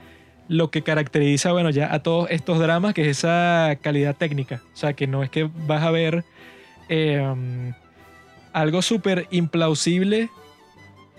lo 0.47 0.71
que 0.71 0.83
caracteriza, 0.83 1.53
bueno, 1.53 1.71
ya 1.71 1.93
a 1.93 2.01
todos 2.01 2.31
estos 2.31 2.59
dramas, 2.59 2.93
que 2.93 3.01
es 3.03 3.19
esa 3.19 3.77
calidad 3.81 4.15
técnica. 4.15 4.63
O 4.75 4.77
sea, 4.77 4.93
que 4.93 5.07
no 5.07 5.23
es 5.23 5.31
que 5.31 5.51
vas 5.67 5.83
a 5.83 5.91
ver 5.91 6.23
em, 6.91 7.73
algo 8.53 8.83
súper 8.83 9.27
implausible 9.31 10.29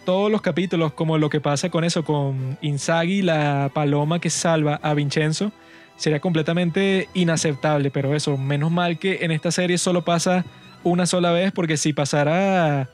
todos 0.05 0.31
los 0.31 0.41
capítulos, 0.41 0.93
como 0.93 1.17
lo 1.17 1.29
que 1.29 1.41
pasa 1.41 1.69
con 1.69 1.83
eso, 1.83 2.05
con 2.05 2.57
Inzaghi, 2.61 3.23
la 3.23 3.71
paloma 3.73 4.21
que 4.21 4.29
salva 4.29 4.79
a 4.81 4.93
Vincenzo, 4.93 5.51
sería 5.97 6.21
completamente 6.21 7.09
inaceptable, 7.15 7.89
pero 7.89 8.15
eso, 8.15 8.37
menos 8.37 8.71
mal 8.71 8.99
que 8.99 9.25
en 9.25 9.31
esta 9.31 9.51
serie 9.51 9.79
solo 9.79 10.05
pasa 10.05 10.45
una 10.83 11.07
sola 11.07 11.31
vez, 11.31 11.51
porque 11.51 11.75
si 11.75 11.91
pasara 11.91 12.89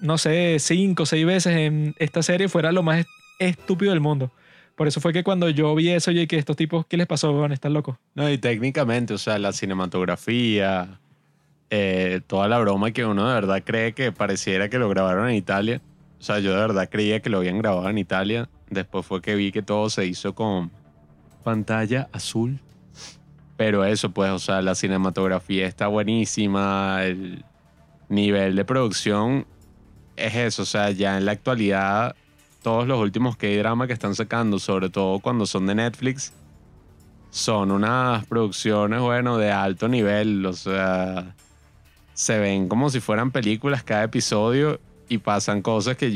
no 0.00 0.18
sé, 0.18 0.58
cinco 0.58 1.04
o 1.04 1.06
seis 1.06 1.26
veces 1.26 1.56
en 1.56 1.94
esta 1.98 2.22
serie 2.22 2.48
fuera 2.48 2.72
lo 2.72 2.82
más 2.82 3.06
estúpido 3.38 3.92
del 3.92 4.00
mundo. 4.00 4.30
Por 4.74 4.86
eso 4.86 5.00
fue 5.00 5.12
que 5.12 5.24
cuando 5.24 5.48
yo 5.50 5.74
vi 5.74 5.90
eso, 5.90 6.10
oye, 6.10 6.28
que 6.28 6.36
estos 6.36 6.56
tipos, 6.56 6.86
¿qué 6.86 6.96
les 6.96 7.06
pasó? 7.06 7.36
Van 7.36 7.50
a 7.50 7.54
estar 7.54 7.70
locos. 7.70 7.96
No, 8.14 8.30
y 8.30 8.38
técnicamente, 8.38 9.12
o 9.12 9.18
sea, 9.18 9.38
la 9.38 9.52
cinematografía, 9.52 11.00
eh, 11.70 12.20
toda 12.26 12.46
la 12.46 12.58
broma 12.60 12.92
que 12.92 13.04
uno 13.04 13.26
de 13.26 13.34
verdad 13.34 13.62
cree 13.64 13.92
que 13.92 14.12
pareciera 14.12 14.70
que 14.70 14.78
lo 14.78 14.88
grabaron 14.88 15.28
en 15.28 15.34
Italia. 15.34 15.80
O 16.20 16.22
sea, 16.22 16.38
yo 16.38 16.52
de 16.52 16.58
verdad 16.58 16.88
creía 16.90 17.20
que 17.20 17.28
lo 17.28 17.38
habían 17.38 17.58
grabado 17.58 17.88
en 17.90 17.98
Italia. 17.98 18.48
Después 18.70 19.04
fue 19.04 19.20
que 19.20 19.34
vi 19.34 19.50
que 19.50 19.62
todo 19.62 19.90
se 19.90 20.06
hizo 20.06 20.34
con 20.34 20.70
pantalla 21.42 22.08
azul. 22.12 22.60
Pero 23.56 23.84
eso, 23.84 24.10
pues, 24.10 24.30
o 24.30 24.38
sea, 24.38 24.62
la 24.62 24.76
cinematografía 24.76 25.66
está 25.66 25.88
buenísima. 25.88 27.04
El 27.04 27.44
nivel 28.08 28.54
de 28.54 28.64
producción 28.64 29.46
es 30.18 30.34
eso, 30.34 30.62
o 30.62 30.66
sea, 30.66 30.90
ya 30.90 31.16
en 31.16 31.24
la 31.24 31.32
actualidad, 31.32 32.16
todos 32.62 32.86
los 32.86 33.00
últimos 33.00 33.36
K-drama 33.36 33.86
que 33.86 33.92
están 33.92 34.14
sacando, 34.14 34.58
sobre 34.58 34.90
todo 34.90 35.20
cuando 35.20 35.46
son 35.46 35.66
de 35.66 35.74
Netflix, 35.74 36.32
son 37.30 37.70
unas 37.70 38.26
producciones, 38.26 39.00
bueno, 39.00 39.38
de 39.38 39.50
alto 39.50 39.88
nivel, 39.88 40.44
o 40.46 40.52
sea, 40.52 41.34
se 42.14 42.38
ven 42.38 42.68
como 42.68 42.90
si 42.90 43.00
fueran 43.00 43.30
películas 43.30 43.82
cada 43.82 44.04
episodio 44.04 44.80
y 45.08 45.18
pasan 45.18 45.62
cosas 45.62 45.96
que 45.96 46.10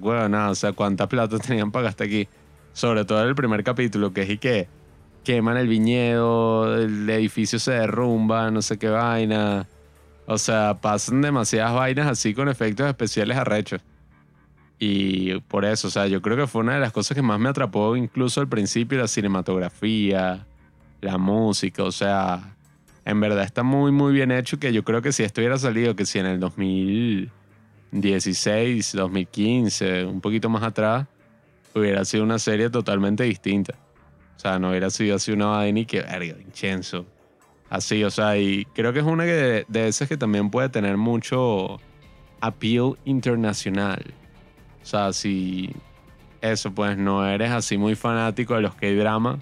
bueno, 0.00 0.28
nada, 0.28 0.50
o 0.50 0.54
sea, 0.54 0.72
cuánta 0.72 1.08
plata 1.08 1.38
tenían 1.46 1.70
para 1.70 1.84
gastar 1.84 2.06
aquí. 2.06 2.28
Sobre 2.72 3.04
todo 3.04 3.22
en 3.22 3.28
el 3.28 3.34
primer 3.34 3.62
capítulo, 3.62 4.12
que 4.12 4.22
es 4.22 4.30
y 4.30 4.38
que 4.38 4.66
queman 5.24 5.58
el 5.58 5.68
viñedo, 5.68 6.74
el 6.74 7.08
edificio 7.10 7.58
se 7.58 7.72
derrumba, 7.72 8.50
no 8.50 8.62
sé 8.62 8.78
qué 8.78 8.88
vaina. 8.88 9.68
O 10.26 10.38
sea, 10.38 10.78
pasan 10.80 11.20
demasiadas 11.20 11.74
vainas 11.74 12.06
así 12.06 12.34
con 12.34 12.48
efectos 12.48 12.86
especiales 12.86 13.36
arrechos. 13.36 13.80
Y 14.78 15.38
por 15.40 15.64
eso, 15.64 15.88
o 15.88 15.90
sea, 15.90 16.06
yo 16.06 16.22
creo 16.22 16.36
que 16.36 16.46
fue 16.46 16.62
una 16.62 16.74
de 16.74 16.80
las 16.80 16.92
cosas 16.92 17.14
que 17.14 17.22
más 17.22 17.38
me 17.38 17.48
atrapó 17.48 17.96
incluso 17.96 18.40
al 18.40 18.48
principio, 18.48 18.98
la 18.98 19.06
cinematografía, 19.06 20.44
la 21.00 21.18
música, 21.18 21.84
o 21.84 21.92
sea, 21.92 22.56
en 23.04 23.20
verdad 23.20 23.44
está 23.44 23.62
muy, 23.62 23.92
muy 23.92 24.12
bien 24.12 24.32
hecho 24.32 24.58
que 24.58 24.72
yo 24.72 24.82
creo 24.82 25.02
que 25.02 25.12
si 25.12 25.22
esto 25.22 25.40
hubiera 25.40 25.58
salido, 25.58 25.94
que 25.94 26.04
si 26.04 26.18
en 26.18 26.26
el 26.26 26.40
2016, 26.40 28.92
2015, 28.92 30.04
un 30.04 30.20
poquito 30.20 30.48
más 30.48 30.64
atrás, 30.64 31.06
hubiera 31.74 32.04
sido 32.04 32.24
una 32.24 32.38
serie 32.38 32.70
totalmente 32.70 33.24
distinta. 33.24 33.74
O 34.36 34.40
sea, 34.40 34.58
no 34.58 34.70
hubiera 34.70 34.90
sido 34.90 35.16
así 35.16 35.30
una 35.30 35.46
vaina 35.46 35.80
y 35.80 35.86
que, 35.86 36.00
verga, 36.00 36.34
Vincenzo 36.34 37.06
Así, 37.72 38.04
o 38.04 38.10
sea, 38.10 38.36
y 38.36 38.66
creo 38.74 38.92
que 38.92 38.98
es 38.98 39.04
una 39.06 39.24
de, 39.24 39.64
de 39.66 39.88
esas 39.88 40.06
que 40.06 40.18
también 40.18 40.50
puede 40.50 40.68
tener 40.68 40.98
mucho 40.98 41.80
appeal 42.42 42.98
internacional. 43.06 44.12
O 44.82 44.84
sea, 44.84 45.14
si 45.14 45.74
eso, 46.42 46.74
pues 46.74 46.98
no 46.98 47.26
eres 47.26 47.50
así 47.50 47.78
muy 47.78 47.94
fanático 47.94 48.54
de 48.56 48.60
los 48.60 48.74
K-drama 48.74 49.38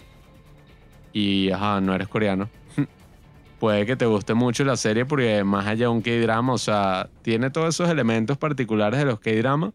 y, 1.13 1.51
ajá, 1.51 1.81
no 1.81 1.93
eres 1.93 2.07
coreano. 2.07 2.49
puede 3.59 3.85
que 3.85 3.97
te 3.97 4.07
guste 4.07 4.35
mucho 4.35 4.63
la 4.63 4.77
serie 4.77 5.05
porque 5.05 5.43
más 5.43 5.67
allá 5.67 5.87
de 5.87 5.89
un 5.89 6.01
K-drama, 6.01 6.53
o 6.53 6.59
sea, 6.59 7.11
tiene 7.23 7.51
todos 7.51 7.75
esos 7.75 7.91
elementos 7.91 8.39
particulares 8.39 9.01
de 9.01 9.07
los 9.07 9.19
K-drama, 9.19 9.73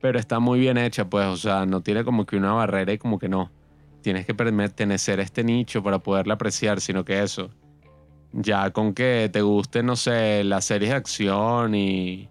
pero 0.00 0.18
está 0.18 0.40
muy 0.40 0.58
bien 0.58 0.76
hecha, 0.76 1.08
pues, 1.08 1.24
o 1.26 1.36
sea, 1.36 1.66
no 1.66 1.82
tiene 1.82 2.02
como 2.02 2.26
que 2.26 2.36
una 2.36 2.52
barrera 2.52 2.92
y 2.92 2.98
como 2.98 3.20
que 3.20 3.28
no. 3.28 3.52
Tienes 4.02 4.26
que 4.26 4.34
pertenecer 4.34 5.20
a 5.20 5.22
este 5.22 5.44
nicho 5.44 5.84
para 5.84 6.00
poderla 6.00 6.34
apreciar, 6.34 6.80
sino 6.80 7.04
que 7.04 7.22
eso 7.22 7.50
ya 8.32 8.70
con 8.70 8.94
que 8.94 9.28
te 9.32 9.42
guste, 9.42 9.82
no 9.82 9.96
sé, 9.96 10.44
las 10.44 10.64
series 10.64 10.90
de 10.90 10.96
acción 10.96 11.74
y 11.74 12.28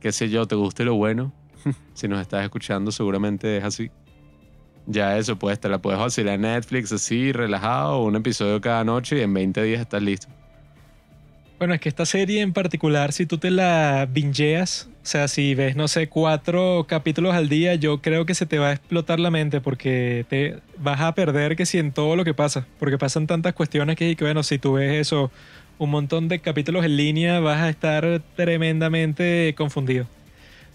qué 0.00 0.12
sé 0.12 0.28
yo, 0.28 0.46
te 0.46 0.54
guste 0.54 0.84
lo 0.84 0.94
bueno. 0.94 1.32
si 1.94 2.08
nos 2.08 2.20
estás 2.20 2.44
escuchando, 2.44 2.92
seguramente 2.92 3.58
es 3.58 3.64
así. 3.64 3.90
Ya 4.86 5.18
eso, 5.18 5.38
pues 5.38 5.60
te 5.60 5.68
la 5.68 5.82
puedes 5.82 6.00
vacilar 6.00 6.36
en 6.36 6.42
Netflix 6.42 6.92
así, 6.92 7.32
relajado, 7.32 8.02
un 8.02 8.16
episodio 8.16 8.60
cada 8.60 8.84
noche 8.84 9.18
y 9.18 9.20
en 9.20 9.34
20 9.34 9.62
días 9.62 9.80
estás 9.82 10.02
listo. 10.02 10.28
Bueno, 11.58 11.74
es 11.74 11.80
que 11.80 11.88
esta 11.88 12.06
serie 12.06 12.40
en 12.40 12.52
particular, 12.52 13.12
si 13.12 13.26
tú 13.26 13.38
te 13.38 13.50
la 13.50 14.06
bingeas, 14.08 14.88
o 15.02 15.06
sea, 15.06 15.26
si 15.26 15.56
ves, 15.56 15.74
no 15.74 15.88
sé, 15.88 16.08
cuatro 16.08 16.86
capítulos 16.88 17.34
al 17.34 17.48
día, 17.48 17.74
yo 17.74 18.00
creo 18.00 18.26
que 18.26 18.34
se 18.36 18.46
te 18.46 18.60
va 18.60 18.68
a 18.68 18.72
explotar 18.74 19.18
la 19.18 19.32
mente 19.32 19.60
porque 19.60 20.24
te 20.28 20.60
vas 20.78 21.00
a 21.00 21.16
perder 21.16 21.56
que 21.56 21.66
si 21.66 21.78
en 21.78 21.90
todo 21.90 22.14
lo 22.14 22.24
que 22.24 22.32
pasa, 22.32 22.68
porque 22.78 22.96
pasan 22.96 23.26
tantas 23.26 23.54
cuestiones 23.54 23.96
que, 23.96 24.14
bueno, 24.20 24.44
si 24.44 24.60
tú 24.60 24.74
ves 24.74 25.00
eso, 25.00 25.32
un 25.78 25.90
montón 25.90 26.28
de 26.28 26.38
capítulos 26.38 26.84
en 26.84 26.96
línea, 26.96 27.40
vas 27.40 27.60
a 27.60 27.68
estar 27.70 28.22
tremendamente 28.36 29.52
confundido. 29.56 30.06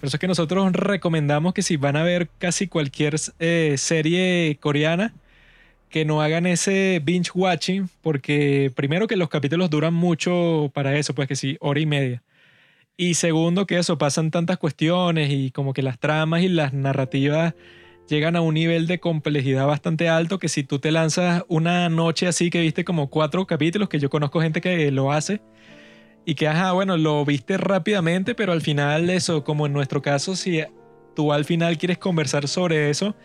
Por 0.01 0.07
eso 0.07 0.17
es 0.17 0.19
que 0.19 0.27
nosotros 0.27 0.73
recomendamos 0.73 1.53
que 1.53 1.61
si 1.61 1.77
van 1.77 1.95
a 1.95 2.03
ver 2.03 2.27
casi 2.39 2.67
cualquier 2.67 3.15
eh, 3.39 3.75
serie 3.77 4.57
coreana, 4.59 5.13
que 5.93 6.05
no 6.05 6.23
hagan 6.23 6.47
ese 6.47 6.99
binge 7.05 7.29
watching, 7.35 7.87
porque 8.01 8.71
primero 8.75 9.05
que 9.05 9.15
los 9.15 9.29
capítulos 9.29 9.69
duran 9.69 9.93
mucho 9.93 10.71
para 10.73 10.97
eso, 10.97 11.13
pues 11.13 11.27
que 11.27 11.35
sí, 11.35 11.55
hora 11.59 11.79
y 11.79 11.85
media. 11.85 12.23
Y 12.97 13.13
segundo 13.13 13.67
que 13.67 13.77
eso, 13.77 13.99
pasan 13.99 14.31
tantas 14.31 14.57
cuestiones 14.57 15.29
y 15.31 15.51
como 15.51 15.71
que 15.71 15.83
las 15.83 15.99
tramas 15.99 16.41
y 16.41 16.49
las 16.49 16.73
narrativas 16.73 17.53
llegan 18.09 18.35
a 18.35 18.41
un 18.41 18.55
nivel 18.55 18.87
de 18.87 18.99
complejidad 18.99 19.67
bastante 19.67 20.09
alto 20.09 20.39
que 20.39 20.49
si 20.49 20.63
tú 20.63 20.79
te 20.79 20.91
lanzas 20.91 21.43
una 21.47 21.87
noche 21.89 22.25
así 22.25 22.49
que 22.49 22.61
viste 22.61 22.83
como 22.83 23.11
cuatro 23.11 23.45
capítulos, 23.45 23.87
que 23.87 23.99
yo 23.99 24.09
conozco 24.09 24.41
gente 24.41 24.61
que 24.61 24.89
lo 24.89 25.11
hace, 25.11 25.41
y 26.25 26.33
que, 26.33 26.47
ajá, 26.47 26.71
bueno, 26.71 26.97
lo 26.97 27.23
viste 27.23 27.57
rápidamente, 27.57 28.33
pero 28.33 28.51
al 28.51 28.61
final 28.61 29.11
eso, 29.11 29.43
como 29.43 29.67
en 29.67 29.73
nuestro 29.73 30.01
caso, 30.01 30.35
si 30.35 30.63
tú 31.15 31.33
al 31.33 31.45
final 31.45 31.77
quieres 31.77 31.99
conversar 31.99 32.47
sobre 32.47 32.89
eso, 32.89 33.15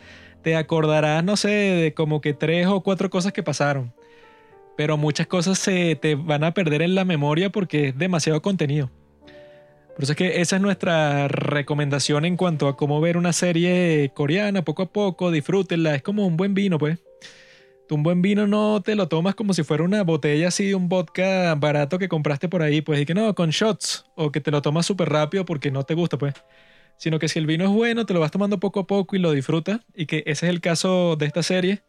te 0.48 0.56
acordarás, 0.56 1.22
no 1.22 1.36
sé, 1.36 1.50
de 1.50 1.92
como 1.92 2.22
que 2.22 2.32
tres 2.32 2.66
o 2.68 2.80
cuatro 2.80 3.10
cosas 3.10 3.34
que 3.34 3.42
pasaron. 3.42 3.92
Pero 4.78 4.96
muchas 4.96 5.26
cosas 5.26 5.58
se 5.58 5.94
te 5.94 6.14
van 6.14 6.42
a 6.42 6.54
perder 6.54 6.80
en 6.80 6.94
la 6.94 7.04
memoria 7.04 7.50
porque 7.50 7.88
es 7.88 7.98
demasiado 7.98 8.40
contenido. 8.40 8.90
Por 9.94 10.04
eso 10.04 10.12
es 10.12 10.16
que 10.16 10.40
esa 10.40 10.56
es 10.56 10.62
nuestra 10.62 11.28
recomendación 11.28 12.24
en 12.24 12.38
cuanto 12.38 12.66
a 12.66 12.78
cómo 12.78 12.98
ver 12.98 13.18
una 13.18 13.34
serie 13.34 14.10
coreana 14.14 14.64
poco 14.64 14.84
a 14.84 14.86
poco, 14.90 15.30
disfrútenla, 15.30 15.94
es 15.94 16.02
como 16.02 16.26
un 16.26 16.38
buen 16.38 16.54
vino, 16.54 16.78
pues. 16.78 16.98
Tú 17.86 17.96
un 17.96 18.02
buen 18.02 18.22
vino 18.22 18.46
no 18.46 18.80
te 18.82 18.94
lo 18.94 19.06
tomas 19.06 19.34
como 19.34 19.52
si 19.52 19.64
fuera 19.64 19.84
una 19.84 20.02
botella 20.02 20.48
así 20.48 20.68
de 20.68 20.74
un 20.74 20.88
vodka 20.88 21.54
barato 21.56 21.98
que 21.98 22.08
compraste 22.08 22.48
por 22.48 22.62
ahí, 22.62 22.80
pues, 22.80 22.98
y 23.02 23.04
que 23.04 23.12
no, 23.12 23.34
con 23.34 23.50
shots, 23.50 24.06
o 24.14 24.32
que 24.32 24.40
te 24.40 24.50
lo 24.50 24.62
tomas 24.62 24.86
súper 24.86 25.10
rápido 25.10 25.44
porque 25.44 25.70
no 25.70 25.82
te 25.82 25.92
gusta, 25.92 26.16
pues. 26.16 26.32
Sino 26.98 27.18
que 27.18 27.28
si 27.28 27.38
el 27.38 27.46
vino 27.46 27.64
es 27.64 27.70
bueno, 27.70 28.04
te 28.04 28.12
lo 28.12 28.20
vas 28.20 28.30
tomando 28.30 28.60
poco 28.60 28.80
a 28.80 28.86
poco 28.86 29.16
y 29.16 29.18
lo 29.18 29.32
disfrutas, 29.32 29.80
y 29.94 30.04
que 30.06 30.18
ese 30.26 30.46
es 30.46 30.50
el 30.50 30.60
caso 30.60 31.16
de 31.16 31.24
esta 31.26 31.42
serie. 31.42 31.82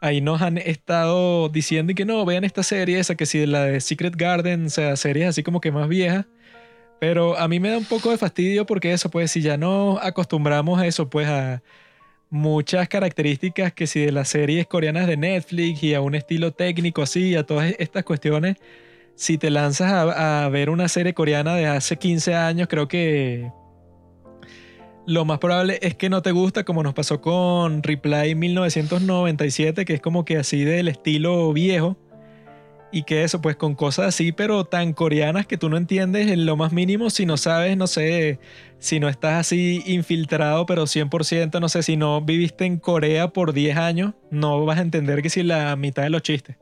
Ahí 0.00 0.20
nos 0.22 0.40
han 0.40 0.58
estado 0.58 1.48
diciendo 1.50 1.92
y 1.92 1.94
que 1.94 2.06
no, 2.06 2.24
vean 2.24 2.44
esta 2.44 2.62
serie, 2.62 2.98
esa 2.98 3.14
que 3.16 3.26
si 3.26 3.44
la 3.46 3.64
de 3.64 3.80
Secret 3.80 4.16
Garden, 4.16 4.66
o 4.66 4.70
sea, 4.70 4.96
series 4.96 5.28
así 5.28 5.42
como 5.42 5.60
que 5.60 5.72
más 5.72 5.88
viejas 5.88 6.26
pero 7.04 7.36
a 7.38 7.48
mí 7.48 7.60
me 7.60 7.68
da 7.68 7.76
un 7.76 7.84
poco 7.84 8.10
de 8.10 8.16
fastidio 8.16 8.64
porque 8.64 8.92
eso, 8.92 9.10
pues 9.10 9.30
si 9.30 9.42
ya 9.42 9.58
no 9.58 9.98
acostumbramos 9.98 10.80
a 10.80 10.86
eso, 10.86 11.10
pues 11.10 11.28
a 11.28 11.62
muchas 12.30 12.88
características 12.88 13.74
que 13.74 13.86
si 13.86 14.00
de 14.00 14.10
las 14.10 14.28
series 14.28 14.66
coreanas 14.66 15.06
de 15.06 15.18
Netflix 15.18 15.82
y 15.82 15.94
a 15.94 16.00
un 16.00 16.14
estilo 16.14 16.52
técnico 16.52 17.02
así, 17.02 17.36
a 17.36 17.44
todas 17.44 17.74
estas 17.78 18.04
cuestiones, 18.04 18.56
si 19.16 19.38
te 19.38 19.50
lanzas 19.50 19.92
a, 19.92 20.48
ver 20.48 20.70
una 20.70 20.88
serie 20.88 21.14
coreana 21.14 21.54
de 21.56 21.66
hace 21.66 21.98
15 21.98 22.34
años, 22.34 22.68
creo 22.70 22.88
que 22.88 23.52
lo 25.06 25.24
más 25.24 25.38
probable 25.38 25.78
es 25.82 25.94
que 25.94 26.08
no 26.08 26.22
te 26.22 26.32
gusta, 26.32 26.64
como 26.64 26.82
nos 26.82 26.94
pasó 26.94 27.20
con 27.20 27.82
Reply 27.82 28.34
1997, 28.34 29.84
que 29.84 29.94
es 29.94 30.00
como 30.00 30.24
que 30.24 30.38
así 30.38 30.64
del 30.64 30.88
estilo 30.88 31.52
viejo 31.52 31.96
y 32.90 33.02
que 33.02 33.24
eso, 33.24 33.42
pues 33.42 33.56
con 33.56 33.74
cosas 33.74 34.06
así, 34.06 34.30
pero 34.30 34.64
tan 34.64 34.92
coreanas 34.92 35.46
que 35.46 35.58
tú 35.58 35.68
no 35.68 35.76
entiendes 35.76 36.28
en 36.28 36.46
lo 36.46 36.56
más 36.56 36.72
mínimo 36.72 37.10
si 37.10 37.26
no 37.26 37.36
sabes, 37.36 37.76
no 37.76 37.88
sé, 37.88 38.38
si 38.78 39.00
no 39.00 39.08
estás 39.08 39.40
así 39.40 39.82
infiltrado, 39.84 40.64
pero 40.64 40.84
100%, 40.84 41.60
no 41.60 41.68
sé, 41.68 41.82
si 41.82 41.96
no 41.96 42.20
viviste 42.20 42.64
en 42.64 42.78
Corea 42.78 43.28
por 43.28 43.52
10 43.52 43.76
años, 43.76 44.14
no 44.30 44.64
vas 44.64 44.78
a 44.78 44.82
entender 44.82 45.22
que 45.22 45.28
si 45.28 45.42
la 45.42 45.74
mitad 45.74 46.04
de 46.04 46.10
los 46.10 46.22
chistes. 46.22 46.56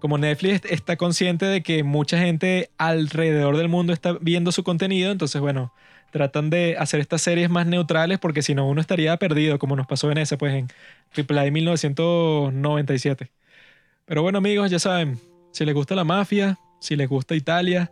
Como 0.00 0.16
Netflix 0.18 0.62
está 0.70 0.96
consciente 0.96 1.44
de 1.44 1.62
que 1.62 1.84
mucha 1.84 2.18
gente 2.18 2.70
alrededor 2.78 3.58
del 3.58 3.68
mundo 3.68 3.92
está 3.92 4.16
viendo 4.20 4.50
su 4.50 4.64
contenido, 4.64 5.12
entonces 5.12 5.40
bueno, 5.40 5.74
tratan 6.14 6.48
de 6.48 6.76
hacer 6.78 7.00
estas 7.00 7.22
series 7.22 7.50
más 7.50 7.66
neutrales 7.66 8.20
porque 8.20 8.40
si 8.40 8.54
no 8.54 8.68
uno 8.68 8.80
estaría 8.80 9.16
perdido, 9.16 9.58
como 9.58 9.74
nos 9.74 9.88
pasó 9.88 10.12
en 10.12 10.18
ese, 10.18 10.36
pues 10.36 10.54
en 10.54 10.68
Reply 11.12 11.50
1997. 11.50 13.32
Pero 14.04 14.22
bueno 14.22 14.38
amigos, 14.38 14.70
ya 14.70 14.78
saben, 14.78 15.18
si 15.50 15.64
les 15.64 15.74
gusta 15.74 15.96
la 15.96 16.04
mafia, 16.04 16.56
si 16.78 16.94
les 16.94 17.08
gusta 17.08 17.34
Italia, 17.34 17.90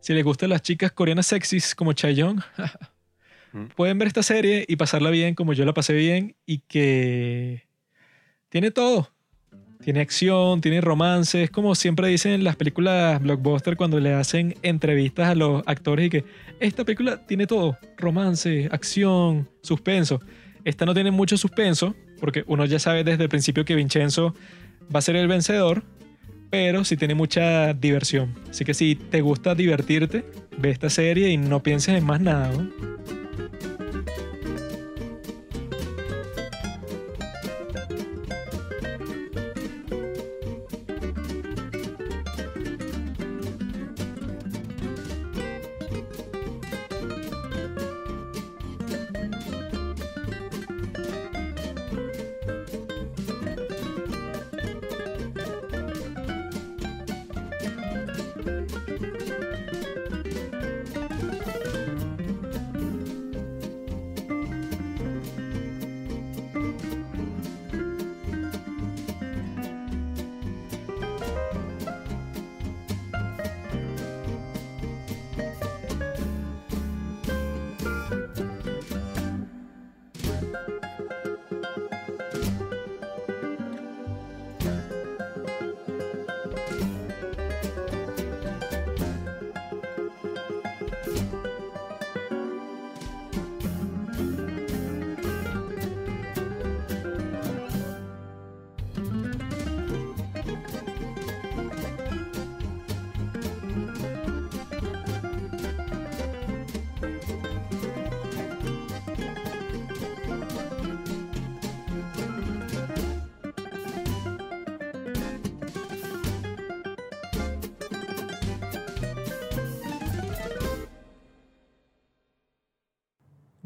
si 0.00 0.14
les 0.14 0.24
gustan 0.24 0.48
las 0.48 0.62
chicas 0.62 0.92
coreanas 0.92 1.26
sexys 1.26 1.74
como 1.74 1.92
Chaeyoung, 1.92 2.40
mm. 3.52 3.66
pueden 3.76 3.98
ver 3.98 4.08
esta 4.08 4.22
serie 4.22 4.64
y 4.66 4.76
pasarla 4.76 5.10
bien 5.10 5.34
como 5.34 5.52
yo 5.52 5.66
la 5.66 5.74
pasé 5.74 5.92
bien 5.92 6.36
y 6.46 6.60
que 6.60 7.68
tiene 8.48 8.70
todo. 8.70 9.10
Tiene 9.82 10.00
acción, 10.00 10.60
tiene 10.60 10.80
romance, 10.80 11.44
es 11.44 11.50
como 11.50 11.74
siempre 11.74 12.08
dicen 12.08 12.32
en 12.32 12.44
las 12.44 12.56
películas 12.56 13.22
blockbuster 13.22 13.76
cuando 13.76 14.00
le 14.00 14.12
hacen 14.12 14.56
entrevistas 14.62 15.28
a 15.28 15.34
los 15.34 15.62
actores 15.66 16.06
y 16.06 16.10
que 16.10 16.24
esta 16.60 16.84
película 16.84 17.24
tiene 17.26 17.46
todo, 17.46 17.78
romance, 17.96 18.68
acción, 18.72 19.48
suspenso. 19.62 20.20
Esta 20.64 20.84
no 20.84 20.94
tiene 20.94 21.10
mucho 21.10 21.36
suspenso 21.36 21.94
porque 22.20 22.44
uno 22.46 22.64
ya 22.66 22.78
sabe 22.78 23.04
desde 23.04 23.22
el 23.22 23.28
principio 23.28 23.64
que 23.64 23.74
Vincenzo 23.74 24.34
va 24.94 24.98
a 24.98 25.02
ser 25.02 25.16
el 25.16 25.28
vencedor, 25.28 25.84
pero 26.50 26.84
sí 26.84 26.96
tiene 26.96 27.14
mucha 27.14 27.72
diversión. 27.72 28.34
Así 28.50 28.64
que 28.64 28.74
si 28.74 28.96
te 28.96 29.20
gusta 29.20 29.54
divertirte, 29.54 30.24
ve 30.58 30.70
esta 30.70 30.90
serie 30.90 31.30
y 31.30 31.36
no 31.36 31.62
pienses 31.62 31.94
en 31.96 32.04
más 32.04 32.20
nada. 32.20 32.50